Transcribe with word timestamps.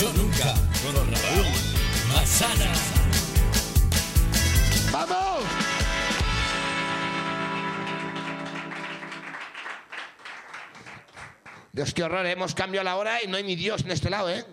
Yo 0.00 0.12
nunca 0.12 0.54
con 0.82 0.94
Raúl 0.94 1.46
Masana. 2.12 2.72
¡Vamos! 4.90 5.44
Dios, 11.72 11.94
qué 11.94 12.02
horror, 12.02 12.26
¿eh? 12.26 12.32
hemos 12.32 12.54
cambiado 12.54 12.84
la 12.84 12.96
hora 12.96 13.22
y 13.22 13.28
no 13.28 13.36
hay 13.36 13.44
ni 13.44 13.54
Dios 13.54 13.82
en 13.82 13.92
este 13.92 14.10
lado, 14.10 14.30
¿eh? 14.30 14.44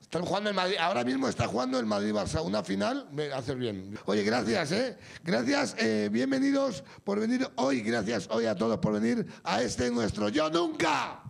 Están 0.00 0.24
jugando 0.24 0.50
el 0.50 0.56
Madrid, 0.56 0.76
ahora 0.78 1.04
mismo 1.04 1.28
está 1.28 1.46
jugando 1.46 1.78
el 1.78 1.86
Madrid-Barça, 1.86 2.44
una 2.44 2.62
final, 2.62 3.08
me 3.12 3.32
haces 3.32 3.56
bien. 3.56 3.98
Oye, 4.06 4.22
gracias, 4.24 4.72
¿eh? 4.72 4.98
Gracias, 5.24 5.74
eh, 5.78 6.08
bienvenidos 6.10 6.84
por 7.04 7.18
venir 7.20 7.48
hoy, 7.56 7.80
gracias 7.80 8.28
hoy 8.30 8.46
a 8.46 8.54
todos 8.54 8.78
por 8.78 8.98
venir 9.00 9.26
a 9.44 9.62
este 9.62 9.90
nuestro 9.90 10.28
Yo 10.30 10.50
Nunca. 10.50 11.22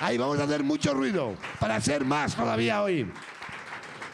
Ahí 0.00 0.16
vamos 0.16 0.38
a 0.40 0.44
hacer 0.44 0.64
mucho 0.64 0.94
ruido 0.94 1.34
para 1.58 1.78
ser 1.78 2.06
más 2.06 2.34
todavía 2.34 2.82
hoy. 2.82 3.06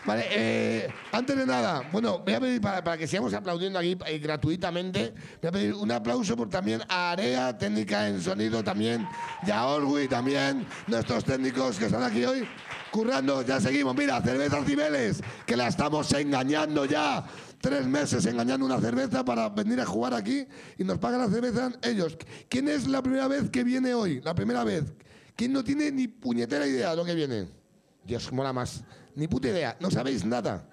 Vale, 0.04 0.24
eh, 0.30 0.88
antes 1.12 1.36
de 1.36 1.46
nada, 1.46 1.82
bueno, 1.92 2.20
voy 2.20 2.34
a 2.34 2.40
pedir 2.40 2.60
para, 2.60 2.96
que 2.96 3.06
sigamos 3.06 3.34
aplaudiendo 3.34 3.78
aquí 3.78 3.96
eh, 4.06 4.18
gratuitamente, 4.18 5.14
voy 5.40 5.48
a 5.48 5.52
pedir 5.52 5.74
un 5.74 5.90
aplauso 5.90 6.36
por 6.36 6.48
también 6.48 6.80
a 6.88 7.12
Area, 7.12 7.56
técnica 7.56 8.08
en 8.08 8.20
sonido 8.20 8.62
también, 8.62 9.06
y 9.46 9.50
a 9.50 9.66
también, 10.08 10.66
nuestros 10.88 11.24
técnicos 11.24 11.78
que 11.78 11.86
están 11.86 12.02
aquí 12.02 12.24
hoy 12.24 12.46
currando. 12.90 13.42
Ya 13.42 13.60
seguimos, 13.60 13.96
mira, 13.96 14.20
cervezas 14.22 14.64
Cibeles, 14.64 15.22
que 15.44 15.56
la 15.56 15.68
estamos 15.68 16.12
engañando 16.12 16.84
ya. 16.84 17.24
Tres 17.60 17.86
meses 17.86 18.24
engañando 18.26 18.66
una 18.66 18.80
cerveza 18.80 19.24
para 19.24 19.48
venir 19.48 19.80
a 19.80 19.86
jugar 19.86 20.14
aquí 20.14 20.46
y 20.78 20.84
nos 20.84 20.98
pagan 20.98 21.20
la 21.20 21.28
cerveza 21.28 21.72
ellos. 21.82 22.16
¿Quién 22.48 22.68
es 22.68 22.86
la 22.86 23.02
primera 23.02 23.26
vez 23.28 23.50
que 23.50 23.64
viene 23.64 23.94
hoy? 23.94 24.20
La 24.20 24.34
primera 24.34 24.62
vez. 24.62 24.84
¿Quién 25.36 25.52
no 25.52 25.62
tiene 25.62 25.92
ni 25.92 26.08
puñetera 26.08 26.66
idea 26.66 26.90
de 26.90 26.96
lo 26.96 27.04
que 27.04 27.14
viene? 27.14 27.48
Dios, 28.04 28.32
mola 28.32 28.52
más. 28.54 28.82
Ni 29.14 29.28
puta 29.28 29.48
idea, 29.48 29.76
no 29.80 29.90
sabéis 29.90 30.24
nada. 30.24 30.66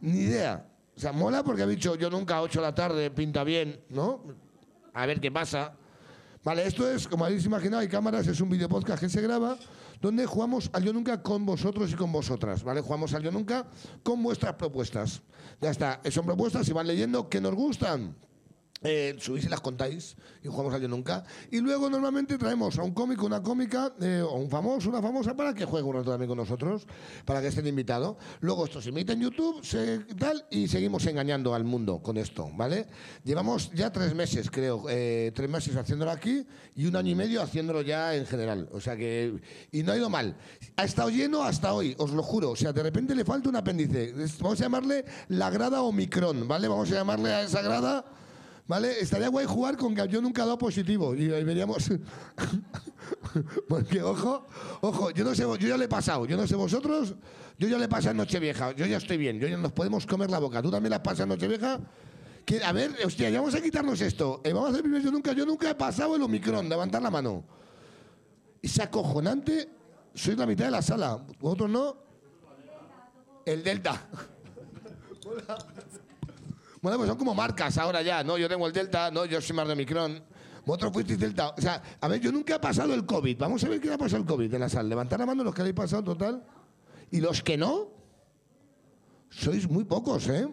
Ni 0.00 0.20
idea. 0.20 0.68
O 0.96 1.00
sea, 1.00 1.12
mola 1.12 1.42
porque 1.44 1.62
ha 1.62 1.66
dicho 1.66 1.94
yo 1.94 2.10
nunca 2.10 2.36
a 2.36 2.42
8 2.42 2.60
de 2.60 2.66
la 2.66 2.74
tarde, 2.74 3.10
pinta 3.10 3.44
bien, 3.44 3.80
¿no? 3.88 4.22
A 4.92 5.06
ver 5.06 5.20
qué 5.20 5.30
pasa. 5.30 5.76
Vale, 6.42 6.66
esto 6.66 6.88
es, 6.90 7.08
como 7.08 7.24
habéis 7.24 7.44
imaginado, 7.46 7.80
hay 7.80 7.88
cámaras, 7.88 8.26
es 8.26 8.40
un 8.40 8.50
video 8.50 8.68
podcast 8.68 9.00
que 9.00 9.08
se 9.08 9.22
graba, 9.22 9.56
donde 10.00 10.26
jugamos 10.26 10.68
al 10.72 10.84
Yo 10.84 10.92
Nunca 10.92 11.22
con 11.22 11.46
vosotros 11.46 11.90
y 11.90 11.94
con 11.94 12.12
vosotras, 12.12 12.62
¿vale? 12.62 12.80
Jugamos 12.80 13.14
al 13.14 13.22
Yo 13.22 13.30
Nunca 13.30 13.66
con 14.02 14.22
vuestras 14.22 14.54
propuestas. 14.54 15.22
Ya 15.60 15.70
está, 15.70 16.00
son 16.10 16.26
propuestas 16.26 16.68
y 16.68 16.72
van 16.72 16.86
leyendo 16.86 17.28
que 17.28 17.40
nos 17.40 17.54
gustan. 17.54 18.14
Eh, 18.86 19.16
subís 19.18 19.46
y 19.46 19.48
las 19.48 19.62
contáis 19.62 20.14
y 20.42 20.48
jugamos 20.48 20.74
al 20.74 20.82
Yo 20.82 20.88
Nunca. 20.88 21.24
Y 21.50 21.60
luego 21.60 21.88
normalmente 21.88 22.36
traemos 22.36 22.78
a 22.78 22.82
un 22.82 22.92
cómico, 22.92 23.24
una 23.24 23.42
cómica, 23.42 23.94
eh, 23.98 24.22
o 24.22 24.34
un 24.34 24.50
famoso, 24.50 24.90
una 24.90 25.00
famosa, 25.00 25.34
para 25.34 25.54
que 25.54 25.64
juegue 25.64 25.88
un 25.88 25.94
rato 25.94 26.10
también 26.10 26.28
con 26.28 26.36
nosotros, 26.36 26.86
para 27.24 27.40
que 27.40 27.48
estén 27.48 27.66
invitados. 27.66 28.16
Luego 28.40 28.66
esto 28.66 28.82
se 28.82 28.90
emite 28.90 29.14
en 29.14 29.22
YouTube, 29.22 29.64
se, 29.64 30.00
tal, 30.18 30.44
y 30.50 30.68
seguimos 30.68 31.06
engañando 31.06 31.54
al 31.54 31.64
mundo 31.64 32.02
con 32.02 32.18
esto, 32.18 32.50
¿vale? 32.54 32.86
Llevamos 33.24 33.70
ya 33.72 33.90
tres 33.90 34.14
meses, 34.14 34.50
creo, 34.50 34.84
eh, 34.90 35.32
tres 35.34 35.48
meses 35.48 35.74
haciéndolo 35.76 36.10
aquí 36.10 36.46
y 36.76 36.84
un 36.84 36.94
año 36.96 37.12
y 37.12 37.14
medio 37.14 37.40
haciéndolo 37.40 37.80
ya 37.80 38.14
en 38.14 38.26
general. 38.26 38.68
O 38.70 38.80
sea 38.80 38.96
que, 38.96 39.40
y 39.72 39.82
no 39.82 39.92
ha 39.92 39.96
ido 39.96 40.10
mal. 40.10 40.36
Ha 40.76 40.84
estado 40.84 41.08
lleno 41.08 41.42
hasta 41.42 41.72
hoy, 41.72 41.94
os 41.96 42.10
lo 42.10 42.22
juro. 42.22 42.50
O 42.50 42.56
sea, 42.56 42.74
de 42.74 42.82
repente 42.82 43.14
le 43.14 43.24
falta 43.24 43.48
un 43.48 43.56
apéndice. 43.56 44.12
Vamos 44.40 44.60
a 44.60 44.64
llamarle 44.64 45.06
la 45.28 45.48
grada 45.48 45.80
Omicron, 45.80 46.46
¿vale? 46.46 46.68
Vamos 46.68 46.90
a 46.92 46.96
llamarle 46.96 47.32
a 47.32 47.42
esa 47.44 47.62
grada. 47.62 48.04
¿Vale? 48.66 48.98
Estaría 48.98 49.28
guay 49.28 49.44
jugar 49.46 49.76
con 49.76 49.94
que 49.94 50.08
yo 50.08 50.22
nunca 50.22 50.42
he 50.42 50.46
dado 50.46 50.56
positivo. 50.56 51.14
Y 51.14 51.30
ahí 51.30 51.44
veríamos. 51.44 51.90
Porque, 53.68 54.02
ojo, 54.02 54.46
ojo, 54.80 55.10
yo 55.10 55.22
no 55.24 55.34
sé, 55.34 55.42
yo 55.42 55.56
ya 55.56 55.76
le 55.76 55.84
he 55.84 55.88
pasado. 55.88 56.24
Yo 56.24 56.36
no 56.36 56.46
sé 56.46 56.56
vosotros, 56.56 57.14
yo 57.58 57.68
ya 57.68 57.76
le 57.76 57.84
he 57.84 57.88
pasado 57.88 58.12
en 58.12 58.16
Nochevieja. 58.18 58.72
Yo 58.72 58.86
ya 58.86 58.96
estoy 58.96 59.18
bien, 59.18 59.38
yo 59.38 59.46
ya 59.48 59.58
nos 59.58 59.72
podemos 59.72 60.06
comer 60.06 60.30
la 60.30 60.38
boca. 60.38 60.62
¿Tú 60.62 60.70
también 60.70 60.90
la 60.90 61.02
pasado 61.02 61.24
en 61.24 61.28
Nochevieja? 61.30 61.78
Que, 62.46 62.64
a 62.64 62.72
ver, 62.72 62.96
hostia, 63.04 63.28
ya 63.28 63.40
vamos 63.40 63.54
a 63.54 63.60
quitarnos 63.60 64.00
esto. 64.00 64.40
Eh, 64.44 64.52
vamos 64.52 64.68
a 64.68 64.70
hacer 64.70 64.82
primero 64.82 65.04
yo 65.04 65.10
nunca, 65.10 65.32
yo 65.32 65.44
nunca 65.44 65.70
he 65.70 65.74
pasado 65.74 66.16
el 66.16 66.22
Omicron, 66.22 66.66
levantar 66.68 67.02
la 67.02 67.10
mano. 67.10 67.44
Es 68.62 68.80
acojonante, 68.80 69.68
sois 70.14 70.38
la 70.38 70.46
mitad 70.46 70.64
de 70.66 70.70
la 70.70 70.80
sala. 70.80 71.22
¿Vosotros 71.38 71.68
no? 71.68 71.96
El 73.44 73.62
Delta. 73.62 74.08
Bueno, 76.84 76.98
pues 76.98 77.08
son 77.08 77.16
como 77.16 77.34
marcas 77.34 77.78
ahora 77.78 78.02
ya, 78.02 78.22
¿no? 78.22 78.36
Yo 78.36 78.46
tengo 78.46 78.66
el 78.66 78.72
Delta, 78.74 79.10
no, 79.10 79.24
yo 79.24 79.40
soy 79.40 79.56
más 79.56 79.66
de 79.66 79.72
Omicron. 79.72 80.22
Vosotros 80.66 80.92
fuisteis 80.92 81.18
Delta. 81.18 81.54
O 81.56 81.58
sea, 81.58 81.82
a 81.98 82.08
ver, 82.08 82.20
yo 82.20 82.30
nunca 82.30 82.56
he 82.56 82.60
pasado 82.60 82.92
el 82.92 83.06
COVID. 83.06 83.38
Vamos 83.38 83.64
a 83.64 83.70
ver 83.70 83.80
quién 83.80 83.94
ha 83.94 83.96
pasado 83.96 84.20
el 84.20 84.26
COVID 84.28 84.52
en 84.52 84.60
la 84.60 84.68
sala. 84.68 84.90
Levantar 84.90 85.18
la 85.18 85.24
mano 85.24 85.42
los 85.42 85.54
que 85.54 85.62
habéis 85.62 85.74
pasado 85.74 86.04
total. 86.04 86.44
Y 87.10 87.22
los 87.22 87.42
que 87.42 87.56
no, 87.56 87.88
sois 89.30 89.66
muy 89.66 89.84
pocos, 89.84 90.28
¿eh? 90.28 90.46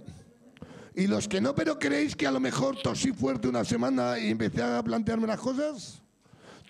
Y 0.95 1.07
los 1.07 1.27
que 1.27 1.41
no, 1.41 1.53
pero 1.53 1.77
creéis 1.77 2.15
que 2.15 2.25
a 2.27 2.31
lo 2.31 2.39
mejor 2.39 2.81
tosí 2.81 3.11
fuerte 3.11 3.49
una 3.49 3.65
semana 3.65 4.17
y 4.17 4.29
empecé 4.29 4.63
a 4.63 4.81
plantearme 4.81 5.27
las 5.27 5.37
cosas. 5.41 6.01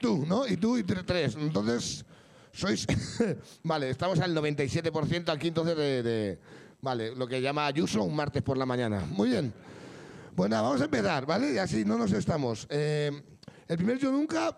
Tú, 0.02 0.26
¿no? 0.26 0.48
Y 0.48 0.58
tú 0.58 0.76
y 0.76 0.82
tre- 0.84 1.06
tres. 1.06 1.36
Entonces, 1.36 2.04
sois... 2.52 2.88
vale, 3.64 3.92
estamos 3.92 4.20
al 4.22 4.36
97% 4.36 5.30
aquí 5.32 5.50
entonces 5.50 5.78
de- 5.78 6.40
Vale, 6.82 7.16
lo 7.16 7.28
que 7.28 7.42
llama 7.42 7.68
Ayuso 7.68 8.04
un 8.04 8.16
martes 8.16 8.42
por 8.42 8.58
la 8.58 8.66
mañana. 8.66 9.06
Muy 9.12 9.30
bien. 9.30 9.54
Bueno, 10.36 10.62
vamos 10.62 10.82
a 10.82 10.86
empezar, 10.86 11.26
¿vale? 11.26 11.54
Y 11.54 11.58
así 11.58 11.86
no 11.86 11.98
nos 11.98 12.12
estamos. 12.12 12.66
Eh, 12.70 13.12
el 13.68 13.78
primer 13.78 14.00
yo 14.00 14.12
nunca 14.12 14.58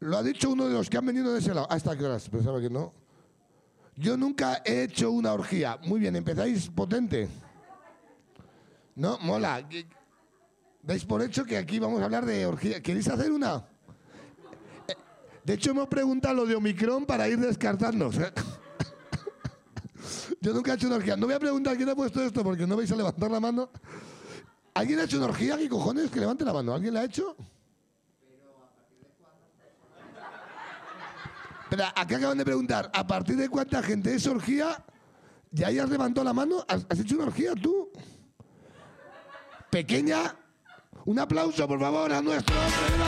lo 0.00 0.18
ha 0.18 0.22
dicho 0.22 0.50
uno 0.50 0.66
de 0.66 0.74
los 0.74 0.90
que 0.90 0.98
han 0.98 1.06
venido 1.06 1.32
de 1.32 1.38
ese 1.38 1.54
lado. 1.54 1.66
¿Hasta 1.70 1.96
qué 1.96 2.04
horas? 2.04 2.28
Pensaba 2.28 2.60
que 2.60 2.68
no. 2.68 2.92
Yo 3.96 4.16
nunca 4.16 4.62
he 4.64 4.82
hecho 4.84 5.10
una 5.10 5.32
orgía. 5.32 5.78
Muy 5.84 6.00
bien, 6.00 6.16
empezáis 6.16 6.68
potente. 6.68 7.28
No, 8.94 9.18
mola. 9.20 9.66
Dais 10.82 11.04
por 11.04 11.22
hecho 11.22 11.44
que 11.44 11.56
aquí 11.56 11.78
vamos 11.78 12.00
a 12.02 12.04
hablar 12.04 12.26
de 12.26 12.44
orgía. 12.44 12.82
¿Queréis 12.82 13.08
hacer 13.08 13.30
una? 13.30 13.66
Eh, 14.88 14.94
De 15.44 15.54
hecho, 15.54 15.70
hemos 15.70 15.88
preguntado 15.88 16.34
lo 16.34 16.46
de 16.46 16.56
Omicron 16.56 17.06
para 17.06 17.26
ir 17.28 17.38
descartando. 17.38 18.10
Yo 20.40 20.52
nunca 20.52 20.72
he 20.72 20.74
hecho 20.74 20.86
una 20.86 20.96
orgía. 20.96 21.16
No 21.16 21.26
voy 21.26 21.34
a 21.34 21.40
preguntar 21.40 21.76
quién 21.76 21.88
ha 21.88 21.94
puesto 21.94 22.22
esto 22.22 22.42
porque 22.42 22.66
no 22.66 22.76
vais 22.76 22.90
a 22.90 22.96
levantar 22.96 23.30
la 23.30 23.40
mano. 23.40 23.70
¿Alguien 24.74 25.00
ha 25.00 25.04
hecho 25.04 25.18
una 25.18 25.26
orgía? 25.26 25.56
¿Qué 25.56 25.68
cojones? 25.68 26.10
Que 26.10 26.20
levante 26.20 26.44
la 26.44 26.52
mano. 26.52 26.74
¿Alguien 26.74 26.94
la 26.94 27.00
ha 27.00 27.04
hecho? 27.04 27.36
Pero 31.68 31.84
acá 31.84 32.16
acaban 32.16 32.36
de 32.36 32.44
preguntar, 32.44 32.90
¿a 32.92 33.06
partir 33.06 33.36
de 33.36 33.48
cuánta 33.48 33.80
gente 33.82 34.12
es 34.12 34.26
orgía? 34.26 34.84
¿Ya 35.52 35.68
hayas 35.68 35.88
levantado 35.88 36.24
la 36.24 36.32
mano? 36.32 36.64
¿Has, 36.66 36.98
hecho 36.98 37.14
una 37.14 37.26
orgía 37.26 37.54
tú? 37.54 37.90
Pequeña. 39.70 40.34
Un 41.04 41.18
aplauso, 41.18 41.66
por 41.68 41.78
favor, 41.78 42.12
a 42.12 42.20
nuestro 42.20 42.56
ven, 42.56 43.00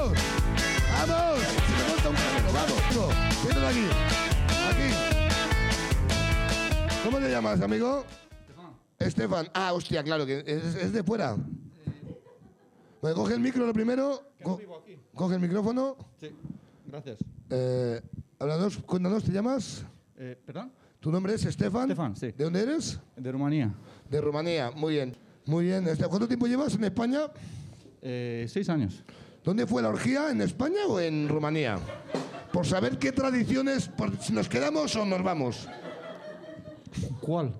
¡Vamos! 0.00 0.18
¡Vamos! 1.08 1.40
Se 1.40 1.72
me 1.76 1.88
monta 1.88 2.08
un 2.08 2.16
camino, 2.16 2.52
vamos. 2.54 2.78
Siéntate 3.42 3.66
aquí. 3.66 3.84
Aquí. 4.70 4.88
¿Cómo 7.04 7.18
te 7.18 7.30
llamas, 7.30 7.60
amigo? 7.60 8.04
Estefan. 8.98 9.48
Ah, 9.54 9.72
hostia, 9.74 10.02
claro, 10.02 10.24
que 10.24 10.42
es, 10.46 10.74
es 10.74 10.92
de 10.92 11.02
fuera. 11.02 11.36
Bueno, 13.02 13.16
coge 13.16 13.34
el 13.34 13.40
micro 13.40 13.66
lo 13.66 13.72
primero. 13.74 14.22
Co- 14.42 14.60
coge 15.14 15.34
el 15.34 15.40
micrófono. 15.40 15.96
Sí, 16.18 16.30
gracias. 16.86 17.18
Eh, 17.50 18.00
háblanos, 18.38 18.78
cuéntanos, 18.78 19.22
¿te 19.24 19.32
llamas? 19.32 19.84
Eh, 20.16 20.36
¿Perdón? 20.46 20.72
¿Tu 20.98 21.10
nombre 21.10 21.34
es 21.34 21.44
Estefan? 21.44 21.90
Estefan, 21.90 22.16
sí. 22.16 22.32
¿De 22.32 22.44
dónde 22.44 22.60
eres? 22.62 22.98
De 23.16 23.32
Rumanía. 23.32 23.72
De 24.08 24.20
Rumanía. 24.20 24.70
Muy 24.70 24.94
bien. 24.94 25.14
Muy 25.46 25.64
bien. 25.66 25.84
¿Cuánto 26.08 26.26
tiempo 26.28 26.46
llevas 26.46 26.74
en 26.74 26.84
España? 26.84 27.20
Eh, 28.02 28.46
seis 28.48 28.68
años. 28.68 29.02
¿Dónde 29.44 29.66
fue 29.66 29.82
la 29.82 29.88
orgía? 29.88 30.30
¿En 30.30 30.40
España 30.42 30.86
o 30.86 31.00
en 31.00 31.28
Rumanía? 31.28 31.78
Por 32.52 32.66
saber 32.66 32.98
qué 32.98 33.12
tradiciones, 33.12 33.88
por 33.88 34.18
si 34.20 34.32
nos 34.32 34.48
quedamos 34.48 34.94
o 34.96 35.04
nos 35.04 35.22
vamos. 35.22 35.68
¿Cuál? 37.20 37.54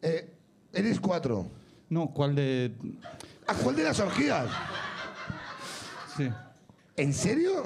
Eh, 0.00 0.34
eres 0.72 1.00
cuatro. 1.00 1.46
No, 1.88 2.08
¿cuál 2.08 2.34
de...? 2.34 2.72
¿A 3.46 3.54
cuál 3.54 3.76
de 3.76 3.82
las 3.84 4.00
orgías? 4.00 4.46
Sí. 6.16 6.30
¿En 6.96 7.12
serio? 7.12 7.62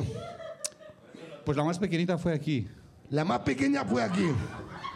Pues 1.44 1.56
la 1.56 1.64
más 1.64 1.78
pequeñita 1.78 2.18
fue 2.18 2.32
aquí. 2.32 2.66
La 3.10 3.24
más 3.24 3.40
pequeña 3.40 3.84
fue 3.84 4.02
aquí, 4.02 4.28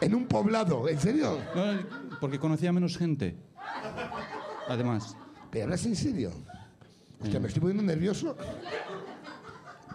en 0.00 0.14
un 0.14 0.26
poblado. 0.26 0.88
¿En 0.88 0.98
serio? 0.98 1.38
No, 1.54 2.18
porque 2.20 2.40
conocía 2.40 2.72
menos 2.72 2.98
gente. 2.98 3.36
Además. 4.68 5.16
¿Pero 5.50 5.64
hablas 5.64 5.84
en 5.86 5.94
serio? 5.94 6.32
Hostia, 7.22 7.40
me 7.40 7.48
estoy 7.48 7.60
poniendo 7.60 7.82
nervioso. 7.82 8.36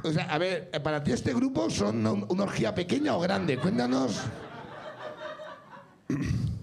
O 0.03 0.11
sea, 0.11 0.25
a 0.25 0.37
ver, 0.37 0.69
eh, 0.71 0.79
para 0.79 1.03
ti 1.03 1.11
este 1.11 1.33
grupo 1.33 1.69
son 1.69 2.05
un- 2.05 2.25
una 2.29 2.43
orgía 2.43 2.75
pequeña 2.75 3.15
o 3.15 3.19
grande. 3.21 3.57
Cuéntanos. 3.57 4.21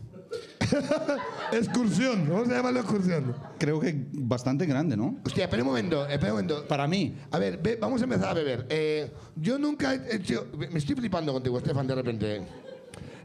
excursión, 1.52 2.28
vamos 2.28 2.48
a 2.48 2.52
llamarlo 2.56 2.80
excursión. 2.80 3.34
Creo 3.58 3.80
que 3.80 4.06
bastante 4.12 4.66
grande, 4.66 4.96
¿no? 4.96 5.16
Hostia, 5.26 5.44
espera 5.44 5.62
un 5.62 5.68
momento, 5.68 6.06
espera 6.06 6.32
un 6.32 6.38
momento. 6.42 6.66
Para 6.68 6.86
mí. 6.86 7.16
A 7.30 7.38
ver, 7.38 7.58
ve- 7.58 7.78
vamos 7.80 8.00
a 8.00 8.04
empezar 8.04 8.28
a 8.28 8.34
beber. 8.34 8.66
Eh, 8.70 9.12
yo 9.36 9.58
nunca 9.58 9.94
he 9.94 10.16
hecho. 10.16 10.46
Me 10.56 10.78
estoy 10.78 10.94
flipando 10.94 11.32
contigo, 11.32 11.58
Estefan, 11.58 11.86
de 11.86 11.94
repente. 11.94 12.42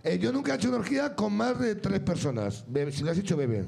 Eh, 0.03 0.17
yo 0.19 0.31
nunca 0.31 0.53
he 0.53 0.55
hecho 0.55 0.69
una 0.69 0.77
orgía 0.79 1.15
con 1.15 1.33
más 1.33 1.59
de 1.59 1.75
tres 1.75 1.99
personas. 2.01 2.65
Bebe- 2.67 2.91
si 2.91 3.03
lo 3.03 3.11
has 3.11 3.17
hecho, 3.17 3.37
bebe. 3.37 3.65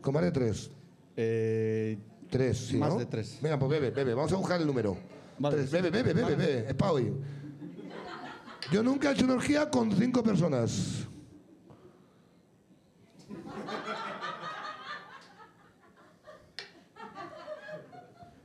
Con 0.00 0.14
más 0.14 0.22
de 0.22 0.32
tres. 0.32 0.70
Eh, 1.16 1.98
Tres, 2.34 2.66
sí. 2.66 2.76
Más 2.78 2.92
¿no? 2.92 2.98
de 2.98 3.06
tres. 3.06 3.38
Venga, 3.40 3.56
pues 3.56 3.70
bebe, 3.70 3.90
bebe. 3.92 4.12
Vamos 4.12 4.32
a 4.32 4.34
buscar 4.34 4.60
el 4.60 4.66
número. 4.66 4.96
Vale. 5.38 5.54
Tres. 5.56 5.70
Bebe, 5.70 5.88
bebe, 5.88 6.12
bebe, 6.12 6.34
bebe. 6.34 6.66
Es 6.68 6.74
para 6.74 6.90
hoy. 6.90 7.14
Yo 8.72 8.82
nunca 8.82 9.10
he 9.10 9.12
hecho 9.12 9.24
una 9.24 9.34
orgía 9.34 9.70
con 9.70 9.92
cinco 9.92 10.20
personas. 10.20 11.06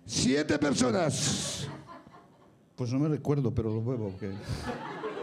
Siete 0.05 0.59
personas. 0.59 1.67
pues 2.75 2.93
no 2.93 2.99
me 2.99 3.09
recuerdo, 3.09 3.51
pero 3.51 3.73
lo 3.73 3.83
bebo. 3.83 4.15
que 4.19 4.31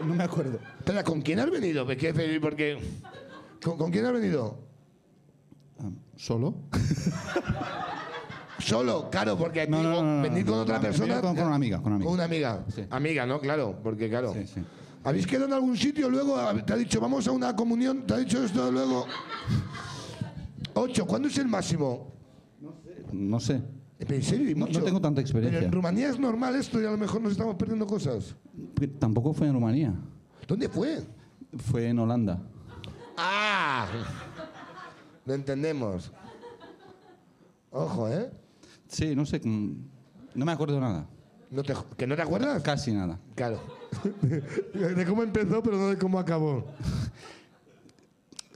No 0.05 0.13
me 0.13 0.25
acuerdo. 0.25 0.59
Espera, 0.79 1.05
¿con 1.05 1.21
quién 1.21 1.39
has 1.39 1.49
venido? 1.49 1.85
Porque, 1.85 2.39
porque 2.41 2.77
¿con, 3.63 3.77
con 3.77 3.91
quién 3.91 4.05
has 4.05 4.11
venido? 4.11 4.59
Ah, 5.79 5.89
¿Solo? 6.17 6.53
Solo, 8.59 9.09
claro, 9.09 9.37
porque 9.37 9.67
No, 9.67 9.83
no, 9.83 10.01
no, 10.01 10.17
no, 10.17 10.21
venir 10.23 10.45
no, 10.45 10.51
con 10.51 10.55
no, 10.57 10.63
otra 10.63 10.75
no, 10.77 10.81
persona. 10.81 11.21
con- 11.21 11.35
con 11.35 11.45
una 11.45 11.55
amiga, 11.55 11.77
con 11.77 11.87
una 11.87 11.95
amiga. 11.95 12.07
Con 12.07 12.13
una 12.15 12.23
amiga. 12.25 12.65
Sí. 12.73 12.83
Amiga, 12.89 13.25
¿no? 13.25 13.39
Claro, 13.39 13.79
porque 13.83 14.09
claro. 14.09 14.33
Sí, 14.33 14.47
sí. 14.47 14.61
¿Habéis 15.03 15.25
quedado 15.27 15.45
en 15.45 15.53
algún 15.53 15.77
sitio 15.77 16.09
luego? 16.09 16.37
¿Te 16.65 16.73
ha 16.73 16.75
dicho, 16.75 16.99
vamos 16.99 17.27
a 17.27 17.31
una 17.31 17.55
comunión? 17.55 18.05
¿Te 18.05 18.13
ha 18.15 18.17
dicho 18.17 18.43
esto 18.43 18.71
luego? 18.71 19.05
Ocho, 20.73 21.05
¿cuándo 21.05 21.27
es 21.27 21.37
el 21.37 21.47
máximo? 21.47 22.11
No 23.11 23.39
sé. 23.39 23.61
¿En 23.99 24.21
serio? 24.23 24.49
¿Y 24.49 24.53
No- 24.55 24.65
mucho? 24.67 24.79
no 24.79 24.85
tengo 24.85 24.99
tanta 25.01 25.15
Pero 25.21 25.21
experiencia. 25.21 25.61
en 25.65 25.71
Rumanía 25.71 26.09
es 26.09 26.19
normal 26.19 26.55
esto 26.55 26.81
y 26.81 26.85
a 26.85 26.91
lo 26.91 26.97
mejor 26.97 27.21
nos 27.21 27.31
estamos 27.31 27.55
perdiendo 27.55 27.87
cosas. 27.87 28.35
Porque 28.73 28.87
Tampoco 28.87 29.33
fue 29.33 29.47
en 29.47 29.53
Rumanía. 29.53 29.93
¿Dónde 30.47 30.67
fue? 30.69 31.03
Fue 31.57 31.87
en 31.87 31.99
Holanda. 31.99 32.39
¡Ah! 33.17 33.87
Lo 35.25 35.33
entendemos. 35.33 36.11
Ojo, 37.71 38.07
¿eh? 38.09 38.29
Sí, 38.89 39.15
no 39.15 39.25
sé. 39.25 39.39
mm, 39.43 39.71
No 40.35 40.45
me 40.45 40.51
acuerdo 40.51 40.79
nada. 40.79 41.07
No 41.49 41.63
te- 41.63 41.73
¿Que 41.97 42.05
no 42.07 42.15
te 42.15 42.21
acuerdas? 42.21 42.61
Casi 42.61 42.91
nada. 42.91 43.19
Claro. 43.35 43.59
de 44.73 45.05
cómo 45.05 45.23
empezó, 45.23 45.63
pero 45.63 45.77
no 45.77 45.87
de 45.89 45.97
cómo 45.97 46.19
acabó. 46.19 46.65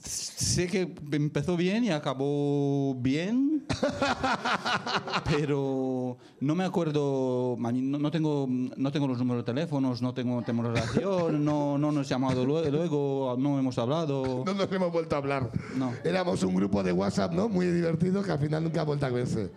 Sé 0.03 0.67
que 0.67 0.93
empezó 1.11 1.55
bien 1.55 1.83
y 1.85 1.91
acabó 1.91 2.95
bien, 2.95 3.63
pero 5.29 6.17
no 6.39 6.55
me 6.55 6.63
acuerdo, 6.63 7.55
no, 7.59 7.71
no 7.99 8.11
tengo, 8.11 8.47
no 8.49 8.91
tengo 8.91 9.07
los 9.07 9.19
números 9.19 9.45
de 9.45 9.53
teléfonos, 9.53 10.01
no 10.01 10.13
tengo, 10.13 10.41
tenemos 10.41 10.65
relación, 10.67 11.45
no, 11.45 11.77
no 11.77 11.91
nos 11.91 11.93
hemos 11.93 12.09
llamado 12.09 12.45
luego, 12.45 12.69
luego, 12.69 13.35
no 13.37 13.59
hemos 13.59 13.77
hablado. 13.77 14.43
No 14.45 14.53
nos 14.53 14.71
hemos 14.71 14.91
vuelto 14.91 15.15
a 15.15 15.19
hablar. 15.19 15.51
No. 15.77 15.93
Éramos 16.03 16.41
un 16.43 16.55
grupo 16.55 16.81
de 16.83 16.91
WhatsApp, 16.91 17.33
¿no? 17.33 17.47
Muy 17.47 17.67
divertido 17.67 18.23
que 18.23 18.31
al 18.31 18.39
final 18.39 18.63
nunca 18.63 18.81
ha 18.81 18.85
vuelto 18.85 19.05
a 19.05 19.09
verse. 19.09 19.51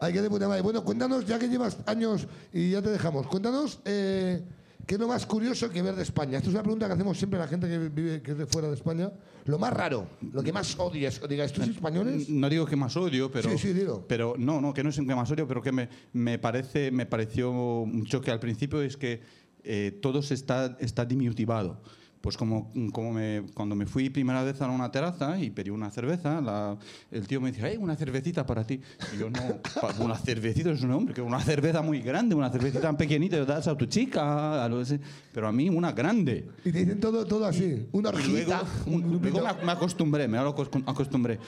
Hay 0.00 0.12
que 0.12 0.22
de 0.22 0.30
puta 0.30 0.46
madre. 0.48 0.62
Bueno, 0.62 0.84
cuéntanos, 0.84 1.24
ya 1.26 1.38
que 1.38 1.48
llevas 1.48 1.78
años 1.86 2.26
y 2.52 2.70
ya 2.70 2.82
te 2.82 2.90
dejamos, 2.90 3.26
cuéntanos 3.26 3.80
eh, 3.84 4.42
qué 4.86 4.94
es 4.94 5.00
lo 5.00 5.08
más 5.08 5.26
curioso 5.26 5.68
que 5.70 5.82
ver 5.82 5.94
de 5.96 6.02
España. 6.02 6.38
Esta 6.38 6.48
es 6.48 6.54
una 6.54 6.62
pregunta 6.62 6.86
que 6.86 6.92
hacemos 6.92 7.18
siempre 7.18 7.38
a 7.38 7.42
la 7.42 7.48
gente 7.48 7.68
que 7.68 7.78
vive 7.78 8.22
que 8.22 8.30
es 8.32 8.38
de 8.38 8.46
fuera 8.46 8.68
de 8.68 8.74
España. 8.74 9.10
Lo 9.44 9.58
más 9.58 9.72
raro, 9.72 10.06
lo 10.32 10.42
que 10.42 10.52
más 10.52 10.78
odies. 10.78 11.20
O 11.22 11.26
digas, 11.26 11.50
¿estos 11.52 11.68
españoles? 11.68 12.28
No 12.28 12.48
digo 12.48 12.66
que 12.66 12.76
más 12.76 12.96
odio, 12.96 13.30
pero, 13.30 13.50
Sí, 13.50 13.58
sí, 13.58 13.72
dilo. 13.72 14.04
pero 14.06 14.34
no, 14.38 14.60
no, 14.60 14.72
que 14.74 14.84
no 14.84 14.90
es 14.90 14.96
que 14.96 15.02
más 15.02 15.30
odio, 15.30 15.48
pero 15.48 15.62
que 15.62 15.72
me, 15.72 15.88
me 16.12 16.38
parece, 16.38 16.90
me 16.90 17.06
pareció 17.06 17.50
un 17.50 18.04
choque 18.04 18.30
al 18.30 18.40
principio 18.40 18.82
es 18.82 18.96
que 18.96 19.22
eh, 19.64 19.98
todo 20.02 20.22
se 20.22 20.34
está, 20.34 20.76
está 20.80 21.04
diminutivado. 21.04 21.80
Pues 22.20 22.36
como, 22.36 22.72
como 22.92 23.12
me, 23.12 23.44
cuando 23.54 23.76
me 23.76 23.86
fui 23.86 24.10
primera 24.10 24.42
vez 24.42 24.60
a 24.60 24.66
una 24.68 24.90
terraza 24.90 25.38
y 25.38 25.50
pedí 25.50 25.70
una 25.70 25.88
cerveza, 25.90 26.40
la- 26.40 26.76
el 27.12 27.26
tío 27.28 27.40
me 27.40 27.52
dice, 27.52 27.62
"Hey, 27.64 27.76
una 27.80 27.94
cervecita 27.94 28.44
para 28.44 28.64
ti. 28.66 28.80
Y 29.14 29.18
yo 29.18 29.30
no, 29.30 29.40
"Pa- 29.80 29.94
una 30.02 30.16
cervecita 30.16 30.70
es 30.72 30.82
un 30.82 30.90
hombre, 30.90 31.14
que 31.14 31.22
una 31.22 31.40
cerveza 31.40 31.80
muy 31.80 32.00
grande, 32.00 32.34
una 32.34 32.50
cervecita 32.50 32.80
tan 32.80 32.96
pequeñita, 32.96 33.44
das 33.44 33.68
a 33.68 33.76
tu 33.76 33.86
chica, 33.86 34.64
a 34.64 34.68
lo 34.68 34.80
ese". 34.80 34.98
pero 35.32 35.46
a 35.46 35.52
mí 35.52 35.68
una 35.68 35.92
grande. 35.92 36.48
Y 36.64 36.72
te 36.72 36.80
dicen 36.80 36.98
todo, 36.98 37.24
todo 37.24 37.44
así. 37.46 37.86
Una 37.92 38.10
Y 38.10 38.26
luego, 38.32 38.52
un 38.86 39.20
me, 39.20 39.30
me 39.64 39.72
acostumbré, 39.72 40.26
me 40.26 40.38
acos- 40.38 40.82
acostumbré. 40.86 41.38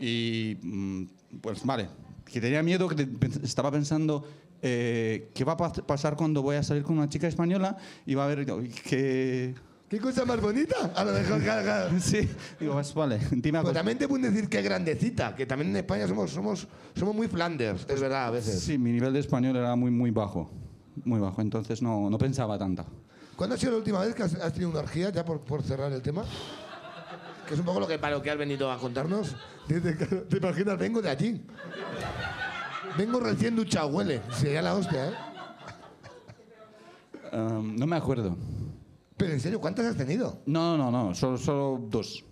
Y 0.00 0.56
mm, 0.62 1.02
pues 1.42 1.62
vale, 1.64 1.88
que 2.24 2.40
tenía 2.40 2.62
miedo, 2.62 2.88
que 2.88 3.06
estaba 3.42 3.70
pensando 3.70 4.24
eh, 4.62 5.30
qué 5.34 5.44
va 5.44 5.52
a 5.52 5.56
pas- 5.58 5.82
pasar 5.84 6.16
cuando 6.16 6.40
voy 6.40 6.56
a 6.56 6.62
salir 6.62 6.82
con 6.82 6.96
una 6.96 7.08
chica 7.10 7.28
española 7.28 7.76
y 8.06 8.14
va 8.14 8.24
a 8.24 8.28
ver 8.28 8.46
que... 8.46 9.54
¿Qué 9.88 10.00
cosa 10.00 10.24
más 10.24 10.40
bonita? 10.40 10.92
A 10.96 11.04
lo 11.04 11.12
mejor, 11.12 11.40
claro, 11.40 11.62
claro. 11.62 11.90
Sí, 12.00 12.28
digo, 12.58 12.72
pues, 12.74 12.92
vale, 12.92 13.20
dime 13.30 13.62
Pues 13.62 13.72
también 13.72 13.96
te 13.98 14.08
pueden 14.08 14.32
decir 14.32 14.48
que 14.48 14.60
grandecita, 14.60 15.36
que 15.36 15.46
también 15.46 15.70
en 15.70 15.76
España 15.76 16.08
somos, 16.08 16.30
somos, 16.32 16.66
somos 16.96 17.14
muy 17.14 17.28
Flanders, 17.28 17.86
es 17.88 18.00
verdad, 18.00 18.26
a 18.26 18.30
veces. 18.30 18.60
Sí, 18.60 18.78
mi 18.78 18.90
nivel 18.90 19.12
de 19.12 19.20
español 19.20 19.54
era 19.56 19.76
muy, 19.76 19.92
muy 19.92 20.10
bajo, 20.10 20.50
muy 21.04 21.20
bajo, 21.20 21.40
entonces 21.40 21.82
no, 21.82 22.10
no 22.10 22.18
pensaba 22.18 22.58
tanto. 22.58 22.84
¿Cuándo 23.36 23.54
ha 23.54 23.58
sido 23.58 23.72
la 23.72 23.78
última 23.78 24.00
vez 24.00 24.14
que 24.14 24.24
has, 24.24 24.34
has 24.34 24.52
tenido 24.52 24.70
una 24.70 24.80
orgía, 24.80 25.10
ya 25.10 25.24
por, 25.24 25.40
por 25.40 25.62
cerrar 25.62 25.92
el 25.92 26.02
tema? 26.02 26.24
Que 27.46 27.54
es 27.54 27.60
un 27.60 27.66
poco 27.66 27.78
lo 27.78 27.86
que, 27.86 27.98
para 27.98 28.16
lo 28.16 28.22
que 28.22 28.30
has 28.30 28.38
venido 28.38 28.72
a 28.72 28.78
contarnos. 28.78 29.36
Dice, 29.68 29.92
¿Te 29.94 30.36
imaginas? 30.38 30.78
Vengo 30.78 31.00
de 31.00 31.10
allí. 31.10 31.40
Vengo 32.98 33.20
recién 33.20 33.54
duchado, 33.54 33.88
huele. 33.88 34.20
Sería 34.32 34.62
la 34.62 34.74
hostia, 34.74 35.10
¿eh? 35.10 35.12
Um, 37.32 37.76
no 37.76 37.86
me 37.86 37.96
acuerdo. 37.96 38.36
Pero 39.16 39.32
en 39.32 39.40
serio, 39.40 39.60
¿cuántas 39.60 39.86
has 39.86 39.96
tenido? 39.96 40.40
No, 40.46 40.76
no, 40.76 40.90
no, 40.90 41.14
solo, 41.14 41.38
solo 41.38 41.80
dos. 41.88 42.24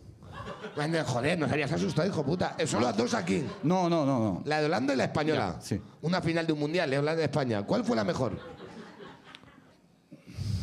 Ande, 0.77 1.03
Joder, 1.03 1.39
nos 1.39 1.51
habías 1.51 1.71
asustado, 1.73 2.07
hijo 2.09 2.25
puta. 2.25 2.57
Eh, 2.59 2.67
Solo 2.67 2.87
las 2.87 2.97
dos 2.97 3.15
aquí. 3.15 3.45
No, 3.63 3.89
no, 3.89 4.05
no, 4.05 4.19
no. 4.19 4.43
La 4.45 4.61
de 4.61 4.67
Holanda 4.67 4.93
y 4.93 4.97
la 4.97 5.05
española. 5.05 5.55
Ya, 5.57 5.61
sí. 5.61 5.81
Una 6.03 6.21
final 6.21 6.47
de 6.47 6.53
un 6.53 6.59
mundial, 6.59 6.91
de 6.91 6.99
Holanda 6.99 7.23
y 7.23 7.25
España. 7.25 7.63
¿Cuál 7.63 7.85
fue 7.85 7.95
la 7.97 8.05
mejor? 8.05 8.39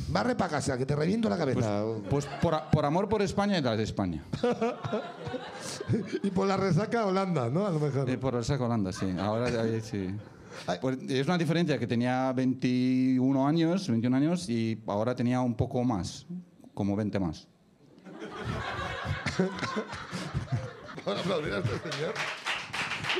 Barre 0.09 0.35
para 0.35 0.49
casa, 0.49 0.77
que 0.77 0.85
te 0.85 0.93
reviento 0.95 1.29
la 1.29 1.37
cabeza. 1.37 1.85
Pues 2.09 2.25
por, 2.41 2.53
a- 2.53 2.69
por 2.69 2.85
amor 2.85 3.07
por 3.07 3.21
España 3.21 3.57
y 3.57 3.61
las 3.61 3.77
de 3.77 3.83
España. 3.83 4.25
y 6.23 6.29
por 6.31 6.47
la 6.47 6.57
resaca 6.57 7.05
Holanda, 7.05 7.49
¿no? 7.49 7.65
A 7.65 7.69
lo 7.71 7.79
mejor. 7.79 8.09
Eh, 8.09 8.17
por 8.17 8.35
el 8.35 8.43
saco 8.43 8.65
Holanda, 8.65 8.91
sí. 8.91 9.15
Ahora 9.17 9.47
sí. 9.81 10.13
Pues 10.81 10.97
es 11.09 11.27
una 11.27 11.37
diferencia 11.37 11.77
que 11.77 11.87
tenía 11.87 12.31
21 12.33 13.47
años, 13.47 13.87
21 13.87 14.17
años 14.17 14.49
y 14.49 14.81
ahora 14.87 15.15
tenía 15.15 15.41
un 15.41 15.55
poco 15.55 15.83
más, 15.83 16.25
como 16.73 16.95
20 16.95 17.19
más. 17.19 17.47
Vamos 21.05 21.19
a 21.19 21.21
aplaudir 21.21 21.53
a 21.53 21.59
este 21.59 21.91
señor. 21.91 22.13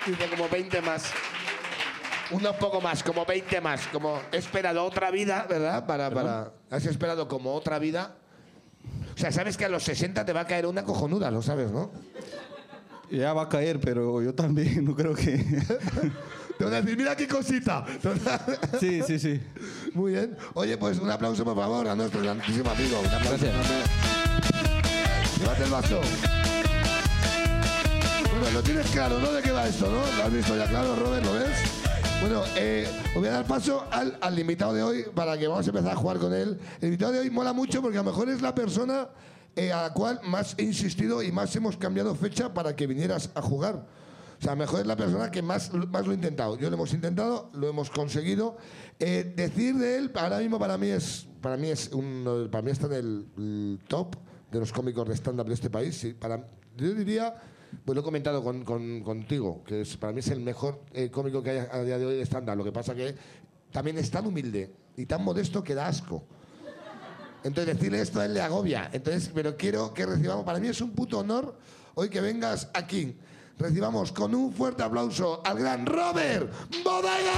Dice 0.06 0.30
como 0.30 0.50
20 0.50 0.82
más. 0.82 1.12
Unos 2.32 2.56
poco 2.56 2.80
más, 2.80 3.04
como 3.04 3.26
20 3.26 3.62
más. 3.62 3.88
Como 3.88 4.20
he 4.32 4.38
esperado 4.38 4.84
otra 4.86 5.12
vida, 5.12 5.46
¿verdad? 5.50 5.86
Para, 5.86 6.10
para. 6.10 6.54
Has 6.70 6.86
esperado 6.86 7.28
como 7.28 7.54
otra 7.54 7.80
vida. 7.80 8.16
O 9.16 9.18
sea, 9.18 9.32
sabes 9.32 9.58
que 9.58 9.66
a 9.66 9.70
los 9.70 9.84
60 9.84 10.26
te 10.26 10.34
va 10.34 10.42
a 10.42 10.48
caer 10.48 10.66
una 10.66 10.84
cojonuda, 10.84 11.30
lo 11.30 11.42
sabes, 11.42 11.72
¿no? 11.72 11.92
Ya 13.12 13.34
va 13.34 13.44
a 13.44 13.50
caer, 13.50 13.80
pero 13.80 14.22
yo 14.22 14.34
también 14.34 14.86
no 14.86 14.96
creo 14.96 15.14
que... 15.14 15.46
Te 16.62 16.65
van 16.65 16.75
a 16.75 16.82
decir, 16.82 16.96
mira 16.96 17.15
qué 17.15 17.27
cosita. 17.27 17.84
sí, 18.80 19.01
sí, 19.01 19.18
sí. 19.18 19.41
Muy 19.96 20.12
bien. 20.12 20.38
Oye, 20.53 20.77
pues 20.77 21.00
un 21.00 21.10
aplauso, 21.10 21.44
por 21.44 21.56
favor, 21.56 21.88
a 21.88 21.96
nuestro 21.96 22.22
grandísimo 22.22 22.70
amigo. 22.70 23.00
Un 23.00 23.08
aplauso. 23.08 23.30
Gracias. 23.39 23.56
Llévate 25.39 25.63
el 25.63 25.72
vaso. 25.72 26.01
Bueno, 28.30 28.51
lo 28.53 28.62
tienes 28.62 28.86
claro, 28.91 29.18
¿no? 29.18 29.32
¿De 29.32 29.41
qué 29.41 29.51
va 29.51 29.68
esto, 29.68 29.88
no? 29.89 30.18
¿Lo 30.18 30.24
has 30.24 30.32
visto 30.32 30.56
ya 30.56 30.68
claro, 30.68 30.96
Robert? 30.98 31.25
¿Lo 31.25 31.34
ves? 31.34 31.50
Bueno, 32.22 32.44
eh, 32.56 32.88
os 33.08 33.15
voy 33.15 33.30
a 33.30 33.32
dar 33.32 33.46
paso 33.46 33.88
al, 33.89 34.20
al 34.22 34.38
invitado 34.38 34.75
de 34.75 34.84
hoy 34.84 35.06
para 35.15 35.36
que 35.39 35.48
vamos 35.48 35.65
a 35.65 35.70
empezar 35.72 35.94
a 35.94 35.96
jugar 35.96 36.20
con 36.20 36.32
él. 36.32 36.60
El 36.80 36.89
invitado 36.89 37.13
de 37.13 37.22
hoy 37.22 37.32
mola 37.32 37.53
mucho 37.53 37.82
porque 37.82 37.98
a 37.98 38.03
lo 38.03 38.12
mejor 38.12 38.30
es 38.30 38.39
la 38.39 38.53
persona 38.53 39.10
eh, 39.56 39.72
a 39.72 39.82
la 39.82 39.94
cual 39.94 40.22
más 40.25 40.53
he 40.60 40.63
insistido 40.63 41.24
y 41.24 41.32
más 41.32 41.56
hemos 41.56 41.75
cambiado 41.75 42.13
fecha 42.13 42.53
para 42.53 42.75
que 42.75 42.86
vinieras 42.86 43.32
a 43.34 43.41
jugar. 43.41 43.84
O 44.42 44.44
sea, 44.44 44.54
a 44.54 44.56
mejor 44.56 44.80
es 44.80 44.88
la 44.88 44.96
persona 44.96 45.30
que 45.30 45.44
más, 45.44 45.72
más 45.72 46.04
lo 46.04 46.12
ha 46.12 46.16
intentado. 46.16 46.58
Yo 46.58 46.68
lo 46.72 46.76
hemos 46.76 46.92
intentado, 46.96 47.52
lo 47.54 47.70
hemos 47.70 47.92
conseguido. 47.92 48.58
Eh, 48.98 49.34
decir 49.36 49.76
de 49.76 49.98
él, 49.98 50.12
ahora 50.16 50.40
mismo 50.40 50.58
para 50.58 50.80
mí 50.80 50.88
es, 50.88 51.28
para 51.42 51.58
mí 51.58 51.70
es 51.70 51.92
para 52.50 52.64
mí 52.64 52.72
está 52.72 52.88
en 52.88 52.94
el, 52.94 53.28
el 53.38 53.80
top 53.88 54.16
de 54.52 54.60
los 54.60 54.72
cómicos 54.74 55.08
de 55.08 55.14
stand-up 55.16 55.46
de 55.48 55.54
este 55.54 55.70
país. 55.70 55.96
Sí, 55.96 56.14
para, 56.14 56.44
yo 56.76 56.92
diría, 56.96 57.36
pues 57.86 57.94
lo 57.94 58.02
he 58.02 58.04
comentado 58.04 58.44
con, 58.44 58.66
con- 58.66 59.04
contigo, 59.04 59.64
que 59.64 59.82
es, 59.82 59.96
para 59.96 60.12
mí 60.12 60.22
es 60.22 60.30
el 60.30 60.40
mejor 60.40 60.82
eh, 60.92 61.12
cómico 61.12 61.44
que 61.44 61.52
hay 61.52 61.58
a 61.72 61.84
día 61.84 62.00
de 62.00 62.06
hoy 62.08 62.16
de 62.16 62.24
stand-up. 62.26 62.56
Lo 62.56 62.64
que 62.64 62.72
pasa 62.72 62.96
que 62.96 63.14
también 63.72 64.00
es 64.00 64.10
tan 64.10 64.26
humilde 64.26 64.74
y 64.98 65.06
tan 65.06 65.24
modesto 65.24 65.64
que 65.64 65.76
da 65.76 65.86
asco. 65.86 66.24
Entonces 67.44 67.76
decirle 67.78 68.02
esto 68.02 68.20
a 68.20 68.26
él 68.26 68.34
le 68.34 68.42
agobia. 68.42 68.90
Entonces, 68.92 69.30
pero 69.36 69.56
quiero 69.56 69.94
que 69.94 70.04
recibamos, 70.04 70.44
para 70.46 70.60
mí 70.60 70.68
es 70.68 70.82
un 70.82 70.94
puto 70.94 71.20
honor 71.20 71.56
hoy 71.94 72.10
que 72.10 72.22
vengas 72.22 72.72
aquí. 72.74 73.16
Recibamos 73.62 74.12
con 74.12 74.34
un 74.34 74.51
fuerte 74.51 74.82
aplauso 74.82 75.39
al 75.46 75.60
gran 75.60 75.86
Robert 75.86 76.51
Bodega. 76.84 77.32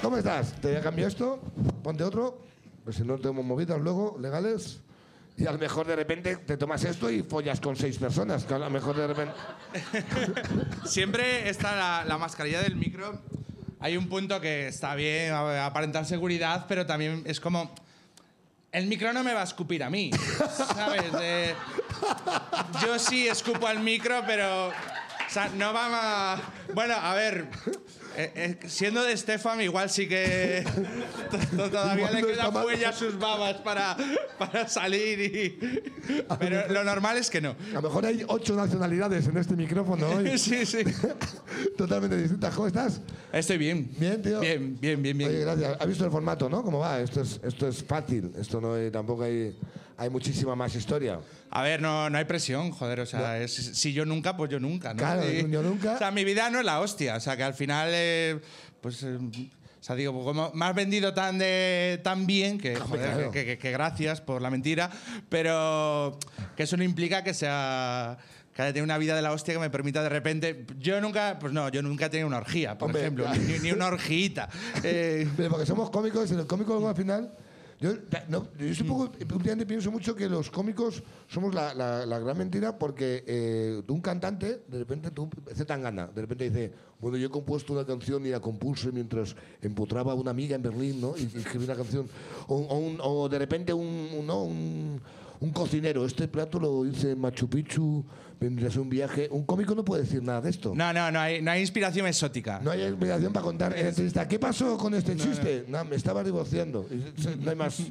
¿Cómo 0.00 0.16
estás? 0.16 0.54
¿Te 0.54 0.68
voy 0.68 0.76
a 0.78 0.80
cambiar 0.80 1.08
esto? 1.08 1.38
Ponte 1.82 2.02
otro. 2.02 2.38
Pues 2.82 2.96
si 2.96 3.04
no 3.04 3.18
tenemos 3.18 3.44
movidas 3.44 3.78
luego, 3.78 4.16
legales. 4.18 4.80
Y 5.36 5.46
a 5.46 5.52
lo 5.52 5.58
mejor 5.58 5.86
de 5.86 5.96
repente 5.96 6.36
te 6.36 6.56
tomas 6.56 6.82
esto 6.84 7.10
y 7.10 7.22
follas 7.22 7.60
con 7.60 7.76
seis 7.76 7.98
personas. 7.98 8.46
Que 8.46 8.54
a 8.54 8.58
lo 8.58 8.70
mejor 8.70 8.96
de 8.96 9.06
repente. 9.06 9.34
Siempre 10.86 11.50
está 11.50 11.76
la, 11.76 12.04
la 12.06 12.16
mascarilla 12.16 12.62
del 12.62 12.76
micro. 12.76 13.20
Hay 13.82 13.96
un 13.96 14.08
punto 14.08 14.40
que 14.42 14.68
está 14.68 14.94
bien, 14.94 15.32
aparentar 15.32 16.04
seguridad, 16.04 16.66
pero 16.68 16.84
también 16.84 17.22
es 17.26 17.40
como. 17.40 17.74
El 18.72 18.86
micro 18.86 19.12
no 19.12 19.24
me 19.24 19.32
va 19.32 19.40
a 19.40 19.44
escupir 19.44 19.82
a 19.82 19.90
mí, 19.90 20.10
¿sabes? 20.74 21.02
Eh, 21.20 21.54
yo 22.82 22.98
sí 22.98 23.26
escupo 23.26 23.66
al 23.66 23.80
micro, 23.80 24.22
pero. 24.26 24.68
O 24.68 24.72
sea, 25.32 25.48
no 25.48 25.72
vamos 25.72 25.98
a. 26.00 26.40
Bueno, 26.74 26.94
a 26.94 27.14
ver. 27.14 27.48
Eh, 28.24 28.32
eh, 28.34 28.68
siendo 28.68 29.02
de 29.02 29.16
Stefan, 29.16 29.60
igual 29.60 29.88
sí 29.90 30.08
que 30.08 30.64
to- 31.56 31.70
todavía 31.70 32.10
le 32.10 32.22
queda 32.24 32.50
fuella 32.52 32.88
a 32.90 32.92
sus 32.92 33.18
babas 33.18 33.56
para, 33.58 33.96
para 34.38 34.68
salir 34.68 35.20
y. 35.20 35.58
Pero 36.38 36.68
lo 36.68 36.84
normal 36.84 37.16
es 37.18 37.30
que 37.30 37.40
no. 37.40 37.50
A 37.70 37.74
lo 37.74 37.82
mejor 37.82 38.06
hay 38.06 38.24
ocho 38.28 38.54
nacionalidades 38.56 39.26
en 39.26 39.36
este 39.36 39.54
micrófono 39.56 40.08
hoy. 40.08 40.38
Sí, 40.38 40.64
sí. 40.66 40.78
Totalmente 41.76 42.16
distintas. 42.16 42.54
¿Cómo 42.54 42.66
estás? 42.66 43.00
Estoy 43.32 43.58
bien. 43.58 43.90
Bien, 43.98 44.20
tío. 44.22 44.40
Bien, 44.40 44.76
bien, 44.80 45.02
bien, 45.02 45.16
bien. 45.18 45.30
Oye, 45.30 45.40
gracias. 45.40 45.76
¿Has 45.80 45.86
visto 45.86 46.04
el 46.04 46.10
formato, 46.10 46.48
no? 46.48 46.62
¿Cómo 46.62 46.78
va? 46.78 47.00
Esto 47.00 47.20
es, 47.22 47.40
esto 47.42 47.68
es 47.68 47.82
fácil. 47.84 48.32
Esto 48.38 48.60
no 48.60 48.74
hay, 48.74 48.90
tampoco 48.90 49.22
hay, 49.24 49.56
hay 50.00 50.08
muchísima 50.08 50.56
más 50.56 50.74
historia. 50.74 51.20
A 51.50 51.62
ver, 51.62 51.82
no, 51.82 52.08
no 52.08 52.16
hay 52.16 52.24
presión, 52.24 52.70
joder. 52.70 53.00
O 53.00 53.06
sea, 53.06 53.38
es- 53.38 53.52
si 53.54 53.92
yo 53.92 54.06
nunca, 54.06 54.34
pues 54.36 54.50
yo 54.50 54.58
nunca, 54.58 54.94
¿no? 54.94 54.98
Claro, 54.98 55.22
Y- 55.30 55.48
yo 55.50 55.62
nunca. 55.62 55.92
O 55.94 55.98
sea, 55.98 56.10
mi 56.10 56.24
vida 56.24 56.48
no 56.48 56.58
es 56.58 56.64
la 56.64 56.80
hostia. 56.80 57.16
O 57.16 57.20
sea, 57.20 57.36
que 57.36 57.42
al 57.44 57.52
final, 57.54 57.88
eh, 57.92 58.40
pues. 58.80 59.02
eh, 59.02 59.18
o 59.18 59.82
sea, 59.82 59.96
digo, 59.96 60.12
pues 60.12 60.24
como 60.24 60.50
me 60.54 60.64
has 60.66 60.74
vendido 60.74 61.12
tan, 61.14 61.38
de, 61.38 62.00
tan 62.02 62.26
bien 62.26 62.58
que, 62.58 62.76
joder, 62.76 63.12
claro. 63.12 63.30
que, 63.30 63.44
que- 63.44 63.58
que 63.58 63.70
gracias 63.70 64.20
por 64.22 64.40
la 64.42 64.50
mentira, 64.50 64.90
pero 65.28 66.18
que 66.56 66.62
eso 66.64 66.76
no 66.76 66.84
implica 66.84 67.22
que 67.24 67.32
sea 67.34 68.16
que 68.54 68.62
haya 68.62 68.72
tenido 68.72 68.84
una 68.84 68.98
vida 68.98 69.14
de 69.14 69.22
la 69.22 69.32
hostia 69.32 69.54
que 69.54 69.60
me 69.60 69.70
permita 69.70 70.02
de 70.02 70.08
repente. 70.08 70.66
Yo 70.78 71.00
nunca, 71.00 71.38
pues 71.38 71.52
no, 71.52 71.68
yo 71.68 71.82
nunca 71.82 72.06
he 72.06 72.10
tenido 72.10 72.26
una 72.26 72.38
orgía, 72.38 72.76
por 72.76 72.86
Hombre, 72.86 73.02
ejemplo, 73.02 73.26
ni, 73.34 73.58
ni 73.60 73.72
una 73.72 73.86
orgíita. 73.86 74.48
Eh, 74.82 75.28
Pero 75.36 75.50
porque 75.50 75.66
somos 75.66 75.88
cómicos, 75.90 76.30
y 76.30 76.34
el 76.34 76.46
cómico 76.46 76.72
luego 76.72 76.88
al 76.88 76.96
final. 76.96 77.32
Yo, 77.80 77.94
no, 78.28 78.46
yo 78.58 78.66
estoy 78.66 78.86
poco, 78.86 79.04
últimamente 79.04 79.64
pienso 79.64 79.90
mucho 79.90 80.14
que 80.14 80.28
los 80.28 80.50
cómicos 80.50 81.02
somos 81.28 81.54
la, 81.54 81.72
la- 81.72 82.04
la 82.04 82.18
gran 82.18 82.36
mentira 82.36 82.78
porque 82.78 83.24
eh, 83.26 83.82
un 83.88 84.02
cantante, 84.02 84.62
de 84.68 84.78
repente, 84.78 85.10
tú, 85.10 85.30
hace 85.50 85.64
tan 85.64 85.80
gana, 85.82 86.06
de 86.06 86.20
repente 86.20 86.44
dice, 86.50 86.72
bueno, 87.00 87.16
yo 87.16 87.28
he 87.28 87.30
compuesto 87.30 87.72
una 87.72 87.86
canción 87.86 88.26
y 88.26 88.28
la 88.28 88.40
compuse 88.40 88.92
mientras 88.92 89.34
empotraba 89.62 90.12
a 90.12 90.14
una 90.14 90.30
amiga 90.30 90.54
en 90.56 90.62
Berlín, 90.62 91.00
¿no? 91.00 91.16
Y, 91.16 91.22
y 91.34 91.38
escribí 91.38 91.64
una 91.64 91.74
canción. 91.74 92.06
O, 92.48 92.56
o 92.56 92.76
un- 92.78 92.98
o 93.02 93.28
de 93.30 93.38
repente 93.38 93.72
un, 93.72 93.86
un- 94.18 94.26
¿no? 94.26 94.42
un, 94.42 95.00
un 95.40 95.50
cocinero, 95.50 96.04
este 96.04 96.28
plato 96.28 96.60
lo 96.60 96.84
hice 96.84 97.12
en 97.12 97.20
Machu 97.20 97.48
Picchu, 97.48 98.04
vendría 98.38 98.68
a 98.68 98.70
ser 98.70 98.80
un 98.80 98.90
viaje. 98.90 99.28
Un 99.30 99.44
cómico 99.44 99.74
no 99.74 99.84
puede 99.84 100.02
decir 100.02 100.22
nada 100.22 100.42
de 100.42 100.50
esto. 100.50 100.74
no, 100.74 100.92
no, 100.92 101.10
no 101.10 101.18
hay, 101.18 101.40
no 101.40 101.50
hay 101.50 101.60
inspiración 101.60 102.06
exótica. 102.06 102.60
No 102.62 102.70
hay 102.70 102.82
explicación 102.82 103.32
para 103.32 103.44
contar 103.44 103.76
en 103.76 103.86
entrevista. 103.86 104.28
¿Qué 104.28 104.38
pasó 104.38 104.76
con 104.76 104.94
este 104.94 105.16
chiste? 105.16 105.64
No, 105.66 105.84
me 105.84 105.96
estaba 105.96 106.22
divorciando. 106.22 106.86
No 107.40 107.50
hay 107.50 107.56
más. 107.56 107.82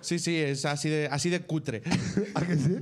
Sí, 0.00 0.18
sí, 0.18 0.36
es 0.36 0.64
así 0.64 0.88
de, 0.88 1.08
así 1.10 1.30
de 1.30 1.40
cutre. 1.40 1.82
¿A 2.34 2.42
que 2.42 2.56
sí? 2.56 2.76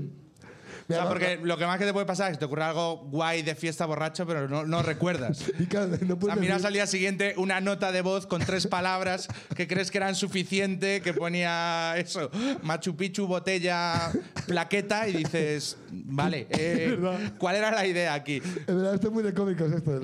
O 0.89 0.93
sea, 0.93 1.07
porque 1.07 1.39
lo 1.43 1.59
que 1.59 1.67
más 1.67 1.79
que 1.79 1.85
te 1.85 1.93
puede 1.93 2.07
pasar 2.07 2.31
es 2.31 2.39
que 2.39 2.41
te 2.41 2.45
ocurre 2.47 2.65
algo 2.65 2.97
guay 3.11 3.43
de 3.43 3.55
fiesta 3.55 3.85
borracho, 3.85 4.27
pero 4.27 4.49
no, 4.49 4.65
no 4.65 4.83
recuerdas. 4.83 5.45
y 5.59 5.67
claro, 5.67 5.89
no 6.07 6.15
O 6.15 6.27
sea, 6.27 6.37
miras 6.37 6.65
al 6.65 6.73
día 6.73 6.87
siguiente 6.87 7.35
una 7.37 7.61
nota 7.61 7.93
de 7.93 8.01
voz 8.01 8.27
con 8.27 8.41
tres 8.41 8.67
palabras 8.67 9.29
que 9.55 9.69
crees 9.69 9.91
que 9.91 9.99
eran 9.99 10.15
suficiente, 10.15 11.03
que 11.03 11.13
ponía 11.13 11.95
eso, 11.99 12.31
Machu 12.63 12.97
Picchu, 12.97 13.27
botella, 13.27 14.11
plaqueta, 14.47 15.07
y 15.09 15.19
dices, 15.19 15.77
vale, 15.91 16.47
eh. 16.51 16.99
¿cuál 17.37 17.57
era 17.57 17.71
la 17.71 17.87
idea 17.87 18.15
aquí? 18.15 18.37
Es 18.37 18.67
verdad, 18.67 18.95
esto 18.95 19.09
es 19.09 19.13
muy 19.13 19.23
de 19.23 19.35
cómicos 19.35 19.71
esto. 19.71 20.01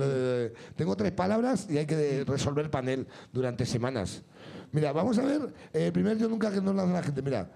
Tengo 0.77 0.97
tres 0.97 1.13
palabras 1.13 1.67
y 1.71 1.79
hay 1.79 1.87
que 1.87 2.25
resolver 2.27 2.71
panel 2.71 3.07
durante 3.33 3.65
semanas. 3.65 4.23
Mira, 4.73 4.93
vamos 4.93 5.17
a 5.19 5.25
ver. 5.25 5.41
eh, 5.73 5.91
primero 5.93 6.19
yo 6.19 6.29
nunca 6.29 6.51
que 6.51 6.61
no 6.61 6.75
lanza 6.75 6.93
la 6.93 7.03
gente. 7.03 7.23
Mira, 7.23 7.49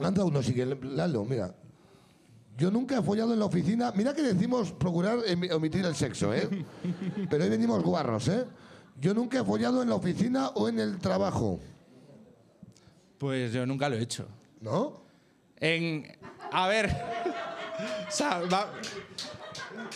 lanza 0.00 0.24
uno, 0.24 0.42
sigue, 0.42 0.66
Lalo, 0.66 1.24
mira. 1.24 1.54
Yo 2.62 2.70
nunca 2.70 2.96
he 2.96 3.02
follado 3.02 3.32
en 3.32 3.40
la 3.40 3.46
oficina. 3.46 3.90
Mira 3.96 4.14
que 4.14 4.22
decimos 4.22 4.70
procurar 4.70 5.18
emi- 5.26 5.50
omitir 5.52 5.84
el 5.84 5.96
sexo, 5.96 6.32
¿eh? 6.32 6.48
Pero 7.28 7.42
hoy 7.42 7.50
venimos 7.50 7.82
guarros, 7.82 8.28
¿eh? 8.28 8.44
Yo 9.00 9.12
nunca 9.12 9.40
he 9.40 9.44
follado 9.44 9.82
en 9.82 9.88
la 9.88 9.96
oficina 9.96 10.50
o 10.50 10.68
en 10.68 10.78
el 10.78 11.00
trabajo, 11.00 11.58
Pues 13.18 13.52
yo 13.52 13.66
nunca 13.66 13.88
lo 13.88 13.96
he 13.96 14.02
hecho. 14.02 14.28
¿no? 14.60 15.02
En, 15.58 16.06
a 16.52 16.68
ver, 16.68 16.88
o 18.08 18.12
sea, 18.12 18.42
va- 18.42 18.70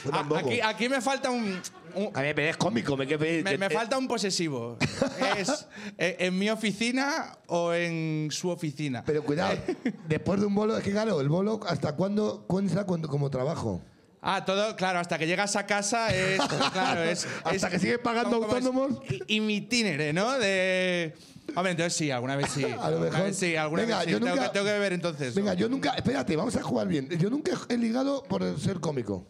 Yo 0.05 0.11
tampoco. 0.11 0.40
aquí, 0.49 0.61
aquí 0.61 0.88
me 0.88 1.00
falta 1.00 1.31
un- 1.31 1.61
un, 1.95 2.11
A 2.14 2.21
ver, 2.23 2.35
pero 2.35 2.50
es 2.50 2.57
cómico, 2.57 2.97
me, 2.97 3.07
que- 3.07 3.16
Me, 3.19 3.57
me 3.59 3.66
eh, 3.66 3.71
falta 3.71 3.97
un 3.99 4.07
posesivo. 4.09 4.76
¿Es 5.38 5.66
eh, 5.99 6.16
en 6.21 6.38
mi 6.38 6.50
oficina 6.50 7.38
o 7.47 7.73
en 7.73 8.28
su 8.31 8.50
oficina? 8.50 9.02
Pero 9.07 9.23
cuidado, 9.25 9.57
después 10.09 10.40
de 10.40 10.47
un 10.47 10.55
bolo, 10.55 10.76
es 10.76 10.85
que 10.85 10.90
claro, 10.93 11.21
el 11.21 11.28
bolo, 11.28 11.61
¿hasta 11.69 11.95
cuándo 11.97 12.45
cuenta 12.47 12.85
cuando, 12.85 13.09
como 13.09 13.31
trabajo? 13.31 13.81
Ah, 14.28 14.45
todo, 14.45 14.75
claro, 14.75 14.99
hasta 14.99 15.19
que 15.19 15.26
llegas 15.28 15.55
a 15.57 15.66
casa 15.66 16.09
es. 16.14 16.40
Claro, 16.73 17.02
es. 17.05 17.26
Hasta 17.45 17.71
que 17.71 17.78
sigues 17.78 17.99
pagando 18.00 18.40
como- 18.40 18.47
como 18.49 18.59
es 18.59 18.64
autónomos. 18.66 20.14
¿no? 20.14 20.38
De. 20.38 21.14
Hombre, 21.55 21.71
entonces 21.71 21.95
sí, 21.95 22.11
alguna 22.11 22.35
vez 22.35 22.49
sí. 22.50 22.64
A 22.64 22.69
lo 22.69 22.83
Alguna 22.83 23.05
mejor. 23.11 23.23
vez 23.26 23.37
sí, 23.37 23.55
alguna 23.55 23.83
Venga, 23.83 23.97
vez 23.99 24.07
sí. 24.07 24.11
yo 24.12 24.19
Tengo, 24.19 24.31
nunca- 24.35 24.47
que, 24.49 24.52
tengo 24.52 24.66
que 24.66 24.73
beber 24.73 24.93
entonces. 24.95 25.35
Venga, 25.35 25.55
yo 25.55 25.69
nunca, 25.69 25.90
espérate, 25.95 26.35
vamos 26.35 26.57
a 26.57 26.62
jugar 26.62 26.88
bien. 26.88 27.09
Yo 27.09 27.31
nunca 27.31 27.52
he 27.69 27.76
ligado 27.76 28.25
por 28.25 28.59
ser 28.59 28.81
cómico. 28.81 29.25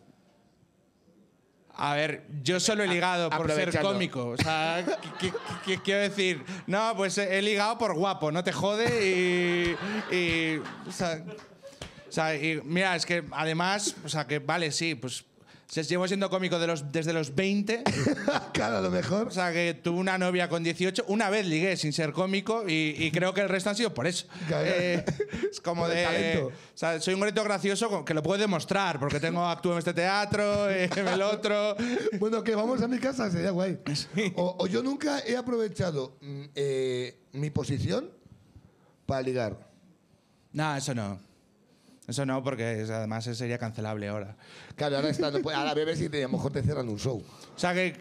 A 1.79 1.95
ver, 1.95 2.27
yo 2.43 2.59
solo 2.59 2.85
he 2.85 2.87
ligado 2.87 3.29
por 3.29 3.51
ser 3.53 3.79
cómico. 3.81 4.29
O 4.29 4.37
sea, 4.37 4.85
¿qué, 5.65 5.79
quiero 5.79 6.01
decir? 6.01 6.43
No, 6.67 6.95
pues 6.97 7.19
he 7.19 7.43
ligado 7.43 7.77
por 7.77 7.95
guapo, 7.95 8.33
no 8.33 8.43
te 8.43 8.53
jode 8.53 9.07
y. 9.07 10.15
y 10.15 10.59
o 10.89 10.93
sea, 10.93 11.23
o 12.09 12.13
sea, 12.13 12.35
y 12.35 12.63
mira, 12.65 12.97
es 12.97 13.05
que 13.05 13.25
además, 13.31 13.95
o 14.05 14.09
sea, 14.09 14.27
que 14.27 14.39
vale, 14.39 14.73
sí, 14.73 14.95
pues. 14.95 15.25
Se- 15.69 15.83
Llevo 15.85 16.07
siendo 16.07 16.31
cómico 16.31 16.59
de 16.59 16.67
los, 16.67 16.91
desde 16.93 17.13
los 17.13 17.35
20. 17.35 17.83
claro, 18.53 18.79
a 18.79 18.81
lo 18.81 18.91
mejor. 18.91 19.29
O 19.29 19.31
sea, 19.31 19.53
que 19.53 19.75
tuve 19.75 19.99
una 19.99 20.17
novia 20.19 20.49
con 20.49 20.63
18. 20.63 21.05
Una 21.09 21.29
vez 21.31 21.47
ligué 21.47 21.77
sin 21.77 21.93
ser 21.93 22.13
cómico 22.13 22.69
y, 22.69 22.95
y 22.99 23.11
creo 23.11 23.35
que 23.35 23.41
el 23.43 23.49
resto 23.49 23.71
han 23.71 23.77
sido 23.77 23.93
por 23.95 24.07
eso. 24.07 24.27
Eh, 24.51 25.05
es 25.51 25.61
como 25.61 25.89
de. 25.89 26.05
talento. 26.05 26.47
O 26.47 26.53
sea, 26.79 27.01
soy 27.01 27.15
un 27.15 27.21
grito 27.21 27.43
gracioso 27.45 28.05
que 28.05 28.15
lo 28.15 28.23
puedo 28.23 28.41
demostrar 28.41 28.99
porque 29.01 29.21
tengo 29.21 29.45
actúo 29.47 29.73
en 29.73 29.79
este 29.79 29.95
teatro, 29.95 30.71
eh, 30.71 30.89
en 30.95 31.09
el 31.09 31.23
otro. 31.23 31.77
Bueno, 32.19 32.43
que 32.45 32.55
vamos 32.55 32.81
a 32.83 32.89
mi 32.89 32.99
casa, 32.99 33.31
sería 33.31 33.51
guay. 33.51 33.79
O, 34.37 34.57
o 34.61 34.67
yo 34.67 34.83
nunca 34.83 35.21
he 35.27 35.37
aprovechado 35.37 36.17
mm, 36.21 36.43
eh, 36.55 37.19
mi 37.33 37.51
posición 37.51 38.11
para 39.07 39.23
ligar. 39.23 39.67
No, 40.53 40.75
eso 40.77 40.95
no. 40.95 41.21
Eso 42.09 42.25
no, 42.25 42.43
porque 42.43 42.83
es- 42.83 42.91
además 42.91 43.25
sería 43.25 43.59
cancelable 43.59 44.09
ahora. 44.09 44.37
Claro, 44.77 44.97
ahora 44.97 45.09
está, 45.11 45.31
no 45.31 45.41
puede- 45.41 45.57
ahora 45.57 45.75
bebes 45.75 46.01
y 46.01 46.09
te- 46.09 46.23
a 46.23 46.27
lo 46.29 46.33
mejor 46.35 46.53
te 46.53 46.63
cierran 46.63 46.89
un 46.89 46.99
show. 46.99 47.23
O 47.55 47.59
sea, 47.59 47.75
que, 47.75 47.97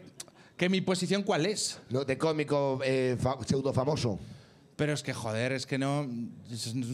que 0.57 0.69
mi 0.69 0.81
posición 0.81 1.23
cuál 1.23 1.45
es. 1.45 1.79
No, 1.89 2.05
de 2.05 2.17
cómico 2.17 2.79
eh, 2.83 3.17
fa- 3.19 3.37
pseudo 3.45 3.73
famoso. 3.73 4.19
Pero 4.75 4.91
es 4.93 5.01
que, 5.03 5.13
joder, 5.13 5.53
es 5.53 5.65
que 5.65 5.77
no. 5.77 6.05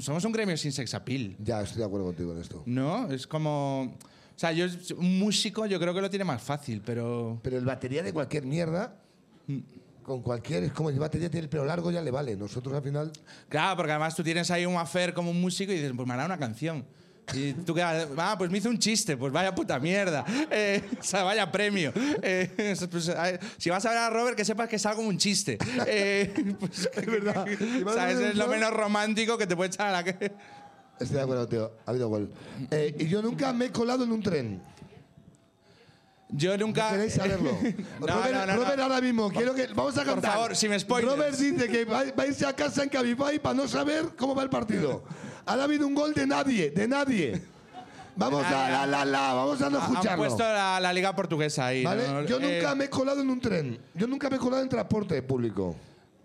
Somos 0.01 0.23
un 0.23 0.31
gremio 0.31 0.55
sin 0.55 0.71
sex 0.71 0.93
appeal. 0.93 1.35
Ya, 1.39 1.61
estoy 1.61 1.79
de 1.79 1.85
acuerdo 1.85 2.05
contigo 2.07 2.31
en 2.33 2.39
esto. 2.41 2.61
¿No? 2.65 3.11
Es 3.11 3.25
como. 3.27 3.81
O 4.35 4.39
sea, 4.41 4.51
yo, 4.51 4.65
un 4.97 5.19
músico 5.19 5.65
yo 5.65 5.79
creo 5.79 5.93
que 5.93 6.01
lo 6.01 6.09
tiene 6.09 6.23
más 6.25 6.41
fácil, 6.41 6.81
pero. 6.85 7.39
Pero 7.43 7.57
el 7.57 7.65
batería 7.65 8.03
de 8.03 8.13
cualquier 8.13 8.45
mierda, 8.45 8.95
con 10.03 10.21
cualquier, 10.21 10.63
es 10.63 10.71
como 10.73 10.89
el 10.89 10.97
batería 10.99 11.29
tiene 11.29 11.43
el 11.45 11.49
pelo 11.49 11.65
largo, 11.65 11.91
ya 11.91 12.01
le 12.01 12.11
vale. 12.11 12.35
Nosotros 12.35 12.73
al 12.75 12.83
final. 12.83 13.11
Claro, 13.49 13.75
porque 13.77 13.91
además 13.91 14.15
tú 14.15 14.23
tienes 14.23 14.49
ahí 14.51 14.65
un 14.65 14.75
affair 14.77 15.13
como 15.13 15.31
un 15.31 15.41
músico 15.41 15.71
y 15.71 15.75
dices, 15.75 15.91
pues 15.95 16.07
me 16.07 16.13
hará 16.13 16.25
una 16.25 16.37
canción. 16.37 16.85
Y 17.33 17.53
tú 17.53 17.73
quedas, 17.73 18.07
ah, 18.17 18.35
pues 18.37 18.51
me 18.51 18.57
hizo 18.57 18.69
un 18.69 18.77
chiste, 18.77 19.15
pues 19.15 19.31
vaya 19.31 19.55
puta 19.55 19.79
mierda. 19.79 20.25
Eh, 20.49 20.81
o 20.99 21.03
sea, 21.03 21.23
vaya 21.23 21.49
premio. 21.51 21.93
Eh, 22.21 22.75
pues, 22.91 23.07
eh, 23.07 23.39
si 23.57 23.69
vas 23.69 23.85
a 23.85 23.89
ver 23.89 23.97
a 23.99 24.09
Robert, 24.09 24.35
que 24.35 24.43
sepas 24.43 24.67
que 24.67 24.75
es 24.75 24.85
algo 24.85 25.01
un 25.01 25.17
chiste. 25.17 25.57
Eh, 25.87 26.55
pues, 26.59 26.89
verdad. 27.05 27.45
Si 27.47 27.83
vas 27.83 27.95
a 27.95 27.99
¿sabes? 27.99 28.17
ver 28.19 28.31
Es 28.31 28.35
lo 28.35 28.47
menos 28.47 28.71
romántico 28.71 29.37
que 29.37 29.47
te 29.47 29.55
puede 29.55 29.69
echar 29.69 29.87
a 29.87 29.91
la 29.91 30.03
que. 30.03 30.31
Estoy 30.99 31.15
de 31.17 31.21
acuerdo, 31.21 31.47
tío. 31.47 31.71
Ha 31.85 31.89
habido 31.91 32.09
gol. 32.09 32.31
Eh, 32.69 32.95
y 32.99 33.07
yo 33.07 33.21
nunca 33.21 33.53
me 33.53 33.65
he 33.65 33.71
colado 33.71 34.03
en 34.03 34.11
un 34.11 34.21
tren. 34.21 34.61
Yo 36.29 36.57
nunca. 36.57 36.91
¿Queréis 36.91 37.13
saberlo? 37.13 37.51
No, 37.99 38.07
Robert, 38.07 38.33
no, 38.33 38.45
no, 38.45 38.55
Robert, 38.55 38.77
no. 38.77 38.83
ahora 38.83 39.01
mismo, 39.01 39.31
quiero 39.31 39.53
que. 39.53 39.67
Vamos 39.67 39.97
a 39.97 40.03
Por 40.03 40.13
cantar. 40.13 40.33
favor, 40.33 40.55
sin 40.55 40.77
spoilers. 40.79 41.13
Robert 41.13 41.35
dice 41.37 41.67
que 41.69 41.85
va, 41.85 42.03
va 42.17 42.23
a 42.23 42.27
irse 42.27 42.45
a 42.45 42.53
casa 42.55 42.83
en 42.83 42.89
Cabify 42.89 43.39
para 43.39 43.55
no 43.55 43.67
saber 43.67 44.09
cómo 44.17 44.35
va 44.35 44.43
el 44.43 44.49
partido. 44.49 45.03
Ha 45.45 45.53
habido 45.53 45.87
un 45.87 45.95
gol 45.95 46.13
de 46.13 46.25
nadie, 46.27 46.71
de 46.71 46.87
nadie. 46.87 47.41
Vamos 48.15 48.45
a 48.45 48.69
la, 48.69 48.85
la, 48.85 49.05
la, 49.05 49.33
vamos 49.33 49.61
a 49.61 49.69
no 49.69 49.79
Ha- 49.79 49.85
Han 49.85 49.91
escucharlo. 49.93 50.25
puesto 50.25 50.43
la, 50.43 50.79
la 50.79 50.93
liga 50.93 51.15
portuguesa 51.15 51.67
ahí. 51.67 51.83
¿Vale? 51.83 52.07
¿no? 52.07 52.25
Yo 52.25 52.39
Eh, 52.39 52.57
nunca 52.59 52.75
me 52.75 52.85
he 52.85 52.89
colado 52.89 53.21
en 53.21 53.29
un 53.29 53.39
tren. 53.39 53.79
Yo 53.95 54.05
nunca 54.05 54.29
me 54.29 54.35
he 54.35 54.39
colado 54.39 54.61
en 54.61 54.69
transporte 54.69 55.21
público. 55.21 55.75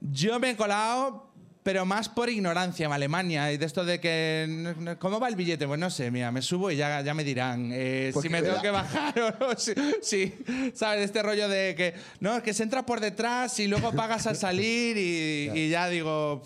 Yo 0.00 0.38
me 0.40 0.50
he 0.50 0.56
colado, 0.56 1.30
pero 1.62 1.86
más 1.86 2.08
por 2.08 2.28
ignorancia 2.28 2.86
en 2.86 2.92
Alemania. 2.92 3.50
Y 3.52 3.56
de 3.56 3.64
esto 3.64 3.84
de 3.84 4.00
que. 4.00 4.96
¿Cómo 4.98 5.20
va 5.20 5.28
el 5.28 5.36
billete? 5.36 5.66
Pues 5.66 5.78
no 5.80 5.88
sé, 5.88 6.10
mira, 6.10 6.30
me 6.32 6.42
subo 6.42 6.70
y 6.72 6.76
ya, 6.76 7.00
ya 7.02 7.14
me 7.14 7.22
dirán 7.24 7.70
eh, 7.72 8.10
Porque 8.12 8.28
si 8.28 8.32
me 8.32 8.42
tengo 8.42 8.60
que 8.60 8.70
bajar 8.70 9.18
o 9.20 9.30
no. 9.30 9.54
Sí. 10.02 10.34
¿sabes? 10.74 11.04
Este 11.04 11.22
rollo 11.22 11.48
de 11.48 11.74
que. 11.76 11.94
No, 12.20 12.42
que 12.42 12.52
se 12.52 12.64
entra 12.64 12.84
por 12.84 12.98
detrás 13.00 13.58
y 13.60 13.68
luego 13.68 13.92
pagas 13.92 14.26
al 14.26 14.36
salir 14.36 14.98
y, 14.98 15.50
y 15.58 15.70
ya 15.70 15.88
digo. 15.88 16.42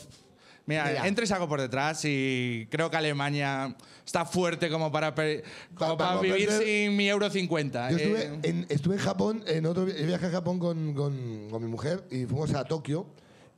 Mira, 0.71 0.85
Mira. 0.87 1.07
entro 1.09 1.25
y 1.25 1.27
salgo 1.27 1.49
por 1.49 1.61
detrás 1.61 2.01
y 2.05 2.67
creo 2.71 2.91
que 2.91 2.97
Alemania 2.97 3.77
está 4.07 4.25
fuerte 4.25 4.71
como 4.71 4.91
para, 4.93 5.15
como 5.75 6.21
vivir 6.21 6.49
sin 6.51 6.97
mi 6.97 7.09
euro 7.09 7.29
50. 7.29 7.91
Yo 7.91 7.97
Eh, 7.99 8.01
estuve 8.03 8.49
en, 8.49 8.67
estuve 8.69 8.95
en 8.95 9.01
Japón, 9.01 9.45
en 9.47 9.67
otro 9.67 9.85
vi- 9.85 9.93
viaje 10.05 10.27
a 10.27 10.31
Japón 10.31 10.59
con, 10.59 10.95
con- 10.95 11.49
con 11.51 11.63
mi 11.63 11.69
mujer 11.69 12.05
y 12.11 12.25
fuimos 12.27 12.55
a 12.55 12.65
Tokio. 12.65 13.07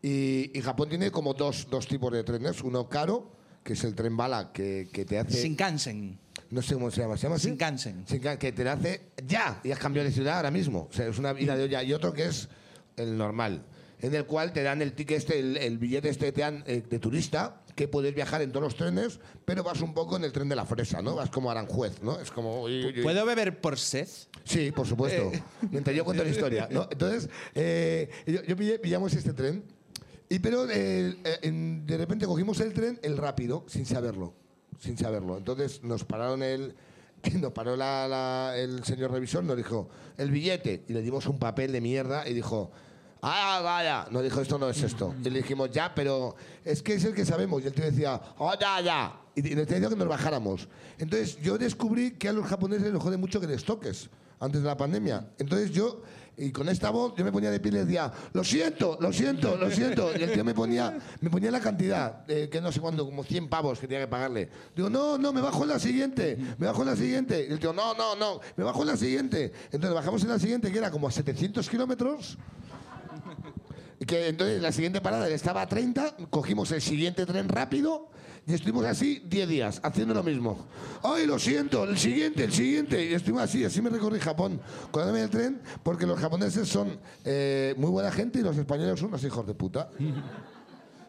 Y, 0.02 0.50
y 0.59 0.61
Japón 0.62 0.88
tiene 0.88 1.11
como 1.11 1.35
dos, 1.35 1.69
dos 1.71 1.87
tipos 1.87 2.11
de 2.12 2.25
trenes. 2.25 2.62
Uno 2.62 2.88
caro, 2.88 3.31
que 3.62 3.75
es 3.75 3.85
el 3.85 3.95
tren 3.95 4.16
bala, 4.16 4.50
que, 4.52 4.88
que 4.92 5.04
te 5.04 5.19
hace. 5.19 5.40
Shinkansen. 5.42 6.19
no 6.50 6.61
sé 6.62 6.75
cómo 6.75 6.90
se 6.90 7.02
llama. 7.02 7.16
¿Se 7.16 7.23
llama 7.25 7.37
así? 7.37 7.49
Shinkansen. 7.50 8.04
Shinkan- 8.07 8.38
que 8.38 8.50
te 8.52 8.69
hace 8.69 9.02
ya 9.26 9.61
y 9.62 9.71
has 9.71 9.78
cambiado 9.78 10.09
de 10.09 10.14
ciudad 10.14 10.38
ahora 10.38 10.50
mismo. 10.50 10.88
O 10.90 10.92
sea, 10.92 11.07
es 11.07 11.19
una 11.19 11.33
vida 11.33 11.57
de 11.57 11.64
olla. 11.64 11.83
Y 11.85 11.92
otro 11.92 12.12
que 12.12 12.25
es 12.25 12.49
el 12.97 13.16
normal, 13.16 13.64
en 14.02 14.14
el 14.14 14.26
cual 14.26 14.52
te 14.52 14.62
dan 14.62 14.82
el 14.82 14.92
ticket 14.92 15.16
este, 15.18 15.38
el, 15.38 15.56
el 15.56 15.78
billete 15.78 16.09
este 16.11 16.30
te 16.32 16.40
dan 16.42 16.62
eh, 16.66 16.82
de 16.88 16.99
turista, 16.99 17.62
que 17.75 17.88
puedes 17.88 18.14
viajar 18.14 18.42
en 18.42 18.50
todos 18.52 18.64
los 18.64 18.76
trenes, 18.76 19.18
pero 19.47 19.62
vas 19.62 19.80
un 19.80 19.94
poco 19.94 20.16
en 20.16 20.25
el 20.25 20.32
tren 20.32 20.49
de 20.49 20.56
la 20.56 20.66
fresa, 20.66 21.00
¿no? 21.00 21.14
Vas 21.14 21.30
como 21.30 21.50
Aranjuez, 21.50 22.02
¿no? 22.02 22.18
Es 22.21 22.30
como... 22.30 22.66
¿Puedo 23.02 23.25
beber 23.25 23.61
por 23.62 23.78
sed? 23.78 24.06
Sí, 24.44 24.71
por 24.73 24.87
supuesto. 24.87 25.32
Mientras 25.71 25.97
yo 25.97 26.04
cuento 26.04 26.23
la 26.23 26.28
historia. 26.30 26.68
¿no? 26.71 26.87
Entonces, 26.90 27.30
eh, 27.54 28.11
yo, 28.26 28.42
yo 28.42 28.56
pillé- 28.56 28.78
pillamos 28.78 29.14
este 29.14 29.32
tren, 29.32 29.64
y 30.28 30.38
pero 30.40 30.68
eh, 30.71 31.16
eh, 31.25 31.38
en- 31.42 31.87
de 31.87 31.97
repente 31.97 32.26
cogimos 32.26 32.61
el 32.61 32.75
tren, 32.75 32.99
el 33.02 33.16
rápido, 33.16 33.64
sin 33.68 33.87
saberlo. 33.87 34.35
Sin 34.80 34.99
saberlo. 34.99 35.38
Entonces 35.38 35.82
nos 35.82 36.04
pararon 36.04 36.42
el. 36.42 36.75
Nos 37.40 37.52
paró 37.52 37.76
la- 37.76 38.09
la- 38.09 38.54
el 38.59 38.82
señor 38.85 39.12
revisor, 39.12 39.44
nos 39.44 39.56
dijo 39.56 39.88
el 40.18 40.32
billete 40.32 40.82
y 40.88 40.92
le 40.92 41.02
dimos 41.02 41.26
un 41.26 41.38
papel 41.38 41.71
de 41.73 41.80
mierda 41.80 42.28
y 42.28 42.35
dijo. 42.35 42.73
Ah, 43.24 43.60
vaya. 43.62 44.06
Nos 44.10 44.24
dijo, 44.24 44.40
esto 44.40 44.58
no 44.58 44.68
es 44.68 44.82
esto. 44.82 45.14
Y 45.24 45.30
le 45.30 45.38
dijimos, 45.42 45.70
ya, 45.70 45.94
pero 45.94 46.34
es 46.64 46.82
que 46.82 46.94
es 46.94 47.04
el 47.04 47.14
que 47.14 47.24
sabemos. 47.24 47.62
Y 47.62 47.68
el 47.68 47.72
tío 47.72 47.84
decía, 47.84 48.20
oh, 48.38 48.52
ya, 48.60 48.80
ya. 48.80 49.16
Y 49.36 49.42
nos 49.54 49.66
decía 49.68 49.88
que 49.88 49.94
nos 49.94 50.08
bajáramos. 50.08 50.68
Entonces 50.98 51.40
yo 51.40 51.56
descubrí 51.56 52.12
que 52.12 52.28
a 52.28 52.32
los 52.32 52.44
japoneses 52.46 52.92
les 52.92 53.00
jode 53.00 53.16
mucho 53.16 53.40
que 53.40 53.46
les 53.46 53.64
toques 53.64 54.10
antes 54.40 54.60
de 54.60 54.66
la 54.66 54.76
pandemia. 54.76 55.24
Entonces 55.38 55.70
yo, 55.70 56.02
y 56.36 56.50
con 56.50 56.68
esta 56.68 56.90
voz, 56.90 57.14
yo 57.16 57.24
me 57.24 57.30
ponía 57.30 57.48
de 57.52 57.60
pie 57.60 57.70
y 57.70 57.74
le 57.74 57.84
decía, 57.84 58.12
lo 58.32 58.42
siento, 58.42 58.98
lo 59.00 59.12
siento, 59.12 59.56
lo 59.56 59.70
siento. 59.70 60.10
Y 60.18 60.24
el 60.24 60.32
tío 60.32 60.44
me 60.44 60.52
ponía, 60.52 60.98
me 61.20 61.30
ponía 61.30 61.52
la 61.52 61.60
cantidad, 61.60 62.28
eh, 62.28 62.48
que 62.50 62.60
no 62.60 62.72
sé 62.72 62.80
cuándo, 62.80 63.04
como 63.06 63.22
100 63.22 63.48
pavos 63.48 63.78
que 63.78 63.86
tenía 63.86 64.02
que 64.02 64.10
pagarle. 64.10 64.48
Digo, 64.74 64.90
no, 64.90 65.16
no, 65.16 65.32
me 65.32 65.40
bajo 65.40 65.62
en 65.62 65.68
la 65.68 65.78
siguiente, 65.78 66.36
me 66.58 66.66
bajo 66.66 66.82
en 66.82 66.88
la 66.88 66.96
siguiente. 66.96 67.46
Y 67.48 67.52
el 67.52 67.60
tío, 67.60 67.72
no, 67.72 67.94
no, 67.94 68.16
no, 68.16 68.40
me 68.56 68.64
bajo 68.64 68.80
en 68.82 68.88
la 68.88 68.96
siguiente. 68.96 69.52
Entonces 69.66 69.94
bajamos 69.94 70.22
en 70.24 70.30
la 70.30 70.40
siguiente, 70.40 70.72
que 70.72 70.78
era 70.78 70.90
como 70.90 71.06
a 71.06 71.12
700 71.12 71.70
kilómetros. 71.70 72.36
Que 74.06 74.28
entonces 74.28 74.61
la 74.61 74.73
siguiente 74.73 75.00
parada 75.00 75.29
estaba 75.29 75.62
a 75.62 75.68
30, 75.68 76.16
cogimos 76.31 76.70
el 76.72 76.83
siguiente 76.83 77.24
tren 77.26 77.48
rápido 77.48 78.11
y 78.46 78.55
estuvimos 78.55 78.85
así 78.85 79.22
10 79.26 79.48
días 79.48 79.81
haciendo 79.85 80.14
lo 80.14 80.22
mismo. 80.22 80.66
¡Ay, 81.03 81.26
lo 81.26 81.38
siento! 81.38 81.85
El 81.85 81.96
siguiente, 81.96 82.44
el 82.44 82.53
siguiente. 82.53 83.05
Y 83.05 83.14
estuvimos 83.14 83.44
así, 83.44 83.64
así 83.64 83.81
me 83.81 83.90
recorrí 83.90 84.18
Japón 84.18 84.61
colándome 84.90 85.22
el 85.22 85.31
tren 85.31 85.62
porque 85.83 86.07
los 86.07 86.18
japoneses 86.18 86.68
son 86.68 86.98
eh, 87.24 87.74
muy 87.79 87.90
buena 87.90 88.11
gente 88.11 88.40
y 88.40 88.42
los 88.42 88.57
españoles 88.57 88.98
son 88.98 89.09
unos 89.11 89.22
hijos 89.24 89.46
de 89.46 89.55
puta. 89.55 89.90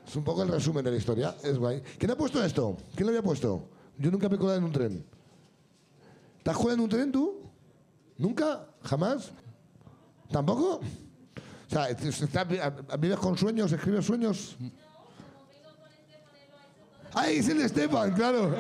Es 0.06 0.18
un 0.18 0.24
poco 0.26 0.44
el 0.44 0.50
resumen 0.50 0.84
de 0.84 0.92
la 0.92 0.98
historia. 0.98 1.36
Es 1.42 1.58
guay. 1.58 1.82
¿Quién 1.98 2.12
ha 2.12 2.18
puesto 2.18 2.44
esto? 2.44 2.76
¿Quién 2.94 3.08
lo 3.08 3.12
había 3.12 3.24
puesto? 3.24 3.70
Yo 3.98 4.12
nunca 4.12 4.28
me 4.28 4.36
he 4.36 4.38
colado 4.38 4.58
en 4.58 4.66
un 4.66 4.72
tren. 4.74 5.06
¿Te 6.44 6.52
has 6.52 6.58
colado 6.58 6.74
en 6.74 6.80
un 6.82 6.90
tren 6.90 7.10
tú? 7.10 7.42
¿Nunca? 8.18 8.68
¿Jamás? 8.84 9.32
¿Tampoco? 10.30 10.82
Sea, 11.74 11.90
está- 11.90 12.44
¿vives 13.00 13.18
con 13.18 13.36
sueños? 13.36 13.72
¿Escribes 13.72 14.06
sueños? 14.06 14.56
¡Ay, 17.16 17.38
es 17.38 17.48
el 17.50 17.62
Esteban, 17.62 18.12
claro! 18.14 18.56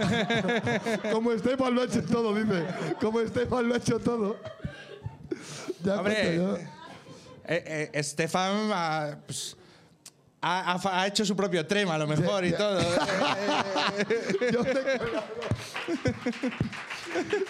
Como 1.11 1.31
Esteban 1.31 1.75
lo 1.75 1.81
ha 1.81 1.85
hecho 1.85 2.03
todo, 2.03 2.33
dice. 2.35 2.65
Como 2.99 3.19
Esteban 3.19 3.67
lo 3.67 3.75
ha 3.75 3.77
hecho 3.77 3.99
todo. 3.99 4.37
Ya 5.83 5.97
Hombre, 5.97 6.35
yo. 6.37 6.57
Eh, 6.57 6.67
eh, 7.45 7.89
Estefan 7.93 8.69
ah, 8.73 9.15
pues, 9.27 9.55
ha, 10.41 10.73
ha- 10.73 11.01
ha 11.01 11.07
hecho 11.07 11.23
su 11.25 11.35
propio 11.35 11.65
tren 11.67 11.89
a 11.89 11.97
lo 11.99 12.07
mejor 12.07 12.45
y 12.45 12.53
todo. 12.53 12.79
Yo, 14.51 14.63
me. 14.63 14.73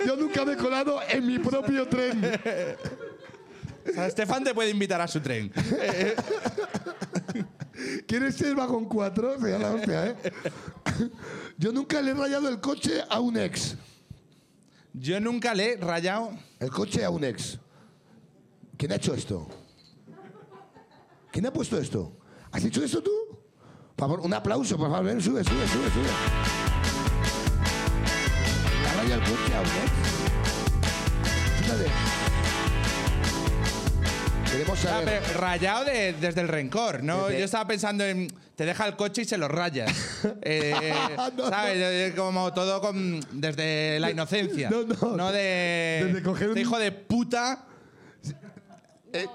Yo 0.06 0.16
nunca 0.16 0.44
me 0.46 0.54
he 0.54 0.58
colado 0.58 1.00
en 1.08 1.26
mi 1.28 1.40
propio 1.40 1.88
tren. 1.88 2.22
O 3.90 3.94
sea, 3.94 4.08
Estefan 4.08 4.44
te 4.44 4.54
puede 4.54 4.70
invitar 4.70 5.02
a 5.02 5.08
su 5.08 5.20
tren. 5.22 5.52
¿Quieres 8.08 8.36
ser 8.36 8.56
vagón 8.56 8.86
4? 8.86 9.40
Sería 9.40 9.60
la 9.60 9.72
hostia, 9.72 10.08
¿eh? 10.08 10.16
Yo 11.58 11.72
nunca 11.72 12.02
le 12.02 12.12
he 12.12 12.14
rayado 12.14 12.50
el 12.50 12.60
coche 12.60 13.04
a 13.10 13.20
un 13.20 13.38
ex. 13.38 13.76
Yo 14.94 15.20
nunca 15.20 15.54
le 15.54 15.74
he 15.74 15.78
rayado. 15.78 16.32
El 16.60 16.70
coche 16.70 17.04
a 17.04 17.10
un 17.10 17.24
ex. 17.24 17.60
¿Quién 18.78 18.92
ha 18.92 18.96
hecho 18.96 19.14
esto? 19.14 19.48
¿Quién 21.32 21.46
ha 21.46 21.54
puesto 21.54 21.78
esto? 21.78 22.18
¿Has 22.52 22.64
hecho 22.64 22.84
esto 22.84 23.02
tú? 23.02 23.12
Por 23.96 24.08
favor, 24.08 24.20
un 24.22 24.34
aplauso, 24.34 24.78
por 24.78 24.90
favor. 24.90 25.06
Ven, 25.06 25.22
sube, 25.22 25.44
sube, 25.44 25.68
sube, 25.68 25.90
sube. 25.90 26.08
¿Le 28.82 28.88
ha 28.88 28.94
rayado 28.94 29.22
el 29.22 29.30
coche 29.30 29.56
a 29.56 29.62
un 29.62 29.68
ex? 29.68 29.92
Fíjate. 31.60 32.13
Ah, 34.88 35.02
rayado 35.40 35.86
de- 35.86 36.14
desde 36.14 36.42
el 36.42 36.48
rencor, 36.48 37.04
¿no? 37.04 37.28
Desde- 37.28 37.40
Yo 37.40 37.46
estaba 37.46 37.68
pensando 37.68 38.04
en. 38.04 38.28
Te 38.56 38.66
deja 38.66 38.86
el 38.88 38.96
coche 38.96 39.24
y 39.24 39.26
se 39.26 39.38
lo 39.38 39.48
rayas. 39.48 39.92
Eh, 40.42 40.94
No, 41.38 41.50
¿Sabes? 41.50 41.78
Eh, 41.78 42.14
Como 42.16 42.52
todo 42.54 42.82
con, 42.82 43.20
desde 43.32 44.00
la 44.00 44.12
inocencia. 44.12 44.70
No, 44.70 45.16
no. 45.16 45.32
de. 45.32 46.04
Desde 46.08 46.24
coger 46.24 46.48
un- 46.50 46.52
este 46.58 46.62
hijo 46.62 46.80
de 46.80 46.92
puta. 46.92 47.66
Eh, 49.12 49.26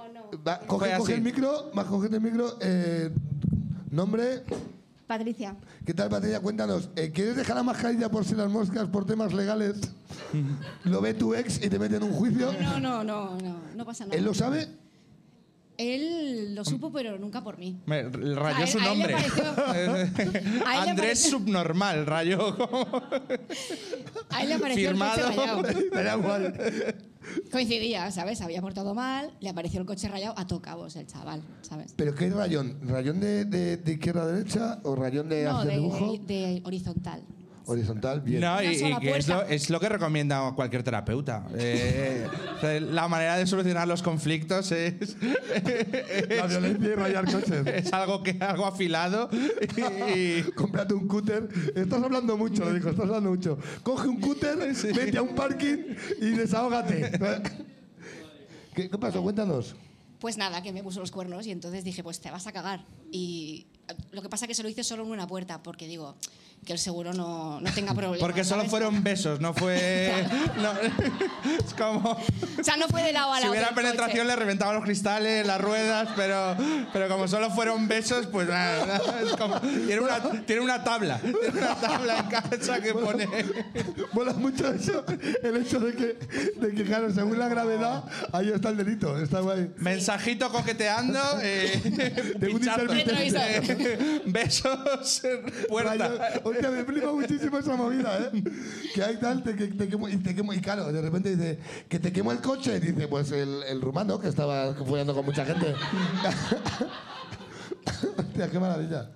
va, 0.47 0.59
coge, 0.61 0.67
Fue 0.67 0.99
coge 0.99 1.13
así. 1.13 1.13
el 1.13 1.21
micro, 1.23 1.71
va, 1.77 1.85
coge 1.87 2.09
el 2.09 2.21
micro. 2.21 2.57
eh, 2.61 3.11
nombre. 3.91 4.43
Patricia. 5.07 5.55
¿Qué 5.87 5.95
tal, 5.95 6.11
Patricia? 6.11 6.41
Cuéntanos. 6.41 6.91
eh, 6.97 7.11
¿Quieres 7.13 7.37
dejar 7.37 7.57
la 7.57 7.63
mascarilla 7.63 8.11
por 8.11 8.25
si 8.25 8.35
las 8.35 8.51
moscas 8.51 8.89
por 8.89 9.07
temas 9.07 9.33
legales? 9.33 9.77
¿Lo 10.85 11.01
ve 11.01 11.15
tu 11.15 11.35
ex 11.35 11.63
y 11.65 11.69
te 11.71 11.79
mete 11.79 11.97
en 11.97 12.03
un 12.03 12.13
juicio? 12.13 12.53
No, 12.61 12.79
no, 12.81 13.05
no, 13.05 13.39
no, 13.39 13.57
no 13.75 13.85
pasa 13.87 14.05
nada. 14.05 14.17
¿Él 14.19 14.25
lo 14.25 14.35
sabe? 14.35 14.69
Él 15.79 16.55
lo 16.57 16.65
supo, 16.65 16.91
pero 16.93 17.19
nunca 17.19 17.43
por 17.45 17.57
mí. 17.57 17.81
Me 17.87 18.03
rayó 18.03 18.57
A 18.59 18.63
él- 18.63 18.69
su 18.69 18.79
a 18.79 18.83
él 18.83 18.99
le 18.99 19.07
nombre. 19.07 19.13
pareció- 19.15 19.65
a 19.67 19.79
él 19.79 20.85
le 20.85 20.91
Andrés 20.91 20.97
pareció- 20.97 21.31
Subnormal, 21.31 22.05
rayó. 22.07 22.57
A 24.31 24.43
él 24.43 24.49
le 24.49 24.55
apareció 24.55 24.89
Firmado. 24.91 25.29
el 25.29 25.37
coche 25.63 25.89
rayado. 25.93 26.43
Coincidía, 27.53 28.11
¿sabes? 28.11 28.41
Había 28.41 28.61
portado 28.63 28.95
mal, 28.95 29.31
le 29.41 29.51
apareció 29.51 29.81
el 29.81 29.87
coche 29.87 30.09
rayado 30.09 30.35
a 30.37 30.47
tocabos 30.47 30.97
el 30.97 31.07
chaval, 31.07 31.43
¿sabes? 31.63 31.93
¿Pero 31.97 32.15
qué 32.15 32.31
rayón? 32.31 32.79
¿Rayón 32.83 33.21
de, 33.21 33.45
de- 33.45 33.77
de 33.77 33.93
izquierda 33.93 34.23
a 34.23 34.27
derecha 34.27 34.81
o 34.85 34.97
rayón 34.97 35.29
de 35.29 35.45
No, 35.45 35.65
de, 35.65 35.73
dibujo? 35.75 36.17
de 36.27 36.63
horizontal. 36.65 37.23
Horizontal, 37.71 38.23
bien. 38.23 38.41
No, 38.41 38.63
y, 38.63 38.79
que 38.99 39.19
es 39.19 39.29
lo, 39.29 39.43
es 39.43 39.69
lo 39.69 39.79
que 39.79 39.91
recomienda 39.91 40.53
cualquier 40.57 40.83
terapeuta. 40.83 41.47
Eh, 41.55 42.27
sea, 42.63 42.81
la 42.81 43.09
manera 43.09 43.37
de 43.37 43.47
solucionar 43.47 43.87
los 43.87 44.03
conflictos 44.03 44.73
es, 44.73 45.19
La 46.31 46.47
violencia 46.47 46.89
y 46.89 46.95
rayar 46.95 47.31
coches. 47.31 47.67
es 47.67 47.93
algo, 47.93 48.23
que, 48.23 48.39
algo 48.41 48.65
afilado 48.65 49.29
y, 50.17 50.45
Cómprate 50.53 50.95
un 50.95 51.07
cúter. 51.07 51.47
Estás 51.77 52.03
hablando 52.03 52.39
mucho, 52.39 52.65
lo 52.65 52.73
dijo, 52.73 52.89
estás 52.89 53.05
hablando 53.05 53.29
mucho. 53.29 53.59
Coge 53.83 54.09
un 54.09 54.19
cúter, 54.19 54.57
vete 54.57 55.19
a 55.19 55.23
un 55.23 55.35
parking 55.35 55.95
y 56.23 56.31
desahógate. 56.31 57.13
¿Qué, 58.75 58.89
qué 58.89 58.99
pasó? 58.99 59.23
Cuéntanos. 59.23 59.77
Pues 60.21 60.39
nada, 60.39 60.63
que 60.63 60.73
me 60.73 60.83
puso 60.83 61.01
los 61.01 61.11
cuernos 61.11 61.47
y 61.47 61.51
entonces 61.51 61.85
dije, 61.85 62.03
pues 62.03 62.19
te 62.19 62.31
vas 62.31 62.47
a 62.47 62.53
cagar. 62.53 62.87
Y 63.13 63.67
lo 64.11 64.23
que 64.23 64.29
pasa 64.29 64.47
es 64.47 64.49
que 64.49 64.55
se 64.55 64.63
lo 64.63 64.69
hice 64.69 64.83
solo 64.85 65.05
en 65.05 65.11
una 65.11 65.27
puerta, 65.27 65.63
porque 65.63 65.87
digo, 65.87 66.17
que 66.65 66.73
el 66.75 66.79
seguro 66.79 67.13
no, 67.15 67.61
no 67.61 67.73
tenga 67.73 67.95
problemas. 67.95 68.21
Porque 68.21 68.45
solo 68.45 68.61
¿sabes? 68.63 68.71
fueron 68.71 69.03
besos, 69.03 69.41
no 69.41 69.55
fue. 69.55 70.13
no, 70.59 70.73
es 71.59 71.73
como. 71.75 72.11
O 72.11 72.63
sea, 72.65 72.77
no 72.77 72.89
fue 72.89 73.03
de 73.03 73.13
lado 73.13 73.33
a 73.33 73.37
Si 73.37 73.41
lado. 73.43 73.53
hubiera 73.53 73.69
del 73.69 73.75
penetración 73.75 74.19
coche. 74.27 74.29
le 74.29 74.37
reventaba 74.37 74.75
los 74.75 74.85
cristales, 74.85 75.47
las 75.47 75.61
ruedas, 75.61 76.09
pero, 76.15 76.57
pero 76.93 77.09
como 77.09 77.27
solo 77.27 77.51
fueron 77.51 77.89
besos, 77.89 78.27
pues 78.27 78.49
nada. 78.49 78.85
nada, 78.87 79.21
es 79.23 79.35
como- 79.37 79.61
tiene, 79.61 80.01
una, 80.01 80.21
tiene 80.45 80.61
una 80.63 80.85
tabla. 80.85 81.19
Tiene 81.21 81.59
una 81.59 81.75
tabla 81.77 82.19
en 82.19 82.27
casa 82.27 82.81
que 82.83 82.93
pone. 82.93 83.27
Mola 84.13 84.33
mucho 84.35 84.71
eso, 84.73 85.05
el 85.43 85.57
hecho 85.57 85.81
de 85.81 85.95
que, 85.95 86.19
de 86.61 86.75
que, 86.75 86.85
claro, 86.85 87.11
según 87.13 87.39
la 87.39 87.49
gravedad, 87.49 88.05
ahí 88.33 88.51
está 88.51 88.69
el 88.71 88.77
delito. 88.77 89.19
Está 89.19 89.41
guay. 89.41 89.71
Mensajito 89.79 90.51
coqueteando, 90.51 91.19
eh, 91.43 92.35
De 92.39 92.49
un 92.49 92.61
besos, 94.27 95.23
puerta. 95.69 96.09
Rayo- 96.09 96.48
Hostia, 96.51 96.71
me 96.71 96.85
flipa 96.85 97.13
muchísimo 97.13 97.59
esa 97.59 97.77
movida, 97.77 98.19
¿eh? 98.33 98.43
Que 98.95 99.03
hay 99.03 99.17
tal, 99.19 99.43
te, 99.43 99.55
que 99.55 99.69
te 99.69 99.89
quemo, 99.89 100.09
y 100.09 100.17
te 100.17 100.35
quemo, 100.35 100.53
y 100.53 100.61
claro, 100.61 100.93
de 100.93 101.01
repente 101.01 101.35
dice, 101.37 101.59
que 101.89 101.99
te 101.99 102.13
quemo 102.13 102.33
el 102.33 102.41
coche, 102.41 102.81
dice, 102.81 103.09
pues 103.09 103.31
el, 103.33 103.63
el 103.65 103.81
rumano, 103.81 104.19
que 104.19 104.29
estaba 104.29 104.75
follando 104.75 105.15
con 105.15 105.25
mucha 105.25 105.45
gente. 105.45 105.75
Hostia, 108.17 108.51
qué 108.51 108.59
maravilla. 108.59 109.11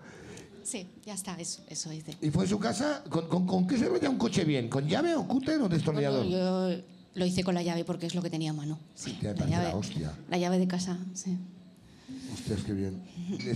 Sí, 0.63 0.89
ya 1.05 1.15
está, 1.15 1.35
eso, 1.39 1.63
eso 1.69 1.93
hice. 1.93 2.17
¿Y 2.21 2.31
fue 2.31 2.45
en 2.45 2.51
su 2.51 2.59
casa? 2.59 3.03
¿Con, 3.09 3.29
con, 3.29 3.47
con 3.47 3.67
qué 3.67 3.77
se 3.77 3.89
raya 3.89 4.09
un 4.09 4.17
coche 4.17 4.45
bien? 4.45 4.69
¿con 4.69 4.89
llave 4.89 5.15
o 5.15 5.27
cúter 5.27 5.61
o 5.61 5.69
destornillador? 5.69 6.25
Bueno, 6.27 6.71
yo 6.71 6.83
lo 7.15 7.27
hice 7.27 7.45
con 7.45 7.55
la 7.55 7.63
llave 7.63 7.85
porque 7.85 8.07
es 8.07 8.15
lo 8.15 8.23
que 8.23 8.31
tenía 8.31 8.51
a 8.51 8.55
mano. 8.55 8.79
Sí, 8.95 9.13
Hostia, 9.13 9.35
la, 9.35 9.47
llave, 9.47 9.65
la 9.69 9.77
hostia. 9.77 10.13
la 10.31 10.39
llave 10.39 10.59
de 10.59 10.67
casa, 10.69 10.99
sí. 11.15 11.37
Hostias, 12.33 12.61
qué 12.65 12.73
bien. 12.73 13.03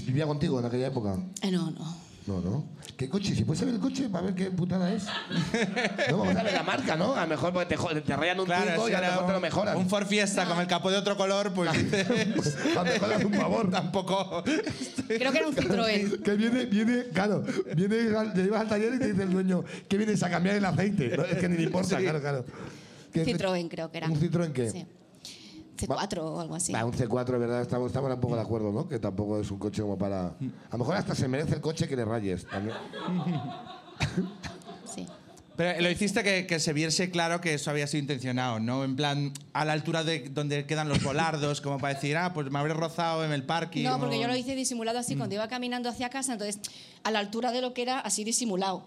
¿Vivía 0.07 0.27
contigo 0.27 0.59
en 0.61 0.67
aquella 0.67 0.89
época? 0.89 1.17
Eh, 1.43 1.51
no, 1.51 1.71
no. 1.71 1.97
No, 2.27 2.41
no. 2.41 2.65
¿Qué 2.97 3.09
coche? 3.09 3.35
Si 3.37 3.45
puedes 3.45 3.61
saber 3.61 3.75
el 3.75 3.81
coche, 3.81 4.09
para 4.09 4.25
ver 4.27 4.35
qué 4.35 4.51
putada 4.51 4.93
es. 4.93 5.05
No, 6.11 6.19
vamos 6.19 6.35
a 6.37 6.43
ver 6.43 6.53
la 6.55 6.63
marca, 6.65 6.97
¿no? 6.97 7.15
A 7.15 7.23
lo 7.23 7.29
mejor 7.29 7.53
porque 7.53 7.67
te, 7.69 7.77
jo- 7.77 8.03
te 8.03 8.17
rayan 8.17 8.41
un 8.41 8.47
Claro, 8.47 8.85
si 8.87 8.91
y 8.91 8.95
a 8.95 8.99
lo 9.01 9.05
era 9.05 9.11
mejor 9.13 9.27
te 9.27 9.31
lo 9.33 9.37
un, 9.39 9.43
mejoran. 9.43 9.77
un 9.77 9.89
Ford 9.89 10.07
Fiesta 10.07 10.45
con 10.47 10.59
el 10.61 10.67
capó 10.67 10.91
de 10.91 10.97
otro 10.97 11.17
color, 11.17 11.53
pues 11.53 11.73
dices. 11.73 12.57
A 12.77 12.83
lo 12.83 12.85
mejor 12.85 13.13
haz 13.13 13.25
un 13.25 13.35
favor. 13.35 13.71
Tampoco. 13.77 14.43
Creo 15.09 15.33
que 15.33 15.39
era 15.39 15.47
un 15.49 15.55
Citroën. 15.55 16.23
Que 16.23 16.35
viene, 16.35 16.67
viene, 16.67 17.05
claro, 17.13 17.45
viene, 17.77 18.17
al- 18.17 18.33
te 18.33 18.43
llevas 18.43 18.63
al 18.63 18.69
taller 18.69 18.95
y 18.95 18.99
te 18.99 19.13
dice 19.13 19.23
el 19.23 19.31
dueño 19.31 19.65
que 19.89 19.97
vienes 19.97 20.23
a 20.23 20.31
cambiar 20.31 20.57
el 20.57 20.65
aceite. 20.65 21.17
No, 21.17 21.25
es 21.25 21.37
que 21.39 21.49
ni 21.49 21.57
le 21.59 21.63
importa, 21.65 21.99
claro, 21.99 22.21
claro. 22.21 22.45
Que- 23.13 23.25
Citroën 23.25 23.69
creo 23.69 23.91
que 23.91 23.99
era. 23.99 24.09
¿Un 24.09 24.21
Citroën 24.21 24.53
qué? 24.53 24.71
Sí. 24.71 24.85
C4 25.77 26.19
o 26.21 26.41
algo 26.41 26.55
así. 26.55 26.73
Va, 26.73 26.85
un 26.85 26.93
C4, 26.93 27.25
de 27.27 27.39
verdad, 27.39 27.63
estamos, 27.63 27.89
estamos 27.89 28.11
un 28.13 28.21
poco 28.21 28.35
de 28.37 28.43
acuerdo, 28.43 28.73
¿no? 28.73 28.89
Que 28.89 28.99
tampoco 28.99 29.41
es 29.41 29.51
un 29.51 29.59
coche 29.59 29.83
como 29.83 29.97
para... 29.99 30.27
A 30.29 30.35
lo 30.73 30.79
mejor 30.79 30.97
hasta 30.97 31.15
se 31.15 31.29
merece 31.29 31.55
el 31.55 31.61
coche 31.61 31.87
que 31.89 31.97
le 31.97 32.05
rayes. 32.05 32.47
También. 32.47 32.77
Sí. 34.93 35.07
Pero 35.57 35.81
lo 35.81 35.91
hiciste 35.91 36.23
que, 36.23 36.47
que 36.47 36.61
se 36.61 36.73
viese 36.75 37.11
claro 37.11 37.41
que 37.41 37.55
eso 37.55 37.71
había 37.71 37.87
sido 37.87 38.03
intencionado, 38.03 38.61
¿no? 38.61 38.85
En 38.85 38.95
plan, 38.95 39.33
a 39.55 39.65
la 39.65 39.73
altura 39.73 40.05
de 40.05 40.29
donde 40.29 40.67
quedan 40.67 40.89
los 40.89 41.03
volardos, 41.03 41.63
como 41.63 41.79
para 41.79 41.95
decir, 41.95 42.15
ah, 42.17 42.35
pues 42.35 42.51
me 42.51 42.59
habré 42.59 42.75
rozado 42.75 43.25
en 43.25 43.33
el 43.33 43.43
parking. 43.43 43.85
No, 43.85 43.99
porque 43.99 44.17
o- 44.17 44.21
yo 44.21 44.29
lo 44.29 44.37
hice 44.37 44.55
disimulado 44.55 44.99
Mm. 44.99 45.01
así 45.01 45.17
cuando 45.17 45.35
iba 45.35 45.49
caminando 45.49 45.89
hacia 45.89 46.11
casa, 46.11 46.35
entonces 46.35 46.61
a 47.05 47.11
la 47.11 47.21
altura 47.21 47.53
de 47.53 47.63
lo 47.63 47.73
que 47.73 47.83
era 47.83 48.01
así 48.01 48.23
disimulado. 48.23 48.85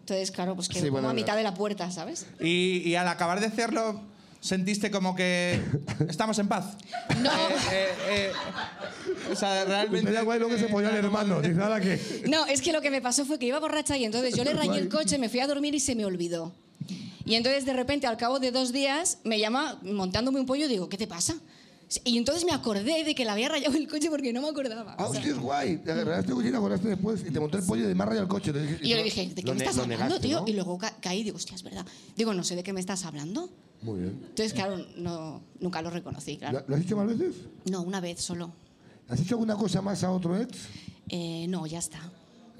Entonces, 0.00 0.30
claro, 0.30 0.54
pues 0.54 0.68
quedó 0.68 0.80
Sí, 0.80 0.86
como 0.86 0.98
bueno, 0.98 1.08
a 1.08 1.14
mitad 1.14 1.34
de 1.36 1.42
la 1.42 1.54
puerta, 1.54 1.90
¿sabes? 1.90 2.26
Y, 2.38 2.82
y 2.84 2.94
al 2.94 3.08
acabar 3.08 3.40
de 3.40 3.46
hacerlo, 3.46 4.00
sentiste 4.44 4.90
como 4.90 5.16
que 5.16 5.58
estamos 6.08 6.38
en 6.38 6.48
paz. 6.48 6.76
No. 7.22 7.30
Eh, 7.72 7.88
eh, 8.08 8.32
o 9.32 9.34
sea, 9.34 9.64
realmente. 9.64 10.06
Sería 10.06 10.22
guay 10.22 10.38
lo 10.38 10.48
que 10.48 10.58
se 10.58 10.68
ponía 10.68 10.90
el 10.90 10.96
hermano. 10.96 11.40
Dice, 11.40 11.54
nada 11.54 11.80
que... 11.80 12.24
No, 12.28 12.44
es 12.46 12.60
que 12.60 12.72
lo 12.72 12.82
que 12.82 12.90
me 12.90 13.00
pasó 13.00 13.24
fue 13.24 13.38
que 13.38 13.46
iba 13.46 13.58
borracha 13.58 13.96
y 13.96 14.04
entonces 14.04 14.34
yo 14.34 14.44
le 14.44 14.52
rayé 14.52 14.78
el 14.78 14.88
coche, 14.90 15.16
me 15.18 15.30
fui 15.30 15.40
a 15.40 15.46
dormir 15.46 15.74
y 15.74 15.80
se 15.80 15.94
me 15.94 16.04
olvidó. 16.04 16.52
Y 17.24 17.36
entonces 17.36 17.64
de 17.64 17.72
repente 17.72 18.06
al 18.06 18.18
cabo 18.18 18.38
de 18.38 18.50
dos 18.50 18.70
días 18.70 19.18
me 19.24 19.38
llama 19.38 19.78
montándome 19.82 20.40
un 20.40 20.46
pollo 20.46 20.66
y 20.66 20.68
digo, 20.68 20.90
¿qué 20.90 20.98
te 20.98 21.06
pasa? 21.06 21.36
Y 22.04 22.18
entonces 22.18 22.44
me 22.44 22.52
acordé 22.52 23.04
de 23.04 23.14
que 23.14 23.24
le 23.24 23.30
había 23.30 23.48
rayado 23.48 23.76
el 23.76 23.86
coche 23.88 24.08
porque 24.10 24.32
no 24.32 24.40
me 24.42 24.48
acordaba. 24.48 24.94
Ah, 24.98 25.06
hostia, 25.06 25.30
es 25.30 25.38
guay. 25.38 25.78
Te 25.78 25.92
agarraste 25.92 26.32
coche 26.32 26.48
y 26.48 26.50
te 26.50 26.56
acordaste 26.56 26.88
después 26.88 27.20
y 27.26 27.30
te 27.30 27.38
montó 27.40 27.58
el 27.58 27.64
pollo 27.64 27.88
y 27.90 27.94
me 27.94 28.02
ha 28.02 28.06
rayado 28.06 28.22
el 28.24 28.28
coche. 28.28 28.52
Y 28.82 28.88
yo 28.88 28.96
le 28.96 29.04
dije, 29.04 29.28
¿de 29.34 29.42
qué 29.42 29.52
me 29.52 29.58
estás 29.58 29.78
hablando, 29.78 30.04
negaste, 30.04 30.26
tío? 30.28 30.40
¿no? 30.40 30.48
Y 30.48 30.52
luego 30.54 30.78
ca- 30.78 30.96
caí 31.00 31.20
y 31.20 31.24
digo, 31.24 31.36
hostia, 31.36 31.54
es 31.54 31.62
verdad. 31.62 31.86
Digo, 32.16 32.32
no 32.34 32.42
sé 32.42 32.56
de 32.56 32.62
qué 32.62 32.72
me 32.72 32.80
estás 32.80 33.04
hablando. 33.04 33.50
Muy 33.82 34.00
bien. 34.00 34.18
Entonces, 34.28 34.52
claro, 34.54 34.78
no, 34.96 35.42
nunca 35.60 35.82
lo 35.82 35.90
reconocí, 35.90 36.36
claro. 36.38 36.60
¿Lo, 36.60 36.64
lo 36.68 36.76
has 36.76 36.82
hecho 36.82 36.96
más 36.96 37.06
veces? 37.06 37.34
No, 37.70 37.82
una 37.82 38.00
vez 38.00 38.20
solo. 38.20 38.52
¿Has 39.08 39.20
hecho 39.20 39.34
alguna 39.34 39.56
cosa 39.56 39.82
más 39.82 40.02
a 40.04 40.10
otro 40.10 40.36
ex? 40.40 40.56
Eh, 41.10 41.46
no, 41.48 41.66
ya 41.66 41.78
está. 41.78 42.00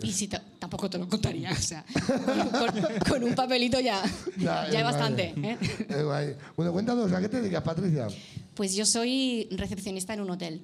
Y 0.05 0.13
si 0.13 0.29
ta- 0.29 0.43
tampoco 0.59 0.89
te 0.91 0.99
lo 0.99 1.09
contaría, 1.09 1.51
o 1.53 1.57
sea, 1.57 1.85
con, 3.09 3.25
un 3.25 3.35
papelito 3.35 3.81
ya, 3.81 4.03
ya, 4.39 4.67
es 4.69 4.75
hay 4.75 4.83
bastante. 4.83 5.35
¿eh? 5.37 5.59
Es 5.89 6.05
guay. 6.05 6.37
Bueno, 6.57 6.73
cuéntanos, 6.73 7.13
¿a 7.13 7.21
qué 7.21 7.29
te 7.29 7.41
dedicas, 7.41 7.63
Patricia? 7.63 8.07
Pues 8.55 8.75
yo 8.75 8.87
soy 8.87 9.49
recepcionista 9.53 10.15
en 10.15 10.21
un 10.21 10.31
hotel. 10.31 10.63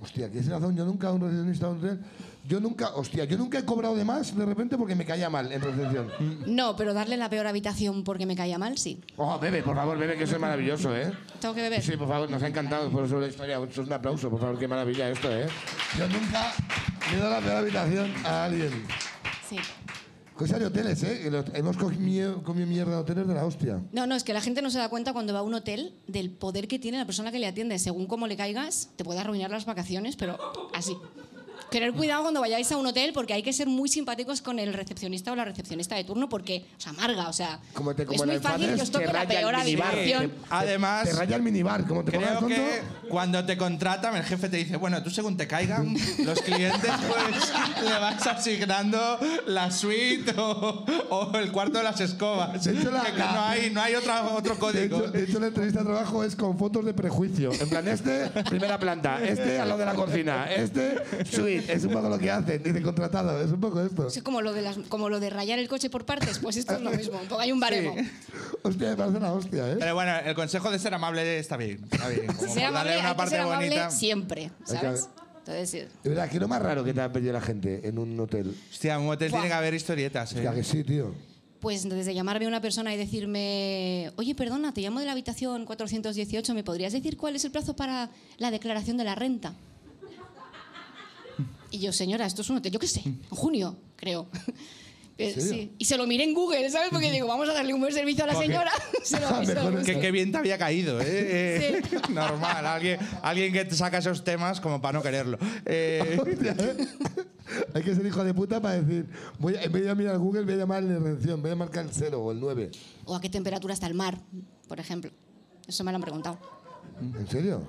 Hostia, 0.00 0.30
¿qué 0.30 0.38
es 0.38 0.46
razón? 0.48 0.76
Yo 0.76 0.84
nunca, 0.84 1.10
un 1.10 1.20
recepcionista 1.20 1.66
de 1.66 1.72
un 1.72 1.78
hotel, 1.78 2.00
yo 2.46 2.60
nunca, 2.60 2.94
hostia, 2.94 3.24
yo 3.24 3.36
nunca 3.36 3.58
he 3.58 3.64
cobrado 3.64 3.96
de 3.96 4.04
más 4.04 4.34
de 4.34 4.46
repente 4.46 4.78
porque 4.78 4.94
me 4.94 5.04
caía 5.04 5.28
mal 5.28 5.50
en 5.52 5.60
recepción. 5.60 6.08
No, 6.46 6.76
pero 6.76 6.94
darle 6.94 7.16
la 7.16 7.28
peor 7.28 7.46
habitación 7.48 8.04
porque 8.04 8.24
me 8.24 8.36
caía 8.36 8.58
mal, 8.58 8.78
sí. 8.78 9.00
Oh, 9.16 9.38
bebe, 9.40 9.62
por 9.62 9.74
favor, 9.74 9.98
bebe, 9.98 10.16
que 10.16 10.24
eso 10.24 10.36
es 10.36 10.40
maravilloso, 10.40 10.96
¿eh? 10.96 11.12
Tengo 11.40 11.52
que 11.54 11.62
beber. 11.62 11.82
Sí, 11.82 11.96
por 11.96 12.06
favor, 12.08 12.30
nos 12.30 12.42
ha 12.42 12.46
encantado 12.46 12.88
por 12.90 13.04
eso 13.04 13.18
la 13.20 13.26
historia. 13.26 13.56
Eso 13.56 13.82
es 13.82 13.86
un 13.88 13.92
aplauso, 13.92 14.30
por 14.30 14.40
favor, 14.40 14.56
qué 14.58 14.68
maravilla 14.68 15.10
esto, 15.10 15.30
¿eh? 15.36 15.48
Yo 15.98 16.06
nunca 16.08 16.52
dado 17.16 17.30
la 17.30 17.40
peor 17.40 17.56
habitación 17.56 18.12
a 18.24 18.44
alguien. 18.44 18.70
Sí. 19.48 19.56
Cosa 20.34 20.56
de 20.58 20.66
hoteles, 20.66 21.02
¿eh? 21.02 21.28
Hemos 21.54 21.76
comido, 21.76 22.42
comido 22.44 22.66
mierda 22.68 22.92
de 22.92 22.98
hoteles 22.98 23.26
de 23.26 23.34
la 23.34 23.44
hostia. 23.44 23.80
No, 23.90 24.06
no, 24.06 24.14
es 24.14 24.22
que 24.22 24.32
la 24.32 24.40
gente 24.40 24.62
no 24.62 24.70
se 24.70 24.78
da 24.78 24.88
cuenta 24.88 25.12
cuando 25.12 25.32
va 25.32 25.40
a 25.40 25.42
un 25.42 25.54
hotel 25.54 25.94
del 26.06 26.30
poder 26.30 26.68
que 26.68 26.78
tiene 26.78 26.96
la 26.98 27.06
persona 27.06 27.32
que 27.32 27.40
le 27.40 27.48
atiende. 27.48 27.76
Según 27.80 28.06
cómo 28.06 28.28
le 28.28 28.36
caigas, 28.36 28.90
te 28.94 29.02
puede 29.02 29.18
arruinar 29.18 29.50
las 29.50 29.64
vacaciones, 29.66 30.14
pero 30.14 30.38
así. 30.74 30.96
Tener 31.70 31.92
cuidado 31.92 32.22
cuando 32.22 32.40
vayáis 32.40 32.70
a 32.72 32.76
un 32.78 32.86
hotel 32.86 33.12
porque 33.12 33.34
hay 33.34 33.42
que 33.42 33.52
ser 33.52 33.66
muy 33.66 33.88
simpáticos 33.90 34.40
con 34.40 34.58
el 34.58 34.72
recepcionista 34.72 35.32
o 35.32 35.36
la 35.36 35.44
recepcionista 35.44 35.96
de 35.96 36.04
turno 36.04 36.28
porque 36.28 36.64
os 36.78 36.86
amarga, 36.86 37.28
o 37.28 37.32
sea, 37.32 37.60
Como 37.74 37.94
te- 37.94 38.06
como 38.06 38.22
es 38.22 38.26
muy 38.26 38.34
el 38.36 38.40
fácil 38.40 38.74
que 38.74 38.82
os 38.82 38.90
toque 38.90 39.06
te 39.06 39.12
la 39.12 39.26
peor 39.28 39.54
habitación. 39.54 40.32
Además, 40.48 41.04
Te 41.04 41.12
raya 41.12 41.36
el 41.36 41.42
minibar, 41.42 41.86
como 41.86 42.04
te 42.04 42.12
creo 42.12 42.38
tonto. 42.38 42.46
que 42.48 42.80
cuando 43.10 43.44
te 43.44 43.58
contratan, 43.58 44.16
el 44.16 44.22
jefe 44.24 44.48
te 44.48 44.56
dice, 44.56 44.76
bueno, 44.76 45.02
tú 45.02 45.10
según 45.10 45.36
te 45.36 45.46
caigan 45.46 45.94
los 46.24 46.40
clientes, 46.40 46.90
pues 47.06 47.82
le 47.84 47.98
vas 47.98 48.26
asignando 48.26 49.18
la 49.46 49.70
suite 49.70 50.32
o, 50.38 50.84
o 51.10 51.36
el 51.38 51.52
cuarto 51.52 51.78
de 51.78 51.84
las 51.84 52.00
escobas. 52.00 52.64
De 52.64 52.78
hecho, 52.78 52.90
la- 52.90 53.02
Que 53.04 53.12
la- 53.18 53.32
no 53.32 53.40
hay, 53.44 53.70
no 53.70 53.82
hay 53.82 53.94
otra, 53.94 54.24
otro 54.30 54.54
De 54.54 54.60
código. 54.60 54.98
hecho, 55.00 55.10
de 55.10 55.24
hecho, 55.24 55.40
la 55.40 55.46
entrevista 55.48 55.80
de 55.80 55.86
trabajo 55.86 56.24
es 56.24 56.34
con 56.34 56.58
fotos 56.58 56.84
de 56.84 56.94
prejuicio. 56.94 57.52
En 57.52 57.68
plan, 57.68 57.86
este, 57.88 58.28
primera 58.48 58.78
planta, 58.78 59.22
este 59.22 59.58
al 59.60 59.68
lado 59.68 59.80
de 59.80 59.84
la 59.86 59.94
cocina, 59.94 60.46
este, 60.50 60.96
suite. 61.30 61.57
Es 61.66 61.84
un 61.84 61.92
poco 61.92 62.08
lo 62.08 62.18
que 62.18 62.30
hacen, 62.30 62.62
dice 62.62 62.82
contratado. 62.82 63.40
Es 63.42 63.50
un 63.50 63.60
poco 63.60 63.80
esto. 63.82 64.06
Es 64.08 64.22
como 64.22 64.40
lo, 64.42 64.52
de 64.52 64.62
las, 64.62 64.78
como 64.88 65.08
lo 65.08 65.20
de 65.20 65.30
rayar 65.30 65.58
el 65.58 65.68
coche 65.68 65.90
por 65.90 66.04
partes, 66.04 66.38
pues 66.38 66.56
esto 66.56 66.74
es 66.74 66.80
lo 66.80 66.90
mismo. 66.96 67.18
un 67.20 67.26
poco 67.28 67.40
Hay 67.40 67.52
un 67.52 67.60
baremo. 67.60 67.94
Hostia, 68.62 68.90
me 68.90 68.96
parece 68.96 69.20
la 69.20 69.32
hostia, 69.32 69.72
¿eh? 69.72 69.76
Pero 69.78 69.94
bueno, 69.94 70.12
el 70.24 70.34
consejo 70.34 70.70
de 70.70 70.78
ser 70.78 70.94
amable 70.94 71.38
está 71.38 71.56
bien. 71.56 71.80
Está 71.90 72.08
bien. 72.08 72.26
Como 72.26 72.52
ser 72.52 72.64
amable, 72.64 72.98
una 72.98 73.04
hay 73.08 73.12
que 73.12 73.16
parte 73.16 73.30
ser 73.30 73.40
amable 73.40 73.66
bonita. 73.68 73.90
siempre, 73.90 74.50
¿sabes? 74.64 75.08
Entonces, 75.38 75.70
sí. 75.70 75.78
De 76.02 76.10
verdad, 76.10 76.28
¿qué 76.28 76.36
es 76.36 76.40
lo 76.42 76.48
más 76.48 76.60
raro 76.60 76.84
que 76.84 76.92
te 76.92 77.00
ha 77.00 77.10
pedido 77.10 77.32
la 77.32 77.40
gente 77.40 77.88
en 77.88 77.98
un 77.98 78.20
hotel? 78.20 78.54
Hostia, 78.70 78.96
en 78.96 79.00
un 79.00 79.08
hotel 79.10 79.30
Buah. 79.30 79.40
tiene 79.40 79.48
que 79.48 79.54
haber 79.58 79.72
historietas. 79.74 80.32
¿eh? 80.32 80.36
Hostia, 80.36 80.52
que 80.54 80.62
sí, 80.62 80.84
tío. 80.84 81.14
Pues 81.60 81.88
desde 81.88 82.14
llamarme 82.14 82.44
a 82.44 82.48
una 82.48 82.60
persona 82.60 82.94
y 82.94 82.96
decirme, 82.98 84.12
oye, 84.16 84.34
perdona, 84.34 84.72
te 84.72 84.80
llamo 84.80 85.00
de 85.00 85.06
la 85.06 85.12
habitación 85.12 85.64
418, 85.64 86.54
¿me 86.54 86.62
podrías 86.62 86.92
decir 86.92 87.16
cuál 87.16 87.34
es 87.34 87.44
el 87.44 87.50
plazo 87.50 87.74
para 87.74 88.10
la 88.36 88.50
declaración 88.50 88.96
de 88.96 89.04
la 89.04 89.14
renta? 89.14 89.54
Y 91.70 91.78
yo, 91.78 91.92
señora, 91.92 92.26
esto 92.26 92.42
es 92.42 92.50
un 92.50 92.58
hotel, 92.58 92.72
yo 92.72 92.78
qué 92.78 92.86
sé, 92.86 93.02
en 93.04 93.20
junio, 93.30 93.76
creo. 93.96 94.28
Sí. 95.18 95.72
Y 95.78 95.84
se 95.84 95.96
lo 95.96 96.06
miré 96.06 96.22
en 96.22 96.32
Google, 96.32 96.70
¿sabes? 96.70 96.90
Porque 96.90 97.10
digo, 97.10 97.26
vamos 97.26 97.48
a 97.48 97.52
darle 97.52 97.74
un 97.74 97.80
buen 97.80 97.92
servicio 97.92 98.22
a 98.22 98.28
la 98.28 98.36
señora. 98.36 98.70
Se 99.02 99.18
lo, 99.18 99.28
Mejor 99.40 99.72
busqué. 99.72 99.94
Que 99.94 100.00
qué 100.00 100.10
bien 100.12 100.30
te 100.30 100.38
había 100.38 100.56
caído, 100.58 101.00
¿eh? 101.00 101.06
Eh, 101.08 101.82
Normal, 102.10 102.64
alguien, 102.64 103.00
alguien 103.22 103.52
que 103.52 103.64
te 103.64 103.74
saca 103.74 103.98
esos 103.98 104.22
temas 104.22 104.60
como 104.60 104.80
para 104.80 104.98
no 104.98 105.02
quererlo. 105.02 105.36
Eh, 105.66 106.20
¿eh? 106.24 106.86
Hay 107.74 107.82
que 107.82 107.96
ser 107.96 108.06
hijo 108.06 108.22
de 108.22 108.32
puta 108.32 108.60
para 108.60 108.80
decir, 108.80 109.06
voy 109.40 109.56
a, 109.56 109.62
en 109.64 109.72
vez 109.72 109.84
de 109.84 109.94
mirar 109.96 110.18
Google, 110.18 110.42
voy 110.42 110.54
a 110.54 110.58
llamar 110.58 110.84
la 110.84 110.98
redención, 111.00 111.42
voy 111.42 111.50
a 111.50 111.56
marcar 111.56 111.84
el 111.84 111.90
0 111.92 112.22
o 112.22 112.30
el 112.30 112.38
9. 112.38 112.70
O 113.06 113.16
a 113.16 113.20
qué 113.20 113.28
temperatura 113.28 113.74
está 113.74 113.88
el 113.88 113.94
mar, 113.94 114.18
por 114.68 114.78
ejemplo. 114.78 115.10
Eso 115.66 115.82
me 115.82 115.90
lo 115.90 115.96
han 115.96 116.02
preguntado. 116.02 116.38
¿En 117.00 117.26
serio? 117.28 117.62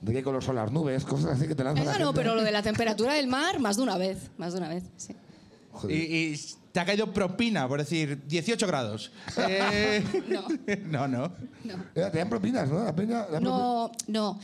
¿De 0.00 0.12
qué 0.12 0.22
color 0.22 0.42
son 0.42 0.56
las 0.56 0.70
nubes? 0.72 1.04
Cosas 1.06 1.32
así 1.38 1.46
que 1.48 1.54
te 1.54 1.62
lanzan 1.64 1.84
la 1.84 1.90
Eso 1.92 2.00
no, 2.00 2.06
gente. 2.08 2.20
pero 2.22 2.34
lo 2.34 2.42
de 2.42 2.52
la 2.52 2.62
temperatura 2.62 3.14
del 3.14 3.26
mar, 3.26 3.58
más 3.60 3.76
de 3.76 3.82
una 3.82 3.98
vez. 3.98 4.30
Más 4.38 4.52
de 4.52 4.58
una 4.60 4.68
vez, 4.68 4.84
sí. 4.96 5.14
Joder. 5.72 5.96
y, 5.96 6.32
y 6.34 6.40
te 6.72 6.80
ha 6.80 6.84
caído 6.84 7.12
propina, 7.12 7.66
por 7.68 7.78
decir, 7.80 8.20
18 8.26 8.66
grados. 8.66 9.12
Eh, 9.48 10.02
No. 10.28 10.42
no, 10.86 11.08
no. 11.08 11.32
No. 11.64 11.74
Eh, 11.94 12.08
Te 12.10 12.18
dan 12.18 12.28
propinas, 12.28 12.68
¿no? 12.68 12.82
La 12.84 12.94
peña, 12.94 13.26
la 13.30 13.40
No, 13.40 13.90
no. 14.08 14.38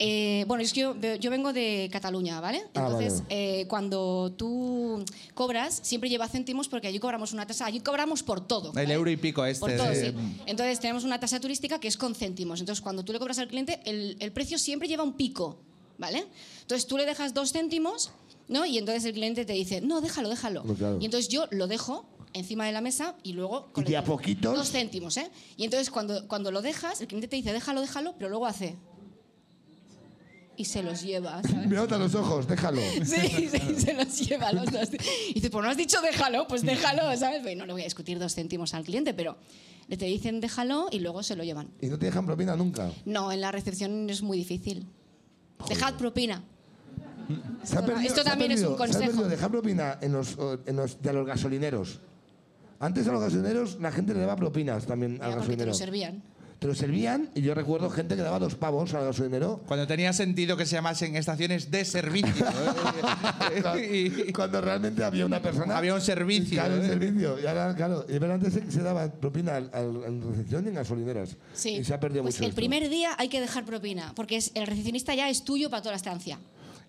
Eh, 0.00 0.44
bueno, 0.46 0.62
es 0.62 0.72
que 0.72 0.80
yo, 0.80 0.94
yo 1.18 1.30
vengo 1.30 1.52
de 1.52 1.88
Cataluña, 1.90 2.40
¿vale? 2.40 2.58
Ah, 2.66 2.68
Entonces, 2.86 3.22
vale. 3.22 3.60
eh, 3.62 3.66
cuando 3.66 4.32
tú 4.36 5.04
cobras, 5.34 5.80
siempre 5.82 6.08
lleva 6.08 6.28
céntimos 6.28 6.68
porque 6.68 6.86
allí 6.86 7.00
cobramos 7.00 7.32
una 7.32 7.46
tasa, 7.46 7.66
allí 7.66 7.80
cobramos 7.80 8.22
por 8.22 8.40
todo. 8.46 8.68
El 8.68 8.74
¿vale? 8.74 8.94
euro 8.94 9.10
y 9.10 9.16
pico 9.16 9.44
este. 9.44 9.58
Por 9.60 9.76
todo, 9.76 9.88
de- 9.88 10.10
sí. 10.12 10.14
Entonces 10.46 10.78
tenemos 10.78 11.02
una 11.04 11.18
tasa 11.18 11.40
turística 11.40 11.80
que 11.80 11.88
es 11.88 11.96
con 11.96 12.14
céntimos. 12.14 12.60
Entonces 12.60 12.80
cuando 12.80 13.04
tú 13.04 13.12
le 13.12 13.18
cobras 13.18 13.38
al 13.40 13.48
cliente, 13.48 13.80
el, 13.86 14.16
el 14.20 14.30
precio 14.30 14.56
siempre 14.58 14.86
lleva 14.86 15.02
un 15.02 15.14
pico, 15.14 15.58
¿vale? 15.98 16.26
Entonces 16.60 16.86
tú 16.86 16.96
le 16.96 17.04
dejas 17.04 17.34
dos 17.34 17.52
céntimos, 17.52 18.12
¿no? 18.46 18.64
Y 18.66 18.78
entonces 18.78 19.04
el 19.04 19.14
cliente 19.14 19.44
te 19.44 19.52
dice, 19.54 19.80
no, 19.80 20.00
déjalo, 20.00 20.28
déjalo. 20.28 20.62
No, 20.62 20.74
claro. 20.74 20.98
Y 21.00 21.06
entonces 21.06 21.28
yo 21.28 21.46
lo 21.50 21.66
dejo 21.66 22.06
encima 22.34 22.66
de 22.66 22.72
la 22.72 22.80
mesa 22.82 23.16
y 23.24 23.32
luego... 23.32 23.72
Y 23.76 23.82
de 23.82 23.96
a 23.96 24.00
el- 24.00 24.06
poquitos- 24.06 24.54
Dos 24.54 24.70
céntimos, 24.70 25.16
¿eh? 25.16 25.28
Y 25.56 25.64
entonces 25.64 25.90
cuando, 25.90 26.28
cuando 26.28 26.52
lo 26.52 26.62
dejas, 26.62 27.00
el 27.00 27.08
cliente 27.08 27.26
te 27.26 27.34
dice, 27.34 27.52
déjalo, 27.52 27.80
déjalo, 27.80 28.14
pero 28.16 28.28
luego 28.28 28.46
hace... 28.46 28.76
Y 30.58 30.64
se 30.66 30.82
los 30.82 31.02
lleva, 31.02 31.40
¿sabes? 31.48 31.66
Me 31.68 31.76
nota 31.76 31.96
los 31.96 32.14
ojos, 32.14 32.46
déjalo. 32.46 32.80
Sí, 33.04 33.48
sí, 33.48 33.74
se 33.80 33.94
los 33.94 34.18
lleva 34.18 34.52
los 34.52 34.66
dos. 34.70 34.90
Y 35.30 35.34
dice, 35.34 35.48
pues 35.50 35.64
no 35.64 35.70
has 35.70 35.76
dicho 35.76 36.00
déjalo, 36.02 36.46
pues 36.48 36.62
déjalo, 36.62 37.16
¿sabes? 37.16 37.42
No 37.56 37.64
le 37.64 37.72
voy 37.72 37.82
a 37.82 37.84
discutir 37.84 38.18
dos 38.18 38.34
céntimos 38.34 38.74
al 38.74 38.84
cliente, 38.84 39.14
pero 39.14 39.36
le 39.86 39.96
te 39.96 40.04
dicen 40.06 40.40
déjalo 40.40 40.88
y 40.90 40.98
luego 41.00 41.22
se 41.22 41.36
lo 41.36 41.44
llevan. 41.44 41.68
Y 41.80 41.86
no 41.86 41.98
te 41.98 42.06
dejan 42.06 42.26
propina 42.26 42.56
nunca. 42.56 42.90
No, 43.06 43.30
en 43.32 43.40
la 43.40 43.52
recepción 43.52 44.10
es 44.10 44.20
muy 44.20 44.36
difícil. 44.36 44.84
Dejad 45.68 45.94
propina. 45.94 46.42
Esto- 47.62 47.84
perdido- 47.84 48.00
esto 48.08 48.24
también 48.24 48.52
es 48.52 48.62
un 48.62 48.76
perdido- 48.76 48.76
se 48.76 48.82
ha 48.82 48.86
consejo. 48.86 49.06
perdido 49.12 49.28
dejar 49.28 49.50
propina 49.50 49.98
en 50.00 50.12
los, 50.12 50.36
en 50.66 50.76
los, 50.76 51.00
de 51.02 51.12
los 51.12 51.26
gasolineros. 51.26 52.00
Antes 52.80 53.06
a 53.08 53.12
los 53.12 53.20
gasolineros 53.20 53.78
la 53.80 53.92
gente 53.92 54.14
le 54.14 54.20
daba 54.20 54.36
propinas 54.36 54.86
también 54.86 55.12
al 55.12 55.18
Ya, 55.18 55.24
porque 55.24 55.34
te 55.34 55.38
gasolinero. 55.40 55.70
lo 55.70 55.74
servían. 55.74 56.22
Te 56.58 56.66
lo 56.66 56.74
servían 56.74 57.30
y 57.36 57.42
yo 57.42 57.54
recuerdo 57.54 57.88
gente 57.88 58.16
que 58.16 58.22
daba 58.22 58.40
dos 58.40 58.56
pavos 58.56 58.92
al 58.92 59.04
gasolinero. 59.04 59.60
Cuando 59.68 59.86
tenía 59.86 60.12
sentido 60.12 60.56
que 60.56 60.66
se 60.66 60.74
llamasen 60.74 61.14
estaciones 61.14 61.70
de 61.70 61.84
servicio. 61.84 62.44
¿eh? 62.46 63.62
Y- 64.28 64.32
Cuando 64.32 64.60
realmente 64.60 65.04
había 65.04 65.24
una 65.24 65.40
persona. 65.40 65.76
Había 65.78 65.94
un 65.94 66.00
servicio, 66.00 66.58
Claro, 66.60 66.74
un 66.74 66.84
¿eh? 66.84 66.88
servicio. 66.88 67.38
Y 67.40 67.46
ahora, 67.46 67.74
claro, 67.76 68.04
y 68.08 68.18
pero 68.18 68.34
antes 68.34 68.52
se, 68.54 68.70
se 68.72 68.82
daba 68.82 69.08
propina 69.08 69.54
al, 69.56 69.70
al- 69.72 70.02
en 70.04 70.20
recepción 70.30 70.64
y 70.64 70.68
en 70.68 70.74
gasolineras. 70.74 71.36
Sí. 71.54 71.76
Y 71.76 71.84
se 71.84 71.94
ha 71.94 72.00
perdido 72.00 72.22
pues 72.24 72.34
mucho. 72.34 72.44
el 72.44 72.48
esto. 72.50 72.56
primer 72.56 72.88
día 72.88 73.10
hay 73.18 73.28
que 73.28 73.40
dejar 73.40 73.64
propina, 73.64 74.12
porque 74.16 74.36
es, 74.36 74.50
el 74.54 74.66
recepcionista 74.66 75.14
ya 75.14 75.28
es 75.30 75.44
tuyo 75.44 75.70
para 75.70 75.82
toda 75.82 75.92
la 75.92 75.96
estancia. 75.98 76.38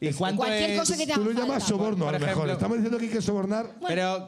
¿Y 0.01 0.11
cuánto 0.13 0.37
Cualquier 0.37 0.71
es- 0.71 0.79
cosa 0.79 0.97
que 0.97 1.05
te 1.05 1.13
Tú 1.13 1.21
haga 1.21 1.29
lo 1.29 1.31
llamas 1.33 1.47
falta. 1.49 1.65
soborno, 1.67 2.05
a 2.07 2.11
Por 2.11 2.19
lo 2.19 2.25
mejor. 2.25 2.31
ejemplo- 2.45 2.53
Estamos 2.53 2.77
diciendo 2.77 2.97
que 2.97 3.05
hay 3.05 3.11
que 3.11 3.21
sobornar 3.21 3.75
Pero 3.87 4.27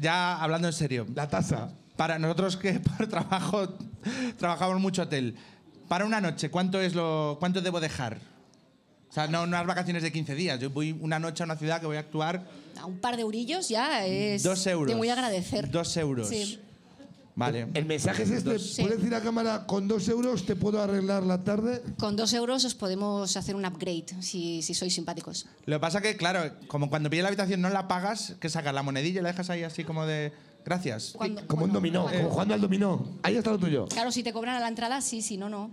ya 0.00 0.40
hablando 0.40 0.68
en 0.68 0.74
serio, 0.74 1.06
la 1.14 1.28
tasa. 1.28 1.70
para 1.96 2.18
nosotros 2.20 2.56
que 2.56 2.74
por 2.98 3.08
trabajo 3.08 3.74
trabajamos 4.38 4.80
mucho 4.80 5.02
hotel, 5.02 5.36
para 5.88 6.04
una 6.04 6.20
noche, 6.20 6.50
¿cuánto 6.50 6.80
es 6.80 6.94
lo 6.94 7.36
cuánto 7.40 7.60
debo 7.60 7.80
dejar? 7.80 8.18
O 9.10 9.12
sea, 9.12 9.26
no 9.26 9.42
unas 9.42 9.66
vacaciones 9.66 10.04
de 10.04 10.12
15 10.12 10.34
días. 10.36 10.60
Yo 10.60 10.70
voy 10.70 10.96
una 11.00 11.18
noche 11.18 11.42
a 11.42 11.46
una 11.46 11.56
ciudad 11.56 11.80
que 11.80 11.86
voy 11.86 11.96
a 11.96 12.00
actuar 12.00 12.46
A 12.80 12.86
un 12.86 12.98
par 12.98 13.16
de 13.16 13.22
eurillos 13.22 13.68
ya 13.68 14.06
es. 14.06 14.44
dos 14.44 14.64
euros. 14.68 14.92
Te 14.92 14.96
voy 14.96 15.08
a 15.08 15.14
agradecer. 15.14 15.68
Dos 15.68 15.96
euros. 15.96 16.28
Sí. 16.28 16.60
Vale. 17.34 17.66
El 17.74 17.86
mensaje 17.86 18.22
es 18.22 18.30
este. 18.30 18.58
Sí. 18.60 18.82
¿Puedes 18.82 18.98
decir 18.98 19.14
a 19.14 19.20
cámara, 19.20 19.66
con 19.66 19.88
dos 19.88 20.08
euros 20.08 20.46
te 20.46 20.54
puedo 20.54 20.80
arreglar 20.80 21.24
la 21.24 21.42
tarde? 21.42 21.82
Con 21.98 22.14
dos 22.14 22.32
euros 22.34 22.64
os 22.64 22.74
podemos 22.74 23.36
hacer 23.36 23.56
un 23.56 23.64
upgrade 23.64 24.06
si, 24.20 24.62
si 24.62 24.74
sois 24.74 24.94
simpáticos. 24.94 25.46
Lo 25.64 25.76
que 25.76 25.80
pasa 25.80 26.00
que, 26.00 26.16
claro, 26.16 26.52
como 26.68 26.88
cuando 26.88 27.10
pillas 27.10 27.22
la 27.24 27.28
habitación 27.28 27.60
no 27.60 27.70
la 27.70 27.88
pagas, 27.88 28.36
que 28.40 28.48
sacas 28.48 28.74
la 28.74 28.82
monedilla 28.82 29.20
y 29.20 29.22
la 29.22 29.30
dejas 29.30 29.50
ahí 29.50 29.64
así 29.64 29.82
como 29.84 30.06
de 30.06 30.32
gracias. 30.64 31.12
Cuando- 31.16 31.40
Como 31.46 31.64
un 31.64 31.70
cuando- 31.70 31.74
dominó, 31.78 32.04
como 32.10 32.30
jugando 32.30 32.54
al 32.54 32.60
dominó. 32.60 33.04
Ahí 33.22 33.36
está 33.36 33.50
lo 33.50 33.58
tuyo. 33.58 33.86
Claro, 33.88 34.10
si 34.12 34.22
te 34.22 34.32
cobran 34.32 34.56
a 34.56 34.60
la 34.60 34.68
entrada, 34.68 35.00
sí, 35.00 35.22
si 35.22 35.36
no, 35.36 35.48
no. 35.48 35.70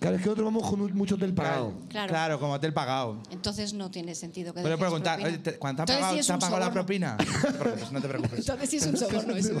Claro, 0.00 0.16
es 0.16 0.22
que 0.22 0.28
nosotros 0.28 0.46
vamos 0.46 0.68
con 0.70 0.96
mucho 0.96 1.16
hotel 1.16 1.34
pagado. 1.34 1.74
Claro. 1.90 2.40
como 2.40 2.54
hotel 2.54 2.72
pagado. 2.72 3.22
Entonces 3.30 3.74
no 3.74 3.90
tiene 3.90 4.14
sentido 4.14 4.54
que 4.54 4.62
Puedo 4.62 4.74
dejes 4.74 4.80
preguntar, 4.80 5.20
¿cuánto 5.58 5.84
te 5.84 5.92
ha 5.92 5.96
pagado, 5.96 6.14
sí 6.14 6.20
es 6.20 6.26
te 6.26 6.32
ha 6.32 6.36
un 6.36 6.40
pagado 6.40 6.58
la 6.58 6.66
soborno. 6.66 6.86
propina? 6.86 7.16
No 7.18 7.52
te 7.52 7.58
preocupes, 7.58 7.92
no 7.92 8.00
te 8.00 8.08
preocupes. 8.08 8.38
Entonces 8.40 8.70
sí 8.70 8.76
es 8.78 8.86
un 8.86 8.96
soborno 8.96 9.34
¿Te 9.34 9.40
eso. 9.40 9.60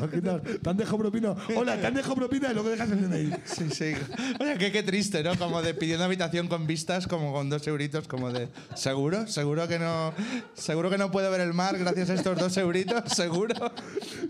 ¿Te 0.62 0.70
han 0.70 0.76
dejado 0.78 0.98
propina? 0.98 1.34
Hola, 1.54 1.78
te 1.78 1.86
han 1.86 1.94
dejado 1.94 2.14
propina 2.14 2.50
y 2.50 2.54
luego 2.54 2.70
dejas 2.70 2.90
el 2.90 3.10
DNI. 3.10 3.32
Sí, 3.44 3.70
sí. 3.70 3.92
Oye, 4.40 4.56
qué, 4.58 4.72
qué 4.72 4.82
triste, 4.82 5.22
¿no? 5.22 5.36
Como 5.36 5.60
de 5.60 5.74
pidiendo 5.74 6.04
habitación 6.04 6.48
con 6.48 6.66
vistas, 6.66 7.06
como 7.06 7.34
con 7.34 7.50
dos 7.50 7.66
euritos, 7.66 8.08
como 8.08 8.32
de. 8.32 8.48
¿Seguro? 8.74 9.26
¿Seguro 9.26 9.68
que 9.68 9.78
no, 9.78 10.14
seguro 10.54 10.88
que 10.88 10.96
no 10.96 11.10
puedo 11.10 11.30
ver 11.30 11.42
el 11.42 11.52
mar 11.52 11.76
gracias 11.76 12.08
a 12.08 12.14
estos 12.14 12.38
dos 12.38 12.56
euritos? 12.56 13.12
¿Seguro? 13.12 13.54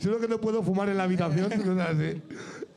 Solo 0.03 0.19
que 0.19 0.27
no 0.27 0.41
puedo 0.41 0.65
fumar 0.65 0.89
en 0.89 0.97
la 0.97 1.05
habitación. 1.05 1.53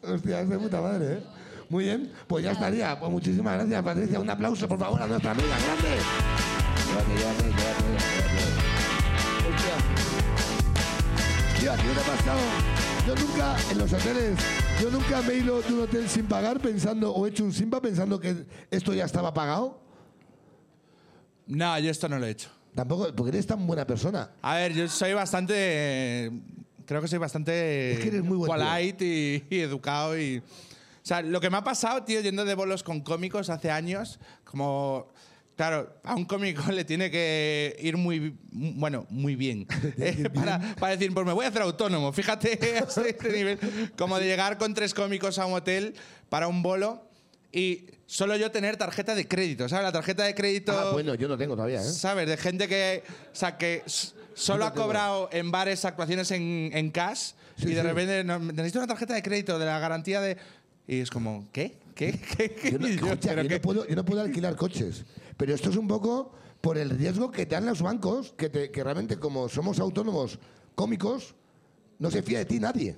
Hostia, 0.03 0.41
es 0.41 0.49
de 0.49 0.59
puta 0.59 0.81
madre, 0.81 1.13
¿eh? 1.13 1.23
Muy 1.73 1.85
bien, 1.85 2.11
pues 2.27 2.43
ya 2.43 2.51
estaría. 2.51 2.99
Pues 2.99 3.11
muchísimas 3.11 3.55
gracias, 3.55 3.81
Patricia. 3.81 4.19
Un 4.19 4.29
aplauso, 4.29 4.67
por 4.67 4.77
favor, 4.77 5.01
a 5.01 5.07
nuestra 5.07 5.31
amiga. 5.31 5.47
¡Grande! 5.47 5.89
Llévate, 6.87 7.15
llévate. 7.17 7.43
Tío, 11.59 11.71
¿a 11.71 11.75
ti 11.75 11.83
no 11.87 11.93
te 11.93 11.99
ha 11.99 12.15
pasado? 12.15 12.39
Yo 13.07 13.15
nunca, 13.15 13.55
en 13.71 13.77
los 13.79 13.91
hoteles, 13.91 14.39
yo 14.83 14.91
nunca 14.91 15.21
me 15.23 15.33
he 15.33 15.37
ido 15.39 15.63
de 15.63 15.73
un 15.73 15.81
hotel 15.81 16.07
sin 16.07 16.27
pagar 16.27 16.59
pensando, 16.59 17.11
o 17.11 17.25
he 17.25 17.31
hecho 17.31 17.43
un 17.43 17.51
simpa 17.51 17.81
pensando 17.81 18.19
que 18.19 18.45
esto 18.69 18.93
ya 18.93 19.05
estaba 19.05 19.33
pagado. 19.33 19.81
No, 21.47 21.79
yo 21.79 21.89
esto 21.89 22.07
no 22.07 22.19
lo 22.19 22.27
he 22.27 22.29
hecho. 22.29 22.49
Tampoco, 22.75 23.15
porque 23.15 23.29
eres 23.29 23.47
tan 23.47 23.65
buena 23.65 23.87
persona. 23.87 24.29
A 24.43 24.57
ver, 24.57 24.73
yo 24.73 24.87
soy 24.87 25.13
bastante. 25.13 26.31
Creo 26.85 27.01
que 27.01 27.07
soy 27.07 27.17
bastante. 27.17 27.93
Es 27.93 27.99
que 27.99 28.09
eres 28.09 28.23
muy 28.23 28.37
buen 28.37 28.51
polite 28.51 29.03
y, 29.03 29.43
y 29.49 29.59
educado. 29.59 30.19
Y, 30.19 30.43
sea, 31.05 31.21
lo 31.21 31.41
que 31.41 31.49
me 31.49 31.57
ha 31.57 31.63
pasado, 31.63 32.03
tío, 32.03 32.21
yendo 32.21 32.45
de 32.45 32.55
bolos 32.55 32.81
con 32.81 33.01
cómicos 33.01 33.49
hace 33.49 33.69
años, 33.69 34.19
como. 34.43 35.11
Claro, 35.55 35.99
a 36.03 36.15
un 36.15 36.25
cómico 36.25 36.63
le 36.71 36.83
tiene 36.83 37.11
que 37.11 37.75
ir 37.79 37.95
muy, 37.95 38.35
bueno, 38.51 39.05
muy 39.09 39.35
bien. 39.35 39.67
Eh, 39.97 40.29
para, 40.33 40.59
para 40.79 40.93
decir, 40.93 41.13
pues 41.13 41.25
me 41.25 41.33
voy 41.33 41.45
a 41.45 41.49
hacer 41.49 41.61
autónomo. 41.61 42.11
Fíjate, 42.11 42.57
a 42.79 43.01
este 43.05 43.31
nivel. 43.31 43.59
Como 43.95 44.17
de 44.17 44.25
llegar 44.25 44.57
con 44.57 44.73
tres 44.73 44.93
cómicos 44.93 45.37
a 45.37 45.45
un 45.45 45.53
hotel 45.53 45.93
para 46.29 46.47
un 46.47 46.63
bolo 46.63 47.07
y 47.51 47.85
solo 48.07 48.35
yo 48.35 48.49
tener 48.49 48.77
tarjeta 48.77 49.13
de 49.13 49.27
crédito, 49.27 49.69
¿sabes? 49.69 49.83
La 49.83 49.91
tarjeta 49.91 50.23
de 50.23 50.33
crédito. 50.33 50.71
Ah, 50.71 50.91
bueno, 50.91 51.13
yo 51.13 51.27
no 51.27 51.37
tengo 51.37 51.55
todavía, 51.55 51.81
¿eh? 51.81 51.83
¿Sabes? 51.83 52.27
De 52.27 52.37
gente 52.37 52.67
que, 52.67 53.03
o 53.31 53.35
sea, 53.35 53.57
que 53.57 53.83
solo 54.33 54.65
ha 54.65 54.73
cobrado 54.73 55.29
en 55.31 55.51
bares 55.51 55.85
actuaciones 55.85 56.31
en, 56.31 56.71
en 56.73 56.89
cash 56.89 57.33
Sí, 57.57 57.69
y 57.69 57.73
de 57.73 57.81
sí. 57.81 57.87
repente 57.87 58.23
necesito 58.23 58.79
una 58.79 58.87
tarjeta 58.87 59.13
de 59.13 59.21
crédito 59.21 59.59
de 59.59 59.65
la 59.65 59.79
garantía 59.79 60.21
de... 60.21 60.37
Y 60.87 60.99
es 60.99 61.09
como, 61.09 61.47
¿qué? 61.51 61.77
¿Qué? 61.95 62.11
¿Qué? 62.37 62.49
qué? 62.55 62.71
Yo 62.71 62.79
no, 62.79 62.87
Y 62.87 62.95
yo, 62.97 63.05
escucha, 63.07 63.29
¿pero 63.29 63.43
yo 63.43 63.49
qué? 63.49 63.55
no 63.55 63.61
puedo, 63.61 63.87
yo 63.87 63.95
no 63.95 64.05
puedo 64.05 64.21
alquilar 64.21 64.55
coches. 64.55 65.03
Pero 65.37 65.53
esto 65.53 65.69
es 65.69 65.77
un 65.77 65.87
poco 65.87 66.33
por 66.61 66.77
el 66.77 66.89
riesgo 66.89 67.31
que 67.31 67.45
te 67.45 67.55
dan 67.55 67.65
los 67.65 67.81
bancos, 67.81 68.33
que, 68.37 68.49
te- 68.49 68.71
que 68.71 68.83
realmente 68.83 69.17
como 69.17 69.49
somos 69.49 69.79
autónomos 69.79 70.39
cómicos, 70.75 71.35
no 71.99 72.09
se 72.11 72.21
fía 72.23 72.39
de 72.39 72.45
ti 72.45 72.59
nadie. 72.59 72.95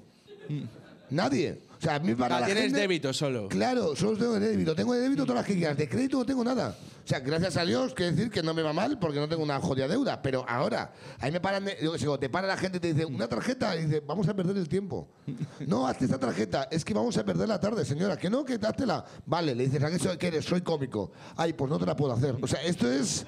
Nadie. 1.09 1.59
O 1.77 1.81
sea, 1.81 1.95
a 1.95 1.99
mí 1.99 2.15
para 2.15 2.37
Ah, 2.37 2.39
la 2.41 2.45
tienes 2.47 2.63
gente- 2.65 2.79
débito 2.79 3.13
solo. 3.13 3.47
Claro, 3.49 3.95
solo 3.95 4.17
tengo 4.17 4.39
de 4.39 4.49
débito. 4.49 4.75
Tengo 4.75 4.93
de 4.93 5.01
débito 5.01 5.23
todas 5.25 5.39
las 5.41 5.45
que 5.45 5.55
quieras. 5.55 5.77
De 5.77 5.87
crédito 5.89 6.17
no 6.17 6.25
tengo 6.25 6.43
nada. 6.43 6.75
O 7.05 7.07
sea, 7.07 7.19
gracias 7.19 7.55
a 7.55 7.63
Dios, 7.63 7.93
quiero 7.93 8.15
decir 8.15 8.31
que 8.31 8.41
no 8.41 8.55
me 8.55 8.63
va 8.63 8.73
mal 8.73 8.97
porque 8.97 9.19
no 9.19 9.29
tengo 9.29 9.43
una 9.43 9.59
jodida 9.59 9.87
deuda. 9.87 10.23
Pero 10.23 10.43
ahora, 10.49 10.91
ahí 11.19 11.31
me 11.31 11.39
paran, 11.39 11.63
de- 11.65 11.77
yo 11.79 11.91
qué 11.93 11.99
sé, 11.99 12.07
o 12.07 12.17
te 12.17 12.29
para 12.29 12.47
la 12.47 12.57
gente 12.57 12.77
y 12.77 12.79
te 12.81 12.93
dice, 12.93 13.05
una 13.05 13.27
tarjeta, 13.27 13.75
y 13.75 13.83
dice, 13.85 13.99
vamos 13.99 14.27
a 14.27 14.35
perder 14.35 14.57
el 14.57 14.67
tiempo. 14.67 15.07
No, 15.67 15.87
hazte 15.87 16.05
esta 16.05 16.19
tarjeta, 16.19 16.67
es 16.71 16.83
que 16.83 16.93
vamos 16.95 17.15
a 17.17 17.23
perder 17.23 17.47
la 17.47 17.59
tarde, 17.59 17.85
señora. 17.85 18.17
Que 18.17 18.29
no, 18.29 18.43
que 18.43 18.55
háztela. 18.61 19.05
Vale, 19.25 19.53
le 19.53 19.67
dices, 19.67 19.83
¿a 19.83 20.17
qué, 20.17 20.27
eres? 20.27 20.45
Soy 20.45 20.61
cómico. 20.61 21.11
Ay, 21.37 21.53
pues 21.53 21.69
no 21.69 21.77
te 21.77 21.85
la 21.85 21.95
puedo 21.95 22.11
hacer. 22.13 22.35
O 22.41 22.47
sea, 22.47 22.61
esto 22.63 22.89
es 22.91 23.25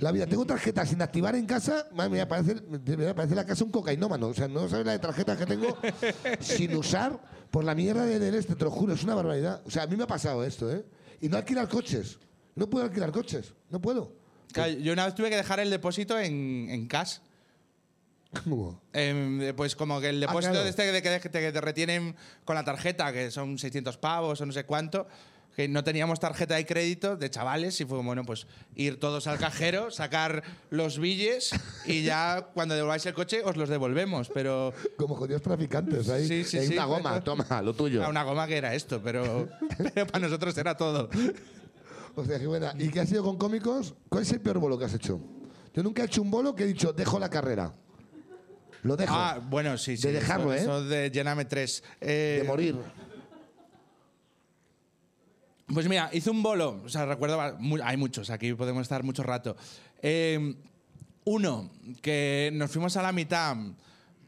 la 0.00 0.10
vida. 0.10 0.26
Tengo 0.26 0.46
tarjeta 0.46 0.84
sin 0.86 1.00
activar 1.02 1.34
en 1.36 1.44
casa, 1.46 1.86
madre 1.94 2.10
mía, 2.10 2.28
parece, 2.28 2.54
me 2.62 3.14
parece 3.14 3.34
la 3.34 3.44
casa 3.44 3.62
un 3.64 3.70
cocainómano. 3.70 4.28
O 4.28 4.34
sea, 4.34 4.48
no 4.48 4.68
sabes 4.68 4.86
la 4.86 4.92
de 4.92 4.98
tarjetas 5.00 5.36
que 5.36 5.44
tengo 5.46 5.76
sin 6.40 6.74
usar 6.76 7.20
por 7.50 7.64
la 7.64 7.74
mierda 7.74 8.04
de- 8.06 8.18
del 8.18 8.34
este, 8.34 8.54
te 8.54 8.64
lo 8.64 8.70
juro, 8.70 8.94
es 8.94 9.04
una 9.04 9.14
barbaridad. 9.14 9.60
O 9.66 9.70
sea, 9.70 9.82
a 9.82 9.86
mí 9.86 9.96
me 9.96 10.04
ha 10.04 10.08
pasado 10.08 10.42
esto, 10.44 10.70
¿eh? 10.70 10.84
Y 11.20 11.28
no 11.28 11.36
alquilar 11.36 11.68
coches. 11.68 12.18
No 12.58 12.68
puedo 12.68 12.84
alquilar 12.84 13.12
coches. 13.12 13.54
No 13.70 13.80
puedo. 13.80 14.12
Claro, 14.52 14.72
yo 14.72 14.92
una 14.92 15.04
vez 15.06 15.14
tuve 15.14 15.30
que 15.30 15.36
dejar 15.36 15.60
el 15.60 15.70
depósito 15.70 16.18
en, 16.18 16.68
en 16.70 16.86
cash. 16.88 17.18
¿Cómo? 18.44 18.80
Em, 18.92 19.54
pues 19.56 19.74
como 19.76 20.00
que 20.00 20.10
el 20.10 20.20
depósito 20.20 20.50
claro. 20.52 20.64
de 20.64 20.70
este 20.70 21.02
que 21.02 21.18
te, 21.28 21.30
que 21.40 21.52
te 21.52 21.60
retienen 21.60 22.14
con 22.44 22.56
la 22.56 22.64
tarjeta, 22.64 23.12
que 23.12 23.30
son 23.30 23.58
600 23.58 23.96
pavos 23.96 24.40
o 24.40 24.46
no 24.46 24.52
sé 24.52 24.64
cuánto, 24.64 25.06
que 25.56 25.66
no 25.66 25.82
teníamos 25.82 26.20
tarjeta 26.20 26.56
de 26.56 26.66
crédito 26.66 27.16
de 27.16 27.30
chavales 27.30 27.80
y 27.80 27.84
fue 27.84 28.02
bueno, 28.02 28.24
pues 28.24 28.46
ir 28.74 29.00
todos 29.00 29.26
al 29.26 29.38
cajero, 29.38 29.90
sacar 29.92 30.42
los 30.70 30.98
billes 30.98 31.50
y 31.86 32.02
ya 32.02 32.48
cuando 32.54 32.74
devolváis 32.74 33.06
el 33.06 33.14
coche 33.14 33.42
os 33.44 33.56
los 33.56 33.68
devolvemos, 33.68 34.28
pero 34.28 34.74
Como 34.96 35.14
jodidos 35.14 35.42
traficantes 35.42 36.08
ahí. 36.10 36.28
Sí, 36.28 36.44
sí, 36.44 36.58
en 36.58 36.66
sí, 36.68 36.72
una 36.74 36.84
goma, 36.84 37.10
pero- 37.14 37.24
toma, 37.24 37.62
lo 37.62 37.72
tuyo. 37.72 38.04
a 38.04 38.08
una 38.08 38.24
goma 38.24 38.46
que 38.46 38.58
era 38.58 38.74
esto, 38.74 39.00
pero, 39.02 39.48
pero 39.94 40.06
para 40.06 40.18
nosotros 40.18 40.56
era 40.58 40.76
todo. 40.76 41.08
O 42.14 42.24
sea, 42.24 42.38
qué 42.38 42.46
buena. 42.46 42.74
¿Y 42.78 42.88
qué 42.88 43.00
has 43.00 43.08
sido 43.08 43.22
con 43.22 43.36
cómicos? 43.36 43.94
¿Cuál 44.08 44.22
es 44.22 44.32
el 44.32 44.40
peor 44.40 44.58
bolo 44.58 44.78
que 44.78 44.84
has 44.84 44.94
hecho? 44.94 45.20
Yo 45.74 45.82
nunca 45.82 46.02
he 46.02 46.06
hecho 46.06 46.22
un 46.22 46.30
bolo 46.30 46.54
que 46.54 46.64
he 46.64 46.66
dicho, 46.66 46.92
dejo 46.92 47.18
la 47.18 47.30
carrera. 47.30 47.72
Lo 48.82 48.96
dejo. 48.96 49.14
Ah, 49.14 49.40
bueno, 49.42 49.76
sí, 49.78 49.96
sí. 49.96 50.08
De 50.08 50.14
dejarlo, 50.14 50.52
eso, 50.52 50.62
¿eh? 50.62 50.78
Eso 50.78 50.84
de 50.84 51.10
lléname 51.10 51.44
tres. 51.44 51.82
Eh, 52.00 52.40
de 52.42 52.48
morir. 52.48 52.76
Pues 55.72 55.86
mira, 55.88 56.08
hice 56.12 56.30
un 56.30 56.42
bolo, 56.42 56.80
o 56.84 56.88
sea, 56.88 57.04
recuerdo, 57.04 57.38
hay 57.40 57.96
muchos, 57.98 58.30
aquí 58.30 58.54
podemos 58.54 58.82
estar 58.82 59.02
mucho 59.02 59.22
rato. 59.22 59.54
Eh, 60.00 60.54
uno, 61.24 61.70
que 62.00 62.50
nos 62.54 62.70
fuimos 62.70 62.96
a 62.96 63.02
la 63.02 63.12
mitad 63.12 63.54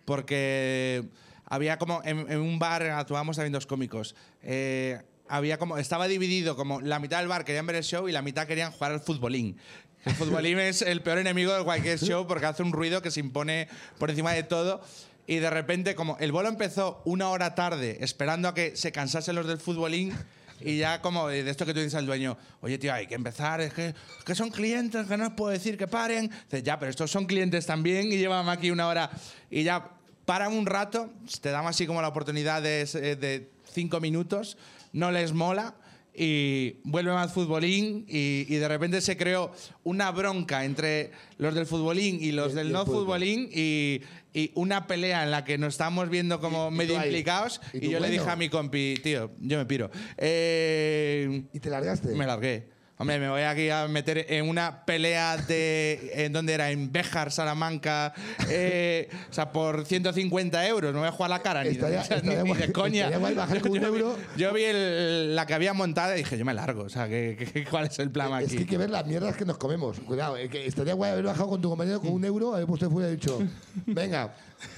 porque 0.05 1.09
había 1.47 1.79
como, 1.79 2.03
en, 2.05 2.31
en 2.31 2.41
un 2.41 2.59
bar 2.59 2.83
actuábamos 2.83 3.37
también 3.37 3.55
dos 3.55 3.67
cómicos. 3.67 4.15
Eh, 4.43 5.01
había 5.31 5.59
como, 5.59 5.79
estaba 5.79 6.09
dividido 6.09 6.57
como 6.57 6.81
la 6.81 6.99
mitad 6.99 7.19
del 7.19 7.29
bar 7.29 7.45
querían 7.45 7.67
ver 7.67 7.77
el 7.77 7.85
show 7.85 8.09
y 8.09 8.13
la 8.13 8.21
mitad 8.21 8.47
querían 8.47 8.73
jugar 8.73 8.93
al 8.93 9.01
futbolín. 9.01 9.57
El 10.05 10.15
futbolín 10.15 10.59
es 10.59 10.83
el 10.83 11.03
peor 11.03 11.19
enemigo 11.19 11.57
de 11.57 11.63
cualquier 11.65 11.99
show 11.99 12.27
porque 12.27 12.47
hace 12.47 12.63
un 12.63 12.73
ruido 12.73 13.01
que 13.01 13.11
se 13.11 13.21
impone 13.21 13.69
por 13.99 14.11
encima 14.11 14.33
de 14.33 14.43
todo. 14.43 14.83
Y 15.27 15.37
de 15.37 15.49
repente, 15.49 15.95
como 15.95 16.17
el 16.19 16.33
bolo 16.33 16.49
empezó 16.49 17.01
una 17.05 17.29
hora 17.29 17.55
tarde, 17.55 17.99
esperando 18.01 18.49
a 18.49 18.55
que 18.55 18.77
se 18.77 18.91
cansasen 18.91 19.37
los 19.37 19.47
del 19.47 19.59
futbolín, 19.59 20.13
y 20.61 20.79
ya 20.79 21.01
como 21.01 21.29
de 21.29 21.49
esto 21.49 21.65
que 21.65 21.73
tú 21.73 21.79
dices 21.79 21.95
al 21.95 22.05
dueño, 22.05 22.37
oye 22.61 22.79
tío, 22.79 22.93
hay 22.93 23.07
que 23.07 23.15
empezar, 23.15 23.61
es 23.61 23.73
que, 23.73 23.89
es 23.89 24.25
que 24.27 24.35
son 24.35 24.51
clientes, 24.51 25.07
que 25.07 25.17
no 25.17 25.29
os 25.29 25.33
puedo 25.35 25.53
decir 25.53 25.79
que 25.79 25.87
paren. 25.87 26.29
Dices, 26.45 26.65
ya, 26.65 26.79
pero 26.79 26.91
estos 26.91 27.11
son 27.11 27.27
clientes 27.27 27.65
también 27.65 28.13
y 28.13 28.19
llevan 28.19 28.49
aquí 28.49 28.73
una 28.73 28.89
hora. 28.89 29.11
Y 29.51 29.63
ya 29.63 29.91
paran 30.25 30.53
un 30.53 30.67
rato, 30.67 31.11
te 31.41 31.51
dan 31.51 31.67
así 31.67 31.87
como 31.87 32.03
la 32.03 32.09
oportunidad 32.09 32.61
de, 32.61 32.85
de 32.85 33.51
cinco 33.73 34.01
minutos, 34.01 34.57
no 34.93 35.11
les 35.11 35.33
mola 35.33 35.75
y 36.13 36.77
vuelve 36.83 37.13
más 37.13 37.33
futbolín 37.33 38.05
y, 38.09 38.45
y 38.49 38.57
de 38.57 38.67
repente 38.69 39.01
se 39.01 39.17
creó 39.17 39.53
una 39.85 40.11
bronca 40.11 40.65
entre 40.65 41.13
los 41.39 41.55
del 41.55 41.67
futbolín 41.67 42.19
y 42.21 42.33
los 42.33 42.53
del 42.53 42.73
no 42.73 42.85
futbolín 42.85 43.49
y, 43.55 44.01
y 44.35 44.51
una 44.55 44.87
pelea 44.89 45.23
en 45.23 45.31
la 45.31 45.45
que 45.45 45.57
nos 45.57 45.75
estábamos 45.75 46.11
viendo 46.11 46.41
como 46.41 46.69
Y- 46.73 46.75
medio 46.75 46.97
implicados 46.97 47.61
Y 47.73 47.89
yo 47.91 48.01
le 48.01 48.11
dije 48.11 48.29
a 48.29 48.35
mi 48.37 48.49
compi, 48.49 48.95
tío, 49.03 49.31
yo 49.41 49.57
me 49.59 49.67
piro. 49.67 49.91
Eh, 50.19 51.45
¿Y 51.53 51.61
te 51.61 51.71
largaste? 51.71 52.09
me 52.15 52.27
largué. 52.27 52.69
Hombre, 53.01 53.19
me 53.19 53.31
voy 53.31 53.41
aquí 53.41 53.71
a 53.71 53.89
meter 53.89 54.27
en 54.29 54.47
una 54.47 54.85
pelea 54.85 55.39
de. 55.39 56.11
¿En 56.13 56.35
dónde 56.35 56.53
era? 56.53 56.71
En 56.71 56.93
Béjar, 56.93 57.33
Salamanca. 57.33 58.13
eh, 58.51 59.09
o 59.31 59.33
sea, 59.33 59.51
por 59.53 59.87
150 59.87 60.67
euros. 60.69 60.93
No 60.93 60.99
voy 60.99 61.09
a 61.09 61.13
jugar 61.13 61.31
la 61.31 61.39
cara 61.41 61.65
ni, 61.65 61.71
Estaría- 61.71 62.01
o 62.03 62.05
sea, 62.05 62.21
ni- 62.21 62.29
estaría 62.29 62.43
ni 62.55 62.61
de 62.61 62.73
coña. 62.73 63.07
estaría 63.09 63.35
bajar 63.35 63.61
con 63.63 63.71
un 63.73 63.79
yo, 63.81 63.91
vi- 63.93 63.99
euro. 64.01 64.17
yo 64.37 64.53
vi 64.53 64.65
el- 64.65 65.35
la 65.35 65.47
que 65.47 65.55
había 65.55 65.73
montada 65.73 66.15
y 66.15 66.19
dije, 66.19 66.37
yo 66.37 66.45
me 66.45 66.53
largo. 66.53 66.83
O 66.83 66.89
sea, 66.91 67.09
¿qué, 67.09 67.39
qué- 67.55 67.65
cuál 67.65 67.87
es 67.87 67.99
el 68.01 68.11
plan 68.11 68.33
Es 68.35 68.49
aquí? 68.49 68.57
que 68.57 68.59
hay 68.61 68.67
que 68.67 68.77
ver 68.77 68.91
las 68.91 69.07
mierdas 69.07 69.35
que 69.35 69.47
nos 69.47 69.57
comemos. 69.57 69.99
Cuidado, 70.01 70.37
eh, 70.37 70.51
que 70.51 70.67
estaría 70.67 70.93
guay 70.93 71.13
haber 71.13 71.25
bajado 71.25 71.49
con 71.49 71.63
tu 71.63 71.71
compañero 71.71 72.03
con 72.03 72.13
un 72.13 72.23
euro, 72.27 72.55
haber 72.55 72.67
puesto 72.67 72.91
fuera 72.91 73.09
y 73.09 73.13
dicho, 73.13 73.41
venga, 73.87 74.35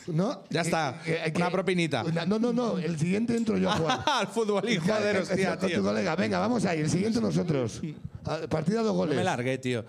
¿no? 0.07 0.43
Ya 0.51 0.61
está, 0.63 1.01
hay 1.03 1.33
una 1.35 1.51
propinita. 1.51 2.03
No, 2.27 2.39
no, 2.39 2.53
no, 2.53 2.79
el 2.79 2.99
siguiente 2.99 3.37
entro 3.37 3.59
yo 3.59 3.71
a 3.71 3.77
jugar. 3.77 4.01
Al 4.07 4.27
futbolín, 4.29 4.81
joder, 4.81 5.17
hostia, 5.19 5.51
Con 5.51 5.59
tu 5.61 5.67
tío. 5.69 5.83
colega, 5.83 6.17
venga, 6.17 6.39
vamos 6.39 6.65
ahí, 6.65 6.81
el 6.81 6.91
siguiente 6.91 7.21
nosotros. 7.21 7.81
Ah, 8.25 8.41
Partida 8.49 8.79
dos 8.83 8.87
No 8.93 8.95
goles. 8.95 9.17
me 9.17 9.25
largué, 9.25 9.59
tío. 9.59 9.85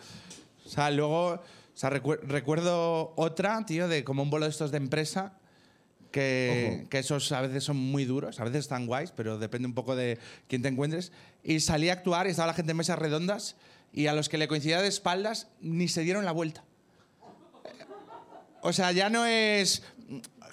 O 0.65 0.69
sea, 0.69 0.89
luego. 0.91 1.33
O 1.33 1.41
sea, 1.75 1.89
recu- 1.89 2.19
recuerdo 2.21 3.13
otra, 3.15 3.65
tío, 3.65 3.87
de 3.87 4.03
como 4.03 4.21
un 4.23 4.29
bolo 4.29 4.45
de 4.45 4.51
estos 4.51 4.71
de 4.71 4.77
empresa. 4.77 5.33
Que, 6.11 6.85
que 6.91 6.99
esos 6.99 7.31
a 7.31 7.41
veces 7.41 7.63
son 7.63 7.75
muy 7.77 8.05
duros, 8.05 8.39
a 8.39 8.43
veces 8.43 8.59
están 8.59 8.85
guays, 8.85 9.11
pero 9.15 9.39
depende 9.39 9.67
un 9.67 9.73
poco 9.73 9.95
de 9.95 10.19
quién 10.47 10.61
te 10.61 10.67
encuentres. 10.67 11.11
Y 11.43 11.59
salí 11.59 11.89
a 11.89 11.93
actuar 11.93 12.27
y 12.27 12.29
estaba 12.29 12.45
la 12.47 12.53
gente 12.53 12.69
en 12.69 12.77
mesas 12.77 12.99
redondas 12.99 13.55
y 13.91 14.05
a 14.05 14.13
los 14.13 14.29
que 14.29 14.37
le 14.37 14.47
coincidía 14.47 14.79
de 14.79 14.87
espaldas 14.89 15.47
ni 15.59 15.87
se 15.87 16.01
dieron 16.01 16.23
la 16.23 16.31
vuelta. 16.31 16.63
O 18.63 18.73
sea, 18.73 18.91
ya 18.91 19.09
no 19.09 19.25
es 19.25 19.83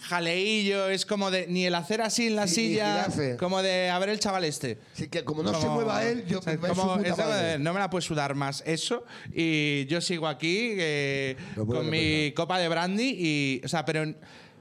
jaleillo, 0.03 0.89
es 0.89 1.05
como 1.07 1.31
de 1.31 1.47
ni 1.47 1.67
el 1.67 1.75
hacer 1.75 2.01
así 2.01 2.27
en 2.29 2.37
la 2.37 2.47
Sí, 2.47 2.55
silla, 2.71 3.07
como 3.39 3.63
de 3.63 3.91
a 3.91 3.99
ver 3.99 4.09
el 4.09 4.19
chaval 4.19 4.45
este. 4.45 4.79
Sí, 4.95 5.09
que 5.09 5.25
como 5.25 5.43
no 5.43 5.53
se 5.55 5.61
Como- 5.61 5.75
mueva 5.77 6.05
él, 6.05 6.25
yo 6.27 6.39
o 6.39 6.43
sea, 6.43 6.57
me 6.57 6.69
es 6.69 6.75
su 6.75 6.81
como 6.81 6.97
puta 6.97 7.09
eso 7.09 7.17
madre. 7.19 7.47
de, 7.49 7.59
no 7.59 7.73
me 7.75 7.79
la 7.81 7.91
puedes 7.91 8.05
sudar 8.07 8.35
más 8.35 8.63
eso 8.67 9.05
y 9.33 9.85
yo 9.87 10.01
sigo 10.01 10.27
aquí 10.27 10.73
eh, 10.79 11.37
Lo 11.57 11.67
con 11.67 11.91
mi 11.91 12.33
copa 12.33 12.59
de 12.59 12.69
brandy 12.69 13.15
y 13.19 13.61
o 13.65 13.69
sea 13.69 13.85
pero 13.85 14.05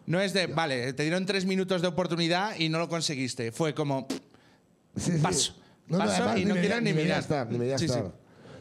no 0.05 0.19
es 0.19 0.33
de 0.33 0.47
vale 0.47 0.91
te 0.93 1.03
dieron 1.03 1.25
tres 1.25 1.45
minutos 1.45 1.81
de 1.81 1.87
oportunidad 1.87 2.55
y 2.59 2.67
no 2.69 2.77
lo 2.79 2.89
conseguiste 2.89 3.51
fue 3.53 3.73
como 3.73 4.07
Sí, 4.97 5.11
sí. 5.13 5.19
Paso. 5.21 5.53
Paso 5.89 6.37
y 6.37 6.43
no 6.45 6.55
me 6.55 6.61
quiero 6.61 6.81
ni 6.81 6.91
me 6.93 7.03
mirar. 7.03 7.47
ni 7.49 7.57
me 7.57 7.77
Sí, 7.77 7.87
sí. 7.87 7.93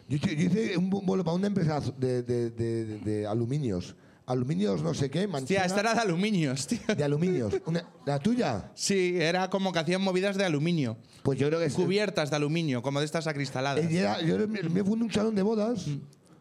Yo, 0.08 0.16
hice- 0.16 0.36
yo 0.36 0.44
hice 0.46 0.76
un 0.78 0.90
bu- 0.90 1.02
vuelo 1.04 1.24
para 1.24 1.34
una 1.34 1.48
empresa 1.48 1.80
de, 1.98 2.22
de, 2.22 2.50
de, 2.50 2.84
de- 2.84 2.98
de 3.00 3.26
aluminios. 3.26 3.94
Aluminios 4.28 4.82
no 4.82 4.92
sé 4.92 5.10
qué, 5.10 5.26
manchina, 5.26 5.64
esta 5.64 5.80
era 5.80 5.94
de 5.94 6.00
aluminios, 6.00 6.66
tío. 6.66 6.80
de 6.96 7.02
aluminios. 7.02 7.54
Una- 7.64 7.84
¿La 8.04 8.18
tuya? 8.18 8.70
Sí, 8.74 9.16
era 9.18 9.48
como 9.48 9.72
que 9.72 9.78
hacían 9.78 10.02
movidas 10.02 10.36
de 10.36 10.44
aluminio. 10.44 10.98
Pues 11.22 11.38
yo 11.38 11.46
creo 11.48 11.58
que 11.58 11.64
es... 11.66 11.74
Cubiertas 11.74 12.28
de 12.30 12.36
aluminio, 12.36 12.82
como 12.82 12.98
de 13.00 13.06
estas 13.06 13.26
acristaladas. 13.26 13.84
Eh, 13.84 13.88
y 13.90 13.96
era- 13.96 14.20
yo 14.20 14.36
mío 14.46 14.84
fue 14.84 14.96
en 14.96 15.02
un 15.02 15.10
salón 15.12 15.34
de 15.34 15.42
bodas, 15.42 15.86
Mm. 15.86 15.96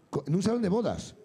co- 0.10 0.24
en 0.28 0.36
un 0.36 0.44
salón 0.44 0.62
de 0.62 0.70
bodas. 0.70 1.16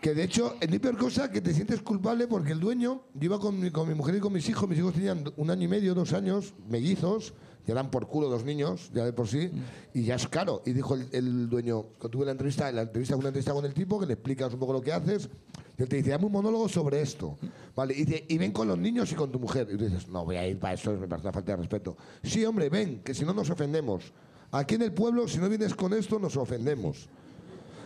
Que 0.00 0.14
de 0.14 0.22
hecho, 0.24 0.56
es 0.60 0.70
mi 0.70 0.78
peor 0.78 0.96
cosa 0.96 1.30
que 1.30 1.40
te 1.40 1.52
sientes 1.52 1.82
culpable 1.82 2.26
porque 2.28 2.52
el 2.52 2.60
dueño, 2.60 3.02
yo 3.14 3.24
iba 3.24 3.38
con 3.40 3.58
mi, 3.58 3.70
con 3.70 3.88
mi 3.88 3.94
mujer 3.94 4.14
y 4.16 4.20
con 4.20 4.32
mis 4.32 4.48
hijos, 4.48 4.68
mis 4.68 4.78
hijos 4.78 4.94
tenían 4.94 5.24
un 5.36 5.50
año 5.50 5.64
y 5.64 5.68
medio, 5.68 5.94
dos 5.94 6.12
años, 6.12 6.54
mellizos, 6.68 7.34
ya 7.68 7.74
dan 7.74 7.90
por 7.90 8.08
culo 8.08 8.30
dos 8.30 8.44
niños, 8.44 8.90
ya 8.94 9.04
de 9.04 9.12
por 9.12 9.28
sí, 9.28 9.50
y 9.92 10.04
ya 10.04 10.14
es 10.14 10.26
caro. 10.26 10.62
Y 10.64 10.72
dijo 10.72 10.94
el, 10.94 11.50
dueño, 11.50 11.82
cuando 11.82 12.08
tuve 12.08 12.24
la 12.24 12.32
entrevista, 12.32 12.72
la 12.72 12.80
entrevista 12.80 13.14
una 13.14 13.28
entrevista 13.28 13.52
con 13.52 13.66
el 13.66 13.74
tipo, 13.74 14.00
que 14.00 14.06
le 14.06 14.14
explicas 14.14 14.54
un 14.54 14.58
poco 14.58 14.72
lo 14.72 14.80
que 14.80 14.90
haces, 14.90 15.28
y 15.76 15.82
él 15.82 15.88
te 15.88 15.96
dice, 15.96 16.08
dame 16.08 16.24
un 16.24 16.32
monólogo 16.32 16.66
sobre 16.66 17.02
esto. 17.02 17.36
Vale, 17.76 17.92
y, 17.92 18.06
dice, 18.06 18.24
y 18.26 18.38
ven 18.38 18.52
con 18.52 18.68
los 18.68 18.78
niños 18.78 19.12
y 19.12 19.14
con 19.14 19.30
tu 19.30 19.38
mujer. 19.38 19.68
Y 19.70 19.76
tú 19.76 19.84
dices, 19.84 20.08
no 20.08 20.24
voy 20.24 20.36
a 20.36 20.48
ir 20.48 20.58
para 20.58 20.72
eso, 20.72 20.92
me 20.92 21.06
parece 21.06 21.26
una 21.26 21.32
falta 21.34 21.52
de 21.52 21.56
respeto. 21.56 21.94
Sí, 22.22 22.42
hombre, 22.46 22.70
ven, 22.70 23.02
que 23.04 23.12
si 23.12 23.26
no 23.26 23.34
nos 23.34 23.50
ofendemos. 23.50 24.14
Aquí 24.50 24.76
en 24.76 24.82
el 24.82 24.94
pueblo, 24.94 25.28
si 25.28 25.36
no 25.36 25.46
vienes 25.50 25.74
con 25.74 25.92
esto, 25.92 26.18
nos 26.18 26.38
ofendemos. 26.38 27.06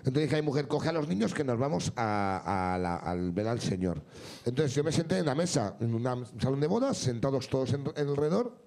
Entonces 0.05 0.31
dije 0.31 0.43
mujer, 0.43 0.69
coge 0.69 0.91
a 0.91 0.93
los 0.93 1.09
niños 1.09 1.35
que 1.35 1.43
nos 1.43 1.59
vamos 1.59 1.93
a, 1.97 3.01
al 3.05 3.33
ver 3.33 3.49
al 3.49 3.61
Señor. 3.61 4.01
Entonces 4.45 4.77
yo 4.77 4.85
me 4.85 4.93
senté 4.93 5.19
en 5.19 5.27
la 5.27 5.35
mesa, 5.35 5.77
en 5.81 5.93
un 5.93 6.05
salón 6.41 6.61
de 6.61 6.69
bodas, 6.69 6.99
sentados 6.99 7.49
todos 7.49 7.73
en, 7.73 7.85
en 7.97 8.09
alrededor, 8.09 8.63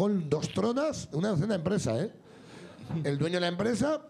con 0.00 0.30
dos 0.30 0.48
tronas, 0.54 1.10
una 1.12 1.36
cena 1.36 1.56
empresa, 1.56 2.02
¿eh? 2.02 2.10
El 3.04 3.18
dueño 3.18 3.34
de 3.34 3.40
la 3.42 3.48
empresa, 3.48 4.00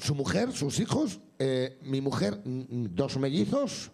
su 0.00 0.14
mujer, 0.14 0.52
sus 0.52 0.78
hijos, 0.78 1.18
eh, 1.40 1.80
mi 1.82 2.00
mujer, 2.00 2.40
mm, 2.44 2.50
mm, 2.60 2.94
dos 2.94 3.18
mellizos, 3.18 3.90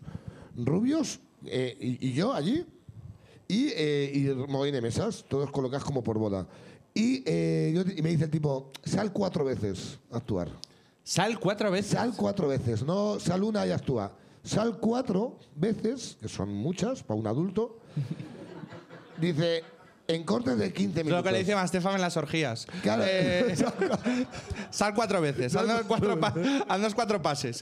rubios, 0.55 1.19
eh, 1.47 1.75
y, 1.81 2.09
y 2.09 2.13
yo 2.13 2.35
allí, 2.35 2.67
y, 3.49 3.69
eh, 3.75 4.13
y 4.15 4.25
mogollón 4.53 4.75
de 4.75 4.83
mesas, 4.83 5.25
todos 5.27 5.51
colocados 5.51 5.85
como 5.87 6.05
por 6.05 6.19
boda. 6.19 6.47
Y, 6.93 7.23
eh, 7.25 7.73
yo- 7.75 7.91
y 7.97 8.03
me 8.03 8.11
dice 8.11 8.25
el 8.25 8.31
tipo, 8.31 8.71
sal 8.85 9.11
cuatro 9.11 9.43
veces 9.43 9.99
a 10.13 10.19
actuar. 10.19 10.51
Sal 11.03 11.41
cuatro 11.41 11.71
veces. 11.71 11.93
Sal 11.93 12.13
cuatro 12.15 12.47
veces, 12.49 12.83
no 12.85 13.19
sal 13.19 13.43
una 13.43 13.67
y 13.67 13.71
actúa. 13.71 14.13
Sal 14.45 14.77
cuatro 14.79 15.39
veces, 15.55 16.19
que 16.21 16.29
son 16.29 16.53
muchas 16.53 17.03
para 17.03 17.19
un 17.19 17.27
adulto. 17.27 17.79
Dice, 19.19 19.63
en 20.09 20.23
cortes 20.25 20.57
de 20.59 20.73
15 20.73 21.01
Es 21.01 21.05
minutos. 21.05 21.19
lo 21.19 21.23
que 21.25 21.33
le 21.33 21.39
dice 21.41 21.55
Mastefan 21.55 21.95
en 21.97 22.01
las 22.01 22.17
orgías. 22.17 22.67
Claro. 22.83 23.03
Eh, 23.07 23.55
sal 24.71 24.95
cuatro 24.95 25.21
veces. 25.21 25.55
Haznos 25.55 25.83
cuatro, 25.87 26.19
pa- 26.21 26.35
cuatro 26.95 27.21
pases. 27.23 27.61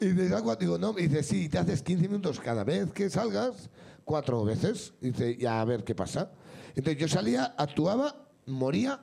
Y 0.00 0.06
dice, 0.06 0.28
"Sal 0.28 0.42
cuatro". 0.42 0.60
Digo, 0.66 0.78
no, 0.78 0.98
y 0.98 1.08
dice, 1.08 1.22
sí, 1.22 1.48
te 1.48 1.58
haces 1.58 1.82
15 1.82 2.08
minutos 2.08 2.40
cada 2.40 2.64
vez 2.64 2.92
que 2.92 3.10
salgas, 3.10 3.70
cuatro 4.04 4.44
veces. 4.44 4.92
Y 5.00 5.10
dice, 5.10 5.36
ya 5.36 5.60
a 5.60 5.64
ver 5.64 5.84
qué 5.84 5.94
pasa. 5.94 6.30
Entonces 6.76 7.00
yo 7.00 7.08
salía, 7.08 7.54
actuaba, 7.58 8.14
moría, 8.46 9.00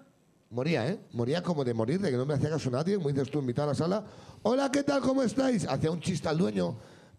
moría, 0.49 0.87
¿eh? 0.87 0.99
Moría 1.11 1.43
como 1.43 1.65
de 1.65 1.73
morir, 1.73 1.99
de 1.99 2.09
que 2.09 2.17
no 2.17 2.25
me 2.25 2.35
hacía 2.35 2.49
caso 2.49 2.69
nadie, 2.71 2.95
como 2.95 3.09
dices 3.09 3.29
tú, 3.29 3.39
invitar 3.39 3.65
a 3.65 3.67
la 3.69 3.75
sala. 3.75 4.05
Hola, 4.43 4.71
¿qué 4.71 4.83
tal? 4.83 5.01
¿Cómo 5.01 5.23
estáis? 5.23 5.65
Hacía 5.67 5.91
un 5.91 5.99
chiste 5.99 6.29
al 6.29 6.37
dueño, 6.37 6.77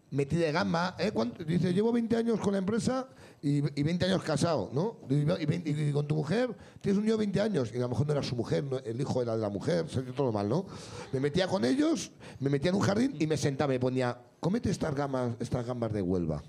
metí 0.09 0.35
de 0.35 0.51
gamba. 0.51 0.95
¿eh? 0.97 1.11
Dice, 1.45 1.73
llevo 1.73 1.91
20 1.91 2.15
años 2.15 2.39
con 2.39 2.53
la 2.53 2.57
empresa 2.59 3.07
y, 3.41 3.57
y 3.79 3.83
20 3.83 4.05
años 4.05 4.23
casado, 4.23 4.69
¿no? 4.73 4.97
Y, 5.09 5.15
y 5.21 5.45
20 5.45 5.69
y 5.69 5.91
con 5.91 6.07
tu 6.07 6.15
mujer 6.15 6.55
tienes 6.81 6.97
un 6.97 7.03
niño 7.05 7.13
de 7.15 7.19
20 7.19 7.41
años. 7.41 7.71
Y 7.73 7.77
a 7.77 7.81
lo 7.81 7.89
mejor 7.89 8.07
no 8.07 8.13
era 8.13 8.23
su 8.23 8.35
mujer, 8.35 8.63
no- 8.63 8.79
el 8.79 8.99
hijo 8.99 9.21
era 9.21 9.35
de 9.35 9.41
la 9.41 9.49
mujer, 9.49 9.87
se 9.89 10.01
todo 10.01 10.31
mal, 10.31 10.49
¿no? 10.49 10.65
Me 11.13 11.19
metía 11.19 11.47
con 11.47 11.63
ellos, 11.65 12.11
me 12.39 12.49
metía 12.49 12.69
en 12.69 12.75
un 12.75 12.81
jardín 12.81 13.15
y 13.19 13.27
me 13.27 13.37
sentaba, 13.37 13.69
me 13.73 13.79
ponía, 13.79 14.17
cómete 14.39 14.69
estas 14.71 14.93
gambas, 14.95 15.35
estas 15.39 15.65
gambas 15.65 15.93
de 15.93 16.01
Huelva. 16.01 16.41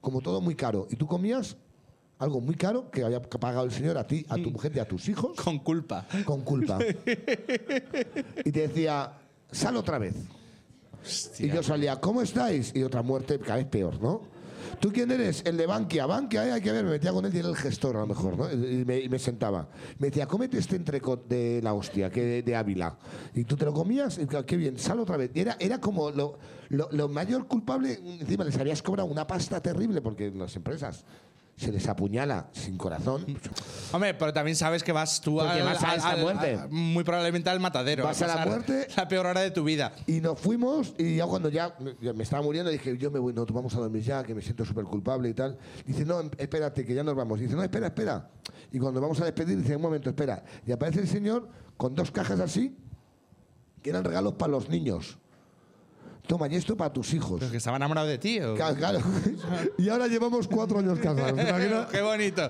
Como 0.00 0.20
todo 0.20 0.40
muy 0.40 0.54
caro. 0.54 0.86
Y 0.90 0.96
tú 0.96 1.06
comías 1.06 1.56
algo 2.18 2.40
muy 2.40 2.54
caro 2.54 2.88
que 2.90 3.02
había 3.02 3.20
pagado 3.20 3.64
el 3.64 3.72
señor 3.72 3.98
a 3.98 4.06
ti, 4.06 4.24
a 4.28 4.36
tu 4.36 4.50
mujer 4.52 4.70
y 4.76 4.78
a 4.78 4.86
tus 4.86 5.08
hijos 5.08 5.36
Con 5.40 5.58
culpa. 5.58 6.06
con 6.24 6.42
culpa. 6.42 6.78
y 8.44 8.52
te 8.52 8.68
decía, 8.68 9.12
sal 9.50 9.76
otra 9.76 9.98
vez. 9.98 10.14
Y 11.40 11.48
yo 11.48 11.62
salía, 11.64 12.00
¿cómo 12.00 12.22
estáis? 12.22 12.72
Y 12.76 12.82
otra 12.84 13.02
muerte, 13.02 13.38
cada 13.40 13.56
vez 13.56 13.66
peor, 13.66 14.00
¿no? 14.00 14.22
¿Tú 14.80 14.90
quién 14.92 15.10
eres? 15.10 15.42
El 15.46 15.56
de 15.56 15.66
Bankia. 15.66 16.06
Bankia, 16.06 16.46
eh, 16.46 16.52
hay 16.52 16.60
que 16.60 16.72
ver, 16.72 16.84
me 16.84 16.90
metía 16.90 17.12
con 17.12 17.24
él 17.24 17.34
y 17.34 17.38
era 17.38 17.48
el 17.48 17.56
gestor 17.56 17.96
a 17.96 18.00
lo 18.00 18.06
mejor, 18.06 18.36
¿no? 18.36 18.50
Y 18.52 18.84
me, 18.84 19.18
sentaba. 19.18 19.68
Me 19.98 20.08
decía, 20.08 20.26
cómete 20.26 20.58
este 20.58 20.76
entrecot 20.76 21.28
de 21.28 21.60
la 21.62 21.74
hostia, 21.74 22.10
que 22.10 22.22
de, 22.22 22.42
de 22.42 22.56
Ávila. 22.56 22.98
Y 23.34 23.44
tú 23.44 23.56
te 23.56 23.64
lo 23.64 23.72
comías, 23.72 24.18
y 24.18 24.26
qué 24.46 24.56
bien, 24.56 24.78
sal 24.78 25.00
otra 25.00 25.16
vez. 25.16 25.30
Era, 25.34 25.56
era 25.60 25.80
como 25.80 26.10
lo, 26.10 26.38
lo- 26.68 27.08
mayor 27.08 27.46
culpable, 27.46 27.98
encima 28.20 28.44
les 28.44 28.56
habías 28.58 28.82
cobrado 28.82 29.08
una 29.08 29.26
pasta 29.26 29.60
terrible, 29.60 30.00
porque 30.00 30.30
las 30.30 30.54
empresas 30.56 31.04
se 31.62 31.72
les 31.72 31.88
apuñala 31.88 32.48
sin 32.52 32.76
corazón, 32.76 33.24
Hombre, 33.92 34.14
pero 34.14 34.32
también 34.32 34.56
sabes 34.56 34.82
que 34.82 34.92
vas 34.92 35.20
tú 35.20 35.36
Porque 35.36 35.50
al- 35.52 35.62
vas 35.64 35.82
a 35.82 35.90
al- 35.92 35.98
esa 35.98 36.10
al- 36.10 36.20
muerte. 36.20 36.54
a- 36.54 36.66
muy 36.70 37.04
probablemente 37.04 37.48
al 37.50 37.60
matadero. 37.60 38.04
Vas 38.04 38.20
a 38.22 38.26
la 38.26 38.32
pasar 38.34 38.48
muerte. 38.48 38.86
La 38.96 39.08
peor 39.08 39.26
hora 39.26 39.40
de 39.40 39.50
tu 39.50 39.64
vida. 39.64 39.92
Y 40.06 40.20
nos 40.20 40.38
fuimos 40.38 40.94
y 40.98 41.16
ya 41.16 41.26
cuando 41.26 41.48
ya 41.48 41.74
me- 41.80 41.94
ya 42.00 42.12
me 42.12 42.22
estaba 42.22 42.42
muriendo 42.42 42.70
dije, 42.70 42.96
yo 42.98 43.10
me 43.10 43.18
voy, 43.18 43.32
no, 43.32 43.46
vamos 43.46 43.74
a 43.74 43.78
dormir 43.78 44.02
ya, 44.02 44.22
que 44.22 44.34
me 44.34 44.42
siento 44.42 44.64
súper 44.64 44.84
culpable 44.84 45.28
y 45.28 45.34
tal. 45.34 45.58
Dice, 45.86 46.04
no, 46.04 46.20
em- 46.20 46.30
espérate, 46.38 46.84
que 46.84 46.94
ya 46.94 47.02
nos 47.04 47.14
vamos. 47.14 47.38
Dice, 47.40 47.54
no, 47.54 47.62
espera, 47.62 47.86
espera. 47.86 48.28
Y 48.72 48.78
cuando 48.78 49.00
vamos 49.00 49.20
a 49.20 49.24
despedir, 49.24 49.58
dice, 49.58 49.76
un 49.76 49.82
momento, 49.82 50.08
espera. 50.10 50.42
Y 50.66 50.72
aparece 50.72 51.00
el 51.00 51.08
señor 51.08 51.48
con 51.76 51.94
dos 51.94 52.10
cajas 52.10 52.40
así, 52.40 52.76
que 53.82 53.90
eran 53.90 54.04
regalos 54.04 54.34
para 54.34 54.52
los 54.52 54.68
niños. 54.68 55.18
Toma, 56.26 56.46
y 56.48 56.54
esto 56.54 56.76
para 56.76 56.92
tus 56.92 57.12
hijos. 57.14 57.38
Pero 57.40 57.50
que 57.50 57.56
estaba 57.58 57.76
enamorado 57.76 58.06
de 58.06 58.18
ti. 58.18 58.40
¿o? 58.40 58.54
Claro, 58.54 58.76
claro. 58.76 59.00
y 59.78 59.88
ahora 59.88 60.06
llevamos 60.06 60.46
cuatro 60.48 60.78
años 60.78 60.98
casados. 60.98 61.38
Qué 61.90 62.00
bonito. 62.00 62.48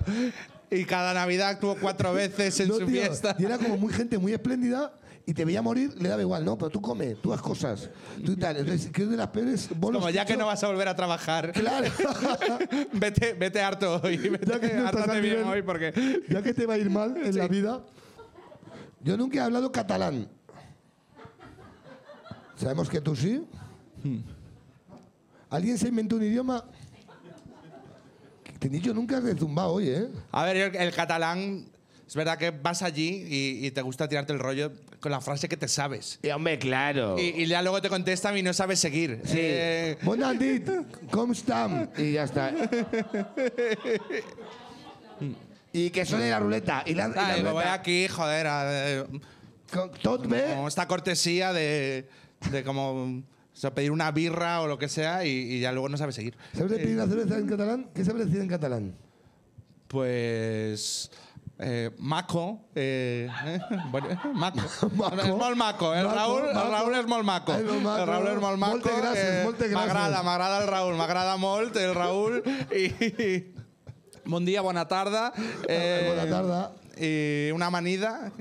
Y 0.69 0.85
cada 0.85 1.13
Navidad 1.13 1.49
actuó 1.49 1.75
cuatro 1.79 2.13
veces 2.13 2.59
en 2.59 2.67
No, 2.69 2.75
su 2.75 2.85
tío, 2.85 3.01
fiesta. 3.01 3.35
Y 3.37 3.45
era 3.45 3.57
como 3.57 3.77
muy 3.77 3.93
gente 3.93 4.17
muy 4.17 4.33
espléndida 4.33 4.93
y 5.25 5.33
te 5.33 5.45
veía 5.45 5.61
morir, 5.61 5.93
le 6.01 6.09
daba 6.09 6.21
igual, 6.21 6.43
no, 6.43 6.57
pero 6.57 6.69
tú 6.69 6.81
come, 6.81 7.15
tú 7.15 7.31
haz 7.31 7.41
cosas, 7.41 7.89
tú 8.25 8.33
y 8.33 8.35
tal. 8.35 8.57
Entonces, 8.57 8.91
¿qué 8.91 9.03
es 9.03 9.09
de 9.09 9.15
las 9.15 9.27
peores 9.27 9.69
bolos 9.75 10.01
Como 10.01 10.09
ya 10.09 10.25
que 10.25 10.35
no 10.35 10.45
vas 10.47 10.61
a 10.63 10.67
volver 10.67 10.87
a 10.89 10.95
trabajar, 10.95 11.51
Claro. 11.53 11.89
vete, 12.93 13.33
vete 13.33 13.61
harto 13.61 14.01
hoy. 14.03 14.17
Vete, 14.17 14.45
Ya 14.45 14.59
que 14.59 14.73
no 14.73 15.21
bien 15.21 15.23
nivel- 15.23 15.47
hoy 15.47 15.61
porque... 15.61 16.23
Ya 16.29 16.41
que 16.41 16.53
te 16.53 16.65
va 16.65 16.73
a 16.73 16.77
ir 16.77 16.89
mal 16.89 17.15
en 17.17 17.37
la 17.37 17.47
vida. 17.47 17.81
Yo 19.01 19.15
nunca 19.15 19.37
he 19.37 19.41
hablado 19.41 19.71
catalán. 19.71 20.27
¿Sabemos 22.63 22.89
que 22.89 23.01
tú 23.01 23.13
sí? 23.13 23.43
¿Alguien 25.49 25.77
se 25.77 25.89
inventó 25.89 26.15
un 26.15 26.23
idioma? 26.23 26.63
Tenillo 28.57 28.93
nunca 28.93 29.17
has 29.17 29.23
rezumbado 29.23 29.73
hoy, 29.73 29.89
¿eh? 29.89 30.07
A 30.31 30.45
ver, 30.45 30.55
el, 30.55 30.75
el 30.77 30.93
catalán, 30.93 31.65
es 32.07 32.15
verdad 32.15 32.37
que 32.37 32.51
vas 32.51 32.81
allí 32.81 33.25
y, 33.27 33.65
y 33.67 33.71
te 33.71 33.81
gusta 33.81 34.07
tirarte 34.07 34.31
el 34.31 34.39
rollo 34.39 34.71
con 35.01 35.11
la 35.11 35.19
frase 35.19 35.49
que 35.49 35.57
te 35.57 35.67
sabes. 35.67 36.19
Y 36.23 36.29
hombre, 36.29 36.57
claro. 36.57 37.19
Y, 37.19 37.41
y 37.43 37.45
ya 37.47 37.61
luego 37.61 37.81
te 37.81 37.89
contestan 37.89 38.37
y 38.37 38.41
no 38.43 38.53
sabes 38.53 38.79
seguir. 38.79 39.19
Sí. 39.25 39.35
Eh, 39.37 39.97
Bona 40.03 40.33
nit, 40.33 40.69
com 41.11 41.33
estam? 41.33 41.89
Y 41.97 42.13
ya 42.13 42.23
está. 42.23 42.53
y 45.73 45.89
que 45.89 46.05
suene 46.05 46.29
la 46.29 46.39
ruleta. 46.39 46.83
Y 46.85 46.93
la, 46.93 47.09
y 47.09 47.13
la 47.13 47.27
ay, 47.27 47.43
me 47.43 47.51
voy 47.51 47.63
ruleta. 47.63 47.73
aquí, 47.73 48.07
joder, 48.07 48.47
a- 48.47 48.89
eh, 48.91 49.03
Tot 50.01 50.25
bé? 50.27 50.65
esta 50.67 50.87
cortesía 50.87 51.51
de, 51.51 52.07
de 52.51 52.63
como 52.63 52.91
o 52.93 53.55
sea, 53.55 53.73
pedir 53.73 53.91
una 53.91 54.11
birra 54.11 54.61
o 54.61 54.67
lo 54.67 54.77
que 54.79 54.89
sea 54.89 55.25
y, 55.25 55.29
y 55.29 55.59
ya 55.59 55.71
luego 55.71 55.89
no 55.89 55.97
sabes 55.97 56.15
seguir. 56.15 56.35
¿Sabes 56.53 56.71
de 56.71 56.77
pedir 56.77 56.95
una 56.95 57.07
cerveza 57.07 57.37
en 57.37 57.47
catalán? 57.47 57.89
¿Qué 57.93 58.03
sabes 58.03 58.25
decir 58.25 58.41
en 58.41 58.47
catalán? 58.47 58.95
Pues. 59.87 61.11
Eh, 61.59 61.91
maco. 61.99 62.61
Eh, 62.73 63.29
eh, 63.45 63.59
bueno, 63.91 64.07
maco. 64.33 64.59
Maco. 64.95 65.21
És 65.21 65.29
molt 65.29 65.55
maco. 65.55 65.93
El 65.93 66.05
Maco, 66.07 66.15
Raúl, 66.15 66.47
el 66.47 66.53
maco. 66.55 66.71
Raúl 66.71 66.95
és 66.95 67.05
molt 67.07 67.25
maco. 67.25 67.53
Ai, 67.53 67.63
molt 67.63 67.83
maco. 67.83 68.01
El 68.01 68.07
Raúl 68.09 68.27
és 68.27 68.39
molt 68.41 68.57
maco. 68.57 68.73
Moltes 68.73 68.97
gràcies, 68.97 69.43
moltes 69.45 69.69
gràcies. 69.69 69.77
M'agrada, 69.77 70.23
m'agrada 70.25 70.61
el 70.63 70.67
Raúl. 70.67 70.95
M'agrada 70.97 71.37
molt 71.37 71.77
el 71.77 71.93
Raúl. 71.95 72.39
I, 72.73 72.83
bon 74.33 74.49
dia, 74.49 74.65
bona 74.65 74.87
tarda. 74.89 75.29
Eh, 75.69 76.09
Bona 76.09 76.25
tarda. 76.29 76.71
Y 76.97 77.51
una 77.51 77.67
amanida. 77.67 78.31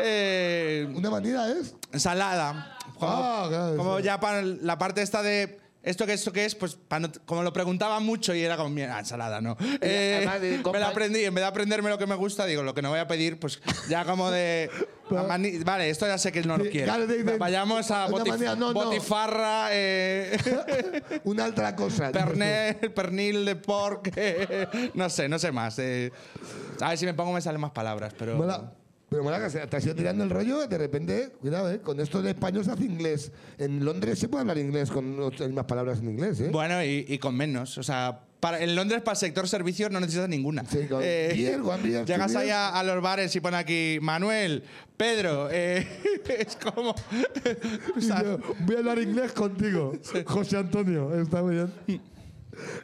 Eh, 0.00 0.88
¿Una 0.94 1.10
manida 1.10 1.50
es? 1.52 1.74
ensalada. 1.92 2.78
Como, 3.00 3.12
Ah, 3.12 3.46
claro, 3.48 3.76
como 3.76 3.96
sí. 3.98 4.04
ya 4.04 4.20
para 4.20 4.42
la 4.42 4.78
parte 4.78 5.02
esta 5.02 5.22
de 5.22 5.58
esto 5.82 6.04
que 6.04 6.12
esto 6.12 6.30
que 6.30 6.44
es, 6.44 6.54
pues 6.54 6.76
no- 7.00 7.10
como 7.24 7.42
lo 7.42 7.54
preguntaba 7.54 8.00
mucho 8.00 8.34
y 8.34 8.42
era 8.42 8.58
como 8.58 8.68
mira, 8.68 8.98
ensalada, 8.98 9.40
¿no? 9.40 9.56
Eh, 9.80 10.28
me 10.70 10.78
la 10.78 10.88
aprendí, 10.88 11.24
en 11.24 11.34
vez 11.34 11.40
de 11.42 11.48
aprenderme 11.48 11.88
lo 11.88 11.96
que 11.96 12.06
me 12.06 12.16
gusta, 12.16 12.44
digo, 12.44 12.62
lo 12.62 12.74
que 12.74 12.82
no 12.82 12.90
voy 12.90 12.98
a 12.98 13.08
pedir, 13.08 13.40
pues 13.40 13.62
ya 13.88 14.04
como 14.04 14.30
de 14.30 14.70
vale, 15.64 15.88
esto 15.88 16.06
ya 16.06 16.18
sé 16.18 16.32
que 16.32 16.42
no 16.42 16.58
lo 16.58 16.64
quiero. 16.68 16.84
claro, 16.84 17.06
de- 17.06 17.24
de- 17.24 17.38
Vayamos 17.38 17.90
a 17.90 18.08
botif- 18.08 18.28
manera, 18.28 18.54
no, 18.56 18.74
no. 18.74 18.74
botifarra, 18.74 19.68
eh, 19.72 20.36
Una 21.24 21.46
otra 21.46 21.74
cosa. 21.74 22.12
pernil, 22.12 22.92
pernil 22.92 23.44
de 23.46 23.56
porc, 23.56 24.12
eh, 24.16 24.90
no 24.92 25.08
sé, 25.08 25.30
no 25.30 25.38
sé 25.38 25.50
más. 25.50 25.78
eh. 25.78 26.12
a 26.82 26.90
ver 26.90 26.98
si 26.98 27.06
me 27.06 27.14
pongo 27.14 27.32
me 27.32 27.40
salen 27.40 27.58
más 27.60 27.70
palabras, 27.70 28.12
pero 28.18 28.36
Mola. 28.36 28.70
Pero 29.10 29.24
que 29.42 29.50
se- 29.50 29.66
te 29.66 29.76
has 29.76 29.84
ido 29.84 29.94
tirando 29.96 30.22
el 30.24 30.30
rollo, 30.30 30.66
de 30.68 30.78
repente, 30.78 31.30
cuidado, 31.40 31.70
¿eh? 31.70 31.80
Con 31.80 31.98
esto 32.00 32.22
de 32.22 32.30
español 32.30 32.64
se 32.64 32.70
hace 32.70 32.84
inglés. 32.84 33.32
En 33.58 33.84
Londres 33.84 34.18
se 34.20 34.28
puede 34.28 34.42
hablar 34.42 34.58
inglés 34.58 34.90
con 34.90 35.18
las 35.20 35.40
mismas 35.40 35.64
palabras 35.66 35.98
en 35.98 36.10
inglés, 36.10 36.40
¿eh? 36.40 36.48
Bueno, 36.52 36.82
y, 36.84 37.04
y 37.08 37.18
con 37.18 37.36
menos. 37.36 37.76
O 37.76 37.82
sea, 37.82 38.20
para, 38.38 38.60
en 38.62 38.74
Londres 38.76 39.02
para 39.02 39.14
el 39.14 39.18
sector 39.18 39.48
servicios 39.48 39.90
no 39.90 39.98
necesitas 40.00 40.28
ninguna. 40.28 40.64
Sí, 40.64 40.78
beer, 40.88 41.60
two 41.60 42.04
llegas 42.06 42.36
ahí 42.36 42.50
a, 42.50 42.68
a 42.70 42.82
los 42.84 43.02
bares 43.02 43.34
y 43.34 43.40
pone 43.40 43.56
aquí 43.56 43.98
Manuel, 44.00 44.62
Pedro. 44.96 45.48
eh, 45.50 45.86
es 46.38 46.56
como. 46.56 46.90
o 47.96 48.00
sea, 48.00 48.22
Yo 48.22 48.38
voy 48.60 48.76
a 48.76 48.78
hablar 48.78 48.98
inglés 49.00 49.32
contigo, 49.32 49.92
José 50.24 50.56
Antonio. 50.56 51.20
Está 51.20 51.42
muy 51.42 51.56
bien. 51.56 52.00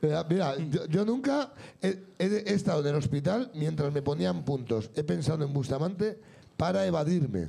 Mira, 0.03 0.25
mira, 0.29 0.57
yo, 0.71 0.87
yo 0.87 1.05
nunca 1.05 1.53
he, 1.83 1.89
he- 2.19 2.45
he 2.47 2.55
estado 2.55 2.81
en 2.81 2.87
el 2.89 2.95
hospital 2.97 3.51
mientras 3.55 3.93
me 3.93 4.03
ponían 4.03 4.45
puntos. 4.45 4.91
He 4.95 5.03
pensado 5.05 5.45
en 5.45 5.53
Bustamante 5.53 6.19
para 6.57 6.87
evadirme. 6.87 7.49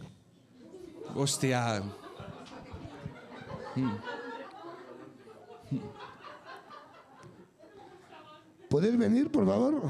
hostia. 1.15 1.81
¿Puedes 8.69 8.97
venir, 8.97 9.31
por 9.31 9.45
favor? 9.45 9.81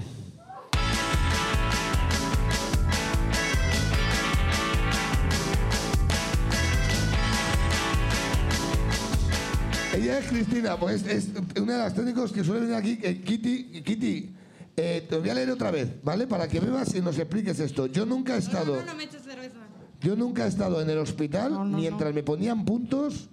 Ella 9.98 10.20
es 10.20 10.28
Cristina, 10.28 10.78
pues 10.78 11.06
es 11.08 11.30
una 11.60 11.74
de 11.74 11.80
las 11.80 11.94
técnicos 11.96 12.32
que 12.32 12.44
suele 12.44 12.62
venir 12.62 12.76
aquí. 12.76 13.00
eh, 13.02 13.22
Kitty, 13.22 13.82
Kitty 13.82 14.30
eh, 14.76 15.06
te 15.10 15.18
voy 15.18 15.30
a 15.30 15.34
leer 15.34 15.50
otra 15.50 15.72
vez, 15.72 15.90
¿vale? 16.04 16.28
Para 16.28 16.48
que 16.48 16.60
bebas 16.60 16.94
y 16.94 17.02
nos 17.02 17.18
expliques 17.18 17.60
esto. 17.60 17.88
Yo 17.88 18.06
nunca 18.06 18.36
he 18.36 18.38
estado, 18.40 18.76
No, 18.76 18.82
no, 18.82 18.86
no 18.92 18.96
me 18.96 19.06
eches 19.06 19.24
cerveza. 19.24 19.56
yo 20.02 20.16
nunca 20.16 20.46
he 20.46 20.48
estado 20.50 20.82
en 20.82 20.90
el 20.90 21.00
hospital 21.00 21.52
No, 21.52 21.66
no, 21.66 21.78
mientras 21.78 22.14
me 22.14 22.22
ponían 22.22 22.64
puntos 22.64 23.30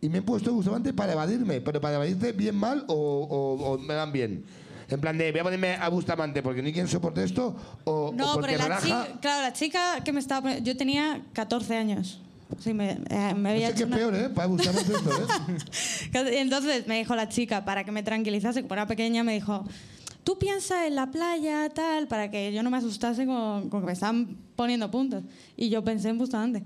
y 0.00 0.08
me 0.08 0.18
he 0.18 0.22
puesto 0.22 0.52
Bustamante 0.52 0.92
para 0.92 1.12
evadirme. 1.12 1.60
Pero 1.60 1.80
para 1.80 1.94
evadirte 1.96 2.32
bien 2.32 2.56
mal 2.56 2.84
o, 2.88 2.94
o- 2.94 3.72
o 3.74 3.78
me 3.78 3.94
dan 3.94 4.10
bien. 4.10 4.44
En 4.88 5.00
plan 5.00 5.16
de, 5.16 5.30
voy 5.30 5.40
a 5.40 5.44
ponerme 5.44 5.74
a 5.76 5.88
Bustamante 5.90 6.42
porque 6.42 6.60
ni 6.62 6.72
quien 6.72 6.88
soporte 6.88 7.22
esto 7.22 7.54
o, 7.84 8.08
o 8.08 8.12
No, 8.12 8.32
porque 8.34 8.56
pero 8.56 8.68
la 8.68 8.80
relaja. 8.80 9.04
chica, 9.06 9.20
claro, 9.20 9.42
la 9.42 9.52
chica 9.52 10.02
que 10.04 10.12
me 10.12 10.18
estaba 10.18 10.42
poniendo, 10.42 10.68
yo 10.68 10.76
tenía 10.76 11.22
14 11.34 11.76
años. 11.76 12.20
Sí, 12.58 12.74
me, 12.74 12.90
eh, 13.08 13.34
me 13.34 13.40
No 13.42 13.48
había 13.50 13.68
sé 13.68 13.74
qué 13.74 13.82
hecho 13.82 13.84
es 13.84 13.86
una- 13.86 13.96
peor, 13.96 14.14
¿eh? 14.16 14.28
Para 14.34 14.48
esto, 14.48 15.10
¿eh? 16.28 16.40
Entonces 16.40 16.86
me 16.86 16.98
dijo 16.98 17.14
la 17.14 17.28
chica, 17.28 17.64
para 17.64 17.84
que 17.84 17.92
me 17.92 18.02
tranquilizase, 18.02 18.62
como 18.62 18.74
era 18.74 18.86
pequeña, 18.86 19.22
me 19.24 19.34
dijo, 19.34 19.64
tú 20.24 20.38
piensa 20.38 20.86
en 20.86 20.94
la 20.96 21.10
playa, 21.10 21.68
tal, 21.70 22.06
para 22.08 22.30
que 22.30 22.52
yo 22.52 22.62
no 22.62 22.70
me 22.70 22.76
asustase 22.78 23.26
con, 23.26 23.70
con 23.70 23.80
que 23.80 23.86
me 23.86 23.92
estaban 23.92 24.36
poniendo 24.56 24.90
puntos. 24.90 25.22
Y 25.56 25.68
yo 25.70 25.82
pensé 25.84 26.08
en 26.08 26.18
Bustamante. 26.18 26.62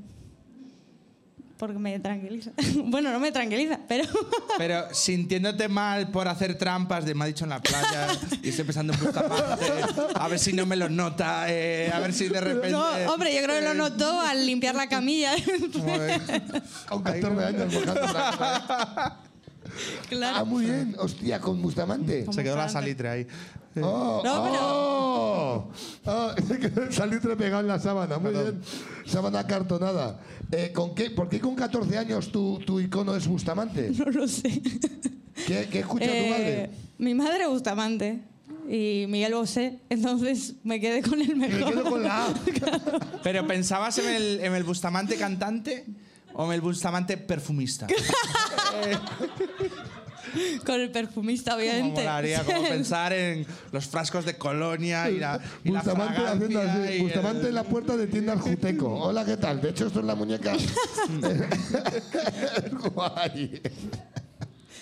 Porque 1.65 1.79
me 1.79 1.99
tranquiliza. 1.99 2.51
bueno, 2.85 3.11
no 3.11 3.19
me 3.19 3.33
tranquiliza, 3.33 3.81
pero... 3.89 4.05
Pero 4.59 4.95
sintiéndote 4.95 5.67
mal 5.67 6.11
por 6.11 6.29
hacer 6.29 6.59
trampas 6.59 7.07
de 7.07 7.15
me 7.15 7.25
ha 7.25 7.27
dicho 7.27 7.45
en 7.45 7.51
la 7.51 7.61
playa 7.61 8.09
y 8.43 8.51
estoy 8.51 8.65
pensando 8.67 8.93
en 8.93 9.01
Bustamante, 9.01 9.65
a 10.15 10.29
ver 10.29 10.39
si 10.39 10.53
no 10.53 10.67
me 10.67 10.77
lo 10.77 10.89
nota, 10.91 11.47
eh, 11.49 11.91
a 11.93 11.99
ver 12.01 12.13
si 12.13 12.29
de 12.29 12.41
repente. 12.41 12.71
no, 12.71 12.85
hombre, 13.13 13.35
yo 13.35 13.43
creo 13.43 13.59
que 13.59 13.65
lo 13.65 13.73
eh, 13.73 13.75
notó 13.75 14.21
al 14.21 14.45
limpiar 14.47 14.75
la 14.75 14.89
camilla. 14.89 15.33
Con 16.89 17.03
14 17.03 17.45
años 17.45 17.73
mojando 17.73 18.13
la- 18.13 19.21
claro. 20.09 20.37
Ah, 20.39 20.45
muy 20.45 20.67
bien. 20.67 20.95
Hostia, 20.99 21.41
con 21.41 21.61
Bustamante. 21.63 22.27
Se 22.31 22.43
quedó 22.45 22.57
la 22.57 22.69
salitre 22.69 23.09
ahí. 23.09 23.27
Oh, 23.83 24.23
No, 24.25 24.45
pero- 24.45 24.61
oh, 24.63 25.71
oh, 26.05 26.33
salitre 26.91 27.35
pegado 27.37 27.61
en 27.61 27.69
la 27.69 27.79
sábana. 27.81 28.19
Muy 28.19 28.31
bien. 28.33 28.61
Sábana 29.07 29.41
acartonada. 29.41 30.21
Eh, 30.53 30.71
¿con 30.73 30.95
qué, 30.95 31.11
¿Por 31.11 31.29
qué 31.29 31.41
con 31.41 31.55
14 31.55 31.99
años 31.99 32.31
tu, 32.31 32.59
tu 32.61 32.79
icono 32.81 33.15
es 33.17 33.27
Bustamante? 33.27 33.91
No 33.99 34.05
lo 34.07 34.29
sé. 34.29 34.63
¿Qué, 35.47 35.69
qué 35.71 35.81
escucha 35.81 36.05
tu 36.07 36.11
Eh, 36.13 36.31
madre? 36.31 36.71
Mi 36.99 37.15
madre 37.15 37.47
Bustamante 37.49 38.21
y 38.69 39.07
Miguel 39.09 39.35
Bosé, 39.35 39.81
entonces 39.91 40.55
me 40.63 40.81
quedé 40.81 41.03
con 41.03 41.21
el 41.21 41.37
Me 41.37 41.49
mejor. 41.49 41.73
quedo 41.73 41.85
con 41.85 42.03
la 42.03 42.27
A. 42.27 42.35
Pero 43.23 43.47
pensabas 43.47 43.99
en 43.99 44.09
el, 44.09 44.41
en 44.41 44.55
el 44.55 44.63
Bustamante 44.63 45.17
cantante 45.17 45.85
o 46.35 46.47
en 46.47 46.53
el 46.53 46.61
Bustamante 46.61 47.17
perfumista. 47.17 47.87
con 50.67 50.81
el 50.81 50.91
perfumista, 50.91 51.53
Como 51.53 51.63
obviamente. 51.63 52.01
molaría 52.03 52.45
como 52.45 52.63
pensar 52.69 53.13
en 53.13 53.47
los 53.73 53.87
frascos 53.87 54.25
de 54.25 54.37
colonia 54.37 55.09
y 55.11 55.19
la, 55.19 55.41
y 55.65 55.71
la 55.71 55.81
Bustamante 55.83 56.27
haciendo 56.27 56.61
así. 56.61 56.93
y 56.95 57.01
Bustamante 57.03 57.41
el- 57.43 57.47
en 57.49 57.55
la 57.55 57.65
puerta 57.65 57.97
de 57.97 58.07
tiendas 58.07 58.41
Juteco. 58.41 58.89
Hola, 58.95 59.25
¿qué 59.25 59.37
tal? 59.37 59.61
De 59.61 59.71
hecho, 59.71 59.87
esto 59.87 60.01
es 60.01 60.07
la 60.07 60.15
muñeca. 60.15 60.55
Guay. 62.95 63.61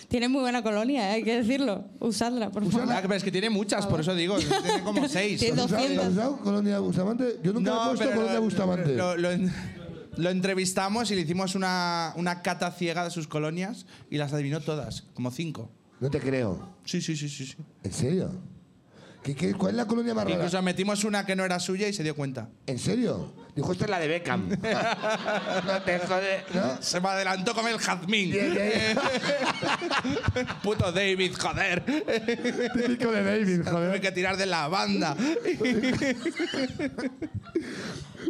Tiene 0.08 0.28
muy 0.28 0.42
buena 0.42 0.62
colonia, 0.62 1.08
¿eh? 1.10 1.14
hay 1.14 1.22
que 1.22 1.36
decirlo. 1.38 1.84
Usadla, 1.98 2.50
por 2.50 2.70
favor. 2.70 2.86
Ah, 2.92 2.98
pero 3.00 3.14
es 3.14 3.24
que 3.24 3.32
tiene 3.32 3.48
muchas, 3.48 3.86
por 3.86 4.00
eso 4.00 4.14
digo, 4.14 4.36
tiene 4.38 4.82
como 4.84 5.08
seis. 5.08 5.40
Tiene 5.40 5.62
¿Has 5.62 5.66
usado- 5.70 5.80
200. 5.82 6.06
has 6.06 6.12
usado 6.12 6.36
Colonia 6.38 6.78
Bustamante? 6.80 7.36
Yo 7.42 7.52
nunca 7.54 7.70
he 7.70 7.74
puesto 7.86 7.98
pero 8.04 8.10
Colonia 8.16 8.34
lo- 8.34 8.42
Bustamante. 8.42 8.94
Lo, 8.94 9.16
lo 9.16 9.30
lo 10.16 10.30
entrevistamos 10.30 11.10
y 11.10 11.14
le 11.14 11.22
hicimos 11.22 11.54
una, 11.54 12.12
una 12.16 12.42
cata 12.42 12.70
ciega 12.70 13.04
de 13.04 13.10
sus 13.10 13.26
colonias 13.26 13.86
y 14.10 14.18
las 14.18 14.32
adivinó 14.32 14.60
todas, 14.60 15.04
como 15.14 15.30
cinco. 15.30 15.70
No 16.00 16.10
te 16.10 16.20
creo. 16.20 16.74
Sí, 16.84 17.00
sí, 17.00 17.16
sí, 17.16 17.28
sí. 17.28 17.46
sí. 17.46 17.56
¿En 17.82 17.92
serio? 17.92 18.30
¿Qué, 19.22 19.36
qué, 19.36 19.54
cuál 19.54 19.70
es 19.72 19.76
la 19.76 19.86
colonia 19.86 20.14
más 20.14 20.24
rara? 20.24 20.36
Incluso 20.36 20.60
metimos 20.62 21.04
una 21.04 21.24
que 21.24 21.36
no 21.36 21.44
era 21.44 21.60
suya 21.60 21.86
y 21.88 21.92
se 21.92 22.02
dio 22.02 22.16
cuenta. 22.16 22.48
¿En 22.66 22.78
serio? 22.78 23.32
Dijo, 23.54 23.72
esta 23.72 23.84
es 23.84 23.90
la 23.90 23.98
de 24.00 24.08
Beckham. 24.08 24.48
no 24.48 24.56
te 25.84 25.98
jode, 25.98 26.44
¿no? 26.54 26.80
Se 26.82 27.00
me 27.02 27.08
adelantó 27.08 27.54
con 27.54 27.68
el 27.68 27.76
jazmín. 27.78 28.32
Puto 30.62 30.90
David, 30.90 31.34
joder. 31.38 31.84
Típico 31.84 33.12
de 33.12 33.22
David, 33.22 33.60
Tuve 33.68 34.00
que 34.00 34.10
tirar 34.12 34.38
de 34.38 34.46
la 34.46 34.68
banda. 34.68 35.14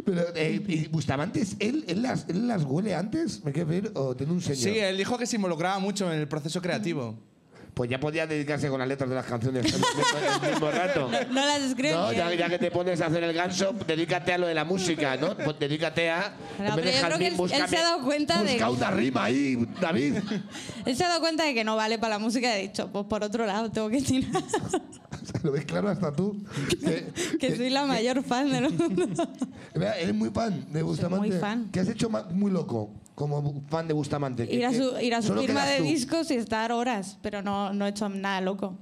Pero, 0.05 0.21
eh, 0.35 0.61
¿y 0.67 0.87
Bustamante, 0.87 1.41
es- 1.41 1.55
él, 1.59 1.85
él, 1.87 2.01
las, 2.01 2.25
él 2.27 2.47
las 2.47 2.63
huele 2.63 2.95
antes? 2.95 3.43
¿Me 3.43 3.51
quieres 3.53 3.69
ver? 3.83 3.91
¿O 3.95 4.15
tiene 4.15 4.33
un 4.33 4.41
señor? 4.41 4.57
Sí, 4.57 4.77
él 4.77 4.97
dijo 4.97 5.17
que 5.17 5.25
se 5.25 5.35
involucraba 5.37 5.79
mucho 5.79 6.11
en 6.11 6.19
el 6.19 6.27
proceso 6.27 6.61
creativo. 6.61 7.17
Pues 7.73 7.89
ya 7.89 7.99
podía 7.99 8.27
dedicarse 8.27 8.69
con 8.69 8.77
las 8.77 8.87
letras 8.87 9.09
de 9.09 9.15
las 9.15 9.25
canciones 9.25 9.65
el 9.65 9.71
mismo, 9.73 9.87
el 10.43 10.51
mismo 10.51 10.69
rato. 10.71 11.09
No 11.31 11.45
las 11.45 11.59
escribe. 11.61 11.91
No, 11.93 12.13
ya, 12.13 12.31
ya 12.35 12.47
que 12.47 12.59
te 12.59 12.69
pones 12.69 13.01
a 13.01 13.07
hacer 13.07 13.23
el 13.23 13.33
ganso, 13.33 13.73
dedícate 13.87 14.31
a 14.33 14.37
lo 14.37 14.45
de 14.45 14.53
la 14.53 14.63
música, 14.63 15.17
¿no? 15.17 15.35
Pues 15.35 15.57
dedícate 15.59 16.11
a. 16.11 16.35
No, 16.59 16.75
pero 16.75 16.75
yo 16.75 16.81
creo 16.83 17.01
jazmín, 17.01 17.17
que 17.19 17.27
él- 17.55 17.61
él 17.61 17.67
se 17.67 17.77
ha 17.77 17.81
dado 17.83 18.03
cuenta 18.03 18.43
de- 18.43 18.51
Busca 18.51 18.69
una 18.69 18.91
rima 18.91 19.23
ahí, 19.23 19.67
David. 19.81 20.17
Él 20.85 20.95
se 20.95 21.03
ha 21.03 21.07
dado 21.07 21.21
cuenta 21.21 21.45
de 21.45 21.53
que 21.55 21.63
no 21.63 21.75
vale 21.75 21.97
para 21.97 22.15
la 22.15 22.19
música 22.19 22.47
y 22.49 22.51
ha 22.51 22.61
dicho, 22.61 22.89
pues 22.91 23.05
por 23.05 23.23
otro 23.23 23.45
lado 23.47 23.71
tengo 23.71 23.89
que 23.89 24.01
tirar. 24.01 24.43
Lo 25.43 25.51
ves 25.51 25.65
claro 25.65 25.89
hasta 25.89 26.11
tú. 26.11 26.43
Que, 26.81 27.11
que 27.39 27.55
soy 27.55 27.69
la 27.69 27.85
mayor 27.85 28.23
fan 28.23 28.51
del 28.51 28.69
mundo. 28.71 29.07
Mira, 29.73 29.97
eres 29.97 30.13
muy 30.13 30.29
fan 30.29 30.65
de 30.71 30.83
Bustamante. 30.83 31.27
muy 31.29 31.39
fan. 31.39 31.69
¿Qué 31.71 31.79
has 31.79 31.87
hecho 31.89 32.09
muy 32.31 32.51
loco 32.51 32.91
como 33.15 33.61
fan 33.69 33.87
de 33.87 33.93
Bustamante? 33.93 34.43
ir 34.51 34.65
a 34.65 34.69
¿Qué- 34.69 34.77
su, 34.77 34.99
ir 34.99 35.13
a 35.15 35.21
su 35.21 35.33
firma 35.33 35.65
de 35.65 35.77
tú? 35.77 35.83
discos 35.83 36.31
y 36.31 36.35
estar 36.35 36.71
horas, 36.71 37.17
pero 37.21 37.41
no, 37.41 37.73
no 37.73 37.85
he 37.85 37.89
hecho 37.89 38.09
nada 38.09 38.41
loco. 38.41 38.75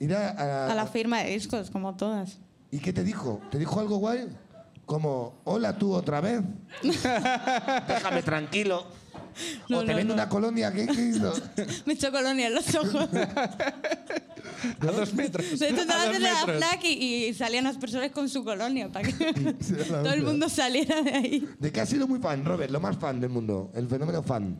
Ir 0.00 0.14
a, 0.14 0.30
a- 0.30 0.72
A 0.72 0.74
la 0.74 0.86
firma 0.86 1.22
de 1.22 1.30
discos, 1.30 1.70
como 1.70 1.94
todas. 1.96 2.38
¿Y 2.70 2.78
qué 2.78 2.92
te 2.92 3.04
dijo? 3.04 3.40
¿Te 3.50 3.58
dijo 3.58 3.78
algo 3.80 3.98
guay? 3.98 4.28
Como, 4.86 5.34
hola 5.44 5.76
tú 5.78 5.92
otra 5.94 6.20
vez. 6.20 6.40
Déjame 6.82 8.22
tranquilo. 8.22 8.84
No, 9.68 9.78
o 9.78 9.80
te 9.84 9.88
no, 9.92 9.96
vende 9.96 10.08
no. 10.08 10.14
una 10.14 10.28
colonia. 10.28 10.72
¿qué, 10.72 10.86
qué 10.86 11.02
hizo? 11.08 11.32
Me 11.86 11.94
echó 11.94 12.10
colonia 12.12 12.46
en 12.48 12.54
los 12.54 12.74
ojos. 12.74 13.08
A 14.80 14.86
dos 14.86 15.12
metros. 15.14 15.58
De 15.58 15.68
hecho, 15.70 15.80
estaba 15.80 16.02
A 16.02 16.06
dos 16.06 16.14
haciendo 16.16 16.28
la 16.46 16.54
flac 16.58 16.84
y, 16.84 17.26
y 17.26 17.34
salían 17.34 17.64
las 17.64 17.76
personas 17.78 18.10
con 18.12 18.28
su 18.28 18.44
colonia 18.44 18.88
para 18.90 19.08
que 19.08 19.14
todo 19.88 20.12
el 20.12 20.22
mundo 20.22 20.48
saliera 20.48 21.02
de 21.02 21.10
ahí. 21.14 21.48
¿De 21.58 21.72
qué 21.72 21.80
has 21.80 21.88
sido 21.88 22.06
muy 22.06 22.20
fan, 22.20 22.44
Robert? 22.44 22.70
Lo 22.70 22.78
más 22.80 22.96
fan 22.96 23.20
del 23.20 23.30
mundo. 23.30 23.72
El 23.74 23.88
fenómeno 23.88 24.22
fan. 24.22 24.56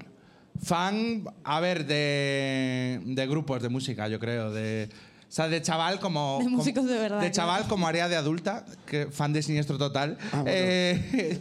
Fan, 0.60 1.24
a 1.44 1.60
ver, 1.60 1.86
de, 1.86 3.00
de 3.04 3.26
grupos 3.26 3.62
de 3.62 3.68
música, 3.68 4.08
yo 4.08 4.18
creo. 4.18 4.50
De, 4.52 4.88
o 4.92 5.32
sea, 5.32 5.48
de 5.48 5.62
chaval 5.62 5.98
como... 6.00 6.38
De 6.38 6.44
como- 6.44 6.56
músicos 6.58 6.84
de 6.86 6.98
verdad, 6.98 7.20
De 7.20 7.30
claro. 7.30 7.34
chaval 7.34 7.68
como 7.68 7.86
área 7.86 8.08
de 8.08 8.16
adulta, 8.16 8.64
que 8.86 9.06
fan 9.06 9.32
de 9.32 9.42
Siniestro 9.42 9.78
Total. 9.78 10.18
Ah, 10.32 10.42
bueno. 10.42 10.50
Eh, 10.52 11.40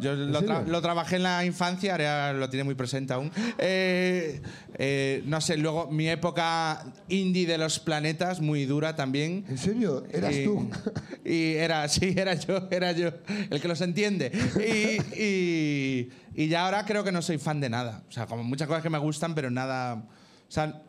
yo 0.00 0.14
lo, 0.14 0.40
tra- 0.42 0.66
lo 0.66 0.80
trabajé 0.82 1.16
en 1.16 1.22
la 1.24 1.44
infancia, 1.44 1.92
ahora 1.92 2.32
lo 2.32 2.48
tiene 2.50 2.64
muy 2.64 2.74
presente 2.74 3.12
aún. 3.12 3.30
Eh, 3.58 4.40
eh, 4.78 5.22
no 5.26 5.40
sé, 5.40 5.56
luego 5.56 5.90
mi 5.90 6.08
época 6.08 6.84
indie 7.08 7.46
de 7.46 7.58
los 7.58 7.78
planetas, 7.78 8.40
muy 8.40 8.64
dura 8.64 8.96
también. 8.96 9.44
¿En 9.48 9.58
serio? 9.58 10.04
¿Eras 10.10 10.34
Y- 10.34 10.44
tú? 10.44 10.70
Y 11.24 11.52
era, 11.54 11.86
sí, 11.88 12.14
era 12.16 12.34
yo, 12.34 12.66
era 12.70 12.92
yo, 12.92 13.10
el 13.50 13.60
que 13.60 13.68
los 13.68 13.80
entiende. 13.82 14.32
Y, 14.58 15.20
y- 15.22 16.10
y 16.34 16.48
ya 16.48 16.64
ahora 16.64 16.84
creo 16.86 17.04
que 17.04 17.12
no 17.12 17.22
soy 17.22 17.38
fan 17.38 17.60
de 17.60 17.68
nada. 17.68 18.02
O 18.08 18.12
sea, 18.12 18.26
como 18.26 18.42
muchas 18.42 18.66
cosas 18.66 18.82
que 18.82 18.90
me 18.90 18.98
gustan, 18.98 19.34
pero 19.34 19.50
nada. 19.50 19.94
O 19.94 20.50
sea, 20.52 20.82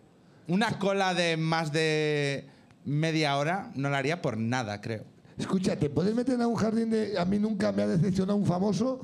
una 0.48 0.80
cola 0.80 1.14
de 1.14 1.38
más 1.38 1.72
de 1.72 2.48
media 2.86 3.38
hora 3.38 3.72
no 3.76 3.90
la 3.90 3.98
haría 3.98 4.22
por 4.22 4.38
nada, 4.38 4.82
creo. 4.82 5.04
Escucha, 5.42 5.76
¿te 5.76 5.90
puedes 5.90 6.14
meter 6.14 6.36
en 6.36 6.46
un 6.46 6.56
jardín 6.56 6.92
de... 6.92 7.18
A 7.18 7.26
mí 7.26 7.40
nunca 7.40 7.72
me 7.72 7.82
ha 7.82 7.88
decepcionado 7.88 8.38
un 8.38 8.46
famoso? 8.46 9.02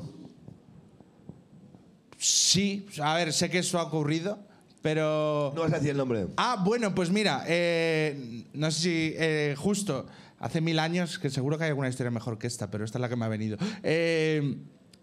Sí, 2.16 2.86
a 3.02 3.16
ver, 3.16 3.34
sé 3.34 3.50
que 3.50 3.58
eso 3.58 3.80
ha 3.80 3.84
ocurrido, 3.84 4.38
pero. 4.84 5.52
No 5.56 5.62
vas 5.62 5.74
a 5.74 5.78
decir 5.78 5.92
el 5.92 5.98
nombre. 5.98 6.28
Ah, 6.38 6.62
bueno, 6.64 6.94
pues 6.94 7.10
mira, 7.10 7.44
eh, 7.48 8.46
no 8.54 8.70
sé 8.70 8.80
si 8.80 9.14
eh, 9.18 9.56
justo 9.58 10.06
hace 10.40 10.62
mil 10.62 10.78
años, 10.78 11.18
que 11.18 11.32
seguro 11.32 11.58
que 11.58 11.64
hay 11.64 11.70
alguna 11.70 11.90
historia 11.90 12.12
mejor 12.12 12.38
que 12.38 12.46
esta, 12.46 12.70
pero 12.70 12.86
esta 12.86 13.00
es 13.00 13.02
la 13.02 13.10
que 13.10 13.16
me 13.16 13.26
ha 13.26 13.30
venido. 13.30 13.58
Eh, 13.82 14.58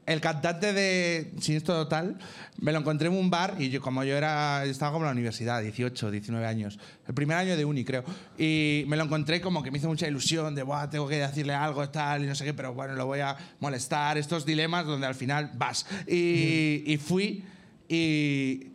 el 0.06 0.20
cantante 0.20 0.72
de 0.72 1.32
Siniestro 1.40 1.74
Total 1.74 2.18
me 2.58 2.72
lo 2.72 2.78
encontré 2.78 3.08
en 3.08 3.14
un 3.14 3.30
bar 3.30 3.56
y 3.58 3.70
yo, 3.70 3.80
como 3.80 4.04
yo 4.04 4.16
era, 4.16 4.64
estaba 4.64 4.92
como 4.92 5.04
en 5.04 5.08
la 5.08 5.12
universidad, 5.12 5.62
18, 5.62 6.10
19 6.10 6.46
años, 6.46 6.78
el 7.06 7.14
primer 7.14 7.36
año 7.36 7.56
de 7.56 7.64
uni, 7.64 7.84
creo, 7.84 8.04
y 8.38 8.84
me 8.86 8.96
lo 8.96 9.04
encontré 9.04 9.40
como 9.40 9.62
que 9.62 9.70
me 9.70 9.78
hizo 9.78 9.88
mucha 9.88 10.06
ilusión 10.06 10.54
de, 10.54 10.62
Buah, 10.62 10.88
tengo 10.90 11.08
que 11.08 11.16
decirle 11.16 11.54
algo, 11.54 11.88
tal, 11.88 12.24
y 12.24 12.26
no 12.26 12.34
sé 12.34 12.44
qué, 12.44 12.54
pero 12.54 12.74
bueno, 12.74 12.94
lo 12.94 13.06
voy 13.06 13.20
a 13.20 13.36
molestar, 13.60 14.18
estos 14.18 14.44
dilemas 14.44 14.86
donde 14.86 15.06
al 15.06 15.14
final 15.14 15.50
vas. 15.54 15.86
Y, 16.06 16.82
y 16.86 16.96
fui 16.98 17.44
y 17.88 18.68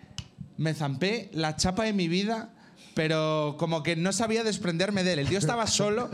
me 0.58 0.74
zampé 0.74 1.30
la 1.34 1.56
chapa 1.56 1.84
de 1.84 1.94
mi 1.94 2.08
vida, 2.08 2.54
pero 2.94 3.56
como 3.58 3.84
que 3.84 3.96
no 3.96 4.12
sabía 4.12 4.44
desprenderme 4.44 5.04
de 5.04 5.14
él. 5.14 5.20
El 5.20 5.30
tío 5.30 5.40
estaba 5.40 5.68
solo 5.68 6.10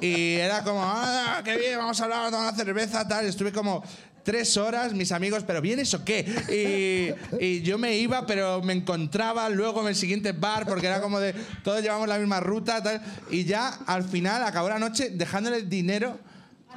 y 0.00 0.34
era 0.34 0.62
como, 0.62 0.80
ah, 0.82 1.40
qué 1.44 1.56
bien, 1.56 1.78
vamos 1.78 2.00
a 2.00 2.04
hablar, 2.04 2.18
vamos 2.30 2.38
a 2.38 2.48
una 2.48 2.56
cerveza, 2.56 3.06
tal. 3.06 3.26
Estuve 3.26 3.52
como 3.52 3.82
tres 4.22 4.56
horas, 4.56 4.92
mis 4.92 5.12
amigos, 5.12 5.44
¿pero 5.46 5.60
vienes 5.60 5.94
o 5.94 6.04
qué? 6.04 7.14
Y, 7.40 7.44
y 7.44 7.62
yo 7.62 7.78
me 7.78 7.96
iba, 7.96 8.26
pero 8.26 8.60
me 8.60 8.72
encontraba 8.72 9.48
luego 9.48 9.82
en 9.82 9.88
el 9.88 9.94
siguiente 9.94 10.32
bar, 10.32 10.66
porque 10.66 10.88
era 10.88 11.00
como 11.00 11.20
de, 11.20 11.32
todos 11.62 11.80
llevamos 11.80 12.08
la 12.08 12.18
misma 12.18 12.40
ruta, 12.40 12.82
tal. 12.82 13.00
Y 13.30 13.44
ya 13.44 13.68
al 13.86 14.02
final 14.02 14.42
acabó 14.42 14.68
la 14.68 14.80
noche 14.80 15.10
dejándole 15.10 15.62
dinero 15.62 16.18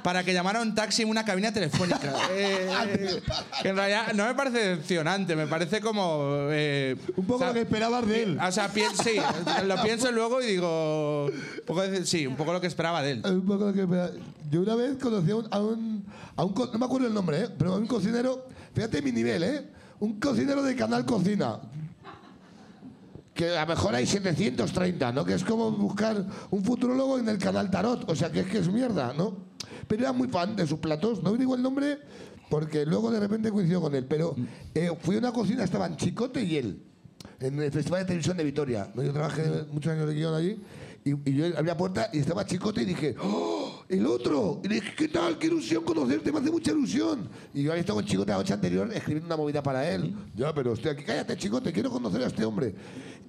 para 0.03 0.23
que 0.23 0.33
llamara 0.33 0.61
un 0.61 0.73
taxi 0.75 1.01
en 1.03 1.09
una 1.09 1.23
cabina 1.25 1.51
telefónica. 1.53 2.13
Eh, 2.31 3.21
que 3.61 3.69
en 3.69 3.75
realidad 3.75 4.13
no 4.13 4.25
me 4.25 4.33
parece 4.35 4.59
decepcionante, 4.59 5.35
me 5.35 5.47
parece 5.47 5.81
como... 5.81 6.47
eh, 6.51 6.95
Un 7.17 7.25
poco 7.25 7.35
o 7.35 7.39
sea, 7.39 7.47
lo 7.49 7.53
que 7.53 7.61
esperabas 7.61 8.07
de 8.07 8.23
él. 8.23 8.39
O 8.39 8.51
sea, 8.51 8.69
sí, 8.69 9.15
lo 9.65 9.81
pienso 9.81 10.11
luego 10.11 10.41
y 10.41 10.45
digo... 10.47 11.25
un 11.25 11.65
poco 11.65 11.81
de- 11.81 12.05
sí, 12.05 12.25
un 12.27 12.35
poco 12.35 12.53
lo 12.53 12.61
que 12.61 12.67
esperaba 12.67 13.01
de 13.01 13.11
él. 13.11 13.21
Un 13.25 13.45
poco 13.45 13.65
lo 13.67 13.73
que 13.73 13.85
me- 13.85 14.09
Yo 14.49 14.61
una 14.61 14.75
vez 14.75 14.97
conocí 14.97 15.31
a 15.31 15.35
un, 15.35 15.47
a 15.51 15.59
un, 15.59 16.05
a 16.35 16.43
un 16.43 16.53
No 16.73 16.79
me 16.79 16.85
acuerdo 16.85 17.07
el 17.07 17.13
nombre, 17.13 17.41
¿eh? 17.43 17.49
Pero 17.57 17.73
a 17.73 17.77
un 17.77 17.87
cocinero... 17.87 18.47
Fíjate 18.73 19.01
mi 19.01 19.11
nivel, 19.11 19.43
¿eh? 19.43 19.67
Un 19.99 20.19
cocinero 20.19 20.61
de 20.63 20.75
Canal 20.75 21.05
Cocina. 21.05 21.59
Que 23.39 23.57
a 23.57 23.61
lo 23.61 23.67
mejor 23.67 23.95
hay 23.95 24.05
730, 24.05 25.13
¿no? 25.13 25.23
Que 25.23 25.33
es 25.33 25.45
como 25.45 25.71
buscar 25.71 26.25
un 26.49 26.61
futurólogo 26.61 27.19
en 27.19 27.29
el 27.29 27.37
canal 27.37 27.71
Tarot. 27.71 28.03
O 28.09 28.13
sea, 28.13 28.29
que 28.29 28.41
es 28.41 28.47
que 28.47 28.57
es 28.57 28.67
mierda, 28.67 29.13
¿no? 29.13 29.37
Pero 29.87 30.01
era 30.01 30.11
muy 30.11 30.27
fan 30.27 30.57
de 30.57 30.67
sus 30.67 30.79
platos. 30.79 31.23
No 31.23 31.31
digo 31.37 31.55
el 31.55 31.61
nombre 31.61 31.99
porque 32.49 32.85
luego 32.85 33.09
de 33.11 33.21
repente 33.21 33.49
coincidió 33.49 33.79
con 33.79 33.95
él. 33.95 34.03
Pero 34.09 34.35
eh, 34.75 34.91
fui 34.99 35.15
a 35.15 35.19
una 35.19 35.31
cocina, 35.31 35.63
estaban 35.63 35.95
Chicote 35.95 36.43
y 36.43 36.57
él. 36.57 36.83
En 37.39 37.61
el 37.61 37.71
Festival 37.71 38.01
de 38.01 38.07
Televisión 38.07 38.35
de 38.35 38.43
Vitoria. 38.43 38.91
Yo 38.93 39.13
trabajé 39.13 39.43
muchos 39.71 39.93
años 39.93 40.09
de 40.09 40.15
guion 40.15 40.33
allí. 40.33 40.61
Y, 41.05 41.29
y 41.29 41.33
yo 41.33 41.45
abrí 41.45 41.65
la 41.65 41.77
puerta 41.77 42.09
y 42.11 42.19
estaba 42.19 42.45
Chicote 42.45 42.81
y 42.81 42.85
dije, 42.85 43.15
¡Oh! 43.23 43.85
¡El 43.87 44.05
otro! 44.05 44.61
Y 44.63 44.67
le 44.67 44.75
dije, 44.75 44.93
¿qué 44.95 45.07
tal? 45.07 45.39
¡Qué 45.39 45.47
ilusión 45.47 45.83
conocerte! 45.83 46.31
Me 46.31 46.39
hace 46.39 46.51
mucha 46.51 46.71
ilusión. 46.71 47.27
Y 47.53 47.63
yo 47.63 47.71
había 47.71 47.79
estado 47.79 47.95
con 47.99 48.05
Chicote 48.05 48.31
la 48.31 48.37
noche 48.37 48.53
anterior 48.53 48.87
escribiendo 48.93 49.25
una 49.27 49.37
movida 49.37 49.63
para 49.63 49.89
él. 49.89 50.13
Ya, 50.35 50.53
pero 50.53 50.73
estoy 50.73 50.91
aquí. 50.91 51.03
Cállate, 51.03 51.37
Chicote, 51.37 51.71
quiero 51.71 51.89
conocer 51.89 52.21
a 52.21 52.27
este 52.27 52.43
hombre. 52.43 52.75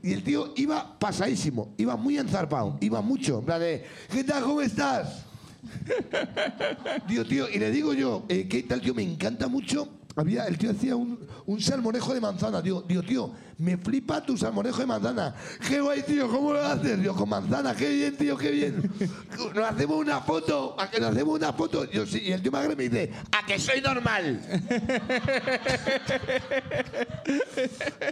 Y 0.02 0.12
el 0.12 0.22
tío 0.22 0.52
iba 0.56 0.98
pasadísimo, 0.98 1.74
iba 1.76 1.96
muy 1.96 2.18
enzarpado, 2.18 2.78
iba 2.80 3.00
mucho. 3.02 3.40
En 3.40 3.44
plan 3.44 3.60
de, 3.60 3.84
¿qué 4.10 4.24
tal? 4.24 4.42
¿Cómo 4.42 4.62
estás? 4.62 5.26
Digo, 7.08 7.24
tío, 7.24 7.48
y 7.50 7.58
le 7.58 7.70
digo 7.70 7.92
yo, 7.92 8.24
eh, 8.28 8.48
¿qué 8.48 8.62
tal, 8.62 8.80
tío? 8.80 8.94
Me 8.94 9.02
encanta 9.02 9.46
mucho. 9.46 9.99
Había, 10.16 10.44
el 10.46 10.58
tío 10.58 10.72
hacía 10.72 10.96
un, 10.96 11.18
un 11.46 11.60
salmorejo 11.60 12.12
de 12.12 12.20
manzana. 12.20 12.60
Digo, 12.60 12.82
digo, 12.82 13.02
tío, 13.02 13.30
me 13.58 13.76
flipa 13.76 14.20
tu 14.24 14.36
salmorejo 14.36 14.78
de 14.78 14.86
manzana. 14.86 15.34
Qué 15.66 15.80
guay, 15.80 16.02
tío, 16.02 16.28
¿cómo 16.28 16.52
lo 16.52 16.60
haces? 16.64 16.98
Digo, 16.98 17.14
con 17.14 17.28
manzana, 17.28 17.74
qué 17.76 17.88
bien, 17.88 18.16
tío, 18.16 18.36
qué 18.36 18.50
bien. 18.50 18.90
Nos 19.54 19.64
hacemos 19.64 19.96
una 19.98 20.20
foto, 20.20 20.74
a 20.78 20.90
que 20.90 21.00
nos 21.00 21.10
hacemos 21.12 21.38
una 21.38 21.52
foto. 21.52 21.84
Yo 21.90 22.04
sí, 22.06 22.20
y 22.24 22.32
el 22.32 22.42
tío 22.42 22.50
Magre 22.52 22.74
me 22.76 22.88
dice, 22.88 23.10
a 23.32 23.46
que 23.46 23.58
soy 23.58 23.80
normal. 23.80 24.40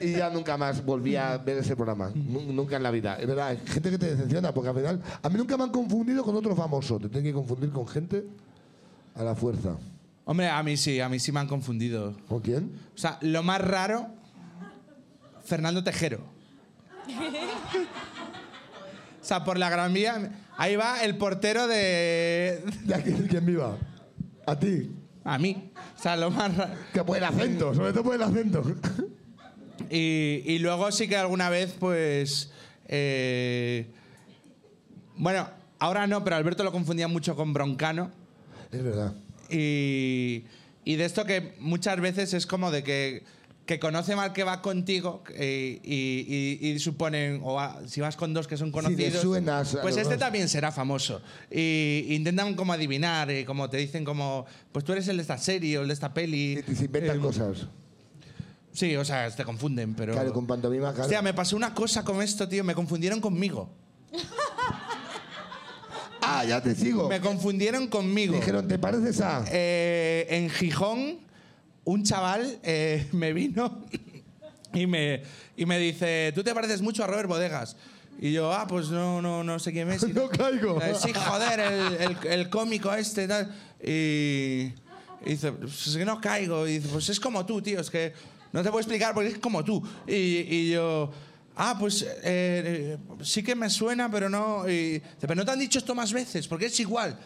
y 0.00 0.12
ya 0.12 0.30
nunca 0.30 0.56
más 0.56 0.84
volví 0.84 1.16
a 1.16 1.36
ver 1.38 1.58
ese 1.58 1.76
programa. 1.76 2.10
Nu- 2.14 2.52
Nunca 2.52 2.76
en 2.76 2.82
la 2.82 2.90
vida. 2.90 3.16
Es 3.16 3.26
verdad, 3.26 3.48
hay 3.48 3.58
gente 3.66 3.90
que 3.90 3.98
te 3.98 4.10
decepciona, 4.14 4.52
porque 4.52 4.70
al 4.70 4.76
final. 4.76 5.02
A 5.22 5.28
mí 5.28 5.36
nunca 5.36 5.56
me 5.56 5.64
han 5.64 5.70
confundido 5.70 6.22
con 6.24 6.34
otro 6.36 6.54
famoso. 6.56 6.98
Te 6.98 7.08
tengo 7.08 7.24
que 7.24 7.32
confundir 7.32 7.70
con 7.70 7.86
gente 7.86 8.24
a 9.14 9.22
la 9.22 9.34
fuerza. 9.34 9.76
Hombre, 10.30 10.46
a 10.50 10.62
mí 10.62 10.76
sí, 10.76 11.00
a 11.00 11.08
mí 11.08 11.18
sí 11.18 11.32
me 11.32 11.40
han 11.40 11.48
confundido. 11.48 12.14
¿Con 12.28 12.40
quién? 12.42 12.70
O 12.94 12.98
sea, 12.98 13.16
lo 13.22 13.42
más 13.42 13.62
raro, 13.62 14.08
Fernando 15.42 15.82
Tejero. 15.82 16.20
O 19.20 19.24
sea, 19.24 19.42
por 19.42 19.58
la 19.58 19.70
Gran 19.70 19.94
Vía, 19.94 20.30
ahí 20.58 20.76
va 20.76 21.02
el 21.02 21.16
portero 21.16 21.66
de... 21.66 22.62
Ya 22.86 23.02
que 23.02 23.12
quien 23.26 23.46
viva. 23.46 23.76
A 24.46 24.58
ti. 24.58 24.90
A 25.24 25.38
mí. 25.38 25.70
O 25.98 26.02
sea, 26.02 26.14
lo 26.16 26.30
más... 26.30 26.54
ra- 26.56 26.74
Que 26.92 27.02
por 27.02 27.16
el 27.16 27.24
acento, 27.24 27.74
sobre 27.74 27.92
todo 27.92 28.04
por 28.04 28.14
el 28.14 28.22
acento. 28.22 28.62
Y, 29.90 30.42
y 30.44 30.58
luego 30.58 30.92
sí 30.92 31.08
que 31.08 31.16
alguna 31.16 31.48
vez, 31.48 31.74
pues... 31.78 32.50
eh, 32.86 33.90
bueno, 35.16 35.48
ahora 35.78 36.06
no, 36.06 36.22
pero 36.22 36.36
Alberto 36.36 36.64
lo 36.64 36.72
confundía 36.72 37.08
mucho 37.08 37.34
con 37.34 37.52
Broncano. 37.54 38.10
Es 38.70 38.82
verdad. 38.84 39.14
Y, 39.50 40.44
y 40.84 40.96
de 40.96 41.04
esto 41.04 41.24
que 41.24 41.54
muchas 41.60 42.00
veces 42.00 42.32
es 42.34 42.46
como 42.46 42.70
de 42.70 42.82
que, 42.82 43.24
que 43.66 43.78
conoce 43.78 44.16
mal 44.16 44.32
que 44.32 44.44
va 44.44 44.62
contigo 44.62 45.22
eh, 45.34 45.78
y, 45.82 46.58
y- 46.66 46.68
y 46.70 46.78
suponen, 46.78 47.40
o 47.44 47.60
a- 47.60 47.86
si 47.86 48.00
vas 48.00 48.16
con 48.16 48.32
dos 48.32 48.46
que 48.48 48.56
son 48.56 48.70
conocidos, 48.72 49.20
suenas 49.20 49.76
pues 49.82 49.96
este 49.98 50.14
dos. 50.14 50.20
también 50.20 50.48
será 50.48 50.72
famoso. 50.72 51.20
Y 51.50 52.06
intentan 52.14 52.54
como 52.54 52.72
adivinar, 52.72 53.30
y 53.30 53.44
como 53.44 53.68
te 53.68 53.76
dicen 53.76 54.04
como, 54.04 54.46
pues 54.72 54.84
tú 54.84 54.92
eres 54.92 55.06
el 55.08 55.16
de 55.16 55.22
esta 55.22 55.36
serie 55.38 55.78
o 55.78 55.82
el 55.82 55.88
de 55.88 55.94
esta 55.94 56.14
peli. 56.14 56.62
Y 56.66 56.74
se 56.74 56.86
inventan 56.86 57.18
Eh, 57.18 57.20
cosas. 57.20 57.66
Sí, 58.72 58.94
o 58.96 59.04
sea, 59.04 59.28
te 59.34 59.44
confunden, 59.44 59.94
pero... 59.94 60.12
Claro, 60.12 60.32
con 60.32 60.46
pantomima, 60.46 60.90
claro. 60.92 61.02
Hostia, 61.02 61.20
me 61.20 61.34
pasó 61.34 61.56
una 61.56 61.74
cosa 61.74 62.04
con 62.04 62.22
esto, 62.22 62.48
tío, 62.48 62.62
me 62.64 62.74
confundieron 62.74 63.20
conmigo. 63.20 63.70
Ah, 66.30 66.44
ya 66.44 66.62
te 66.62 66.74
sigo. 66.74 67.08
Me 67.08 67.20
confundieron 67.20 67.86
conmigo. 67.88 68.34
Dijeron, 68.34 68.66
¿te 68.68 68.78
pareces 68.78 69.20
a...? 69.20 69.44
Eh, 69.50 70.26
en 70.30 70.50
Gijón, 70.50 71.18
un 71.84 72.02
chaval 72.04 72.58
eh, 72.62 73.06
me 73.12 73.32
vino 73.32 73.84
y 74.74 74.86
me, 74.86 75.22
y 75.56 75.64
me 75.66 75.78
dice, 75.78 76.32
tú 76.34 76.42
te 76.44 76.54
pareces 76.54 76.82
mucho 76.82 77.02
a 77.04 77.06
Robert 77.06 77.28
Bodegas. 77.28 77.76
Y 78.20 78.32
yo, 78.32 78.52
ah, 78.52 78.66
pues 78.66 78.88
no, 78.90 79.22
no, 79.22 79.44
no 79.44 79.58
sé 79.58 79.72
quién 79.72 79.90
es. 79.92 80.02
Y- 80.08 80.12
No 80.12 80.28
caigo. 80.28 80.80
Sí, 81.00 81.12
joder, 81.14 81.60
el, 81.60 81.94
el- 81.94 82.32
el 82.32 82.50
cómico 82.50 82.92
este 82.92 83.24
y 83.24 83.28
tal. 83.28 83.54
Y, 83.82 84.72
y 85.24 85.30
dice, 85.30 85.52
pues 85.52 85.86
es 85.86 85.96
que 85.96 86.04
no 86.04 86.20
caigo. 86.20 86.66
Y 86.66 86.78
dice, 86.78 86.88
pues 86.92 87.08
es 87.08 87.20
como 87.20 87.46
tú, 87.46 87.62
tío, 87.62 87.80
es 87.80 87.88
que 87.90 88.12
no 88.52 88.62
te 88.62 88.70
puedo 88.70 88.80
explicar 88.80 89.14
porque 89.14 89.30
es 89.30 89.38
como 89.38 89.62
tú. 89.64 89.82
Y, 90.06 90.12
y 90.12 90.70
yo, 90.72 91.10
ah, 91.58 91.76
pues 91.78 92.02
eh, 92.02 92.08
eh, 92.24 92.98
sí 93.22 93.42
que 93.42 93.54
me 93.54 93.68
suena, 93.68 94.10
pero 94.10 94.30
no. 94.30 94.68
Y 94.68 95.02
pero 95.20 95.34
no 95.34 95.44
te 95.44 95.50
han 95.50 95.58
dicho 95.58 95.78
esto 95.78 95.94
más 95.94 96.12
veces, 96.12 96.46
porque 96.48 96.66
es 96.66 96.80
igual. 96.80 97.18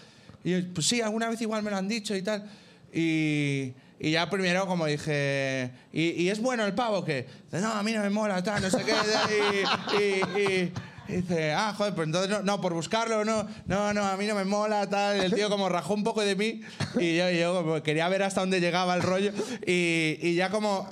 Y 0.42 0.60
pues 0.62 0.88
sí, 0.88 1.00
alguna 1.00 1.28
vez 1.28 1.40
igual 1.40 1.62
me 1.62 1.70
lo 1.70 1.76
han 1.76 1.86
dicho 1.86 2.16
y 2.16 2.22
tal. 2.22 2.50
Y, 2.92 3.72
y 4.00 4.10
ya 4.10 4.28
primero 4.28 4.66
como 4.66 4.86
dije, 4.86 5.70
¿y, 5.92 6.28
es 6.28 6.40
bueno 6.40 6.64
el 6.64 6.74
pavo 6.74 7.04
que? 7.04 7.26
No, 7.52 7.72
a 7.72 7.82
mí 7.82 7.92
no 7.92 8.02
me 8.02 8.10
mola, 8.10 8.42
tal, 8.42 8.62
no 8.62 8.70
sé 8.70 8.82
qué. 8.84 10.72
Y, 11.08 11.12
dice, 11.12 11.52
ah, 11.52 11.74
joder, 11.76 11.94
pues 11.94 12.06
entonces 12.06 12.30
no, 12.30 12.42
no, 12.42 12.60
por 12.60 12.72
buscarlo, 12.72 13.24
no, 13.24 13.46
no, 13.66 13.92
no, 13.92 14.04
a 14.06 14.16
mí 14.16 14.26
no 14.26 14.34
me 14.34 14.44
mola, 14.44 14.88
tal. 14.88 15.20
El 15.20 15.34
tío 15.34 15.50
como 15.50 15.68
rajó 15.68 15.92
un 15.92 16.04
poco 16.04 16.22
de 16.22 16.36
mí 16.36 16.62
y 16.98 17.16
yo, 17.16 17.30
yo 17.30 17.82
quería 17.82 18.08
ver 18.08 18.22
hasta 18.22 18.40
dónde 18.40 18.60
llegaba 18.60 18.94
el 18.94 19.02
rollo. 19.02 19.32
Y, 19.66 20.18
y 20.22 20.34
ya 20.34 20.48
como 20.50 20.88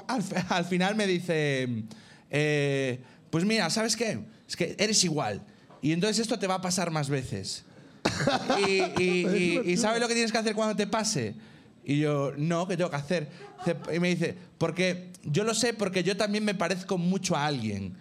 al 0.51 0.65
final 0.67 0.95
me 0.95 1.07
dice, 1.07 1.85
eh, 2.31 3.01
pues 3.31 3.45
mira, 3.45 3.71
¿sabes 3.71 3.97
qué? 3.97 4.21
Es 4.49 4.57
que 4.57 4.75
eres 4.79 5.03
igual. 5.05 5.43
Y 5.83 5.93
entonces 5.93 6.19
esto 6.19 6.39
te 6.39 6.47
va 6.47 6.57
a 6.57 6.61
pasar 6.61 6.91
más 6.91 7.09
veces. 7.09 7.65
Y, 8.67 9.63
y, 9.65 9.77
¿sabes 9.77 10.01
lo 10.01 10.09
que 10.09 10.15
tienes 10.15 10.33
que 10.33 10.39
hacer 10.39 10.55
cuando 10.55 10.77
te 10.77 10.87
pase? 10.87 11.35
Y 11.85 11.99
yo, 11.99 12.33
no, 12.37 12.67
¿qué 12.69 12.77
tengo 12.77 12.91
que 12.91 12.97
hacer? 12.97 13.29
Y 13.95 13.99
me 13.99 14.09
dice, 14.09 14.37
porque 14.59 15.11
yo 15.25 15.45
lo 15.45 15.55
sé 15.55 15.75
porque 15.75 16.03
yo 16.03 16.17
también 16.17 16.45
me 16.45 16.55
parezco 16.55 16.99
mucho 16.99 17.37
a 17.37 17.47
alguien. 17.47 17.95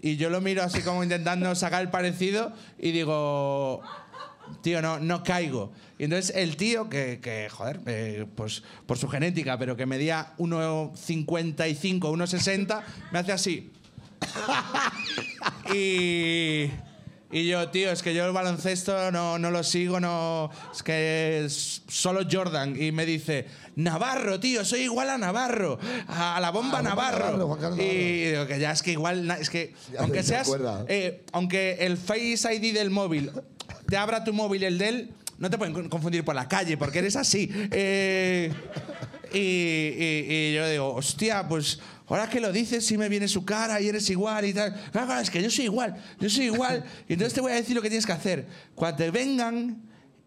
Y 0.00 0.16
yo 0.16 0.30
lo 0.30 0.40
miro 0.40 0.62
así 0.62 0.80
como 0.82 1.02
intentando 1.02 1.54
sacar 1.54 1.82
el 1.82 1.88
parecido 1.88 2.52
y 2.78 2.90
digo, 2.90 3.82
tío, 4.62 4.82
no, 4.82 4.98
no 4.98 5.22
caigo. 5.22 5.72
Y 5.98 6.04
entonces 6.04 6.34
el 6.34 6.56
tío, 6.56 6.88
que, 6.88 7.20
que, 7.20 7.48
joder, 7.48 7.80
eh, 7.86 8.26
pues 8.34 8.62
por 8.86 8.98
su 8.98 9.08
genética, 9.08 9.58
pero 9.58 9.76
que 9.76 9.86
medía 9.86 10.34
1,55, 10.38 12.00
1,60, 12.00 12.82
me 13.12 13.18
hace 13.18 13.32
así. 13.32 13.72
y, 15.74 16.70
y 17.30 17.48
yo, 17.48 17.68
tío, 17.70 17.90
es 17.90 18.02
que 18.02 18.14
yo 18.14 18.24
el 18.26 18.32
baloncesto 18.32 19.10
no, 19.10 19.38
no 19.38 19.50
lo 19.50 19.62
sigo, 19.62 20.00
no. 20.00 20.50
Es 20.74 20.82
que 20.82 21.44
es 21.44 21.82
solo 21.88 22.20
Jordan. 22.30 22.80
Y 22.80 22.92
me 22.92 23.06
dice, 23.06 23.46
Navarro, 23.76 24.38
tío, 24.40 24.64
soy 24.64 24.80
igual 24.82 25.10
a 25.10 25.18
Navarro, 25.18 25.78
a, 26.08 26.36
a 26.36 26.40
la 26.40 26.50
bomba 26.50 26.78
A 26.78 26.82
la 26.82 26.94
bomba 26.94 27.12
Navarro. 27.12 27.80
Y 27.82 28.30
digo 28.30 28.46
que 28.46 28.58
ya 28.58 28.72
es 28.72 28.82
que 28.82 28.92
igual, 28.92 29.30
es 29.40 29.50
que 29.50 29.74
Ya 29.92 30.00
aunque 30.00 30.22
se 30.22 30.28
seas, 30.28 30.50
eh, 30.88 31.22
aunque 31.32 31.78
el 31.80 31.96
Face 31.96 32.54
ID 32.54 32.74
del 32.74 32.90
móvil 32.90 33.30
te 33.88 33.96
abra 33.96 34.24
tu 34.24 34.32
móvil 34.32 34.62
el 34.64 34.78
de 34.78 34.88
él, 34.88 35.10
no 35.38 35.50
te 35.50 35.58
pueden 35.58 35.74
con- 35.74 35.88
confundir 35.88 36.24
por 36.24 36.34
la 36.34 36.48
calle 36.48 36.76
porque 36.76 36.98
eres 37.00 37.16
así. 37.16 37.50
Eh, 37.70 38.52
y, 39.32 39.38
y- 39.38 40.26
y 40.28 40.54
yo 40.54 40.68
digo, 40.68 40.94
hostia, 40.94 41.48
pues 41.48 41.80
ahora 42.06 42.28
que 42.28 42.40
lo 42.40 42.52
dices, 42.52 42.84
sí 42.84 42.98
me 42.98 43.08
viene 43.08 43.28
su 43.28 43.44
cara 43.44 43.80
y 43.80 43.88
eres 43.88 44.08
igual 44.10 44.44
y 44.44 44.52
tal. 44.52 44.74
Claro, 44.90 45.18
es 45.18 45.30
que 45.30 45.42
yo 45.42 45.50
soy 45.50 45.64
igual, 45.66 45.96
yo 46.20 46.28
soy 46.28 46.46
igual. 46.46 46.84
Y 47.08 47.14
entonces 47.14 47.34
te 47.34 47.40
voy 47.40 47.52
a 47.52 47.56
decir 47.56 47.74
lo 47.74 47.82
que 47.82 47.88
tienes 47.88 48.06
que 48.06 48.12
hacer. 48.12 48.46
Cuando 48.74 48.98
te 48.98 49.10
vengan 49.10 49.82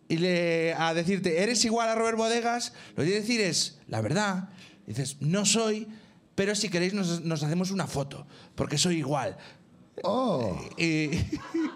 y 0.08 0.18
le, 0.18 0.74
a 0.74 0.94
decirte, 0.94 1.42
eres 1.42 1.64
igual 1.66 1.90
a 1.90 1.96
Robert 1.96 2.18
Bodegas, 2.18 2.74
lo 2.96 3.04
que 3.04 3.10
tienes 3.10 3.26
que 3.26 3.34
decir 3.34 3.42
es, 3.42 3.80
la 3.88 4.02
verdad, 4.02 4.50
dices, 4.86 5.18
no 5.20 5.46
soy, 5.46 5.88
pero 6.36 6.54
si 6.56 6.70
queréis 6.70 6.94
nos, 6.94 7.22
nos 7.24 7.44
hacemos 7.44 7.72
una 7.72 7.88
foto, 7.88 8.28
porque 8.56 8.78
soy 8.78 8.98
igual. 8.98 9.38
Oh, 10.04 10.60
Y, 10.78 11.12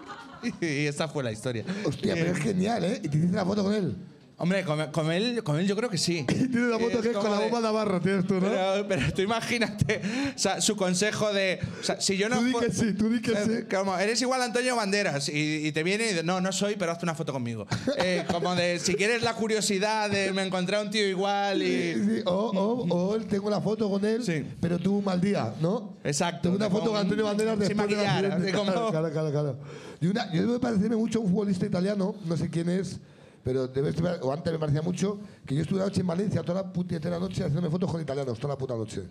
y 0.60 0.86
esta 0.86 1.08
fue 1.08 1.22
la 1.24 1.32
historia. 1.32 1.64
hostia, 1.84 2.14
pero 2.14 2.32
es 2.32 2.38
genial, 2.38 2.84
¿eh? 2.84 3.00
Y 3.02 3.08
te 3.08 3.16
hiciste 3.16 3.36
la 3.36 3.44
foto 3.44 3.64
con 3.64 3.74
él. 3.74 3.96
Hombre, 4.42 4.64
con, 4.64 4.90
con 4.90 5.12
él, 5.12 5.42
con 5.44 5.60
él 5.60 5.66
yo 5.66 5.76
creo 5.76 5.90
que 5.90 5.98
sí. 5.98 6.20
Y 6.28 6.48
tienes 6.48 6.70
la 6.70 6.78
foto 6.78 7.02
que 7.02 7.10
es 7.10 7.16
con 7.16 7.30
la 7.30 7.36
de- 7.38 7.44
bomba 7.44 7.60
Navarro, 7.60 8.00
tienes 8.00 8.26
tú, 8.26 8.34
¿no? 8.34 8.40
Pero, 8.48 8.88
pero 8.88 9.12
tú 9.12 9.20
imagínate, 9.22 10.00
o 10.34 10.38
sea, 10.38 10.60
su 10.62 10.76
consejo 10.76 11.30
de, 11.32 11.58
o 11.80 11.84
sea, 11.84 12.00
si 12.00 12.16
yo 12.16 12.28
no 12.30 12.38
Tú 12.38 12.44
di 12.44 12.52
que 12.54 12.72
sí, 12.72 12.92
tú 12.94 13.10
di 13.10 13.20
que 13.20 13.32
eh, 13.32 13.66
sí. 13.68 13.74
Como, 13.76 13.98
eres 13.98 14.20
igual 14.22 14.40
a 14.40 14.46
Antonio 14.46 14.74
Banderas 14.76 15.28
y, 15.28 15.66
y 15.66 15.72
te 15.72 15.82
viene 15.82 16.04
y 16.04 16.08
dice, 16.08 16.22
no, 16.22 16.40
no 16.40 16.52
soy, 16.52 16.76
pero 16.76 16.90
hazte 16.92 17.04
una 17.04 17.14
foto 17.14 17.32
conmigo. 17.32 17.66
Eh, 18.02 18.24
como 18.30 18.54
de, 18.54 18.78
si 18.78 18.94
quieres 18.94 19.22
la 19.22 19.34
curiosidad 19.34 20.08
de 20.10 20.32
me 20.32 20.42
encontré 20.42 20.76
a 20.76 20.80
un 20.80 20.90
tío 20.90 21.06
igual 21.06 21.62
y... 21.62 21.66
Sí, 21.94 22.04
sí, 22.06 22.22
O, 22.24 22.32
o, 22.32 22.94
o 22.94 23.14
él, 23.16 23.26
tengo 23.26 23.50
la 23.50 23.60
foto 23.60 23.90
con 23.90 24.02
él, 24.06 24.24
Sí. 24.24 24.42
pero 24.58 24.78
tuvo 24.78 24.98
un 25.00 25.04
mal 25.04 25.20
día, 25.20 25.52
¿no? 25.60 25.96
Exacto. 26.02 26.42
Tengo 26.44 26.56
una 26.56 26.64
de 26.66 26.70
foto 26.70 26.90
con 26.92 26.98
Antonio 27.00 27.24
Banderas 27.26 27.58
sin 27.58 27.60
después 27.68 27.76
maquillar, 27.76 28.40
de 28.40 28.52
como- 28.52 28.72
Claro, 28.72 28.90
claro, 28.90 29.10
claro, 29.10 29.30
claro. 29.30 29.56
Y 30.00 30.06
una, 30.06 30.32
yo 30.32 30.40
debo 30.40 30.54
de 30.54 30.60
parecerme 30.60 30.96
mucho 30.96 31.18
a 31.18 31.22
un 31.22 31.28
futbolista 31.30 31.66
italiano, 31.66 32.14
no 32.24 32.36
sé 32.38 32.48
quién 32.48 32.70
es, 32.70 32.98
pero 33.42 33.66
debe 33.68 33.90
estar- 33.90 34.18
o 34.22 34.32
antes 34.32 34.52
me 34.52 34.58
parecía 34.58 34.82
mucho, 34.82 35.18
que 35.46 35.54
yo 35.54 35.62
estuve 35.62 35.76
una 35.78 35.86
noche 35.86 36.00
en 36.00 36.06
Valencia, 36.06 36.42
toda 36.42 36.62
la 36.62 36.72
puñetera 36.72 37.18
noche, 37.18 37.42
haciéndome 37.42 37.70
fotos 37.70 37.90
con 37.90 38.00
italianos, 38.00 38.38
toda 38.38 38.54
la 38.54 38.58
puta 38.58 38.74
noche. 38.76 39.02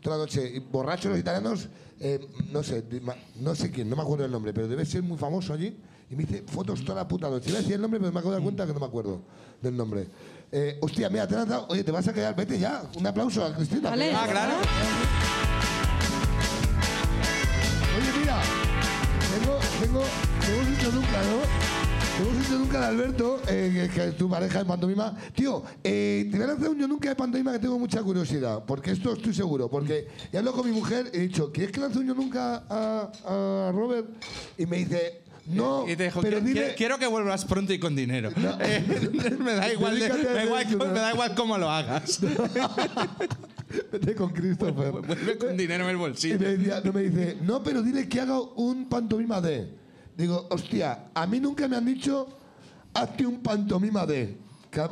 Toda 0.00 0.16
la 0.16 0.22
noche. 0.22 0.48
Y 0.54 0.58
borrachos 0.60 1.10
los 1.10 1.18
italianos, 1.18 1.68
eh, 1.98 2.20
no 2.52 2.62
sé, 2.62 2.84
no 3.40 3.54
sé 3.54 3.70
quién, 3.70 3.90
no 3.90 3.96
me 3.96 4.02
acuerdo 4.02 4.24
el 4.24 4.30
nombre, 4.30 4.52
pero 4.52 4.68
debe 4.68 4.84
ser 4.86 5.02
muy 5.02 5.18
famoso 5.18 5.52
allí. 5.52 5.76
Y 6.10 6.14
me 6.16 6.22
hice 6.22 6.42
fotos 6.46 6.84
toda 6.84 7.02
la 7.02 7.08
puta 7.08 7.28
noche. 7.28 7.50
Iba 7.50 7.58
a 7.58 7.60
decir 7.60 7.74
el 7.74 7.82
nombre, 7.82 7.98
pero 8.00 8.12
me 8.12 8.18
acabo 8.18 8.30
de 8.32 8.36
dar 8.36 8.42
cuenta 8.44 8.66
que 8.66 8.72
no 8.72 8.80
me 8.80 8.86
acuerdo 8.86 9.20
del 9.60 9.76
nombre. 9.76 10.06
Eh, 10.50 10.78
hostia, 10.80 11.10
mira, 11.10 11.26
te 11.26 11.34
has 11.36 11.46
dado. 11.48 11.66
Oye, 11.68 11.84
te 11.84 11.90
vas 11.90 12.06
a 12.08 12.12
quedar, 12.14 12.34
vete 12.34 12.58
ya. 12.58 12.82
Un 12.96 13.06
aplauso 13.06 13.44
a 13.44 13.54
Cristina. 13.54 13.90
Vale. 13.90 14.12
Ah, 14.14 14.26
claro. 14.30 14.54
Oye, 17.98 18.18
mira, 18.20 18.40
tengo, 19.34 19.58
tengo, 19.80 20.02
tengo 20.40 20.70
dicho 20.70 20.92
nunca, 20.92 21.22
¿no? 21.22 21.67
Tengo 22.18 22.32
dicho 22.32 22.58
nunca 22.58 22.80
de 22.80 22.86
Alberto, 22.86 23.40
eh, 23.48 23.88
que, 23.94 24.04
es 24.06 24.16
tu 24.16 24.28
pareja 24.28 24.60
en 24.60 24.66
pantomima. 24.66 25.16
Tío, 25.36 25.62
eh, 25.84 26.26
te 26.30 26.36
voy 26.36 26.44
a 26.44 26.48
lanzar 26.48 26.68
un 26.70 26.78
yo 26.80 26.88
nunca 26.88 27.08
de 27.10 27.14
pantomima 27.14 27.52
que 27.52 27.60
tengo 27.60 27.78
mucha 27.78 28.02
curiosidad, 28.02 28.64
porque 28.66 28.90
esto 28.90 29.12
estoy 29.12 29.32
seguro, 29.32 29.70
porque 29.70 30.08
he 30.32 30.38
hablado 30.38 30.56
con 30.56 30.68
mi 30.68 30.74
mujer 30.74 31.10
y 31.14 31.16
he 31.16 31.20
dicho, 31.20 31.52
¿quieres 31.52 31.70
que 31.70 31.78
lance 31.80 31.98
un 31.98 32.08
yo 32.08 32.14
nunca 32.14 32.64
a, 32.68 33.12
a 33.68 33.72
Robert? 33.72 34.08
Y 34.58 34.66
me 34.66 34.78
dice, 34.78 35.22
no, 35.46 35.88
Y 35.88 35.94
te 35.94 36.04
dijo, 36.04 36.20
pero 36.20 36.38
"Quiero- 36.40 36.46
dile... 36.46 36.60
quiero, 36.60 36.76
quiero 36.76 36.98
que 36.98 37.06
vuelvas 37.06 37.44
pronto 37.44 37.72
y 37.72 37.78
con 37.78 37.94
dinero. 37.94 38.30
Eh, 38.60 39.36
me, 39.38 39.52
da 39.54 39.72
igual 39.72 39.98
de- 40.00 40.08
me, 40.12 40.24
da 40.24 40.44
igual, 40.44 40.62
eso, 40.66 40.76
¿no? 40.76 40.86
me 40.86 40.98
da 41.00 41.12
igual 41.12 41.34
cómo 41.36 41.56
lo 41.56 41.70
hagas. 41.70 42.18
Vete 43.92 44.14
con 44.16 44.30
Christopher. 44.30 44.90
Vuelve 44.90 45.38
con 45.38 45.56
dinero 45.56 45.84
en 45.84 45.90
el 45.90 45.96
Y 45.96 45.98
bolsillo. 46.00 46.38
me, 46.40 46.56
decía- 46.56 46.82
no, 46.84 46.92
me 46.92 47.02
dice, 47.02 47.36
no, 47.42 47.62
pero 47.62 47.80
dile 47.82 48.08
que 48.08 48.20
haga 48.20 48.40
un 48.40 48.88
pantomima 48.88 49.40
de. 49.40 49.77
Digo, 50.18 50.46
hostia, 50.50 51.04
a 51.14 51.26
mí 51.26 51.40
nunca 51.40 51.66
me 51.68 51.76
han 51.76 51.86
dicho, 51.86 52.28
hazte 52.92 53.24
un 53.24 53.40
pantomima 53.40 54.04
de. 54.04 54.36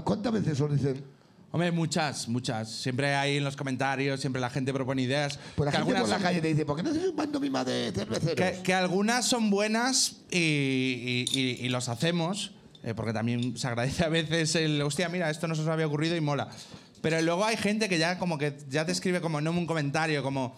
¿Cuántas 0.05 0.33
veces 0.33 0.59
os 0.61 0.72
dicen? 0.72 1.05
Hombre, 1.53 1.70
muchas, 1.72 2.29
muchas. 2.29 2.70
Siempre 2.70 3.14
hay 3.14 3.37
en 3.39 3.45
los 3.45 3.57
comentarios, 3.57 4.20
siempre 4.20 4.41
la 4.41 4.51
gente 4.51 4.72
propone 4.72 5.03
ideas. 5.03 5.39
Pues 5.57 5.66
la 5.66 5.72
que 5.72 5.79
gente 5.79 5.95
por 6.01 6.09
la 6.09 6.14
son- 6.16 6.22
calle 6.22 6.41
te 6.41 6.49
dice, 6.49 6.64
¿por 6.64 6.77
qué 6.77 6.83
no 6.83 6.91
haces 6.91 7.09
un 7.09 7.16
pantomima 7.16 7.64
de 7.64 7.93
cerveceros? 7.95 8.35
Que, 8.37 8.62
que 8.62 8.72
algunas 8.74 9.27
son 9.27 9.51
buenas 9.51 10.16
y, 10.31 10.39
y- 10.39 11.24
y- 11.33 11.66
y 11.66 11.68
los 11.70 11.89
hacemos, 11.89 12.53
eh, 12.85 12.95
porque 12.95 13.12
también 13.12 13.57
se 13.57 13.66
agradece 13.66 14.05
a 14.05 14.09
veces 14.09 14.55
el, 14.55 14.81
hostia, 14.83 15.09
mira, 15.09 15.29
esto 15.31 15.49
no 15.49 15.55
se 15.55 15.62
os 15.62 15.68
había 15.68 15.87
ocurrido 15.89 16.14
y 16.16 16.20
mola. 16.20 16.49
Pero 17.03 17.20
luego 17.22 17.45
hay 17.45 17.57
gente 17.57 17.89
que 17.89 17.99
ya 17.99 18.18
como 18.18 18.39
que 18.39 18.57
ya 18.70 18.87
te 18.87 18.93
escribe 18.93 19.20
como 19.20 19.41
no 19.41 19.51
un 19.51 19.66
comentario, 19.66 20.22
como, 20.22 20.57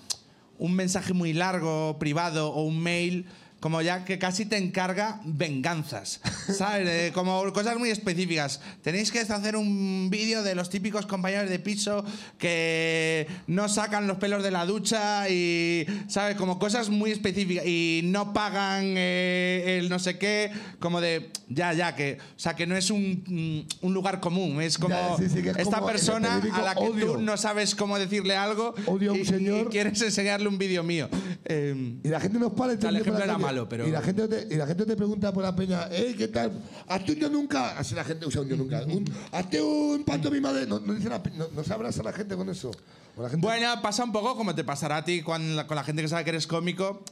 un 0.58 0.74
mensaje 0.74 1.12
muy 1.14 1.32
largo, 1.32 1.98
privado 1.98 2.50
o 2.52 2.64
un 2.64 2.80
mail, 2.80 3.26
como 3.60 3.82
ya 3.82 4.04
que 4.04 4.18
casi 4.18 4.46
te 4.46 4.56
encarga 4.56 5.20
venganzas, 5.24 6.20
¿sabes? 6.56 6.88
Eh, 6.88 7.10
como 7.12 7.52
cosas 7.52 7.76
muy 7.78 7.90
específicas. 7.90 8.60
Tenéis 8.82 9.10
que 9.10 9.20
hacer 9.20 9.56
un 9.56 10.08
vídeo 10.10 10.42
de 10.42 10.54
los 10.54 10.70
típicos 10.70 11.06
compañeros 11.06 11.50
de 11.50 11.58
piso 11.58 12.04
que 12.38 13.26
no 13.46 13.68
sacan 13.68 14.06
los 14.06 14.18
pelos 14.18 14.42
de 14.42 14.50
la 14.50 14.64
ducha 14.64 15.28
y, 15.28 15.86
¿sabes? 16.08 16.36
Como 16.36 16.58
cosas 16.58 16.88
muy 16.88 17.10
específicas 17.10 17.66
y 17.66 18.02
no 18.04 18.32
pagan 18.32 18.94
eh, 18.96 19.78
el 19.80 19.88
no 19.88 19.98
sé 19.98 20.18
qué, 20.18 20.50
como 20.78 21.00
de, 21.00 21.30
ya, 21.48 21.72
ya, 21.72 21.94
que, 21.96 22.18
o 22.36 22.38
sea, 22.38 22.54
que 22.54 22.66
no 22.66 22.76
es 22.76 22.90
un, 22.90 23.24
mm, 23.26 23.86
un 23.86 23.94
lugar 23.94 24.20
común, 24.20 24.60
es 24.62 24.78
como 24.78 24.94
Ya, 24.94 25.16
sí, 25.16 25.28
sí, 25.28 25.38
es 25.40 25.56
esta 25.56 25.78
como 25.78 25.88
el 25.88 25.94
persona 25.94 26.40
a 26.52 26.62
la 26.62 26.74
que 26.74 26.80
odio. 26.84 27.12
tú 27.14 27.20
no 27.20 27.36
sabes 27.36 27.74
cómo 27.74 27.98
decirle 27.98 28.36
algo 28.36 28.74
Odio 28.86 29.10
a 29.10 29.14
un 29.14 29.20
y, 29.20 29.24
señor. 29.24 29.66
y 29.66 29.70
quieres 29.70 30.00
enseñarle 30.02 30.48
un 30.48 30.58
vídeo 30.58 30.82
mío. 30.82 31.08
Eh, 31.44 31.96
Y 32.04 32.08
la 32.08 32.20
gente 32.20 32.38
nos 32.38 32.52
para 32.52 32.72
El 32.72 32.96
ejemplo 32.96 33.24
la 33.26 33.38
malo, 33.48 33.68
pero- 33.68 33.86
Y 33.86 33.90
la, 33.90 34.02
gente 34.02 34.28
te, 34.28 34.54
y 34.54 34.56
la 34.58 34.66
gente 34.66 34.84
te 34.86 34.96
pregunta 34.96 35.32
por 35.32 35.42
la 35.42 35.54
peña, 35.56 35.88
"Ey, 35.90 36.14
¿qué 36.14 36.28
tal? 36.28 36.52
¿Hazte 36.86 37.12
un 37.12 37.18
yo 37.18 37.28
nunca? 37.30 37.78
Así 37.78 37.94
la 37.94 38.04
gente 38.04 38.26
usa 38.26 38.42
un 38.42 38.48
yo 38.48 38.56
nunca. 38.56 38.82
Un, 38.84 39.04
¿Hazte 39.32 39.60
un 39.62 40.04
pantomima 40.04 40.52
de...? 40.52 40.66
No, 40.66 40.78
no, 40.80 40.94
dice 40.94 41.08
la 41.08 41.22
no, 41.36 41.48
no 41.54 41.64
se 41.64 41.72
abraza 41.72 42.02
la 42.02 42.12
gente 42.12 42.36
con 42.36 42.48
eso. 42.48 42.70
Gente, 43.16 43.38
Bueno, 43.38 43.82
pasa 43.82 44.04
un 44.04 44.12
poco 44.12 44.36
como 44.36 44.54
te 44.54 44.62
pasará 44.62 44.98
a 44.98 45.04
ti 45.04 45.22
con 45.22 45.56
la, 45.56 45.66
con 45.66 45.74
la 45.74 45.82
gente 45.82 46.02
que 46.02 46.08
sabe 46.08 46.22
que 46.24 46.30
eres 46.30 46.46
cómico, 46.46 47.02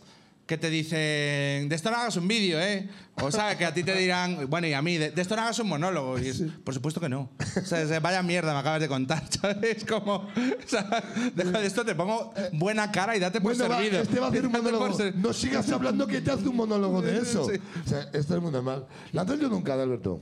que 0.47 0.57
te 0.57 0.71
dicen, 0.71 1.69
de 1.69 1.75
esto 1.75 1.91
no 1.91 1.97
hagas 1.97 2.17
un 2.17 2.29
vídeo, 2.29 2.61
¿eh? 2.61 2.89
O 3.21 3.31
sabes 3.33 3.57
que 3.57 3.65
a 3.65 3.75
ti 3.75 3.83
te 3.83 3.95
dirán, 3.97 4.49
bueno, 4.49 4.67
y 4.69 4.75
a 4.75 4.81
mí, 4.83 4.97
de, 4.97 5.11
de 5.11 5.23
esto 5.23 5.35
no 5.35 5.43
hagas 5.43 5.59
un 5.59 5.69
monólogo. 5.69 6.19
Y 6.21 6.29
es, 6.29 6.43
por 6.63 6.73
supuesto 6.73 7.01
que 7.01 7.09
no. 7.09 7.31
O 7.57 7.65
sea, 7.67 7.99
vaya 8.01 8.23
mierda 8.23 8.53
me 8.53 8.61
acabas 8.61 8.81
de 8.81 8.87
contar, 8.89 9.25
¿sabes? 9.41 9.85
Como, 9.85 10.15
o 10.15 10.29
sea, 10.67 11.03
deja 11.35 11.59
de 11.61 11.67
esto, 11.67 11.85
te 11.85 11.95
pongo 11.97 12.33
buena 12.53 12.93
cara 12.93 13.17
y 13.17 13.21
date 13.21 13.41
por 13.41 13.57
Bueno, 13.57 13.69
va, 13.69 13.79
servido. 13.81 14.03
este 14.03 14.21
va 14.21 14.27
a 14.27 14.29
hacer 14.31 14.47
un 14.47 14.53
monólogo. 14.53 14.93
ser- 14.97 15.17
No 15.17 15.33
sigas 15.33 15.69
hablando 15.73 16.07
que 16.07 16.21
te 16.21 16.31
hace 16.31 16.47
un 16.49 16.57
monólogo 16.57 17.03
de 17.03 17.19
eso. 17.23 17.49
Sí. 17.51 17.59
O 17.85 17.89
sea, 17.89 18.03
esto 18.13 18.37
es 18.37 18.43
muy 18.43 18.53
normal. 18.53 18.87
Lanza 19.13 19.35
el 19.35 19.41
yo 19.41 19.49
nunca, 19.49 19.75
Alberto. 19.75 20.21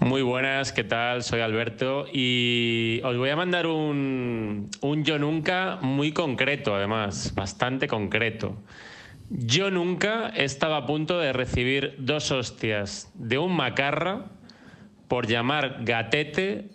Muy 0.00 0.22
buenas, 0.22 0.72
¿qué 0.72 0.82
tal? 0.82 1.22
Soy 1.22 1.40
Alberto 1.40 2.06
y 2.10 3.00
os 3.04 3.16
voy 3.18 3.28
a 3.30 3.36
mandar 3.36 3.66
un, 3.66 4.70
un 4.80 5.04
yo 5.04 5.18
nunca 5.18 5.78
muy 5.82 6.12
concreto, 6.12 6.74
además, 6.74 7.34
bastante 7.34 7.86
concreto. 7.86 8.56
Yo 9.28 9.70
nunca 9.70 10.28
estaba 10.30 10.78
a 10.78 10.86
punto 10.86 11.18
de 11.18 11.32
recibir 11.32 11.96
dos 11.98 12.30
hostias 12.32 13.10
de 13.14 13.38
un 13.38 13.54
macarra 13.54 14.24
por 15.06 15.26
llamar 15.26 15.84
gatete 15.84 16.70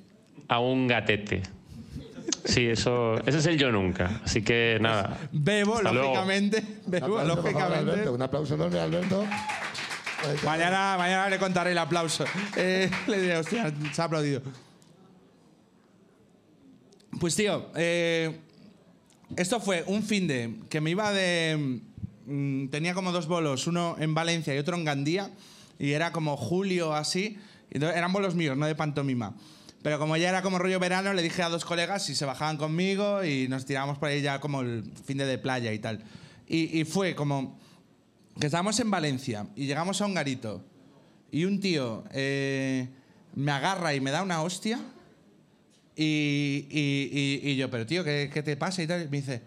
a 0.47 0.59
un 0.59 0.88
gatete. 0.88 1.41
Sí, 2.45 2.67
eso, 2.67 3.15
ese 3.26 3.39
es 3.39 3.45
el 3.47 3.57
yo 3.57 3.71
nunca. 3.71 4.21
Así 4.23 4.43
que 4.43 4.78
nada. 4.80 5.17
Bebo, 5.32 5.78
Hasta 5.78 5.91
luego. 5.91 6.09
lógicamente. 6.09 6.63
Un 6.86 6.91
Bebo, 6.91 7.05
aplauso, 7.17 7.36
favor, 7.36 7.43
lógicamente. 7.43 7.91
Alberto. 7.91 8.13
Un 8.13 8.21
aplauso 8.21 8.53
enorme, 8.53 8.80
Alberto. 8.80 9.26
Mañana, 10.43 10.95
mañana 10.97 11.30
le 11.30 11.38
contaré 11.38 11.71
el 11.71 11.78
aplauso. 11.78 12.26
Eh, 12.55 12.89
le 13.07 13.21
diré, 13.21 13.38
hostia, 13.38 13.73
se 13.93 14.01
ha 14.01 14.05
aplaudido. 14.05 14.41
Pues 17.19 17.36
tío, 17.36 17.69
eh, 17.76 18.39
esto 19.36 19.59
fue 19.59 19.84
un 19.88 20.03
fin 20.03 20.28
de 20.28 20.55
que 20.69 20.82
me 20.82 20.91
iba 20.91 21.11
de... 21.11 21.82
mm, 22.26 22.67
tenía 22.67 22.93
como 22.93 23.11
dos 23.11 23.28
bolos, 23.28 23.67
uno 23.67 23.95
en 23.99 24.13
Valencia 24.13 24.53
y 24.55 24.57
otro 24.57 24.76
en 24.76 24.84
Gandía, 24.84 25.32
y 25.80 25.91
era 25.91 26.11
como 26.11 26.38
julio 26.38 26.93
así. 26.93 27.38
eran 27.71 28.11
bolos 28.11 28.36
míos, 28.36 28.57
no 28.57 28.65
de 28.65 28.76
pantomima. 28.76 29.36
Pero 29.82 29.99
como 29.99 30.17
ya 30.17 30.30
era 30.30 30.41
como 30.41 30.57
rollo 30.57 30.80
verano, 30.80 31.13
le 31.13 31.21
dije 31.21 31.43
a 31.43 31.49
dos 31.49 31.63
colegas 31.63 32.03
si 32.03 32.15
se 32.15 32.26
bajaban 32.26 32.57
conmigo 32.57 33.23
y 33.23 33.47
nos 33.47 33.65
tirábamos 33.65 33.99
por 33.99 34.09
ahí 34.09 34.21
ya 34.21 34.39
como 34.39 34.61
el 34.61 34.84
fin 35.05 35.17
de, 35.17 35.26
de 35.26 35.38
playa 35.38 35.71
y 35.71 35.80
tal. 35.80 36.03
Y 36.47 36.84
fue 36.86 37.15
como 37.15 37.59
que 38.39 38.47
estábamos 38.47 38.79
en 38.79 38.91
Valencia 38.91 39.47
y 39.55 39.65
llegamos 39.65 40.01
a 40.01 40.05
un 40.05 40.13
garito 40.13 40.63
y 41.31 41.45
un 41.45 41.59
tío 41.59 42.03
eh, 42.11 42.88
me 43.36 43.51
agarra 43.51 43.93
y 43.93 44.01
me 44.01 44.11
da 44.11 44.23
una 44.23 44.41
hostia 44.41 44.79
y, 45.95 46.67
y- 46.69 47.39
y- 47.43 47.51
y 47.51 47.55
yo, 47.55 47.69
pero 47.69 47.86
tío, 47.86 48.03
¿qué, 48.03 48.29
qué 48.33 48.43
te 48.43 48.57
pasa? 48.57 48.83
Y 48.83 48.88
tal, 48.88 49.03
y 49.03 49.07
me 49.07 49.17
dice, 49.17 49.41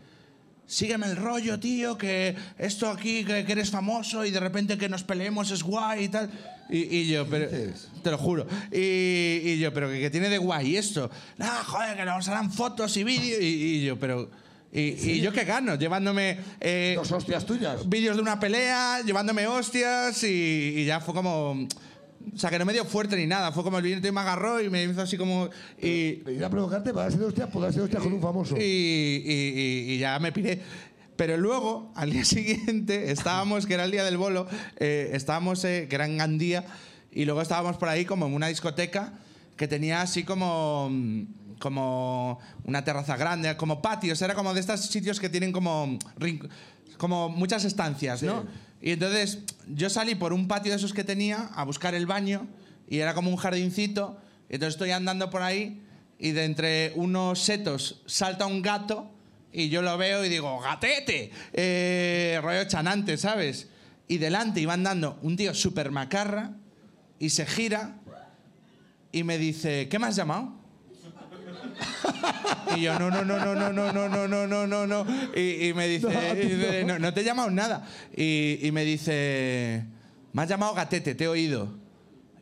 sígueme 0.67 1.07
el 1.07 1.17
rollo, 1.17 1.61
tío, 1.61 1.99
que 1.99 2.35
esto 2.57 2.89
aquí, 2.89 3.25
que, 3.25 3.45
que 3.45 3.53
eres 3.53 3.71
famoso 3.71 4.25
y 4.25 4.31
de 4.31 4.41
repente 4.41 4.79
que 4.79 4.89
nos 4.89 5.03
peleemos 5.05 5.51
es 5.51 5.63
guay 5.63 6.05
y 6.05 6.09
tal. 6.09 6.31
Y, 6.71 7.07
yo, 7.09 7.27
pero, 7.29 7.49
te 8.03 8.11
lo 8.11 8.19
juro. 8.19 8.47
Y, 8.73 8.79
y 9.45 9.59
yo, 9.59 9.73
pero 9.73 9.89
¿qué, 9.91 10.01
qué 10.01 10.11
tiene 10.11 10.29
de 10.29 10.37
guay 10.39 10.77
esto? 10.77 11.11
No, 11.39 11.47
joder, 11.65 11.97
que 11.97 12.05
nos 12.05 12.29
harán 12.29 12.51
fotos 12.51 12.97
y 12.97 13.05
vídeos. 13.05 13.41
Y 13.43 13.85
yo, 13.85 13.99
pero... 13.99 14.31
Y, 14.73 14.81
y 15.13 15.21
yo 15.21 15.33
qué 15.33 15.45
gano, 15.45 15.77
llevándome... 15.77 16.39
eh, 16.61 16.93
Dos 16.97 17.11
hostias 17.13 17.47
tuyas. 17.47 17.89
vídeos 17.89 18.17
de 18.17 18.23
una 18.23 18.39
pelea, 18.39 19.01
llevándome 19.05 19.47
hostias 19.47 20.23
y, 20.25 20.75
y 20.77 20.85
ya 20.85 21.01
fue 21.01 21.15
como... 21.15 21.67
O 22.35 22.37
sea, 22.37 22.51
que 22.51 22.59
no 22.59 22.67
me 22.67 22.75
dio 22.75 22.85
fuerte 22.85 23.17
ni 23.17 23.27
nada. 23.27 23.51
Fue 23.53 23.63
como 23.65 23.79
el 23.79 23.85
viento 23.85 24.07
y 24.07 24.13
me 24.13 24.21
agarró 24.21 24.61
y 24.61 24.69
me 24.69 24.85
hizo 24.85 25.01
así 25.01 25.17
como... 25.17 25.49
Y, 25.81 26.23
Ir 26.31 26.45
a 26.45 26.51
provocarte 26.51 26.93
para 26.93 27.11
ser 27.11 27.23
hostia, 27.23 27.47
poder 27.47 27.73
ser 27.73 27.83
hostia 27.83 27.99
con 28.01 28.13
un 28.13 28.21
famoso. 28.21 28.57
y, 28.59 28.61
y- 28.61 29.85
y- 29.87 29.93
y 29.95 29.99
ya 29.99 30.19
me 30.19 30.33
piré. 30.33 30.61
Pero 31.17 31.37
luego, 31.39 31.91
al 31.97 32.11
día 32.11 32.25
siguiente, 32.27 33.11
estábamos, 33.11 33.65
que 33.67 33.75
era 33.75 33.85
el 33.85 33.91
día 33.91 34.05
del 34.05 34.19
bolo, 34.19 34.47
eh, 34.77 35.11
estábamos, 35.15 35.65
eh, 35.65 35.87
que 35.89 35.95
era 35.97 36.05
en 36.05 36.19
Gandía, 36.19 36.65
y 37.11 37.25
luego 37.25 37.41
estábamos 37.41 37.79
por 37.79 37.89
ahí 37.89 38.05
como 38.05 38.27
en 38.27 38.35
una 38.35 38.49
discoteca 38.49 39.15
que 39.57 39.67
tenía 39.67 40.03
así 40.03 40.23
como, 40.25 40.91
como 41.59 42.39
una 42.65 42.85
terraza 42.85 43.17
grande, 43.17 43.57
como 43.57 43.83
patios, 43.83 44.21
era 44.23 44.35
como 44.35 44.55
de 44.55 44.61
estos 44.61 44.81
sitios 44.81 45.21
que 45.21 45.29
tienen 45.29 45.53
como, 45.53 45.99
como 46.97 47.29
muchas 47.29 47.65
estancias, 47.65 48.23
¿no? 48.23 48.47
Y 48.81 48.93
entonces 48.93 49.41
yo 49.67 49.91
salí 49.91 50.15
por 50.15 50.33
un 50.33 50.47
patio 50.47 50.73
de 50.73 50.77
esos 50.77 50.93
que 50.93 51.05
tenía 51.05 51.51
a 51.55 51.65
buscar 51.65 51.95
el 51.95 52.07
baño, 52.07 52.47
y 52.89 52.99
era 52.99 53.15
como 53.15 53.31
un 53.31 53.37
jardincito, 53.37 54.19
y 54.49 54.55
entonces 54.55 54.75
estoy 54.75 54.93
andando 54.93 55.31
por 55.31 55.43
ahí, 55.43 55.83
y 56.19 56.33
de 56.33 56.45
entre 56.45 56.93
unos 56.97 57.41
setos 57.41 58.03
salta 58.07 58.47
un 58.47 58.61
gato 58.61 59.11
y 59.53 59.69
yo 59.69 59.83
lo 59.83 59.97
veo 59.97 60.25
y 60.25 60.29
digo, 60.29 60.61
gatete, 60.61 61.31
eh, 61.53 62.39
rollo 62.43 62.65
chanante, 62.65 63.17
¿sabes? 63.17 63.69
Y 64.07 64.19
delante 64.19 64.61
iba 64.61 64.75
andando 64.75 65.19
un 65.23 65.37
tío 65.37 65.55
súper 65.55 65.91
macarra 65.91 66.53
y 67.19 67.31
se 67.31 67.47
gira 67.47 67.97
y 69.13 69.25
me 69.25 69.39
dice, 69.39 69.89
¿qué 69.89 69.99
me 69.99 70.07
has 70.07 70.17
llamado? 70.17 70.58
Y 72.77 72.83
yo, 72.83 72.99
no, 72.99 73.11
no, 73.11 73.25
no, 73.25 73.39
no, 73.39 73.55
no, 73.55 73.73
no, 73.73 73.93
no, 73.93 74.09
no, 74.09 74.29
no, 74.29 74.47
no, 74.47 74.67
no, 74.67 74.87
no. 74.87 75.07
Y, 75.35 75.69
y 75.69 75.75
me 75.75 75.89
dice, 75.89 76.09
y 76.43 76.47
dice, 76.47 76.85
no, 76.85 76.99
no 76.99 77.13
te 77.15 77.21
he 77.21 77.25
llamado 77.25 77.51
nada. 77.51 77.87
Y, 78.17 78.59
y 78.63 78.73
me 78.73 78.85
dice, 78.85 79.85
me 80.33 80.43
has 80.43 80.49
llamado 80.49 80.75
gatete, 80.75 81.15
te 81.15 81.25
he 81.25 81.29
oído. 81.29 81.77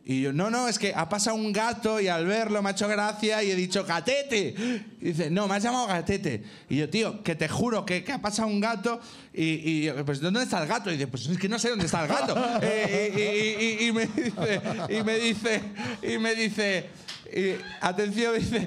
Y 0.09 0.21
yo, 0.21 0.31
no, 0.31 0.49
no, 0.49 0.69
es 0.69 0.79
que 0.79 0.93
ha 0.95 1.09
pasado 1.09 1.35
un 1.35 1.51
gato 1.51 1.99
y 1.99 2.07
al 2.07 2.25
verlo 2.25 2.61
me 2.61 2.69
ha 2.69 2.71
hecho 2.71 2.87
gracia 2.87 3.43
y 3.43 3.51
he 3.51 3.55
dicho, 3.55 3.83
gatete. 3.83 4.55
Y 5.01 5.05
dice, 5.07 5.29
no, 5.29 5.49
me 5.49 5.55
has 5.55 5.63
llamado 5.63 5.85
gatete. 5.87 6.43
Y 6.69 6.77
yo, 6.77 6.89
tío, 6.89 7.21
que 7.23 7.35
te 7.35 7.49
juro 7.49 7.85
que, 7.85 8.05
que 8.05 8.13
ha 8.13 8.21
pasado 8.21 8.47
un 8.47 8.61
gato 8.61 9.01
y, 9.33 9.43
y 9.69 9.81
yo, 9.83 10.05
pues 10.05 10.21
¿dónde 10.21 10.43
está 10.43 10.61
el 10.61 10.67
gato? 10.69 10.89
Y 10.89 10.93
dice, 10.93 11.07
pues 11.07 11.27
es 11.27 11.37
que 11.37 11.49
no 11.49 11.59
sé 11.59 11.69
dónde 11.71 11.85
está 11.87 12.03
el 12.03 12.07
gato. 12.07 12.35
Eh, 12.61 13.81
y, 13.81 13.83
y- 13.83 13.85
y- 13.85 13.87
y 13.87 13.91
me 13.91 14.05
dice, 14.07 14.61
y 14.89 15.03
me 15.03 15.19
dice, 15.19 15.61
y 16.03 16.17
me 16.17 16.35
dice, 16.35 16.85
y, 17.35 17.61
atención, 17.81 18.31
me 18.31 18.39
dice, 18.39 18.65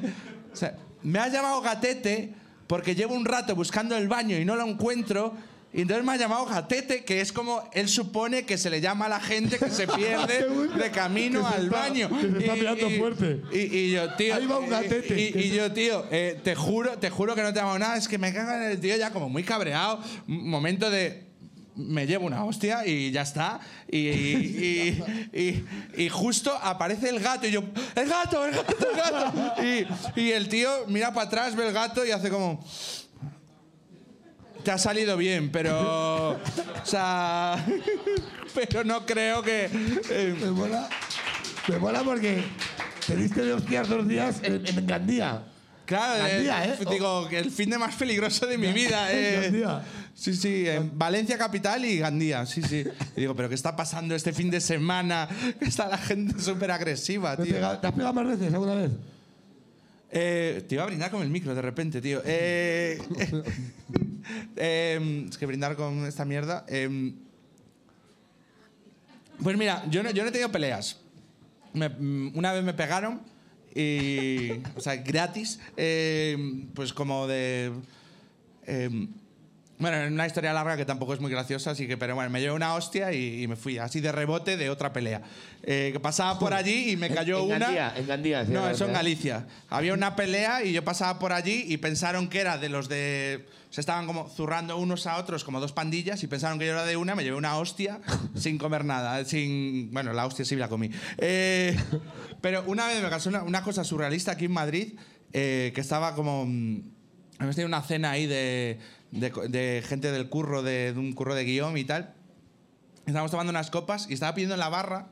o 0.52 0.56
sea, 0.56 0.76
me 1.02 1.18
has 1.18 1.32
llamado 1.32 1.60
gatete 1.60 2.34
porque 2.66 2.94
llevo 2.94 3.14
un 3.14 3.24
rato 3.24 3.54
buscando 3.56 3.96
el 3.96 4.08
baño 4.08 4.38
y 4.38 4.44
no 4.44 4.56
lo 4.56 4.66
encuentro. 4.66 5.34
Y 5.72 5.82
entonces 5.82 6.04
me 6.04 6.12
ha 6.12 6.16
llamado 6.16 6.46
gatete, 6.46 7.04
que 7.04 7.20
es 7.20 7.32
como 7.32 7.62
él 7.72 7.88
supone 7.88 8.44
que 8.44 8.58
se 8.58 8.70
le 8.70 8.80
llama 8.80 9.06
a 9.06 9.08
la 9.08 9.20
gente 9.20 9.56
que 9.56 9.70
se 9.70 9.86
pierde 9.96 10.44
de 10.76 10.90
camino 10.90 11.46
al 11.46 11.66
está- 11.66 11.76
baño. 11.78 12.08
que 12.08 12.28
se 12.28 12.38
está 12.38 12.54
mirando 12.56 12.90
fuerte. 12.90 13.40
Y, 13.52 13.58
y 13.78 13.90
yo, 13.92 14.12
tío. 14.14 14.34
Ahí 14.34 14.46
va 14.46 14.58
un 14.58 14.66
y- 14.66 14.70
gatete, 14.70 15.20
Y, 15.20 15.38
y 15.38 15.50
yo, 15.50 15.72
tío, 15.72 16.06
eh, 16.10 16.40
te 16.42 16.56
juro, 16.56 16.98
te 16.98 17.08
juro 17.08 17.36
que 17.36 17.42
no 17.42 17.52
te 17.52 17.60
amo 17.60 17.78
nada. 17.78 17.96
Es 17.96 18.08
que 18.08 18.18
me 18.18 18.32
cagan 18.34 18.64
en 18.64 18.70
el 18.72 18.80
tío 18.80 18.96
ya 18.96 19.10
como 19.12 19.28
muy 19.28 19.44
cabreado. 19.44 20.00
Momento 20.26 20.90
de. 20.90 21.29
Me 21.76 22.06
llevo 22.06 22.26
una 22.26 22.44
hostia 22.44 22.84
y 22.86 23.10
ya 23.10 23.22
está. 23.22 23.60
Y, 23.88 23.98
y- 23.98 25.04
y- 25.32 25.64
y 26.04 26.08
justo 26.08 26.52
aparece 26.62 27.08
el 27.08 27.20
gato 27.20 27.46
y 27.46 27.52
yo, 27.52 27.62
¡el 27.94 28.08
gato, 28.08 28.44
el 28.44 28.52
gato, 28.54 28.76
el 28.90 28.96
gato! 28.96 29.62
Y, 30.20 30.30
el 30.32 30.48
tío 30.48 30.68
mira 30.88 31.12
para 31.14 31.26
atrás, 31.26 31.54
ve 31.56 31.66
el 31.68 31.72
gato 31.72 32.04
y 32.04 32.10
hace 32.10 32.28
como. 32.28 32.64
Te 34.64 34.70
ha 34.70 34.78
salido 34.78 35.16
bien, 35.16 35.50
pero. 35.50 36.32
O 36.32 36.38
sea. 36.84 37.64
Pero 38.54 38.82
no 38.82 39.06
creo 39.06 39.42
que. 39.42 39.66
eh, 40.10 40.36
Me 40.40 40.50
mola, 40.50 40.88
me 41.68 41.78
mola 41.78 42.02
porque 42.02 42.42
te 43.06 43.14
diste 43.14 43.42
de 43.44 43.52
hostias 43.52 43.88
dos 43.88 44.06
días 44.08 44.40
en, 44.42 44.66
en 44.66 44.86
Gandía. 44.88 45.44
Claro, 45.86 46.24
Gandía, 46.24 46.64
eh, 46.64 46.76
¿eh? 46.80 46.84
digo 46.90 47.28
que 47.28 47.38
el 47.38 47.50
fin 47.52 47.70
de 47.70 47.78
más 47.78 47.94
peligroso 47.94 48.46
de 48.46 48.58
mi 48.58 48.72
vida. 48.72 49.06
eh. 49.12 49.40
Gandía. 49.44 49.82
Sí, 50.20 50.34
sí, 50.34 50.68
en 50.68 50.98
Valencia 50.98 51.38
capital 51.38 51.82
y 51.82 51.96
Gandía, 51.96 52.44
sí, 52.44 52.60
sí. 52.60 52.84
Y 53.16 53.20
digo, 53.20 53.34
pero 53.34 53.48
¿qué 53.48 53.54
está 53.54 53.74
pasando 53.74 54.14
este 54.14 54.34
fin 54.34 54.50
de 54.50 54.60
semana? 54.60 55.26
Que 55.58 55.64
está 55.64 55.88
la 55.88 55.96
gente 55.96 56.38
súper 56.42 56.70
agresiva, 56.72 57.36
¿No 57.36 57.42
tío. 57.44 57.54
te, 57.54 57.60
¿Te 57.78 57.86
has 57.86 57.92
pegado 57.94 58.12
más 58.12 58.26
veces 58.26 58.52
alguna 58.52 58.74
vez? 58.74 58.90
Eh, 60.10 60.62
te 60.68 60.74
iba 60.74 60.84
a 60.84 60.86
brindar 60.88 61.10
con 61.10 61.22
el 61.22 61.30
micro 61.30 61.54
de 61.54 61.62
repente, 61.62 62.02
tío. 62.02 62.20
Eh, 62.26 62.98
eh, 64.56 65.26
es 65.30 65.38
que 65.38 65.46
brindar 65.46 65.74
con 65.74 66.04
esta 66.04 66.26
mierda. 66.26 66.66
eh, 66.68 67.14
pues 69.42 69.56
mira, 69.56 69.82
yo 69.88 70.02
no, 70.02 70.10
yo 70.10 70.22
no 70.22 70.28
he 70.28 70.32
tenido 70.32 70.52
peleas. 70.52 70.98
Me- 71.72 71.88
mm, 71.88 72.32
una 72.36 72.52
vez 72.52 72.62
me 72.62 72.74
pegaron 72.74 73.22
y. 73.74 74.50
O 74.76 74.80
sea, 74.80 74.96
gratis. 74.96 75.60
eh, 75.78 76.66
pues 76.74 76.92
como 76.92 77.26
de. 77.26 77.72
Bueno, 79.80 79.96
es 79.96 80.12
una 80.12 80.26
historia 80.26 80.52
larga 80.52 80.76
que 80.76 80.84
tampoco 80.84 81.14
es 81.14 81.20
muy 81.20 81.30
graciosa, 81.30 81.72
así 81.72 81.88
que, 81.88 81.96
pero 81.96 82.14
bueno, 82.14 82.30
me 82.30 82.40
llevé 82.40 82.52
una 82.52 82.74
hostia 82.74 83.12
y, 83.12 83.42
y 83.42 83.48
me 83.48 83.56
fui 83.56 83.78
así 83.78 84.00
de 84.00 84.12
rebote 84.12 84.56
de 84.56 84.70
otra 84.70 84.92
pelea. 84.92 85.22
Eh, 85.62 85.90
que 85.92 86.00
pasaba 86.00 86.38
por 86.38 86.54
allí 86.54 86.90
y 86.92 86.96
me 86.96 87.10
cayó 87.10 87.40
en 87.40 87.44
una. 87.46 87.58
Gandía, 87.58 87.92
en 87.96 88.06
Gandía, 88.06 88.46
sí, 88.46 88.52
no, 88.52 88.68
eso 88.68 88.86
en. 88.86 88.92
Galicia. 88.92 89.46
Había 89.68 89.92
una 89.92 90.16
pelea 90.16 90.64
y 90.64 90.72
yo 90.72 90.84
pasaba 90.84 91.18
por 91.18 91.32
allí 91.32 91.64
y 91.66 91.76
pensaron 91.76 92.28
que 92.28 92.40
era 92.40 92.56
de 92.56 92.68
los 92.68 92.88
de. 92.88 93.46
Se 93.70 93.80
estaban 93.80 94.06
como 94.06 94.28
zurrando 94.28 94.76
unos 94.78 95.06
a 95.06 95.16
otros 95.16 95.44
como 95.44 95.60
dos 95.60 95.72
pandillas 95.72 96.22
y 96.22 96.26
pensaron 96.26 96.58
que 96.58 96.66
yo 96.66 96.72
era 96.72 96.84
de 96.84 96.96
una, 96.96 97.14
me 97.14 97.24
llevé 97.24 97.36
una 97.36 97.56
hostia 97.56 98.00
sin 98.34 98.58
comer 98.58 98.84
nada. 98.84 99.24
Sin, 99.24 99.92
bueno, 99.92 100.12
la 100.12 100.26
hostia 100.26 100.44
sí 100.44 100.56
la 100.56 100.68
comí. 100.68 100.90
Eh, 101.18 101.76
pero 102.40 102.64
una 102.66 102.86
vez 102.86 103.02
me 103.02 103.08
pasó 103.08 103.28
una, 103.28 103.42
una 103.42 103.62
cosa 103.62 103.84
surrealista 103.84 104.32
aquí 104.32 104.46
en 104.46 104.52
Madrid, 104.52 104.94
eh, 105.32 105.72
que 105.74 105.80
estaba 105.80 106.14
como. 106.14 106.46
mm, 106.46 106.80
Hemos 107.40 107.54
tenido 107.56 107.68
una 107.68 107.80
cena 107.80 108.10
ahí 108.10 108.26
de, 108.26 108.78
de 109.12 109.30
de 109.48 109.82
gente 109.86 110.12
del 110.12 110.28
curro, 110.28 110.62
de, 110.62 110.92
de 110.92 110.98
un 110.98 111.12
curro 111.12 111.34
de 111.34 111.44
guion 111.44 111.76
y 111.76 111.84
tal. 111.84 112.14
Estábamos 113.06 113.30
tomando 113.30 113.50
unas 113.50 113.70
copas 113.70 114.06
y 114.08 114.14
estaba 114.14 114.34
pidiendo 114.34 114.54
en 114.54 114.60
la 114.60 114.68
barra. 114.68 115.08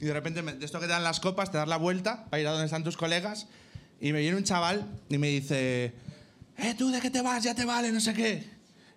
Y 0.00 0.04
de 0.06 0.12
repente, 0.12 0.42
de 0.42 0.64
esto 0.64 0.80
que 0.80 0.86
te 0.86 0.92
dan 0.92 1.04
las 1.04 1.20
copas, 1.20 1.50
te 1.50 1.56
das 1.56 1.68
la 1.68 1.76
vuelta 1.76 2.26
para 2.30 2.40
ir 2.40 2.46
a 2.46 2.50
donde 2.50 2.66
están 2.66 2.84
tus 2.84 2.96
colegas. 2.96 3.46
Y 4.00 4.12
me 4.12 4.20
viene 4.20 4.36
un 4.36 4.44
chaval 4.44 4.86
y 5.08 5.18
me 5.18 5.28
dice: 5.28 5.92
Eh, 6.58 6.74
tú, 6.76 6.90
¿de 6.90 7.00
qué 7.00 7.10
te 7.10 7.22
vas? 7.22 7.42
Ya 7.42 7.54
te 7.54 7.64
vale, 7.64 7.90
no 7.92 8.00
sé 8.00 8.12
qué. 8.12 8.44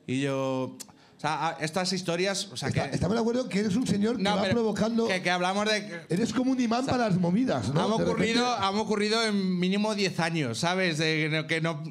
Y 0.06 0.22
yo. 0.22 0.78
O 1.18 1.20
sea, 1.20 1.58
estas 1.62 1.93
historias. 1.93 2.50
O 2.52 2.58
sea, 2.58 2.70
Está- 2.70 2.89
que. 2.89 2.95
estamos 2.95 3.16
de 3.16 3.22
acuerdo 3.22 3.48
que 3.50 3.60
eres 3.62 3.76
un 3.76 3.88
señor 3.88 4.18
que 4.18 4.24
No, 4.24 4.36
va 4.36 4.50
provocando. 4.50 5.08
Que, 5.08 5.22
que 5.22 5.32
hablamos 5.32 5.66
de. 5.66 6.02
Eres 6.10 6.34
como 6.34 6.52
un 6.52 6.60
imán 6.62 6.86
para 6.86 7.10
las 7.10 7.18
movidas, 7.18 7.74
¿no? 7.74 7.86
Han 7.86 7.91
ocurrido, 7.91 8.45
han 8.56 8.76
ocurrido 8.76 9.24
en 9.24 9.60
mínimo 9.60 9.95
10 9.95 10.20
años, 10.20 10.60
¿sabes? 10.60 10.98
De 10.98 11.18
que 11.18 11.30
no, 11.30 11.48
que 11.48 11.62
no 11.62 11.84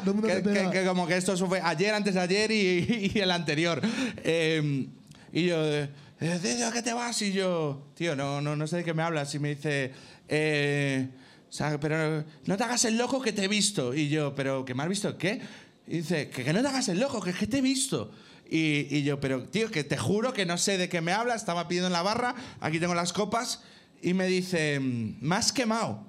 todo 0.00 0.10
el 0.10 0.14
mundo 0.14 0.28
que, 0.28 0.42
que- 0.42 0.70
que 0.70 0.84
como 0.86 1.06
que 1.06 1.16
esto 1.16 1.36
fue 1.46 1.60
ayer, 1.60 1.94
antes 1.94 2.14
de 2.14 2.20
ayer 2.20 2.50
y, 2.50 3.12
y 3.14 3.18
el 3.18 3.30
anterior. 3.30 3.80
Eh, 4.22 4.86
y 5.32 5.44
yo, 5.46 5.64
eh, 5.64 5.88
¿de 6.20 6.70
qué 6.72 6.82
te 6.82 6.92
vas? 6.92 7.20
Y 7.22 7.32
yo, 7.32 7.86
tío, 7.94 8.14
no, 8.14 8.40
no, 8.40 8.54
no 8.56 8.66
sé 8.66 8.76
de 8.78 8.84
qué 8.84 8.92
me 8.94 9.02
hablas. 9.02 9.34
Y 9.34 9.38
me 9.38 9.54
dice, 9.54 9.92
eh, 10.28 11.08
pero 11.80 12.24
no 12.46 12.56
te 12.56 12.64
hagas 12.64 12.84
el 12.84 12.96
loco 12.98 13.20
que 13.22 13.32
te 13.32 13.44
he 13.44 13.48
visto. 13.48 13.94
Y 13.94 14.08
yo, 14.08 14.34
¿pero 14.34 14.64
que 14.64 14.74
me 14.74 14.82
has 14.82 14.88
visto 14.88 15.16
qué? 15.16 15.40
Y 15.86 15.98
dice, 15.98 16.28
que, 16.30 16.44
que 16.44 16.52
no 16.52 16.60
te 16.62 16.68
hagas 16.68 16.88
el 16.88 16.98
loco, 17.00 17.20
que, 17.20 17.32
que 17.32 17.46
te 17.46 17.58
he 17.58 17.62
visto. 17.62 18.10
Y, 18.50 18.86
y 18.94 19.02
yo, 19.02 19.18
pero 19.20 19.44
tío, 19.44 19.70
que 19.70 19.84
te 19.84 19.96
juro 19.96 20.32
que 20.34 20.44
no 20.46 20.58
sé 20.58 20.76
de 20.78 20.88
qué 20.90 21.00
me 21.00 21.12
hablas. 21.12 21.36
Estaba 21.36 21.66
pidiendo 21.68 21.86
en 21.86 21.92
la 21.94 22.02
barra, 22.02 22.34
aquí 22.60 22.78
tengo 22.80 22.94
las 22.94 23.12
copas. 23.14 23.62
Y 24.02 24.12
me 24.12 24.26
dice, 24.26 24.78
¿me 24.80 25.34
has 25.36 25.52
quemado? 25.52 26.06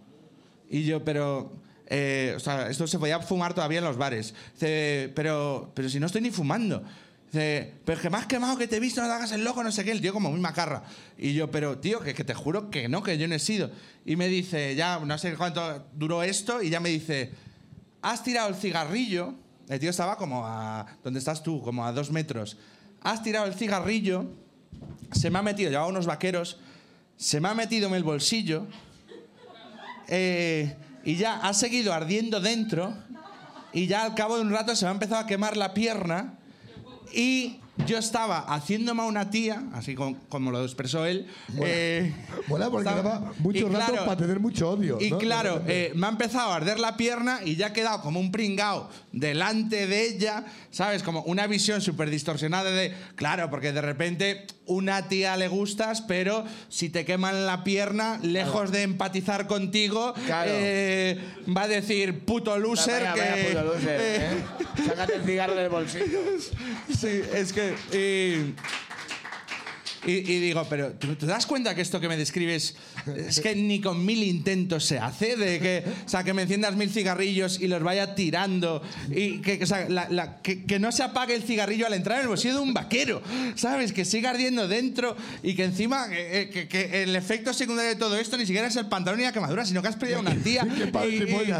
Y 0.69 0.83
yo, 0.83 1.03
pero. 1.05 1.63
Eh, 1.87 2.33
o 2.35 2.39
sea, 2.39 2.69
esto 2.69 2.87
se 2.87 2.99
podía 2.99 3.19
fumar 3.19 3.53
todavía 3.53 3.79
en 3.79 3.85
los 3.85 3.97
bares. 3.97 4.33
Dice, 4.53 5.11
pero, 5.15 5.71
pero 5.73 5.89
si 5.89 5.99
no 5.99 6.07
estoy 6.07 6.21
ni 6.21 6.31
fumando. 6.31 6.83
Dice, 7.27 7.73
pero 7.83 8.01
que 8.01 8.07
has 8.07 8.25
quemado, 8.27 8.57
que 8.57 8.67
te 8.67 8.77
he 8.77 8.79
visto, 8.79 9.01
no 9.01 9.07
te 9.07 9.13
hagas 9.13 9.31
el 9.31 9.43
loco, 9.43 9.63
no 9.63 9.71
sé 9.71 9.83
qué. 9.83 9.91
El 9.91 10.01
tío, 10.01 10.13
como 10.13 10.31
muy 10.31 10.39
macarra. 10.39 10.83
Y 11.17 11.33
yo, 11.33 11.51
pero 11.51 11.77
tío, 11.77 11.99
que, 11.99 12.13
que 12.13 12.23
te 12.23 12.33
juro 12.33 12.69
que 12.69 12.87
no, 12.87 13.03
que 13.03 13.17
yo 13.17 13.27
no 13.27 13.35
he 13.35 13.39
sido. 13.39 13.69
Y 14.05 14.15
me 14.15 14.27
dice, 14.27 14.75
ya, 14.75 14.99
no 14.99 15.17
sé 15.17 15.35
cuánto 15.35 15.85
duró 15.93 16.23
esto, 16.23 16.61
y 16.61 16.69
ya 16.69 16.79
me 16.79 16.89
dice, 16.89 17.31
has 18.01 18.23
tirado 18.23 18.49
el 18.49 18.55
cigarrillo. 18.55 19.33
El 19.67 19.79
tío 19.79 19.89
estaba 19.89 20.15
como 20.15 20.45
a. 20.45 20.85
¿Dónde 21.03 21.19
estás 21.19 21.41
tú? 21.41 21.61
Como 21.61 21.85
a 21.85 21.91
dos 21.91 22.11
metros. 22.11 22.57
Has 23.01 23.23
tirado 23.23 23.45
el 23.45 23.53
cigarrillo, 23.53 24.25
se 25.11 25.29
me 25.29 25.39
ha 25.39 25.41
metido, 25.41 25.69
llevaba 25.69 25.87
unos 25.87 26.05
vaqueros, 26.05 26.57
se 27.17 27.39
me 27.39 27.49
ha 27.49 27.53
metido 27.53 27.87
en 27.87 27.95
el 27.95 28.03
bolsillo. 28.03 28.67
Eh, 30.07 30.75
y 31.05 31.15
ya 31.15 31.35
ha 31.37 31.53
seguido 31.53 31.93
ardiendo 31.93 32.39
dentro 32.41 32.93
y 33.73 33.87
ya 33.87 34.03
al 34.03 34.15
cabo 34.15 34.35
de 34.37 34.41
un 34.41 34.51
rato 34.51 34.75
se 34.75 34.85
me 34.85 34.89
ha 34.89 34.93
empezado 34.93 35.21
a 35.21 35.27
quemar 35.27 35.55
la 35.57 35.73
pierna 35.73 36.33
y 37.13 37.57
yo 37.85 37.97
estaba 37.97 38.39
haciéndome 38.53 39.01
a 39.01 39.05
una 39.05 39.29
tía, 39.29 39.63
así 39.73 39.95
como, 39.95 40.17
como 40.29 40.49
lo 40.49 40.63
expresó 40.63 41.05
él. 41.05 41.27
eh, 41.61 42.13
Mola 42.47 42.69
porque 42.69 42.87
estaba- 42.87 43.33
mucho 43.39 43.67
rato 43.67 43.91
claro, 43.91 44.05
para 44.05 44.17
tener 44.17 44.39
mucho 44.39 44.69
odio. 44.69 44.97
y 45.01 45.11
¿no? 45.11 45.17
claro, 45.17 45.61
eh, 45.67 45.91
me 45.93 46.07
ha 46.07 46.09
empezado 46.09 46.51
a 46.51 46.55
arder 46.55 46.79
la 46.79 46.95
pierna 46.95 47.41
y 47.43 47.57
ya 47.57 47.67
he 47.67 47.73
quedado 47.73 48.01
como 48.01 48.19
un 48.21 48.31
pringao 48.31 48.89
delante 49.11 49.87
de 49.87 50.07
ella, 50.07 50.45
¿sabes? 50.71 51.03
Como 51.03 51.21
una 51.23 51.47
visión 51.47 51.81
súper 51.81 52.09
distorsionada 52.09 52.71
de, 52.71 52.93
claro, 53.15 53.49
porque 53.49 53.73
de 53.73 53.81
repente 53.81 54.47
una 54.67 55.07
tía 55.07 55.37
le 55.37 55.47
gustas, 55.47 56.01
pero 56.01 56.43
si 56.69 56.89
te 56.89 57.05
queman 57.05 57.45
la 57.45 57.63
pierna, 57.63 58.19
lejos 58.23 58.71
de 58.71 58.81
empatizar 58.83 59.47
contigo, 59.47 60.13
Claro. 60.25 60.49
eh, 60.53 61.19
va 61.55 61.63
a 61.63 61.67
decir 61.67 62.25
puto 62.25 62.57
loser 62.57 63.03
Vaya, 63.03 63.13
que... 63.13 63.19
vaya 63.31 63.47
puto 63.49 63.63
loser, 63.63 64.01
eh, 64.01 64.17
¿eh? 64.31 64.83
Sácate 64.87 65.15
el 65.15 65.23
cigarro 65.23 65.55
del 65.55 65.69
bolsillo. 65.69 66.19
Sí, 66.97 67.21
es 67.33 67.53
que... 67.53 67.75
y- 67.93 68.55
y, 70.05 70.11
y 70.11 70.39
digo, 70.39 70.65
pero 70.69 70.91
¿tú 70.93 71.15
te 71.15 71.25
das 71.25 71.45
cuenta 71.45 71.73
que 71.75 71.81
esto 71.81 71.99
que 71.99 72.07
me 72.07 72.17
describes 72.17 72.75
es 73.15 73.39
que 73.39 73.55
ni 73.55 73.81
con 73.81 74.05
mil 74.05 74.23
intentos 74.23 74.85
se 74.85 74.99
hace? 74.99 75.35
De 75.35 75.59
que, 75.59 75.83
o 76.05 76.09
sea, 76.09 76.23
que 76.23 76.33
me 76.33 76.43
enciendas 76.43 76.75
mil 76.75 76.89
cigarrillos 76.89 77.59
y 77.59 77.67
los 77.67 77.81
vaya 77.83 78.15
tirando 78.15 78.81
y 79.09 79.39
que, 79.41 79.59
o 79.63 79.65
sea, 79.65 79.89
la- 79.89 80.07
la- 80.09 80.41
que, 80.41 80.63
que 80.65 80.79
no 80.79 80.91
se 80.91 81.03
apague 81.03 81.35
el 81.35 81.43
cigarrillo 81.43 81.85
al 81.87 81.93
entrar 81.93 82.17
en 82.17 82.23
el 82.23 82.27
bolsillo 82.29 82.55
de 82.55 82.59
un 82.61 82.73
vaquero, 82.73 83.21
¿sabes? 83.55 83.93
Que 83.93 84.05
siga 84.05 84.29
ardiendo 84.31 84.67
dentro 84.67 85.15
y 85.43 85.55
que 85.55 85.63
encima 85.65 86.07
eh, 86.11 86.49
que, 86.53 86.67
que 86.67 87.03
el 87.03 87.15
efecto 87.15 87.53
secundario 87.53 87.89
de 87.91 87.95
todo 87.97 88.17
esto 88.17 88.37
ni 88.37 88.45
siquiera 88.45 88.67
es 88.67 88.75
el 88.75 88.85
pantalón 88.87 89.19
ni 89.19 89.25
la 89.25 89.31
quemadura, 89.33 89.65
sino 89.65 89.81
que 89.81 89.87
has 89.87 89.95
perdido 89.95 90.19
a 90.19 90.21
una 90.21 90.35
tía. 90.35 90.65
Y- 91.09 91.17
y- 91.41 91.51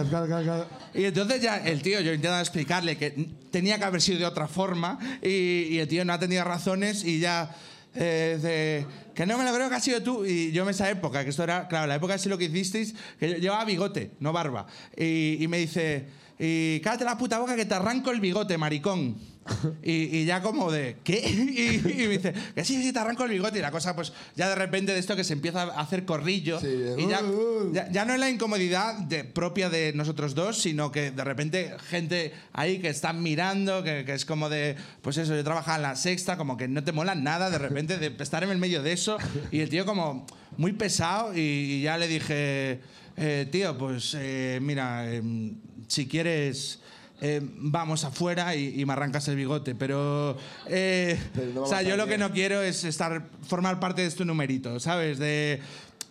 y 0.93 1.05
entonces 1.05 1.41
ya 1.41 1.57
el 1.57 1.81
tío, 1.81 1.99
yo 2.01 2.13
intentando 2.13 2.39
explicarle 2.41 2.97
que 2.97 3.11
tenía 3.51 3.77
que 3.77 3.85
haber 3.85 4.01
sido 4.01 4.19
de 4.19 4.25
otra 4.25 4.47
forma 4.47 4.99
y, 5.21 5.29
y 5.29 5.79
el 5.79 5.87
tío 5.87 6.05
no 6.05 6.13
ha 6.13 6.19
tenido 6.19 6.43
razones 6.43 7.03
y 7.03 7.19
ya 7.19 7.55
eh, 7.95 8.85
que 9.13 9.25
no 9.25 9.37
me 9.37 9.45
lo 9.45 9.53
creo 9.53 9.69
que 9.69 9.75
has 9.75 9.83
sido 9.83 10.01
tú. 10.03 10.25
Y 10.25 10.51
yo 10.51 10.63
en 10.63 10.69
esa 10.69 10.89
época, 10.89 11.23
que 11.23 11.29
esto 11.29 11.43
era, 11.43 11.67
claro, 11.67 11.87
la 11.87 11.95
época 11.95 12.17
sí 12.17 12.29
lo 12.29 12.37
que 12.37 12.45
hicisteis, 12.45 12.95
que 13.19 13.29
yo 13.29 13.37
llevaba 13.37 13.65
bigote, 13.65 14.11
no 14.19 14.33
barba. 14.33 14.67
Y, 14.97 15.37
y 15.39 15.47
me 15.47 15.57
dice, 15.57 16.07
y 16.37 16.79
cállate 16.81 17.05
la 17.05 17.17
puta 17.17 17.39
boca 17.39 17.55
que 17.55 17.65
te 17.65 17.73
arranco 17.73 18.11
el 18.11 18.19
bigote, 18.19 18.57
maricón. 18.57 19.34
Y, 19.83 19.91
y 20.17 20.25
ya 20.25 20.41
como 20.41 20.71
de, 20.71 20.97
¿qué? 21.03 21.21
Y, 21.55 21.75
y 21.77 22.07
me 22.07 22.17
dice, 22.17 22.33
que 22.55 22.65
sí, 22.65 22.81
sí, 22.81 22.91
te 22.91 22.99
arranco 22.99 23.23
el 23.25 23.29
bigote. 23.31 23.59
Y 23.59 23.61
la 23.61 23.69
cosa, 23.71 23.95
pues, 23.95 24.11
ya 24.35 24.49
de 24.49 24.55
repente 24.55 24.91
de 24.93 24.99
esto 24.99 25.15
que 25.15 25.23
se 25.23 25.33
empieza 25.33 25.61
a 25.63 25.79
hacer 25.81 26.03
corrillo. 26.05 26.59
Sí, 26.59 26.67
y 26.97 27.07
ya, 27.07 27.21
"Uh, 27.21 27.69
uh". 27.69 27.73
ya, 27.73 27.91
ya 27.91 28.05
no 28.05 28.13
es 28.13 28.19
la 28.19 28.29
incomodidad 28.29 28.95
de- 28.99 29.23
propia 29.23 29.69
de 29.69 29.93
nosotros 29.93 30.33
dos, 30.33 30.57
sino 30.61 30.91
que 30.91 31.11
de 31.11 31.23
repente 31.23 31.75
gente 31.89 32.33
ahí 32.53 32.79
que 32.79 32.89
están 32.89 33.21
mirando, 33.21 33.83
que, 33.83 34.03
que 34.05 34.13
es 34.13 34.25
como 34.25 34.49
de, 34.49 34.75
pues 35.01 35.17
eso, 35.17 35.35
yo 35.35 35.43
trabajaba 35.43 35.77
en 35.77 35.83
la 35.83 35.95
sexta, 35.95 36.37
como 36.37 36.57
que 36.57 36.67
no 36.67 36.83
te 36.83 36.91
mola 36.91 37.13
nada 37.15 37.49
de 37.51 37.57
repente 37.59 37.97
de 37.97 38.15
estar 38.23 38.43
en 38.43 38.49
el 38.49 38.57
medio 38.57 38.81
de 38.81 38.93
eso. 38.93 39.17
Y 39.51 39.59
el 39.59 39.69
tío 39.69 39.85
como 39.85 40.25
muy 40.57 40.73
pesado 40.73 41.35
y, 41.35 41.39
y 41.39 41.81
ya 41.83 41.97
le 41.97 42.07
dije, 42.07 42.79
eh, 43.17 43.47
tío, 43.51 43.77
pues 43.77 44.15
eh, 44.17 44.59
mira, 44.61 45.13
em, 45.13 45.55
si 45.87 46.07
quieres... 46.07 46.79
eh, 47.21 47.41
vamos 47.43 48.03
afuera 48.03 48.55
y, 48.55 48.79
y 48.79 48.85
me 48.85 48.93
arrancas 48.93 49.27
el 49.29 49.35
bigote, 49.37 49.73
pero, 49.73 50.37
eh, 50.67 51.17
Pero 51.33 51.53
no 51.53 51.61
o 51.63 51.65
sea, 51.65 51.81
yo 51.81 51.95
lo 51.95 52.07
que 52.07 52.17
no 52.17 52.31
quiero 52.31 52.61
es 52.61 52.83
estar 52.83 53.23
formar 53.47 53.79
parte 53.79 54.01
de 54.01 54.07
este 54.07 54.25
numerito, 54.25 54.79
¿sabes? 54.79 55.17
De 55.17 55.61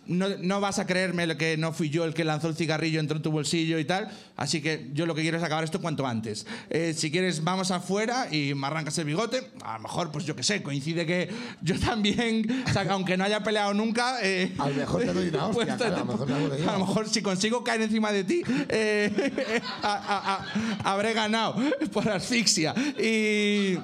no, 0.07 0.27
no 0.39 0.59
vas 0.61 0.79
a 0.79 0.85
creerme 0.85 1.25
lo 1.27 1.37
que 1.37 1.57
no 1.57 1.73
fui 1.73 1.89
yo 1.89 2.05
el 2.05 2.13
que 2.13 2.23
lanzó 2.23 2.47
el 2.47 2.55
cigarrillo, 2.55 2.99
entró 2.99 3.17
en 3.17 3.23
tu 3.23 3.31
bolsillo 3.31 3.79
y 3.79 3.85
tal. 3.85 4.09
Así 4.37 4.61
que 4.61 4.89
yo 4.93 5.05
lo 5.05 5.15
que 5.15 5.21
quiero 5.21 5.37
es 5.37 5.43
acabar 5.43 5.63
esto 5.63 5.81
cuanto 5.81 6.05
antes. 6.05 6.45
Eh, 6.69 6.93
si 6.95 7.09
quieres, 7.11 7.43
vamos 7.43 7.71
afuera 7.71 8.27
y 8.31 8.53
me 8.53 8.67
arrancas 8.67 8.97
el 8.97 9.05
bigote. 9.05 9.49
A 9.63 9.73
lo 9.77 9.83
mejor, 9.83 10.11
pues 10.11 10.25
yo 10.25 10.35
qué 10.35 10.43
sé, 10.43 10.61
coincide 10.63 11.05
que 11.05 11.29
yo 11.61 11.79
también, 11.79 12.63
o 12.67 12.71
sea, 12.73 12.83
que 12.83 12.89
aunque 12.89 13.17
no 13.17 13.23
haya 13.23 13.41
peleado 13.43 13.73
nunca. 13.73 14.17
eh, 14.21 14.53
A 14.57 14.69
lo 14.69 14.75
mejor 14.75 15.01
te 15.03 15.13
doy 15.13 15.27
una 15.29 15.45
hostia, 15.47 15.65
pues, 15.65 15.77
claro, 15.77 15.95
a 15.95 15.99
lo 15.99 16.05
mejor 16.05 16.27
me 16.27 16.65
a 16.69 16.71
lo 16.73 16.79
mejor 16.79 17.09
si 17.09 17.21
consigo 17.21 17.63
caer 17.63 17.81
encima 17.81 18.11
de 18.11 18.23
ti, 18.23 18.41
eh, 18.69 19.31
a- 19.81 19.93
a- 19.93 20.35
a- 20.35 20.91
habré 20.91 21.13
ganado 21.13 21.55
por 21.91 22.07
asfixia. 22.09 22.73
Y. 22.99 23.77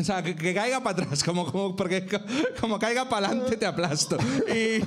O 0.00 0.02
sea, 0.04 0.22
que, 0.22 0.34
que 0.34 0.52
caiga 0.54 0.82
para 0.82 1.02
atrás, 1.04 1.22
como, 1.22 1.50
como, 1.50 1.76
porque 1.76 2.04
co- 2.06 2.20
como 2.60 2.78
caiga 2.78 3.08
para 3.08 3.28
adelante 3.28 3.56
te 3.56 3.64
aplasto. 3.66 4.16
Y, 4.52 4.82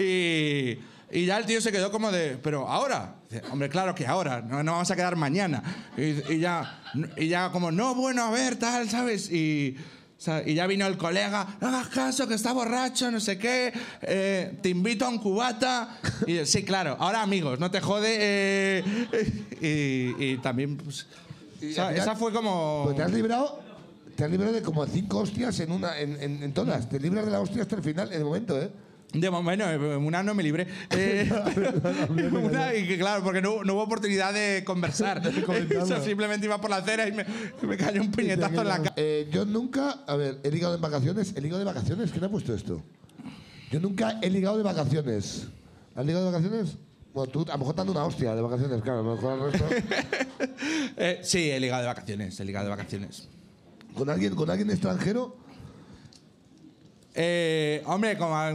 y, 0.00 0.78
y 1.10 1.24
ya 1.26 1.38
el 1.38 1.46
tío 1.46 1.60
se 1.60 1.72
quedó 1.72 1.90
como 1.90 2.10
de, 2.12 2.36
pero 2.42 2.68
ahora, 2.68 3.14
Dice, 3.28 3.42
hombre, 3.50 3.68
claro 3.68 3.94
que 3.94 4.06
ahora, 4.06 4.40
no, 4.40 4.62
no 4.62 4.72
vamos 4.72 4.90
a 4.90 4.96
quedar 4.96 5.14
mañana. 5.16 5.62
Y, 5.98 6.34
y 6.34 6.38
ya, 6.38 6.80
y 7.16 7.28
ya 7.28 7.50
como, 7.50 7.70
no, 7.70 7.94
bueno, 7.94 8.22
a 8.24 8.30
ver, 8.30 8.56
tal, 8.56 8.88
¿sabes? 8.88 9.30
Y, 9.30 9.76
O 10.16 10.20
sea, 10.20 10.42
y 10.46 10.54
ya 10.54 10.66
vino 10.66 10.86
el 10.86 10.96
colega, 10.96 11.46
no 11.60 11.68
hagas 11.68 11.88
caso, 11.88 12.26
que 12.26 12.34
está 12.34 12.52
borracho, 12.52 13.10
no 13.10 13.20
sé 13.20 13.38
qué, 13.38 13.72
eh, 14.02 14.56
te 14.62 14.68
invito 14.70 15.04
a 15.04 15.08
un 15.10 15.18
cubata. 15.18 15.98
Y 16.26 16.36
yo, 16.36 16.46
sí, 16.46 16.62
claro, 16.64 16.96
ahora 17.00 17.20
amigos, 17.22 17.58
no 17.60 17.70
te 17.70 17.80
jode. 17.80 18.16
eh, 18.18 18.84
y, 20.18 20.24
y 20.32 20.36
también, 20.38 20.76
pues, 20.76 21.06
o 21.70 21.72
sea, 21.74 21.92
esa 21.92 22.14
fue 22.16 22.32
como... 22.32 22.82
Pues 22.84 22.96
te 22.96 23.02
has 23.02 23.12
librado, 23.12 23.60
te 24.18 24.24
has 24.24 24.30
librado 24.32 24.52
de 24.52 24.62
como 24.62 24.84
cinco 24.84 25.18
hostias 25.18 25.60
en 25.60 25.70
una, 25.70 25.96
en, 25.96 26.20
en, 26.20 26.42
en 26.42 26.52
todas. 26.52 26.88
Te 26.88 26.98
libras 26.98 27.24
de 27.24 27.30
la 27.30 27.40
hostia 27.40 27.62
hasta 27.62 27.76
el 27.76 27.82
final, 27.84 28.08
en 28.08 28.18
el 28.18 28.24
momento, 28.24 28.60
¿eh? 28.60 28.68
De 29.12 29.30
momento, 29.30 29.64
eh, 29.70 29.96
una 29.96 30.24
no 30.24 30.34
me 30.34 30.42
libré. 30.42 30.66
Eh, 30.90 31.30
una, 32.32 32.74
y 32.74 32.98
claro, 32.98 33.22
porque 33.22 33.40
no, 33.40 33.62
no 33.62 33.74
hubo 33.74 33.82
oportunidad 33.84 34.34
de 34.34 34.64
conversar. 34.64 35.22
Eso 35.70 36.02
simplemente 36.02 36.46
iba 36.46 36.60
por 36.60 36.68
la 36.68 36.78
acera 36.78 37.06
y 37.06 37.12
me, 37.12 37.24
me 37.62 37.76
cayó 37.76 38.00
un 38.00 38.10
puñetazo 38.10 38.60
en 38.60 38.66
la 38.66 38.78
cara. 38.78 38.94
Eh, 38.96 39.28
yo 39.30 39.44
nunca, 39.44 40.00
a 40.04 40.16
ver, 40.16 40.40
he 40.42 40.50
ligado 40.50 40.74
en 40.74 40.80
vacaciones. 40.80 41.34
¿He 41.36 41.40
ligado 41.40 41.60
de 41.60 41.66
vacaciones? 41.66 42.10
¿Quién 42.10 42.24
ha 42.24 42.28
puesto 42.28 42.52
esto? 42.52 42.82
Yo 43.70 43.78
nunca 43.78 44.18
he 44.20 44.30
ligado 44.30 44.56
de 44.56 44.64
vacaciones. 44.64 45.46
¿Has 45.94 46.04
ligado 46.04 46.24
de 46.24 46.32
vacaciones? 46.32 46.76
Bueno, 47.14 47.30
tú 47.30 47.42
a 47.48 47.52
lo 47.52 47.58
mejor 47.58 47.74
te 47.76 47.82
una 47.82 48.04
hostia 48.04 48.34
de 48.34 48.42
vacaciones, 48.42 48.82
claro. 48.82 48.98
A 48.98 49.02
lo 49.04 49.14
mejor 49.14 49.32
al 49.32 49.52
resto. 49.52 49.66
Eh, 51.00 51.20
sí, 51.22 51.48
he 51.48 51.60
ligado 51.60 51.82
de 51.82 51.86
vacaciones, 51.86 52.40
he 52.40 52.44
ligado 52.44 52.64
de 52.64 52.70
vacaciones. 52.70 53.28
¿Con 53.98 54.10
alguien, 54.10 54.36
¿Con 54.36 54.48
alguien 54.48 54.70
extranjero? 54.70 55.36
Eh, 57.14 57.82
hombre, 57.84 58.16
ah, 58.20 58.54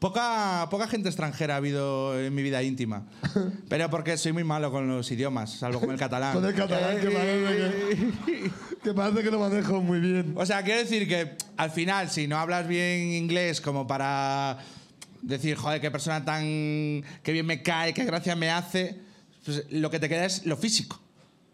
poca, 0.00 0.66
poca 0.72 0.88
gente 0.88 1.08
extranjera 1.08 1.54
ha 1.54 1.58
habido 1.58 2.18
en 2.18 2.34
mi 2.34 2.42
vida 2.42 2.60
íntima. 2.64 3.06
Pero 3.68 3.88
porque 3.90 4.16
soy 4.16 4.32
muy 4.32 4.42
malo 4.42 4.72
con 4.72 4.88
los 4.88 5.08
idiomas, 5.12 5.52
salvo 5.52 5.78
con 5.78 5.92
el 5.92 5.98
catalán. 5.98 6.34
Con 6.34 6.44
el 6.44 6.52
catalán, 6.52 7.00
que 7.00 7.10
parece 7.10 8.50
Que 8.82 8.92
parece 8.92 9.22
que 9.22 9.30
lo 9.30 9.38
manejo 9.38 9.80
muy 9.80 10.00
bien. 10.00 10.34
O 10.36 10.44
sea, 10.44 10.64
quiero 10.64 10.80
decir 10.80 11.06
que 11.06 11.36
al 11.56 11.70
final, 11.70 12.10
si 12.10 12.26
no 12.26 12.36
hablas 12.36 12.66
bien 12.66 13.12
inglés 13.12 13.60
como 13.60 13.86
para 13.86 14.58
decir, 15.22 15.56
joder, 15.56 15.80
qué 15.80 15.92
persona 15.92 16.24
tan. 16.24 16.42
qué 16.42 17.30
bien 17.32 17.46
me 17.46 17.62
cae, 17.62 17.94
qué 17.94 18.04
gracia 18.04 18.34
me 18.34 18.50
hace, 18.50 19.00
pues 19.44 19.64
lo 19.70 19.92
que 19.92 20.00
te 20.00 20.08
queda 20.08 20.24
es 20.24 20.44
lo 20.44 20.56
físico. 20.56 21.03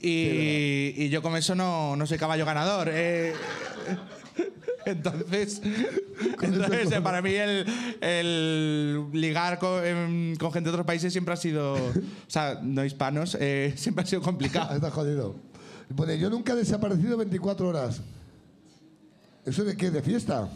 Y, 0.02 0.94
y 0.96 1.08
yo 1.10 1.20
con 1.22 1.36
eso 1.36 1.54
no, 1.54 1.94
no 1.96 2.06
soy 2.06 2.18
caballo 2.18 2.44
ganador. 2.46 2.88
eh. 2.92 3.32
entonces, 4.86 5.60
entonces 6.42 6.90
eh, 6.92 7.00
para 7.02 7.20
mí 7.20 7.34
el, 7.34 7.66
el 8.00 9.06
ligar 9.12 9.58
con, 9.58 9.84
em, 9.84 10.36
con 10.36 10.52
gente 10.52 10.70
de 10.70 10.74
otros 10.74 10.86
países 10.86 11.12
siempre 11.12 11.34
ha 11.34 11.36
sido, 11.36 11.74
o 11.74 11.92
sea, 12.28 12.58
no 12.62 12.84
hispanos, 12.84 13.36
eh, 13.38 13.74
siempre 13.76 14.04
ha 14.04 14.06
sido 14.06 14.22
Ah, 14.22 14.24
complicado. 14.24 14.74
Está 14.74 14.90
jodido. 14.90 15.34
Pone, 15.94 16.18
yo 16.18 16.30
nunca 16.30 16.52
he 16.52 16.56
desaparecido 16.56 17.16
24 17.16 17.68
horas. 17.68 18.00
¿Eso 19.44 19.64
de 19.64 19.76
qué? 19.76 19.90
¿De 19.90 20.02
fiesta? 20.02 20.48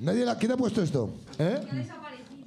¿Nadie 0.00 0.24
la, 0.24 0.36
¿Quién 0.36 0.52
ha 0.52 0.56
puesto 0.56 0.82
esto? 0.82 1.14
¿Eh? 1.38 1.60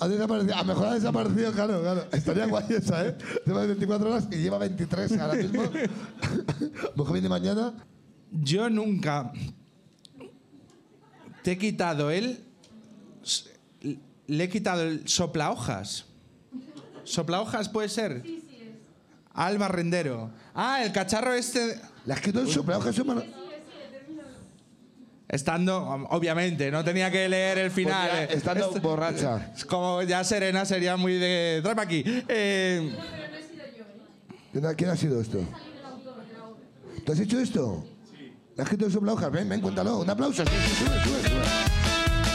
Ha 0.03 0.07
desaparecido. 0.09 0.55
A 0.55 0.57
lo 0.59 0.65
mejor 0.65 0.87
ha 0.87 0.93
desaparecido, 0.95 1.51
claro, 1.53 1.81
claro. 1.81 2.05
Estaría 2.11 2.45
guay 2.45 2.65
esa, 2.69 3.05
¿eh? 3.07 3.17
Lleva 3.45 3.65
24 3.65 4.09
horas 4.11 4.27
y 4.31 4.35
lleva 4.35 4.57
23 4.57 5.17
ahora 5.19 5.33
mismo. 5.35 5.63
Mejor 6.95 7.13
viene 7.13 7.29
mañana. 7.29 7.73
Yo 8.31 8.69
nunca 8.69 9.31
te 11.43 11.51
he 11.53 11.57
quitado 11.57 12.11
el. 12.11 12.43
Le 14.27 14.43
he 14.45 14.49
quitado 14.49 14.81
el 14.83 15.07
soplahojas. 15.07 16.05
¿Soplahojas 17.03 17.67
puede 17.69 17.89
ser? 17.89 18.21
Sí, 18.23 18.43
sí 18.49 18.55
es. 18.61 18.69
Al 19.33 19.57
barrendero. 19.57 20.31
Ah, 20.53 20.83
el 20.83 20.91
cacharro 20.91 21.33
este. 21.33 21.79
Las 22.05 22.19
que 22.21 22.31
no 22.33 22.45
son, 22.47 22.65
pero 22.65 22.79
que 22.81 22.93
son 22.93 23.07
mano- 23.07 23.23
Estando, 25.33 25.79
obviamente, 26.11 26.69
no 26.69 26.83
tenía 26.83 27.09
que 27.09 27.27
leer 27.27 27.57
el 27.57 27.71
final. 27.71 28.07
Pues 28.07 28.19
ya, 28.29 28.33
eh. 28.33 28.37
estando 28.37 28.67
Esto- 28.67 28.81
borracha. 28.81 29.51
Es 29.55 29.65
Como 29.73 30.03
ya 30.03 30.23
Serena 30.23 30.63
sería 30.63 30.95
muy 30.95 31.13
de. 31.15 31.59
Tráeme 31.63 31.81
aquí. 31.81 32.03
Eh, 32.27 32.95
¿Quién 34.51 34.65
ha- 34.67 34.75
¿Quién 34.75 34.91
ha 34.91 34.95
sido 34.95 35.19
esto? 35.19 35.39
¿Tú 37.03 37.11
has 37.11 37.19
hecho 37.19 37.39
esto? 37.39 37.83
Sí. 38.11 38.31
¿Le 38.55 38.61
has 38.61 38.71
escrito 38.71 38.85
el 38.85 39.09
hojas? 39.09 39.31
Ven, 39.31 39.49
ven, 39.49 39.59
cuéntalo. 39.59 39.97
Un 40.01 40.09
aplauso. 40.11 40.43
Sube, 40.45 40.53
sube, 40.55 40.99
sube, 41.01 41.29
sube. 41.29 41.43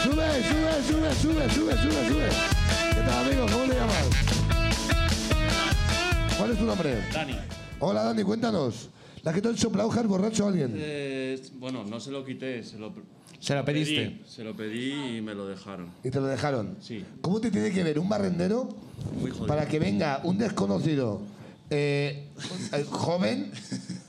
Sube, 0.03 0.27
sube, 0.43 0.83
sube, 0.83 1.15
sube, 1.15 1.49
sube, 1.55 1.73
sube, 1.77 2.09
sube. 2.09 2.29
¿Qué 2.95 3.01
tal, 3.07 3.27
amigo? 3.27 3.47
¿Cómo 3.53 3.65
te 3.65 3.75
llamas? 3.79 4.07
¿Cuál 6.37 6.51
es 6.51 6.59
tu 6.59 6.65
nombre? 6.65 7.05
Dani. 7.13 7.39
Hola, 7.79 8.03
Dani, 8.03 8.23
cuéntanos. 8.25 8.89
¿Le 9.29 9.33
has 9.33 9.37
quitado 9.37 9.53
el 9.53 9.59
soplaujas 9.61 10.07
borracho 10.07 10.47
a 10.47 10.49
alguien? 10.49 10.73
Eh, 10.75 11.39
bueno, 11.59 11.85
no 11.85 12.01
se 12.01 12.11
lo 12.11 12.25
quité, 12.25 12.63
se 12.65 12.79
lo, 12.79 12.95
se 13.39 13.55
lo 13.55 13.63
pediste. 13.63 14.07
pedí. 14.07 14.23
Se 14.27 14.43
lo 14.43 14.57
pedí 14.57 15.19
y 15.19 15.21
me 15.21 15.35
lo 15.35 15.47
dejaron. 15.47 15.91
Y 16.03 16.09
te 16.11 16.19
lo 16.19 16.27
dejaron. 16.29 16.79
Sí. 16.81 17.05
¿Cómo 17.21 17.39
te 17.39 17.51
tiene 17.51 17.71
que 17.71 17.85
ver 17.85 17.99
un 17.99 18.09
barrendero 18.09 18.71
Muy 19.21 19.31
para 19.47 19.69
que 19.69 19.79
venga 19.79 20.23
un 20.25 20.39
desconocido 20.39 21.21
eh, 21.69 22.29
eh, 22.73 22.87
joven? 22.89 23.53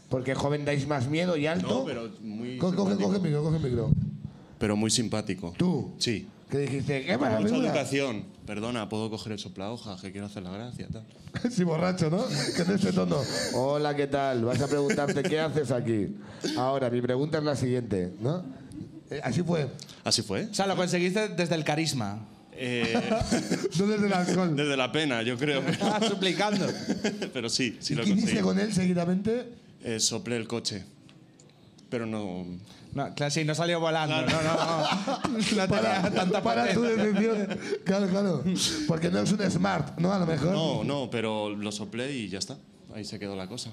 Porque 0.07 0.36
joven 0.36 0.63
dais 0.63 0.88
más 0.88 1.09
miedo 1.09 1.36
y 1.36 1.47
alto. 1.47 1.67
No, 1.80 1.86
pero 1.86 2.09
muy 2.22 2.57
Co- 2.57 2.74
Coge, 2.74 2.91
simpático. 2.91 3.03
coge 3.09 3.17
el 3.17 3.24
micro, 3.24 3.43
coge 3.43 3.57
el 3.57 3.63
micro. 3.63 3.89
Pero 4.57 4.76
muy 4.78 4.89
simpático. 4.89 5.53
¿Tú? 5.57 5.91
Sí. 5.97 6.28
Que 6.50 6.58
dijiste, 6.60 7.06
¿qué 7.06 7.18
pasa, 7.18 7.39
mucha 7.39 7.50
figura? 7.50 7.68
educación. 7.70 8.26
Perdona, 8.47 8.89
puedo 8.89 9.10
coger 9.12 9.34
el 9.34 9.39
soplahojas, 9.39 10.02
que 10.02 10.12
quiero 10.12 10.26
hacer 10.28 10.41
la 10.43 10.52
gracia, 10.52 10.88
tal. 10.91 11.06
Sí, 11.52 11.64
borracho, 11.64 12.10
¿no? 12.10 12.26
Que 12.56 12.64
en 12.64 12.72
ese 12.72 12.91
tono. 12.91 13.18
Hola, 13.54 13.95
¿qué 13.95 14.08
tal? 14.08 14.45
Vas 14.45 14.60
a 14.62 14.68
preguntarte 14.68 15.22
qué 15.22 15.39
haces 15.39 15.70
aquí. 15.70 16.16
Ahora, 16.58 16.89
mi 16.89 17.02
pregunta 17.02 17.38
es 17.38 17.43
la 17.43 17.56
siguiente, 17.56 18.12
¿no? 18.20 18.43
Eh, 19.12 19.22
así 19.24 19.43
fue. 19.43 19.68
Así 20.04 20.24
fue. 20.24 20.45
O 20.45 20.54
sea, 20.54 20.66
lo 20.66 20.76
conseguiste 20.76 21.30
desde 21.30 21.54
el 21.54 21.64
carisma. 21.64 22.26
Eh, 22.54 22.93
No 23.80 23.86
desde 23.88 24.08
el 24.08 24.14
alcohol. 24.14 24.56
desde 24.56 24.76
la 24.76 24.91
pena, 24.91 25.22
yo 25.22 25.38
creo. 25.38 25.62
Ah, 25.82 26.00
suplicando. 26.06 26.66
Pero 27.34 27.47
sí, 27.50 27.78
sí 27.80 27.93
¿Y 27.93 27.95
lo 27.97 28.04
qué 28.04 28.10
hiciste 28.10 28.41
conseguí. 28.41 28.43
con 28.43 28.60
él 28.60 28.74
seguidamente? 28.74 29.54
Eh, 29.84 30.00
soplé 30.00 30.36
el 30.38 30.47
coche. 30.47 30.84
Pero 31.91 32.06
no. 32.08 32.45
No, 32.94 33.14
claro, 33.14 33.32
sí, 33.32 33.44
no 33.46 33.54
salió 33.54 33.80
volando. 33.80 34.16
No, 34.22 34.28
no, 34.28 34.42
no. 34.42 35.30
No 35.30 35.68
tenía 35.68 36.12
tanta 36.14 36.42
para 36.42 36.74
tu 36.74 36.82
decepción. 36.82 37.48
Claro, 37.84 38.08
claro. 38.08 38.44
Porque 38.88 39.10
no 39.10 39.20
es 39.20 39.32
un 39.32 39.52
smart, 39.52 39.98
¿no? 40.00 40.12
A 40.12 40.20
lo 40.20 40.26
mejor. 40.26 40.52
No, 40.52 40.84
no, 40.84 41.10
pero 41.10 41.50
lo 41.50 41.72
soplé 41.72 42.12
y 42.12 42.30
ya 42.30 42.40
está. 42.40 42.58
Ahí 42.94 43.06
se 43.06 43.20
quedó 43.20 43.36
la 43.36 43.48
cosa. 43.48 43.72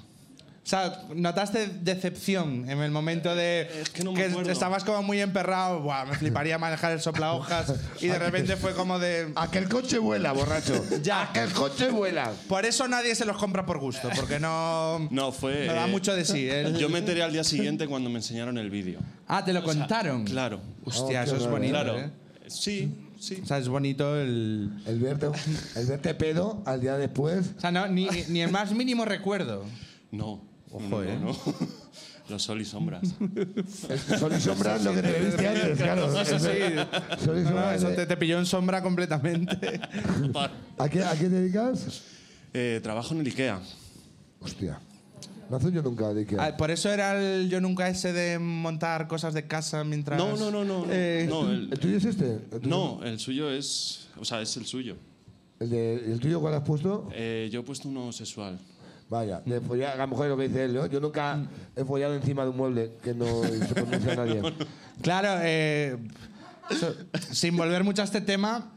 O 0.66 0.68
sea, 0.68 1.04
¿notaste 1.14 1.68
decepción 1.68 2.68
en 2.68 2.80
el 2.80 2.90
momento 2.90 3.36
de 3.36 3.68
Es 3.82 3.90
que 3.90 4.02
no 4.02 4.10
me 4.12 4.24
acuerdo. 4.24 4.50
estabas 4.50 4.82
como 4.82 5.00
muy 5.04 5.20
emperrado? 5.20 5.78
Buah, 5.80 6.06
me 6.06 6.16
fliparía 6.16 6.58
manejar 6.66 6.90
el 6.90 7.00
soplahojas 7.00 7.72
y 8.00 8.08
de 8.08 8.18
repente 8.18 8.56
fue 8.56 8.74
como 8.74 8.98
de... 8.98 9.30
A 9.36 9.48
que 9.48 9.58
el 9.58 9.68
coche 9.68 9.98
vuela, 9.98 10.32
borracho. 10.32 10.84
Ya. 11.04 11.22
A 11.22 11.32
que 11.32 11.38
el 11.44 11.52
coche 11.52 11.88
vuela. 11.90 12.32
Por 12.48 12.64
eso 12.66 12.88
nadie 12.88 13.14
se 13.14 13.24
los 13.24 13.36
compra 13.36 13.64
por 13.64 13.78
gusto, 13.78 14.08
porque 14.16 14.40
no... 14.40 15.06
No, 15.12 15.30
fue. 15.30 15.68
No 15.68 15.74
da 15.74 15.86
eh, 15.86 15.90
mucho 15.90 16.16
de 16.16 16.24
sí. 16.24 16.48
el- 16.48 16.76
Yo 16.76 16.88
me 16.88 16.98
enteré 16.98 17.22
al 17.22 17.30
día 17.32 17.44
siguiente 17.44 17.86
cuando 17.86 18.10
me 18.10 18.16
enseñaron 18.16 18.58
el 18.58 18.68
vídeo. 18.68 18.98
Ah, 19.28 19.44
¿te 19.44 19.52
lo 19.52 19.62
contaron? 19.62 20.24
Claro. 20.24 20.60
Hostia, 20.84 21.20
Oh, 21.20 21.24
eso 21.24 21.36
es 21.36 21.46
bonito, 21.46 21.74
Claro. 21.74 21.96
¿eh? 21.96 22.10
Sí, 22.48 22.92
sí. 23.20 23.38
O 23.40 23.46
sea, 23.46 23.58
es 23.58 23.68
bonito 23.68 24.20
el... 24.20 24.72
El 24.84 24.98
verte, 24.98 25.28
el 25.76 25.86
verte 25.86 26.12
pedo 26.14 26.64
al 26.66 26.80
día 26.80 26.96
después. 26.96 27.52
O 27.56 27.60
sea, 27.60 27.70
no, 27.70 27.86
ni, 27.86 28.08
ni 28.30 28.40
el 28.42 28.50
más 28.50 28.72
mínimo 28.72 29.04
recuerdo. 29.04 29.64
No. 30.10 30.42
Ojo, 30.76 30.88
no, 30.88 31.02
¿eh? 31.02 31.18
no, 31.20 31.26
no. 31.28 31.36
Los 32.28 32.42
sol 32.42 32.60
y 32.60 32.64
sombras. 32.64 33.14
Sol 34.18 34.32
y 34.36 34.40
sombras 34.40 34.82
lo 34.82 34.92
que 34.92 35.00
te 35.02 35.12
bebiste 35.12 35.46
antes, 35.46 35.78
claro. 35.78 36.20
Eso 36.20 36.38
sí. 36.40 36.48
Sol 37.24 37.38
y 37.38 37.42
No, 37.42 37.50
no, 37.50 37.50
sombras. 37.50 37.76
eso 37.76 37.88
te, 37.90 38.04
te 38.06 38.16
pilló 38.16 38.38
en 38.40 38.46
sombra 38.46 38.82
completamente. 38.82 39.80
¿A 40.78 40.88
qué, 40.88 41.04
¿A 41.04 41.12
qué 41.12 41.24
te 41.24 41.28
dedicas? 41.30 42.02
Eh, 42.52 42.80
trabajo 42.82 43.14
en 43.14 43.20
el 43.20 43.28
IKEA. 43.28 43.60
Hostia. 44.40 44.80
No 45.48 45.58
hace 45.58 45.70
yo 45.70 45.80
nunca 45.82 46.12
de 46.12 46.22
Ikea. 46.22 46.44
Ah, 46.44 46.56
Por 46.56 46.72
eso 46.72 46.90
era 46.90 47.16
el 47.22 47.48
yo 47.48 47.60
nunca 47.60 47.88
ese 47.88 48.12
de 48.12 48.40
montar 48.40 49.06
cosas 49.06 49.32
de 49.32 49.46
casa 49.46 49.84
mientras... 49.84 50.18
No, 50.18 50.36
no, 50.36 50.50
no, 50.50 50.64
no. 50.64 50.84
no. 50.84 50.86
Eh, 50.90 51.26
No, 51.28 51.48
¿El 51.48 51.72
el, 51.72 51.78
tuyo 51.78 51.96
es 51.98 52.04
este? 52.04 52.40
¿El 52.50 52.60
tuyo? 52.60 52.68
no, 52.68 53.04
el 53.04 53.20
suyo 53.20 53.48
es. 53.50 54.08
O 54.18 54.24
sea, 54.24 54.40
es 54.42 54.56
el 54.56 54.66
suyo. 54.66 54.96
¿El, 55.60 55.70
de, 55.70 55.94
¿El 56.12 56.18
tuyo 56.18 56.40
cuál 56.40 56.54
has 56.54 56.62
puesto? 56.62 57.08
Eh, 57.12 57.48
yo 57.52 57.60
he 57.60 57.62
puesto 57.62 57.88
uno 57.88 58.10
sexual. 58.10 58.58
Vaya, 59.08 59.40
de 59.44 59.60
follar, 59.60 59.92
a 60.00 60.04
lo 60.04 60.08
mejor 60.08 60.26
es 60.26 60.30
lo 60.30 60.36
que 60.36 60.48
dice 60.48 60.64
él, 60.64 60.74
¿no? 60.74 60.86
Yo 60.86 60.98
nunca 61.00 61.38
he 61.76 61.84
follado 61.84 62.14
encima 62.14 62.42
de 62.42 62.50
un 62.50 62.56
mueble 62.56 62.92
que 63.04 63.14
no 63.14 63.44
se 63.44 63.74
pronuncia 63.74 64.12
a 64.12 64.16
nadie. 64.16 64.42
Claro, 65.02 65.28
eh, 65.42 65.96
so- 66.80 66.94
sin 67.32 67.56
volver 67.56 67.84
mucho 67.84 68.02
a 68.02 68.04
este 68.04 68.20
tema, 68.20 68.72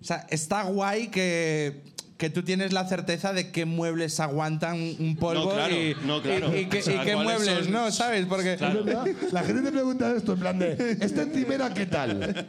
o 0.00 0.04
sea, 0.04 0.26
está 0.28 0.64
guay 0.64 1.08
que, 1.08 1.82
que 2.16 2.30
tú 2.30 2.42
tienes 2.42 2.72
la 2.72 2.88
certeza 2.88 3.34
de 3.34 3.50
qué 3.50 3.66
muebles 3.66 4.20
aguantan 4.20 4.78
un 4.98 5.16
polvo 5.16 5.44
No, 5.44 5.50
claro, 5.54 5.74
y, 5.74 5.94
no, 6.06 6.22
claro. 6.22 6.56
y- 6.56 6.60
y 6.60 6.66
qué- 6.66 6.78
O 6.78 6.82
sea, 6.82 6.94
y 6.94 7.04
qué 7.04 7.12
¿cuáles 7.12 7.24
muebles 7.38 7.64
son? 7.64 7.72
no, 7.72 7.92
¿sabes? 7.92 8.24
Porque 8.26 8.54
¿Es 8.54 8.60
verdad? 8.60 9.06
La 9.32 9.42
gente 9.42 9.60
te 9.62 9.70
pregunta 9.70 10.14
esto, 10.16 10.32
en 10.32 10.38
plan 10.40 10.58
de, 10.58 10.96
¿esta 11.00 11.22
encimera 11.22 11.74
qué 11.74 11.84
tal? 11.84 12.46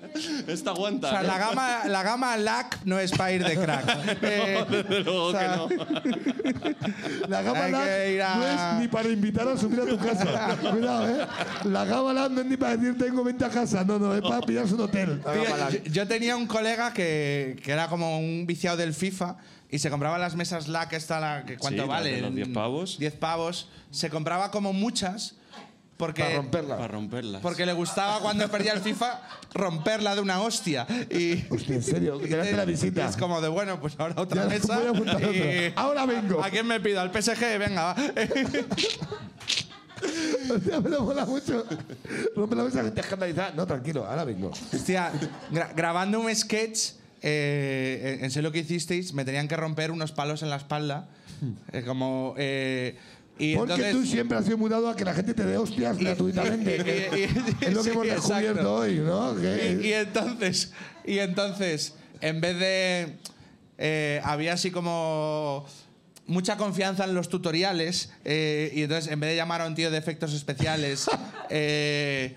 Esta 0.47 0.71
o 0.71 0.75
aguanta. 0.75 1.09
sea, 1.09 1.21
¿eh? 1.21 1.27
la 1.27 1.37
gama, 1.37 1.79
la 1.85 2.03
gama 2.03 2.37
LAC 2.37 2.79
no 2.85 2.97
es 2.97 3.11
para 3.11 3.33
ir 3.33 3.43
de 3.43 3.55
crack. 3.57 3.97
Eh, 4.21 4.65
Desde 4.69 4.99
luego 5.01 5.23
o 5.25 5.31
sea, 5.31 5.67
que 5.67 5.75
no. 5.75 7.27
La 7.27 7.41
gama 7.41 7.65
Hay 7.65 8.17
LAC 8.17 8.21
a- 8.21 8.35
no 8.35 8.47
es 8.47 8.81
ni 8.81 8.87
para 8.87 9.09
invitar 9.09 9.47
a 9.47 9.57
subir 9.57 9.81
a 9.81 9.85
tu 9.85 9.97
casa. 9.97 10.55
Cuidado, 10.71 11.09
¿eh? 11.09 11.25
La 11.65 11.85
gama 11.85 12.13
LAC 12.13 12.31
no 12.31 12.39
es 12.41 12.47
ni 12.47 12.57
para 12.57 12.77
decir 12.77 12.97
tengo 12.97 13.23
20 13.23 13.43
a 13.45 13.49
casa. 13.49 13.83
No, 13.83 13.99
no, 13.99 14.15
es 14.15 14.21
para 14.21 14.41
pillarse 14.41 14.73
un 14.75 14.81
hotel. 14.81 15.21
Yo, 15.25 15.91
yo 15.91 16.07
tenía 16.07 16.35
un 16.37 16.47
colega 16.47 16.93
que, 16.93 17.59
que 17.63 17.71
era 17.71 17.87
como 17.87 18.19
un 18.19 18.45
viciado 18.47 18.77
del 18.77 18.93
FIFA 18.93 19.35
y 19.69 19.79
se 19.79 19.89
compraba 19.89 20.17
las 20.17 20.35
mesas 20.35 20.67
LAC, 20.67 20.93
esta, 20.93 21.19
la, 21.19 21.43
que 21.45 21.57
¿cuánto 21.57 21.81
Sí, 21.83 21.87
la 21.87 21.93
vale? 21.93 22.21
los 22.21 22.33
10 22.33 22.49
pavos. 22.49 22.97
10 22.99 23.13
pavos. 23.15 23.69
Se 23.91 24.09
compraba 24.09 24.49
como 24.51 24.71
muchas 24.73 25.35
porque, 25.97 26.21
Para 26.23 26.35
romperla. 26.35 26.75
Para 26.77 26.87
romperlas. 26.89 27.41
porque 27.41 27.65
le 27.65 27.73
gustaba 27.73 28.19
cuando 28.19 28.47
perdía 28.49 28.73
el 28.73 28.81
FIFA 28.81 29.19
romperla 29.53 30.13
de 30.15 30.21
una 30.21 30.39
hostia. 30.41 30.85
Y, 31.09 31.43
Hostia, 31.49 31.75
en 31.75 31.83
serio, 31.83 32.21
y 32.25 32.29
la 32.29 32.65
visita. 32.65 33.09
Es 33.09 33.17
como 33.17 33.41
de, 33.41 33.47
bueno, 33.47 33.79
pues 33.81 33.95
ahora 33.97 34.13
otra 34.21 34.43
Ya, 34.43 34.47
mesa. 34.49 34.77
voy 34.79 34.87
a 34.87 34.91
y- 34.91 35.67
otra. 35.71 35.81
Ahora 35.81 36.05
vengo. 36.05 36.43
¿A 36.43 36.49
quién 36.51 36.67
me 36.67 36.79
pido? 36.79 37.01
¿Al 37.01 37.09
PSG? 37.11 37.57
Venga, 37.57 37.83
va. 37.83 37.95
Hostia, 40.53 40.79
me 40.79 40.89
lo 40.89 41.01
mola 41.03 41.25
mucho. 41.25 41.65
Rompe 42.35 42.55
la 42.55 42.63
mesa, 42.63 42.83
gente 42.83 43.01
escandalizada. 43.01 43.51
No, 43.55 43.65
tranquilo, 43.65 44.05
ahora 44.05 44.23
vengo. 44.23 44.51
Hostia, 44.73 45.11
gra- 45.51 45.73
grabando 45.75 46.19
un 46.19 46.33
sketch, 46.35 46.91
eh, 47.21 48.19
en- 48.21 48.31
sé 48.31 48.41
lo 48.41 48.51
que 48.51 48.59
hicisteis, 48.59 49.13
me 49.13 49.25
tenían 49.25 49.47
que 49.47 49.55
romper 49.57 49.91
unos 49.91 50.11
palos 50.11 50.43
en 50.43 50.49
la 50.49 50.57
espalda. 50.57 51.07
Eh, 51.71 51.83
como. 51.85 52.33
eh, 52.37 52.95
y 53.39 53.55
Porque 53.55 53.73
entonces, 53.73 53.95
tú 53.95 54.05
siempre 54.05 54.35
has 54.37 54.45
sido 54.45 54.57
mudado 54.57 54.89
a 54.89 54.95
que 54.95 55.05
la 55.05 55.13
gente 55.13 55.35
te 55.35 55.45
dé 55.45 55.57
hostias 55.57 55.97
gratuitamente. 55.97 57.09
y- 57.13 57.19
y- 57.19 57.65
es 57.67 57.73
lo 57.73 57.83
que 57.83 57.83
sí, 57.83 57.89
hemos 57.91 58.07
descubierto 58.07 58.75
hoy, 58.75 58.95
¿no? 58.95 59.35
Que- 59.35 59.79
Y, 59.83 59.87
y 59.89 59.93
entonces, 59.93 60.71
y 61.05 61.19
entonces, 61.19 61.93
en 62.21 62.41
vez 62.41 62.59
de. 62.59 63.13
eh, 63.77 64.21
había 64.23 64.53
así 64.53 64.71
como. 64.71 65.65
Mucha 66.25 66.57
confianza 66.57 67.05
en 67.05 67.13
los 67.13 67.29
tutoriales. 67.29 68.11
eh, 68.25 68.71
y 68.75 68.81
entonces, 68.81 69.09
en 69.11 69.19
vez 69.19 69.29
de 69.29 69.35
llamar 69.37 69.61
a 69.61 69.67
un 69.67 69.75
tío 69.75 69.91
de 69.91 69.97
efectos 69.97 70.33
especiales. 70.33 71.05
eh, 71.49 72.35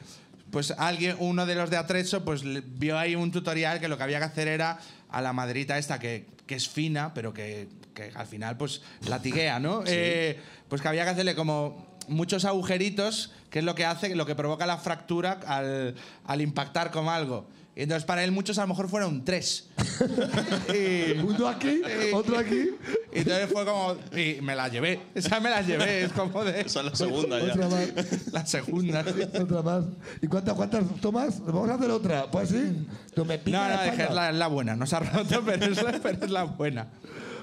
pues 0.51 0.73
alguien, 0.73 1.17
uno 1.19 1.47
de 1.47 1.55
los 1.55 1.71
de 1.71 1.77
Atrecho, 1.77 2.25
pues 2.25 2.43
vio 2.79 2.99
ahí 2.99 3.15
un 3.15 3.31
tutorial 3.31 3.81
que 3.81 3.89
lo 3.89 3.97
que 3.97 4.03
había 4.03 4.19
que 4.19 4.25
hacer 4.25 4.49
era 4.49 4.79
a 5.09 5.21
la 5.21 5.33
madrita 5.33 5.79
esta 5.79 5.99
que, 5.99 6.27
que 6.47 6.55
es 6.57 6.69
fina, 6.69 7.13
pero 7.15 7.33
que, 7.33 7.69
que 7.95 8.11
al 8.15 8.27
final 8.27 8.57
pues 8.57 8.83
latiguea, 9.09 9.59
¿no? 9.59 9.83
Eh, 9.87 10.39
pues 10.69 10.83
que 10.83 10.89
había 10.89 11.05
que 11.05 11.11
hacerle 11.11 11.35
como 11.35 11.91
muchos 12.09 12.45
agujeritos, 12.45 13.33
que 13.51 13.61
es 13.61 13.65
lo 13.65 13.75
que 13.75 13.85
hace, 13.85 14.15
lo 14.15 14.27
que 14.27 14.35
provoca 14.35 14.67
la 14.67 14.79
fractura 14.79 15.41
al, 15.47 15.95
al 16.25 16.41
impactar 16.41 16.91
con 16.91 17.09
algo. 17.09 17.47
Entonces 17.77 18.05
para 18.05 18.25
él 18.25 18.33
muchos 18.33 18.59
a 18.59 18.63
lo 18.63 18.69
mejor 18.69 18.89
fueron 18.89 19.25
tres. 19.25 19.71
y, 20.75 21.19
Uno 21.21 21.49
aquí, 21.49 21.81
otro 22.13 22.39
aquí. 22.39 22.71
y 23.13 23.19
entonces 23.19 23.49
fue 23.51 23.65
como... 23.65 23.97
Y 24.17 24.41
me 24.43 24.55
la 24.55 24.69
llevé. 24.69 25.01
Esa 25.15 25.41
me 25.41 25.51
la 25.51 25.63
llevé. 25.63 26.05
Es 26.05 26.13
como 26.13 26.45
de... 26.45 26.61
Esa 26.61 26.81
es 26.81 26.87
la 26.87 26.95
segunda 26.95 27.39
ya. 27.39 27.53
Otra 27.53 27.69
más. 27.69 28.33
La 28.33 28.47
segunda. 28.47 29.05
sí. 29.05 29.23
Otra 29.41 29.63
más. 29.63 29.85
¿Y 30.21 30.27
cuántas, 30.27 30.55
cuántas 30.55 30.85
tomas? 31.01 31.41
Vamos 31.45 31.71
a 31.71 31.75
hacer 31.75 31.91
otra. 31.91 32.31
Pues 32.31 32.49
sí. 32.51 32.87
Tú 33.15 33.25
me 33.25 33.39
No, 33.47 33.69
no, 33.69 33.83
es 33.83 34.11
la, 34.11 34.31
es 34.31 34.37
la 34.37 34.47
buena. 34.49 34.77
No 34.77 34.87
se 34.87 34.97
ha 34.97 35.01
roto, 35.01 35.43
pero 35.47 35.67
es 35.67 35.83
la, 35.83 35.93
pero 35.93 36.25
es 36.25 36.31
la 36.31 36.45
buena. 36.45 36.89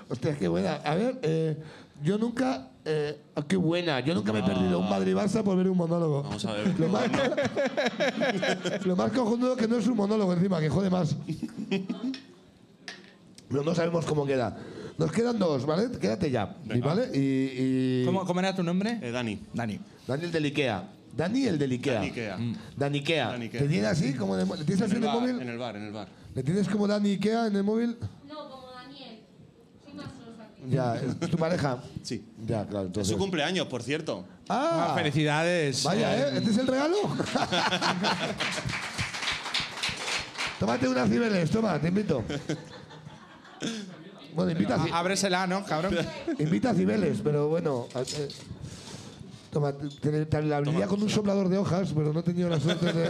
Hostia, 0.09 0.37
qué 0.37 0.47
buena. 0.47 0.75
A 0.75 0.95
ver, 0.95 1.19
eh, 1.23 1.57
yo 2.03 2.17
nunca. 2.17 2.69
Eh, 2.89 3.17
ah, 3.35 3.43
qué 3.47 3.57
buena. 3.57 3.99
Yo 3.99 4.15
nunca 4.15 4.31
me 4.33 4.39
he 4.39 4.43
perdido 4.43 4.79
un 4.79 4.89
Madrid-Barça 4.89 5.43
por 5.43 5.55
ver 5.57 5.69
un 5.69 5.77
monólogo. 5.77 6.23
Vamos 6.23 6.45
a 6.45 6.53
ver. 6.53 6.67
Lo 6.79 6.87
más, 6.87 7.03
lo 8.85 8.95
más 8.95 9.11
cojonudo 9.11 9.55
que 9.57 9.67
no 9.67 9.77
es 9.77 9.87
un 9.87 9.95
monólogo 9.97 10.33
encima, 10.33 10.59
que 10.59 10.69
jode 10.69 10.89
más. 10.89 11.15
Pero 13.49 13.63
no 13.63 13.73
sabemos 13.75 14.05
cómo 14.05 14.25
queda. 14.25 14.57
Nos 14.97 15.11
quedan 15.11 15.37
dos, 15.37 15.65
¿vale? 15.65 15.89
Quédate 15.99 16.31
ya. 16.31 16.55
¿y 16.65 16.69
Venga. 16.69 16.87
¿Vale? 16.87 17.09
Y, 17.13 17.19
y- 18.01 18.05
¿Cómo, 18.05 18.25
cómo 18.25 18.39
era 18.39 18.55
tu 18.55 18.63
nombre? 18.63 18.99
Eh, 19.01 19.11
Dani. 19.11 19.39
Dani. 19.53 19.79
Dani 20.07 20.23
el 20.25 20.31
del 20.31 20.45
Ikea. 20.45 20.89
Dani 21.15 21.45
el 21.45 21.57
del 21.59 21.71
Ikea. 21.73 21.93
Dani 21.95 22.07
Ikea. 22.09 22.37
Dani 22.77 22.97
Ikea. 22.99 23.27
Dani 23.31 23.45
Ikea. 23.45 23.61
¿Te 23.61 23.67
tiene 23.67 23.87
así? 23.87 24.13
Como 24.13 24.35
de 24.35 24.45
¿Le 24.45 24.63
tienes 24.65 24.81
así 24.81 24.95
En 24.95 25.03
en 25.03 25.03
el, 25.03 25.09
el 25.09 25.13
bar, 25.13 25.21
móvil? 25.21 25.41
en 25.41 25.49
el 25.49 25.57
bar, 25.57 25.75
en 25.75 25.83
el 25.83 25.91
bar. 25.93 26.07
¿Le 26.33 26.43
tienes 26.43 26.67
como 26.67 26.87
Dani 26.87 27.11
Ikea 27.11 27.47
en 27.47 27.55
el 27.55 27.63
móvil? 27.63 27.97
No, 28.27 28.49
como 28.49 28.67
Daniel. 28.71 29.19
Soy 29.83 29.93
más 29.93 30.05
sosa 30.13 30.49
que 30.55 30.56
Ya, 30.69 30.95
¿es 30.95 31.29
tu 31.29 31.37
pareja? 31.37 31.81
Sí. 32.03 32.25
Ya, 32.45 32.65
claro. 32.65 32.89
Es 32.95 33.07
su 33.07 33.17
cumpleaños, 33.17 33.67
por 33.67 33.81
cierto. 33.83 34.25
Ah, 34.49 34.93
Felicidades. 34.95 35.83
Vaya, 35.83 36.17
¿eh? 36.17 36.37
¿Este 36.37 36.51
es 36.51 36.57
el 36.57 36.67
regalo? 36.67 36.95
Tómate 40.59 40.87
unas 40.87 41.09
cibeles, 41.09 41.49
toma, 41.51 41.79
te 41.79 41.87
invito. 41.89 42.23
Bueno, 44.33 44.51
invita 44.51 44.75
a, 44.75 44.83
Ah, 44.91 44.99
Ábresela, 44.99 45.45
¿no, 45.47 45.63
cabrón? 45.63 45.95
invita 46.39 46.71
a 46.71 46.73
cibeles, 46.73 47.19
pero 47.23 47.47
bueno. 47.47 47.87
eh, 47.95 48.27
Toma, 49.51 49.71
te, 49.73 50.25
te 50.25 50.41
la 50.41 50.57
abriría 50.57 50.87
con 50.87 51.01
un 51.01 51.09
soplador 51.09 51.47
de 51.49 51.57
hojas, 51.59 51.89
pero 51.95 52.11
no 52.11 52.19
he 52.19 52.23
tenido 52.23 52.49
la 52.49 52.59
suerte 52.59 52.91
de... 52.91 53.09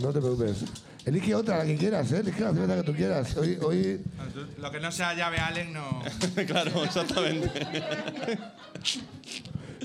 No 0.00 0.08
te 0.12 0.20
preocupes. 0.20 0.64
Elige 1.04 1.34
otra, 1.34 1.58
la 1.58 1.64
que 1.64 1.76
quieras, 1.76 2.12
¿eh? 2.12 2.18
Elige 2.20 2.40
la 2.42 2.52
cerveza 2.52 2.76
que 2.76 2.82
tú 2.84 2.94
quieras. 2.94 3.36
Hoy, 3.36 3.58
hoy 3.60 4.00
Lo 4.58 4.70
que 4.70 4.78
no 4.80 4.92
sea 4.92 5.14
llave 5.14 5.38
Allen 5.38 5.72
no... 5.72 6.02
claro, 6.46 6.84
exactamente. 6.84 7.50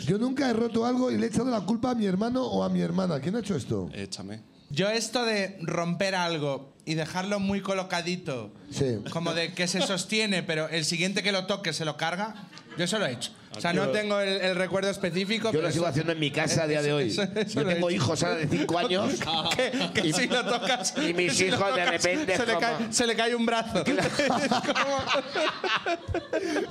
yo 0.05 0.17
nunca 0.19 0.49
he 0.49 0.53
roto 0.53 0.85
algo 0.85 1.11
y 1.11 1.17
le 1.17 1.25
he 1.25 1.29
echado 1.29 1.49
la 1.49 1.61
culpa 1.61 1.91
a 1.91 1.95
mi 1.95 2.05
hermano 2.05 2.43
o 2.45 2.63
a 2.63 2.69
mi 2.69 2.81
hermana. 2.81 3.19
¿Quién 3.19 3.35
ha 3.35 3.39
hecho 3.39 3.55
esto? 3.55 3.89
Échame. 3.93 4.41
Yo 4.69 4.89
esto 4.89 5.25
de 5.25 5.57
romper 5.61 6.13
algo 6.13 6.73
y 6.85 6.93
dejarlo 6.95 7.39
muy 7.39 7.61
colocadito, 7.61 8.51
Sí. 8.69 8.97
como 9.11 9.33
de 9.33 9.53
que 9.53 9.67
se 9.67 9.81
sostiene, 9.81 10.43
pero 10.43 10.69
el 10.69 10.85
siguiente 10.85 11.23
que 11.23 11.31
lo 11.31 11.45
toque 11.47 11.73
se 11.73 11.83
lo 11.85 11.97
carga, 11.97 12.47
yo 12.77 12.83
eso 12.83 12.99
lo 12.99 13.05
he 13.05 13.13
hecho. 13.13 13.31
O 13.55 13.61
sea, 13.61 13.73
no 13.73 13.87
tengo 13.89 14.19
el, 14.19 14.29
el 14.41 14.55
recuerdo 14.55 14.89
específico. 14.89 15.45
Yo 15.47 15.51
pero 15.53 15.63
lo 15.63 15.71
sigo 15.71 15.85
eso- 15.85 15.89
haciendo 15.91 16.11
en 16.11 16.19
mi 16.19 16.29
casa 16.31 16.63
a 16.63 16.67
día 16.67 16.81
de 16.81 16.93
hoy. 16.93 17.09
eso- 17.09 17.23
eso 17.23 17.53
Yo 17.55 17.63
lo 17.63 17.71
he 17.71 17.73
tengo 17.75 17.89
hecho. 17.89 17.95
hijos 17.95 18.23
ahora 18.23 18.35
de 18.37 18.47
5 18.47 18.77
años. 18.85 19.13
que, 19.55 19.71
que 20.01 20.07
Y- 20.09 20.13
si 20.13 20.27
lo 20.27 20.45
tocas. 20.45 20.93
y 20.97 21.13
mis 21.13 21.33
si 21.35 21.49
lo 21.49 21.55
hijos 21.57 21.75
de 21.75 21.85
repente 21.85 22.35
Se 22.37 22.45
le, 22.45 22.53
como- 22.53 22.59
cae, 22.61 22.93
se 22.93 23.07
le 23.07 23.15
cae 23.15 23.35
un 23.35 23.45
brazo. 23.45 23.83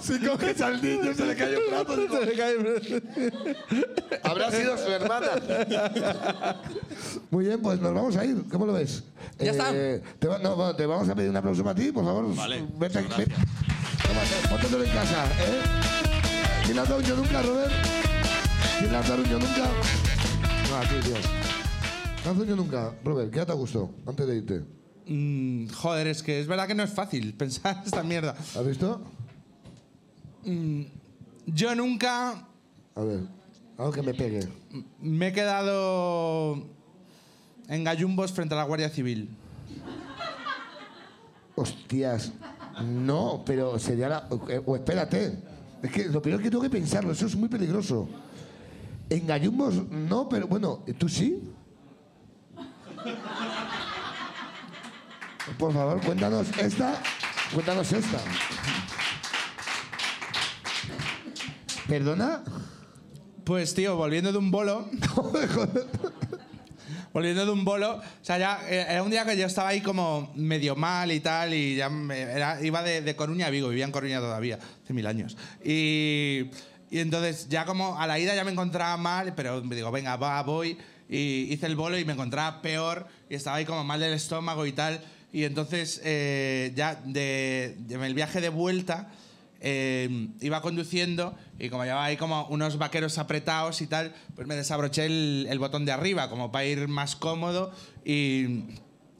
Si 0.00 0.18
coges 0.20 0.60
al 0.60 0.80
niño 0.82 1.12
se 1.14 1.24
le 1.26 1.34
cae 1.36 1.56
un 1.56 1.62
brazo. 1.70 1.96
Se 2.20 2.26
le 2.26 2.32
cae 2.36 2.56
un 2.56 2.62
brazo. 2.64 3.00
Habrá 4.22 4.50
sido 4.50 4.78
su 4.78 4.90
hermana. 4.92 5.30
Muy 7.30 7.46
bien, 7.46 7.60
pues 7.60 7.80
nos 7.80 7.94
vamos 7.94 8.16
a 8.16 8.24
ir. 8.24 8.44
¿Cómo 8.50 8.66
lo 8.66 8.72
ves? 8.74 9.02
Ya 9.38 9.50
está. 9.50 9.72
Te, 9.72 10.28
va- 10.28 10.38
no, 10.38 10.74
te 10.76 10.86
vamos 10.86 11.08
a 11.08 11.14
pedir 11.14 11.30
un 11.30 11.36
aplauso 11.36 11.64
para 11.64 11.74
ti, 11.74 11.90
por 11.92 12.04
favor. 12.04 12.34
Vale. 12.34 12.64
Vete, 12.78 13.02
vete. 13.02 13.26
Tómate, 13.26 14.48
póntetelo 14.48 14.84
en 14.84 14.90
casa, 14.90 15.24
¿eh? 15.40 16.05
¿Quién 16.66 16.76
le 16.76 16.82
ha 16.82 16.84
dado 16.84 17.00
yo 17.00 17.16
nunca, 17.16 17.42
Robert? 17.42 17.72
¿Quién 18.78 18.90
le 18.92 18.96
ha 18.98 19.02
dado 19.02 19.22
yo 19.24 19.38
nunca? 19.38 19.68
No, 20.68 20.76
a 20.76 20.80
ti, 20.82 20.94
tío. 21.04 21.14
¿Te 21.14 22.28
has 22.28 22.34
dado 22.36 22.44
yo 22.44 22.56
nunca? 22.56 22.92
Robert, 23.04 23.32
¿qué 23.32 23.44
te 23.46 23.52
gustó 23.52 23.90
antes 24.06 24.26
de 24.26 24.36
irte? 24.36 24.64
Mm, 25.06 25.68
joder, 25.68 26.08
es 26.08 26.22
que 26.22 26.40
es 26.40 26.46
verdad 26.48 26.66
que 26.66 26.74
no 26.74 26.82
es 26.82 26.90
fácil 26.90 27.34
pensar 27.38 27.82
esta 27.84 28.02
mierda. 28.02 28.32
¿Has 28.32 28.66
visto? 28.66 29.00
Yo 31.46 31.74
nunca 31.74 32.46
A 32.94 33.00
ver, 33.02 33.20
algo 33.78 33.92
que 33.92 34.02
me 34.02 34.14
pegue. 34.14 34.46
me 35.00 35.28
he 35.28 35.32
quedado 35.32 36.62
en 37.68 37.82
gallumbos 37.84 38.32
frente 38.32 38.54
a 38.54 38.58
la 38.58 38.64
Guardia 38.64 38.88
Civil. 38.88 39.28
Hostias. 41.56 42.32
No, 42.84 43.42
pero 43.46 43.78
sería 43.78 44.08
la. 44.08 44.28
eh, 44.48 44.60
O 44.64 44.76
espérate. 44.76 45.36
Es 45.82 45.90
que 45.90 46.04
lo 46.06 46.22
peor 46.22 46.42
que 46.42 46.50
tengo 46.50 46.62
que 46.62 46.70
pensarlo, 46.70 47.12
eso 47.12 47.26
es 47.26 47.36
muy 47.36 47.48
peligroso. 47.48 48.08
En 49.08 49.26
gallumbos 49.26 49.88
no, 49.90 50.28
pero 50.28 50.48
bueno, 50.48 50.82
¿tú 50.98 51.08
sí? 51.08 51.42
Por 55.58 55.72
favor, 55.72 56.00
cuéntanos 56.00 56.48
esta. 56.58 57.00
Cuéntanos 57.52 57.92
esta. 57.92 58.18
¿Perdona? 61.88 62.42
Pues, 63.44 63.74
tío, 63.74 63.96
volviendo 63.96 64.32
de 64.32 64.38
un 64.38 64.50
bolo. 64.50 64.88
volviendo 67.16 67.46
de 67.46 67.50
un 67.50 67.64
bolo. 67.64 67.94
O 67.96 68.02
sea, 68.24 68.36
ya 68.36 68.60
eh, 68.68 68.84
era 68.90 69.02
un 69.02 69.10
día 69.10 69.24
que 69.24 69.34
yo 69.38 69.46
estaba 69.46 69.70
ahí 69.70 69.80
como 69.80 70.30
medio 70.36 70.76
mal 70.76 71.10
y 71.10 71.20
tal. 71.20 71.54
Y 71.54 71.74
ya 71.76 71.88
me- 71.88 72.20
era- 72.20 72.62
iba 72.62 72.82
de, 72.82 73.00
de 73.00 73.16
Coruña 73.16 73.46
a 73.46 73.50
Vigo. 73.50 73.70
Vivía 73.70 73.86
en 73.86 73.90
Coruña 73.90 74.20
todavía, 74.20 74.58
hace 74.84 74.92
mil 74.92 75.06
años. 75.06 75.34
Y, 75.64 76.50
y 76.90 76.98
entonces, 76.98 77.48
ya 77.48 77.64
como 77.64 77.98
a 77.98 78.06
la 78.06 78.18
ida 78.18 78.34
ya 78.34 78.44
me 78.44 78.50
encontraba 78.52 78.98
mal. 78.98 79.32
Pero 79.34 79.64
me 79.64 79.74
digo, 79.74 79.90
venga, 79.90 80.16
va, 80.16 80.42
voy. 80.42 80.76
Y 81.08 81.48
hice 81.50 81.64
el 81.64 81.74
bolo 81.76 81.98
y 81.98 82.04
me 82.04 82.12
encontraba 82.12 82.60
peor. 82.60 83.06
Y 83.30 83.34
estaba 83.34 83.56
ahí 83.56 83.64
como 83.64 83.82
mal 83.82 83.98
del 83.98 84.12
estómago 84.12 84.66
y 84.66 84.72
tal. 84.72 85.00
Y 85.32 85.44
entonces, 85.44 86.02
eh, 86.04 86.72
ya 86.76 86.96
de, 87.02 87.76
de- 87.78 88.06
el 88.06 88.14
viaje 88.14 88.42
de 88.42 88.50
vuelta, 88.50 89.08
eh, 89.68 90.28
iba 90.42 90.60
conduciendo 90.60 91.36
y 91.58 91.70
como 91.70 91.82
llevaba 91.82 92.04
ahí 92.04 92.16
como 92.16 92.46
unos 92.46 92.78
vaqueros 92.78 93.18
apretados 93.18 93.82
y 93.82 93.88
tal, 93.88 94.14
pues 94.36 94.46
me 94.46 94.54
desabroché 94.54 95.06
el, 95.06 95.48
el 95.50 95.58
botón 95.58 95.84
de 95.84 95.90
arriba, 95.90 96.30
como 96.30 96.52
para 96.52 96.66
ir 96.66 96.86
más 96.86 97.16
cómodo. 97.16 97.72
Y, 98.04 98.62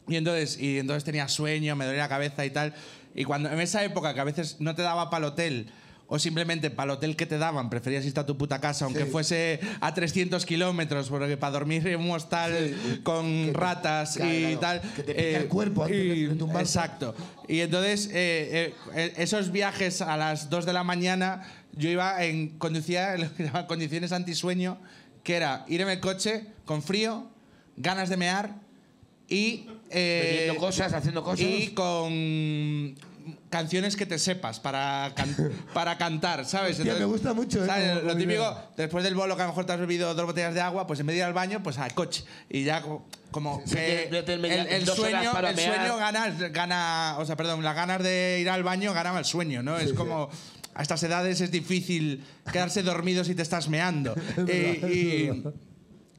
y, 0.06 0.14
entonces, 0.14 0.56
y 0.60 0.78
entonces 0.78 1.02
tenía 1.02 1.26
sueño, 1.26 1.74
me 1.74 1.84
dolía 1.84 2.02
la 2.02 2.08
cabeza 2.08 2.46
y 2.46 2.50
tal. 2.50 2.74
Y 3.12 3.24
cuando 3.24 3.50
en 3.50 3.58
esa 3.58 3.82
época 3.82 4.14
que 4.14 4.20
a 4.20 4.24
veces 4.24 4.60
no 4.60 4.76
te 4.76 4.82
daba 4.82 5.10
para 5.10 5.26
el 5.26 5.32
hotel, 5.32 5.66
o 6.08 6.18
simplemente 6.18 6.70
para 6.70 6.92
el 6.92 6.98
hotel 6.98 7.16
que 7.16 7.26
te 7.26 7.36
daban, 7.38 7.68
preferías 7.68 8.04
irte 8.04 8.20
a 8.20 8.26
tu 8.26 8.36
puta 8.38 8.60
casa, 8.60 8.84
aunque 8.84 9.04
Sí. 9.04 9.10
fuese 9.10 9.60
a 9.80 9.92
300 9.92 10.46
kilómetros, 10.46 11.08
porque 11.08 11.36
para 11.36 11.52
dormir 11.52 11.86
en 11.88 12.00
un 12.00 12.10
hostal 12.12 12.74
con 13.02 13.52
ratas 13.52 14.14
claro, 14.16 14.32
y 14.32 14.40
claro, 14.56 14.60
tal. 14.60 14.80
que 14.94 15.02
te 15.02 15.14
pique 15.14 15.36
el 15.36 15.48
cuerpo 15.48 15.82
antes 15.84 15.98
de- 15.98 16.04
y- 16.16 16.26
de. 16.26 16.60
Exacto. 16.60 17.14
Y 17.48 17.60
entonces, 17.60 18.06
eh, 18.12 18.72
eh, 18.94 19.12
esos 19.16 19.50
viajes 19.50 20.00
a 20.00 20.16
las 20.16 20.48
2 20.48 20.64
de 20.64 20.72
la 20.72 20.84
mañana, 20.84 21.42
yo 21.72 21.88
iba 21.90 22.22
en. 22.24 22.50
conducía 22.58 23.14
en 23.14 23.22
lo 23.22 23.34
que 23.34 23.44
llaman 23.44 23.66
condiciones 23.66 24.12
antisueño, 24.12 24.78
que 25.24 25.34
era 25.34 25.64
ir 25.66 25.80
en 25.80 25.88
el 25.88 25.98
coche 26.00 26.46
con 26.64 26.82
frío, 26.82 27.26
ganas 27.76 28.08
de 28.08 28.16
mear 28.16 28.54
y. 29.28 29.66
eh, 29.90 30.52
cosas, 30.58 30.92
haciendo 30.92 31.22
cosas. 31.24 31.40
Y 31.46 31.68
con 31.70 32.94
canciones 33.56 33.96
que 33.96 34.06
te 34.06 34.18
sepas 34.18 34.60
para, 34.60 35.12
can- 35.16 35.34
para 35.74 35.96
cantar, 35.96 36.44
¿sabes? 36.44 36.78
Hostia, 36.78 36.94
me 36.94 37.04
gusta 37.06 37.32
mucho, 37.34 37.64
¿eh? 37.64 38.00
Lo 38.04 38.16
típico, 38.16 38.56
después 38.76 39.02
del 39.04 39.14
bolo 39.14 39.34
que 39.36 39.42
a 39.42 39.44
lo 39.46 39.52
mejor 39.52 39.64
te 39.64 39.72
has 39.72 39.80
bebido 39.80 40.14
dos 40.14 40.26
botellas 40.26 40.54
de 40.54 40.60
agua, 40.60 40.86
pues 40.86 41.00
en 41.00 41.06
vez 41.06 41.14
de 41.14 41.18
ir 41.18 41.24
al 41.24 41.32
baño, 41.32 41.62
pues 41.62 41.78
al 41.78 41.94
coche. 41.94 42.24
Y 42.50 42.64
ya 42.64 42.82
co- 42.82 43.04
como 43.30 43.62
Sí, 43.66 43.74
que 43.74 44.08
el, 44.08 44.14
el 44.44 44.86
sueño, 44.86 45.32
el 45.38 45.56
sueño 45.58 45.96
gana, 45.96 46.30
gana, 46.50 47.16
o 47.18 47.24
sea, 47.24 47.36
perdón, 47.36 47.62
las 47.64 47.74
ganas 47.74 48.02
de 48.02 48.38
ir 48.40 48.48
al 48.50 48.62
baño 48.62 48.92
ganaba 48.92 49.18
el 49.18 49.24
sueño, 49.24 49.62
¿no? 49.62 49.78
es 49.78 49.92
como 49.94 50.28
a 50.74 50.82
estas 50.82 51.02
edades 51.02 51.40
es 51.40 51.50
difícil 51.50 52.22
quedarse 52.52 52.82
dormido 52.82 53.24
si 53.24 53.34
te 53.34 53.42
estás 53.42 53.68
meando. 53.68 54.14
Eh, 54.48 55.32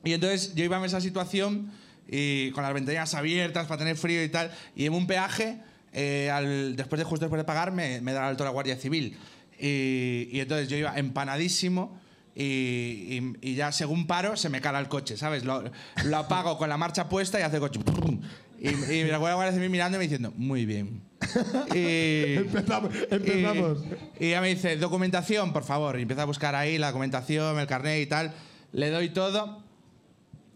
y, 0.04 0.10
y 0.10 0.14
entonces 0.14 0.54
yo 0.56 0.64
iba 0.64 0.78
en 0.78 0.86
esa 0.86 1.02
situación 1.02 1.72
y 2.10 2.52
con 2.52 2.64
las 2.64 2.74
ventanillas 2.74 3.14
abiertas 3.14 3.68
para 3.68 3.80
tener 3.80 3.98
frío 3.98 4.24
y 4.24 4.30
tal, 4.30 4.50
y 4.76 4.86
en 4.86 4.94
un 4.94 5.06
peaje, 5.08 5.60
eh, 6.00 6.30
al- 6.32 6.76
después 6.76 7.00
de 7.00 7.06
justo 7.06 7.26
después 7.26 7.40
de 7.40 7.44
pagar, 7.46 7.72
me, 7.72 8.02
me 8.02 8.14
da 8.14 8.28
alto 8.28 8.44
la 8.44 8.52
Guardia 8.52 8.76
Civil. 8.78 9.18
Y, 9.60 10.30
y 10.32 10.40
entonces 10.40 10.68
yo 10.70 10.78
iba 10.78 10.98
empanadísimo. 10.98 12.00
Y, 12.36 12.44
y- 13.42 13.50
y 13.52 13.56
ya 13.56 13.72
según 13.72 14.06
paro 14.06 14.38
se 14.38 14.50
me 14.50 14.62
cala 14.62 14.80
el 14.80 14.88
coche, 14.88 15.18
¿sabes? 15.18 15.44
Lo, 15.44 15.64
lo 16.06 16.18
apago 16.18 16.58
con 16.60 16.70
la 16.70 16.78
marcha 16.78 17.10
puesta 17.10 17.40
y 17.40 17.44
hace 17.44 17.56
el 17.56 17.62
coche. 17.62 17.80
¡pum! 17.80 18.22
Y, 18.60 18.70
y 18.70 19.04
la 19.06 19.18
Guardia 19.18 19.52
Civil 19.52 19.70
mirando 19.72 19.98
y 19.98 20.00
me 20.00 20.04
diciendo, 20.04 20.32
muy 20.38 20.66
bien. 20.68 21.02
Y, 21.74 22.36
Empezamos. 22.38 22.92
empezamos. 23.10 23.80
y, 24.20 24.26
y 24.26 24.28
ella 24.28 24.42
me 24.42 24.50
dice, 24.50 24.78
documentación, 24.78 25.52
por 25.52 25.64
favor. 25.64 25.98
Y 25.98 26.04
empieza 26.04 26.22
a 26.22 26.26
buscar 26.26 26.54
ahí 26.54 26.78
la 26.78 26.88
documentación, 26.88 27.58
el 27.60 27.66
carnet 27.68 28.02
y 28.04 28.06
tal. 28.06 28.34
Le 28.72 28.92
doy 28.92 29.10
todo 29.10 29.64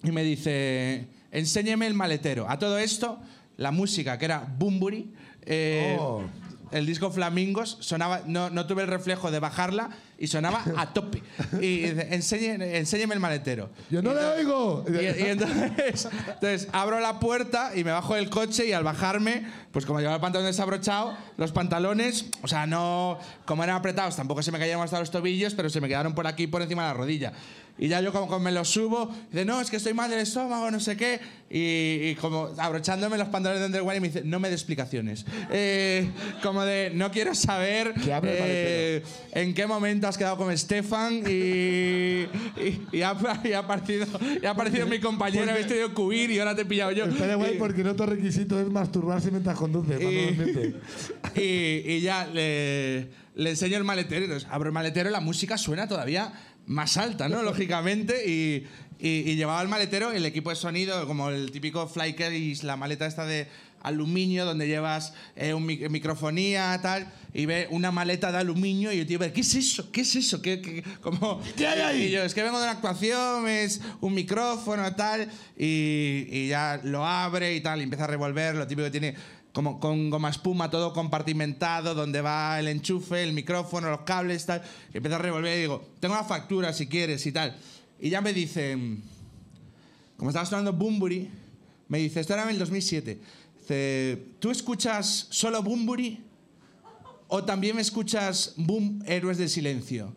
y 0.04 0.12
me 0.12 0.24
dice, 0.24 1.08
enséñeme 1.32 1.88
el 1.88 1.94
maletero. 1.96 2.48
A 2.50 2.60
todo 2.60 2.78
esto, 2.78 3.20
la 3.58 3.72
música, 3.72 4.18
que 4.20 4.26
era 4.26 4.40
Bumburi, 4.58 5.14
eh, 5.46 5.98
Oh. 6.00 6.24
el 6.72 6.86
disco 6.86 7.12
Flamingos, 7.12 7.78
sonaba, 7.82 8.22
no, 8.26 8.50
no 8.50 8.66
tuve 8.68 8.84
el 8.84 8.88
reflejo 8.88 9.30
de 9.32 9.40
bajarla 9.40 9.90
y 10.18 10.28
sonaba 10.28 10.64
a 10.78 10.94
tope. 10.94 11.22
Y 11.60 11.80
dice, 11.80 12.10
enséñe- 12.12 12.76
enséñeme 12.76 13.14
el 13.16 13.20
maletero. 13.20 13.70
Yo 13.90 14.02
no 14.02 14.14
le 14.14 14.24
oigo. 14.24 14.86
Y, 14.88 14.94
y 15.04 15.26
entonces, 15.26 16.08
entonces 16.28 16.68
abro 16.72 17.00
la 17.00 17.20
puerta 17.20 17.72
y 17.76 17.84
me 17.84 17.92
bajo 17.92 18.16
del 18.16 18.30
coche 18.30 18.68
y 18.68 18.72
al 18.72 18.84
bajarme, 18.84 19.46
pues 19.72 19.86
como 19.86 20.00
llevaba 20.00 20.16
el 20.18 20.22
pantalón 20.22 20.46
desabrochado, 20.48 21.18
los 21.38 21.52
pantalones, 21.52 22.28
o 22.44 22.48
sea, 22.48 22.68
no, 22.68 23.18
como 23.46 23.64
eran 23.64 23.76
apretados, 23.78 24.16
tampoco 24.16 24.42
se 24.44 24.52
me 24.52 24.60
cayeron 24.60 24.84
hasta 24.84 25.00
los 25.00 25.10
tobillos, 25.12 25.56
pero 25.56 25.70
se 25.70 25.82
me 25.82 25.88
quedaron 25.88 26.14
por 26.14 26.28
aquí, 26.28 26.46
por 26.48 26.62
encima 26.62 26.84
de 26.84 26.88
la 26.90 26.94
rodilla. 26.94 27.34
Y 27.82 27.88
ya 27.88 28.00
yo 28.00 28.12
como, 28.12 28.28
como 28.28 28.42
me 28.42 28.52
los 28.52 28.70
subo, 28.70 29.10
dice, 29.32 29.44
no, 29.44 29.60
es 29.60 29.72
que 29.72 29.78
estoy 29.78 29.96
mal 29.96 30.08
del 30.08 30.20
estómago, 30.20 30.70
no 30.70 30.80
sé 30.80 30.96
qué. 30.96 31.20
Y, 31.50 32.10
y 32.10 32.16
como 32.16 32.52
abrochándome 32.60 33.18
los 33.18 33.30
pantalones 33.30 33.60
de 33.60 33.66
underwear 33.66 33.98
y 33.98 34.00
me 34.00 34.08
dice, 34.10 34.22
no 34.24 34.40
me 34.40 34.50
dé 34.50 34.54
explicaciones. 34.54 35.26
Eh, 35.50 36.08
como 36.44 36.64
de, 36.64 36.92
no 36.94 37.10
quiero 37.10 37.34
saber 37.34 37.96
el 37.98 38.22
eh, 38.24 39.04
en 39.32 39.56
qué 39.56 39.66
momento 39.66 40.08
has 40.08 40.16
quedado 40.16 40.38
con 40.38 40.56
Stefan 40.56 41.24
y, 41.28 41.32
y, 42.62 42.88
y 42.92 43.02
ha, 43.02 43.18
y 43.44 43.54
ha 43.54 43.60
aparecido, 43.60 44.06
y 44.40 44.46
ha 44.46 44.52
aparecido 44.52 44.86
mi 44.86 45.00
compañero, 45.00 45.50
habéis 45.50 45.66
tenido 45.66 45.90
huir 46.00 46.30
y 46.30 46.38
ahora 46.38 46.56
te 46.56 46.62
he 46.62 46.66
pillado 46.66 46.92
yo. 46.92 47.06
Está 47.06 47.26
de 47.26 47.34
guay 47.34 47.58
porque 47.58 47.84
no 47.84 47.94
otro 47.94 48.06
requisito 48.06 48.60
es 48.60 48.70
masturbarse 48.70 49.32
mientras 49.32 49.58
conduce. 49.58 49.96
no 49.96 50.72
y, 51.36 52.00
ya 52.02 52.28
le, 52.28 53.08
le 53.34 53.50
enseño 53.50 53.78
el 53.78 53.84
maletero. 53.84 54.38
Abro 54.52 54.70
el 54.70 54.74
maletero 54.74 55.10
y 55.10 55.12
la 55.12 55.20
música 55.20 55.58
suena 55.58 55.88
todavía 55.88 56.32
más 56.68 56.98
alta, 56.98 57.28
¿no? 57.30 57.42
Lógicamente. 57.44 58.24
Y, 58.30 58.68
y- 59.00 59.32
y 59.32 59.36
llevaba 59.36 59.62
el 59.62 59.68
maletero, 59.68 60.12
el 60.12 60.26
equipo 60.26 60.50
de 60.52 60.56
sonido, 60.56 61.08
como 61.08 61.30
el 61.30 61.52
típico 61.52 61.88
Flycase, 61.88 62.60
la 62.64 62.76
maleta 62.78 63.06
esta 63.08 63.26
de 63.26 63.48
aluminio 63.84 64.46
donde 64.46 64.68
llevas 64.68 65.14
eh, 65.36 65.56
un 65.56 65.66
mic- 65.66 65.90
microfonía 65.90 66.80
tal 66.84 67.12
y 67.34 67.48
ve 67.48 67.68
una 67.72 67.90
maleta 67.92 68.32
de 68.32 68.38
aluminio 68.38 68.92
y 68.94 68.98
yo 69.00 69.08
tío 69.08 69.18
¿qué 69.34 69.42
es 69.42 69.56
eso? 69.56 69.92
¿qué 69.92 70.02
es 70.02 70.16
eso? 70.16 70.40
¿Qué, 70.40 70.62
qué- 70.62 70.84
cómo? 71.02 71.42
¿Qué 71.58 71.66
hay 71.66 71.80
ahí? 71.82 72.04
Y 72.04 72.12
yo 72.12 72.22
es 72.22 72.36
que 72.36 72.44
vengo 72.44 72.58
de 72.60 72.64
una 72.66 72.74
actuación 72.74 73.48
es 73.48 73.82
un 74.00 74.14
micrófono 74.14 74.94
tal 74.96 75.28
y, 75.58 76.28
y 76.30 76.48
ya 76.50 76.80
lo 76.84 77.04
abre 77.04 77.56
y 77.56 77.62
tal 77.62 77.80
y 77.80 77.84
empieza 77.86 78.04
a 78.04 78.08
revolver 78.08 78.54
lo 78.54 78.68
típico 78.68 78.86
que 78.86 78.92
tiene 78.92 79.16
como 79.54 79.80
con 79.80 80.10
goma 80.10 80.30
espuma 80.30 80.70
todo 80.70 80.94
compartimentado 80.94 81.94
donde 81.94 82.22
va 82.22 82.60
el 82.60 82.68
enchufe 82.68 83.24
el 83.24 83.34
micrófono 83.34 83.90
los 83.90 84.02
cables 84.02 84.46
tal 84.46 84.62
y 84.94 84.98
empieza 84.98 85.18
a 85.18 85.20
revolver 85.20 85.58
y 85.58 85.62
digo 85.62 85.84
tengo 86.00 86.16
la 86.16 86.24
factura 86.24 86.74
si 86.74 86.88
quieres 86.88 87.26
y 87.26 87.32
tal 87.32 87.56
y 88.00 88.10
ya 88.10 88.22
me 88.22 88.34
dice 88.34 88.78
como 90.18 90.30
estaba 90.30 90.46
sonando 90.46 90.74
Bumburi 90.74 91.30
me 91.88 91.98
dice 92.00 92.22
esto 92.22 92.34
era 92.34 92.44
en 92.44 92.50
el 92.50 92.60
2007 92.60 93.20
dice 93.62 94.28
¿tú 94.40 94.52
escuchas 94.52 95.28
solo 95.30 95.62
Bumburi? 95.62 96.24
¿O 97.28 97.44
también 97.46 97.80
escuchas 97.80 98.54
Boom, 98.58 99.04
Héroes 99.06 99.38
del 99.38 99.50
Silencio? 99.50 100.14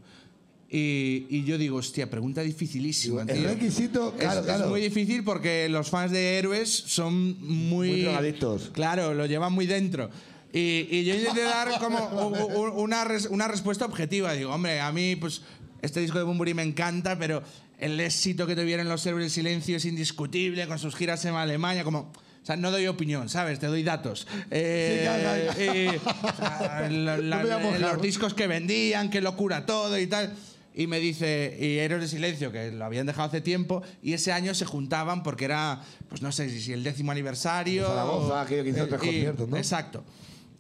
Y, 0.77 1.27
y 1.31 1.45
yo 1.45 1.57
digo, 1.57 1.77
hostia, 1.77 2.11
pregunta 2.11 2.41
dificilísima. 2.41 3.23
El 3.23 3.39
tío. 3.39 3.47
requisito, 3.49 4.09
Es- 4.17 4.21
claro, 4.25 4.41
es, 4.41 4.47
claro. 4.47 4.69
muy 4.71 4.81
difícil 4.81 5.23
porque 5.23 5.69
los 5.69 5.89
fans 5.89 6.11
de 6.11 6.37
Héroes 6.39 6.69
son 6.69 7.41
muy. 7.41 7.91
Muy 7.91 8.03
drogadictos. 8.03 8.71
Claro, 8.73 9.15
lo 9.15 9.27
llevan 9.27 9.53
muy 9.53 9.67
dentro. 9.67 10.11
Y, 10.53 10.89
y 10.91 11.05
yo 11.05 11.15
intenté 11.15 11.43
dar 11.43 11.79
como 11.79 12.29
una, 12.77 13.07
una 13.31 13.47
respuesta 13.49 13.85
objetiva. 13.85 14.33
Digo, 14.33 14.53
hombre, 14.53 14.81
a 14.81 14.91
mí, 14.91 15.15
pues, 15.15 15.43
este 15.81 16.01
disco 16.01 16.19
de 16.19 16.25
Bumburi 16.25 16.55
me 16.55 16.63
encanta, 16.65 17.17
pero 17.19 17.43
el 17.79 18.01
éxito 18.01 18.45
que 18.47 18.57
tuvieron 18.57 18.89
los 18.89 19.07
Héroes 19.07 19.25
del 19.27 19.31
Silencio 19.31 19.77
es 19.77 19.85
indiscutible 19.85 20.67
con 20.67 20.81
sus 20.81 20.97
giras 20.97 21.25
en 21.25 21.35
Alemania, 21.35 21.85
como. 21.85 22.01
O 22.43 22.47
sea, 22.47 22.57
no 22.57 22.71
doy 22.73 22.87
opinión, 22.89 23.29
¿sabes? 23.31 23.59
Te 23.61 23.69
doy 23.69 23.83
datos. 23.85 24.27
Eh, 24.51 25.09
eh, 25.57 25.99
o 26.05 26.37
sea, 26.37 26.89
la- 26.91 27.17
la- 27.45 27.59
mojar. 27.59 27.81
los 27.81 28.03
discos 28.03 28.35
que 28.35 28.47
vendían, 28.47 29.09
qué 29.09 29.21
locura 29.23 29.65
todo 29.67 29.99
y 29.99 30.07
tal. 30.09 30.35
Y 30.77 30.87
me 30.89 30.99
dice, 30.99 31.57
y 31.61 31.79
Héroes 31.79 32.03
de 32.03 32.09
Silencio, 32.09 32.51
que 32.51 32.73
lo 32.73 32.85
habían 32.85 33.07
dejado 33.07 33.29
hace 33.29 33.41
tiempo, 33.41 33.83
y 34.03 34.13
ese 34.15 34.33
año 34.33 34.55
se 34.55 34.65
juntaban 34.65 35.23
porque 35.23 35.45
era, 35.45 35.81
pues 36.09 36.21
no 36.21 36.33
sé 36.33 36.51
si 36.51 36.73
el 36.73 36.83
décimo 36.83 37.13
aniversario. 37.13 37.87
Zaragoza, 37.87 38.41
aquello 38.41 38.65
que 38.65 38.71
hizo 38.71 38.89
tres 38.89 39.01
y- 39.03 39.07
conciertos, 39.07 39.49
¿no? 39.49 39.57
Exacto. 39.57 40.05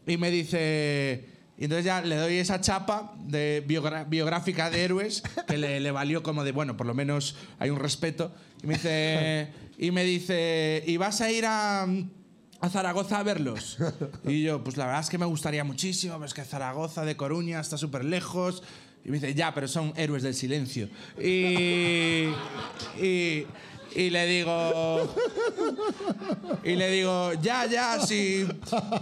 Y 0.06 0.16
me 0.16 0.30
dice, 0.30 1.26
y 1.58 1.64
entonces 1.64 1.84
ya 1.84 2.00
le 2.02 2.14
doy 2.16 2.34
esa 2.36 2.60
chapa 2.60 3.12
de 3.26 3.64
biográfica 3.66 4.70
de 4.70 4.84
héroes, 4.84 5.22
que 5.48 5.56
le, 5.58 5.80
le 5.80 5.90
valió 5.90 6.22
como 6.22 6.44
de, 6.44 6.52
bueno, 6.52 6.76
por 6.76 6.86
lo 6.86 6.94
menos 6.94 7.34
hay 7.58 7.70
un 7.70 7.80
respeto. 7.80 8.32
Y 8.62 8.66
me 8.68 8.74
dice, 8.74 9.48
y 9.78 9.90
me 9.90 10.04
dice, 10.04 10.84
¿y 10.86 10.96
vas 10.96 11.20
a 11.22 11.30
ir 11.32 11.44
a, 11.46 11.82
a 12.60 12.68
Zaragoza 12.70 13.18
a 13.18 13.22
verlos? 13.24 13.78
Y 14.24 14.42
yo, 14.42 14.62
pues 14.62 14.76
la 14.76 14.86
verdad 14.86 15.00
es 15.00 15.10
que 15.10 15.18
me 15.18 15.26
gustaría 15.26 15.64
muchísimo, 15.64 16.14
pero 16.14 16.26
es 16.26 16.34
que 16.34 16.44
Zaragoza 16.44 17.04
de 17.04 17.16
Coruña 17.16 17.60
está 17.60 17.76
súper 17.78 18.04
lejos. 18.04 18.62
Y 19.04 19.10
me 19.10 19.18
dice, 19.18 19.34
ya, 19.34 19.52
pero 19.52 19.68
son 19.68 19.92
héroes 19.96 20.22
del 20.22 20.34
silencio. 20.34 20.88
Y, 21.20 22.28
y, 22.98 23.46
le 23.94 24.26
digo, 24.26 25.14
y 26.64 26.74
le 26.74 26.90
digo, 26.90 27.34
ya, 27.34 27.66
ya, 27.66 28.00
si 28.00 28.46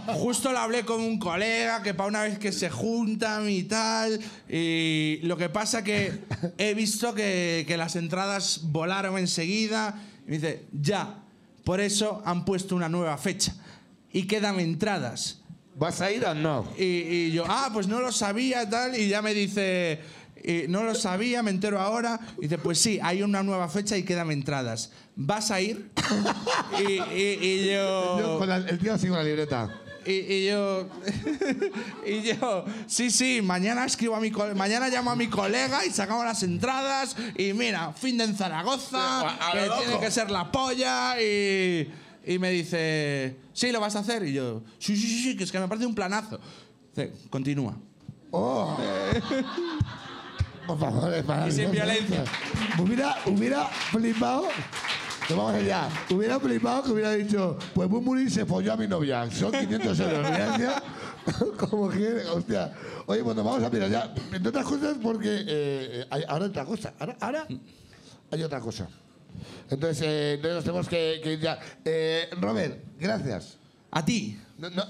justo 0.07 0.51
lo 0.51 0.59
hablé 0.59 0.83
con 0.83 0.99
un 0.99 1.17
colega 1.17 1.81
que 1.81 1.93
para 1.93 2.09
una 2.09 2.23
vez 2.23 2.37
que 2.37 2.51
se 2.51 2.69
juntan 2.69 3.49
y 3.49 3.63
tal. 3.63 4.19
Y 4.49 5.19
lo 5.23 5.37
que 5.37 5.47
pasa 5.47 5.85
que 5.85 6.19
he 6.57 6.73
visto 6.73 7.13
que, 7.13 7.63
que 7.65 7.77
las 7.77 7.95
entradas 7.95 8.59
volaron 8.63 9.17
enseguida. 9.17 10.03
Y 10.27 10.31
me 10.31 10.35
dice, 10.37 10.65
ya, 10.73 11.23
por 11.63 11.79
eso 11.79 12.21
han 12.25 12.43
puesto 12.43 12.75
una 12.75 12.89
nueva 12.89 13.17
fecha. 13.17 13.55
Y 14.11 14.27
quedan 14.27 14.59
entradas. 14.59 15.42
¿Vas 15.75 16.01
a 16.01 16.11
ir 16.11 16.23
o 16.25 16.33
no? 16.33 16.67
Y, 16.77 16.83
y 16.83 17.31
yo, 17.31 17.45
ah, 17.47 17.69
pues 17.73 17.87
no 17.87 17.99
lo 17.99 18.11
sabía 18.11 18.69
tal. 18.69 18.97
Y 18.97 19.07
ya 19.09 19.21
me 19.21 19.33
dice, 19.33 19.99
Y 20.43 20.67
no 20.67 20.83
lo 20.83 20.93
sabía, 20.93 21.41
me 21.41 21.51
entero 21.51 21.79
ahora. 21.79 22.19
Y 22.37 22.43
dice, 22.43 22.57
pues 22.57 22.79
sí, 22.79 22.99
hay 23.01 23.23
una 23.23 23.41
nueva 23.43 23.67
fecha 23.69 23.97
y 23.97 24.03
quedan 24.03 24.29
entradas. 24.31 24.91
¿Vas 25.15 25.51
a 25.51 25.61
ir? 25.61 25.89
y, 26.79 26.91
y- 26.93 27.39
y 27.41 27.65
yo... 27.71 28.19
Yo 28.19 28.39
con 28.39 28.49
la- 28.49 28.57
el 28.57 28.77
tío 28.79 28.93
así 28.93 29.07
con 29.07 29.17
la 29.17 29.23
libreta. 29.23 29.79
Y, 30.05 30.11
y 30.11 30.47
yo, 30.47 30.89
y 32.05 32.21
yo, 32.23 32.65
sí, 32.87 33.09
sí, 33.09 33.41
mañana 33.41 33.85
escribo 33.85 34.17
a 34.17 34.19
mi 34.19 34.31
co- 34.31 34.53
mañana 34.53 34.89
llamo 34.89 35.11
a 35.11 35.15
mi 35.15 35.27
colega 35.29 35.85
y 35.85 35.91
sacamos 35.91 36.25
las 36.25 36.43
entradas 36.43 37.15
y 37.37 37.53
mira, 37.53 37.93
fin 37.93 38.17
de 38.17 38.25
en 38.25 38.35
Zaragoza, 38.35 39.21
a- 39.21 39.47
a 39.49 39.51
que 39.53 39.59
lo 39.61 39.65
loco. 39.67 39.81
tiene 39.81 39.99
que 40.01 40.11
ser 40.11 40.29
la 40.29 40.51
polla 40.51 41.15
y, 41.21 41.89
y 42.25 42.39
me 42.39 42.51
dice, 42.51 43.37
sí, 43.53 43.71
lo 43.71 43.79
vas 43.79 43.95
a 43.95 43.99
hacer 43.99 44.23
y 44.23 44.33
yo, 44.33 44.63
sí, 44.79 44.95
sí, 44.95 45.23
sí, 45.23 45.37
que 45.37 45.43
es 45.43 45.51
que 45.51 45.59
me 45.59 45.67
parece 45.67 45.85
un 45.85 45.95
planazo. 45.95 46.39
Dice, 46.89 47.13
continúa. 47.29 47.75
Oh. 48.31 48.77
Por 50.65 50.79
favor, 50.79 51.13
es 51.13 51.25
Y 51.47 51.51
sin 51.51 51.71
violencia. 51.71 52.23
Hubiera, 52.79 53.17
hubiera 53.25 53.65
flipado. 53.65 54.47
Nos 55.29 55.37
vamos 55.37 55.53
allá. 55.53 55.89
Hubiera 56.09 56.39
flipado 56.39 56.83
que 56.83 56.91
hubiera 56.91 57.11
dicho, 57.11 57.57
pues 57.73 57.89
Bumburi 57.89 58.29
se 58.29 58.45
folló 58.45 58.73
a 58.73 58.77
mi 58.77 58.87
novia. 58.87 59.29
Son 59.31 59.51
500 59.51 59.99
euros. 59.99 60.27
Como 61.57 61.89
que, 61.89 62.15
hostia. 62.33 62.73
Oye, 63.05 63.21
bueno, 63.21 63.43
vamos 63.43 63.63
a 63.63 63.69
mirar 63.69 63.89
ya. 63.89 64.13
Entre 64.31 64.49
otras 64.49 64.65
cosas, 64.65 64.97
porque 65.01 65.29
eh, 65.29 65.45
eh, 65.47 66.07
hay, 66.09 66.23
ahora 66.27 66.45
hay 66.45 66.49
otra 66.49 66.65
cosa. 66.65 66.93
Ahora, 66.99 67.17
ahora 67.19 67.47
hay 68.31 68.43
otra 68.43 68.59
cosa. 68.59 68.87
Entonces, 69.69 70.01
eh, 70.07 70.33
entonces 70.35 70.55
nos 70.55 70.63
tenemos 70.63 70.87
que, 70.87 71.19
que 71.23 71.33
ir 71.33 71.39
ya. 71.39 71.59
Eh, 71.85 72.29
Robert, 72.39 72.83
gracias. 72.99 73.57
A 73.91 74.03
ti, 74.03 74.39
No, 74.57 74.69
no. 74.71 74.83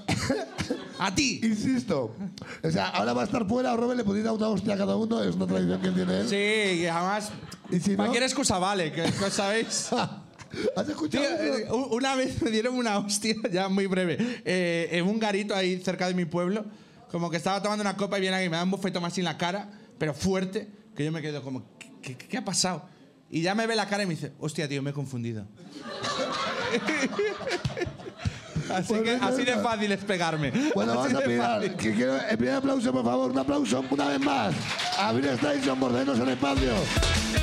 a 0.98 1.14
ti. 1.14 1.40
Insisto. 1.42 2.14
O 2.62 2.70
sea, 2.70 2.88
ahora 2.88 3.12
va 3.12 3.22
a 3.22 3.24
estar 3.24 3.46
fuera, 3.46 3.72
a 3.72 3.76
Robert 3.76 3.98
le 3.98 4.04
podéis 4.04 4.24
dar 4.24 4.34
una 4.34 4.48
hostia 4.48 4.74
a 4.74 4.76
cada 4.78 4.96
uno, 4.96 5.22
es 5.22 5.34
una 5.34 5.46
tradición 5.46 5.80
que 5.80 5.88
él 5.88 5.94
tiene 5.94 6.20
él. 6.20 6.28
Sí, 6.28 6.80
y 6.82 6.86
además, 6.86 7.30
¿Y 7.70 7.80
si 7.80 7.90
no? 7.90 7.96
cualquier 7.98 8.22
excusa 8.22 8.58
vale, 8.58 8.92
que, 8.92 9.02
que 9.02 9.30
sabéis. 9.30 9.90
¿Has 10.76 10.88
escuchado? 10.88 11.24
Tío, 11.26 11.58
eh, 11.58 11.66
una 11.90 12.14
vez 12.14 12.40
me 12.40 12.50
dieron 12.50 12.76
una 12.76 12.98
hostia, 12.98 13.34
ya 13.52 13.68
muy 13.68 13.86
breve, 13.86 14.16
eh, 14.44 14.88
en 14.92 15.04
un 15.06 15.18
garito 15.18 15.54
ahí 15.54 15.80
cerca 15.80 16.06
de 16.06 16.14
mi 16.14 16.24
pueblo, 16.26 16.64
como 17.10 17.28
que 17.30 17.36
estaba 17.36 17.60
tomando 17.62 17.82
una 17.82 17.96
copa 17.96 18.18
y 18.18 18.20
viene 18.22 18.36
alguien 18.36 18.50
y 18.50 18.52
me 18.52 18.56
da 18.56 18.62
un 18.64 18.70
bofetón 18.70 19.04
así 19.04 19.20
en 19.20 19.24
la 19.26 19.36
cara, 19.36 19.68
pero 19.98 20.14
fuerte, 20.14 20.68
que 20.96 21.04
yo 21.04 21.10
me 21.12 21.20
quedo 21.20 21.42
como, 21.42 21.64
¿qué, 21.78 21.90
qué- 22.00 22.16
qué 22.16 22.38
ha 22.38 22.44
pasado? 22.44 22.88
Y 23.30 23.42
ya 23.42 23.54
me 23.54 23.66
ve 23.66 23.74
la 23.74 23.88
cara 23.88 24.02
y 24.04 24.06
me 24.06 24.14
dice, 24.14 24.32
hostia, 24.38 24.68
tío, 24.68 24.82
me 24.82 24.90
he 24.90 24.92
confundido. 24.92 25.46
así, 28.70 28.88
Pues 28.88 29.02
que, 29.02 29.10
así 29.20 29.44
de 29.44 29.56
fácil 29.56 29.92
es 29.92 30.04
pegarme. 30.04 30.52
Bueno, 30.74 31.00
Así 31.00 31.14
vamos 31.14 31.40
a. 31.40 31.60
Que 31.60 31.94
quiero, 31.94 32.16
el 32.16 32.36
primer 32.36 32.54
aplauso, 32.56 32.92
por 32.92 33.04
favor, 33.04 33.30
un 33.30 33.38
aplauso 33.38 33.84
una 33.90 34.08
vez 34.08 34.20
más. 34.20 34.54
A 34.98 35.12
Bill 35.12 35.26
Station, 35.26 35.78
en 35.82 36.22
el 36.22 36.28
espacio. 36.28 36.72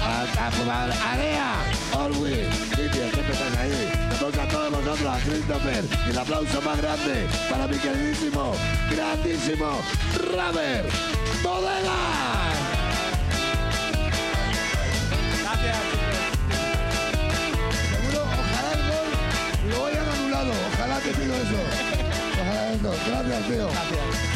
A, 0.01 0.23
a, 0.23 1.13
Area, 1.13 1.53
Orwin, 1.93 2.49
Cintia, 2.75 3.11
siempre 3.11 3.33
estás 3.33 3.57
ahí. 3.57 3.91
Un 4.07 4.15
aplauso 4.15 4.41
a 4.41 4.47
todos 4.47 4.71
vosotros, 4.71 5.07
a 5.07 5.19
Christopher. 5.19 5.85
Y 6.07 6.09
el 6.09 6.17
aplauso 6.17 6.61
más 6.61 6.77
grande 6.81 7.27
para 7.49 7.67
mi 7.67 7.77
queridísimo, 7.77 8.53
grandísimo, 8.89 9.81
Raver 10.33 10.85
Bodegas. 11.43 12.60
Ojalá 20.49 20.99
te 20.99 21.09
pido 21.11 21.35
eso. 21.35 21.59
Ojalá 22.41 22.73
eso. 22.73 22.93
Gracias, 23.07 23.47
tío. 23.47 23.67
Gracias. 23.67 24.30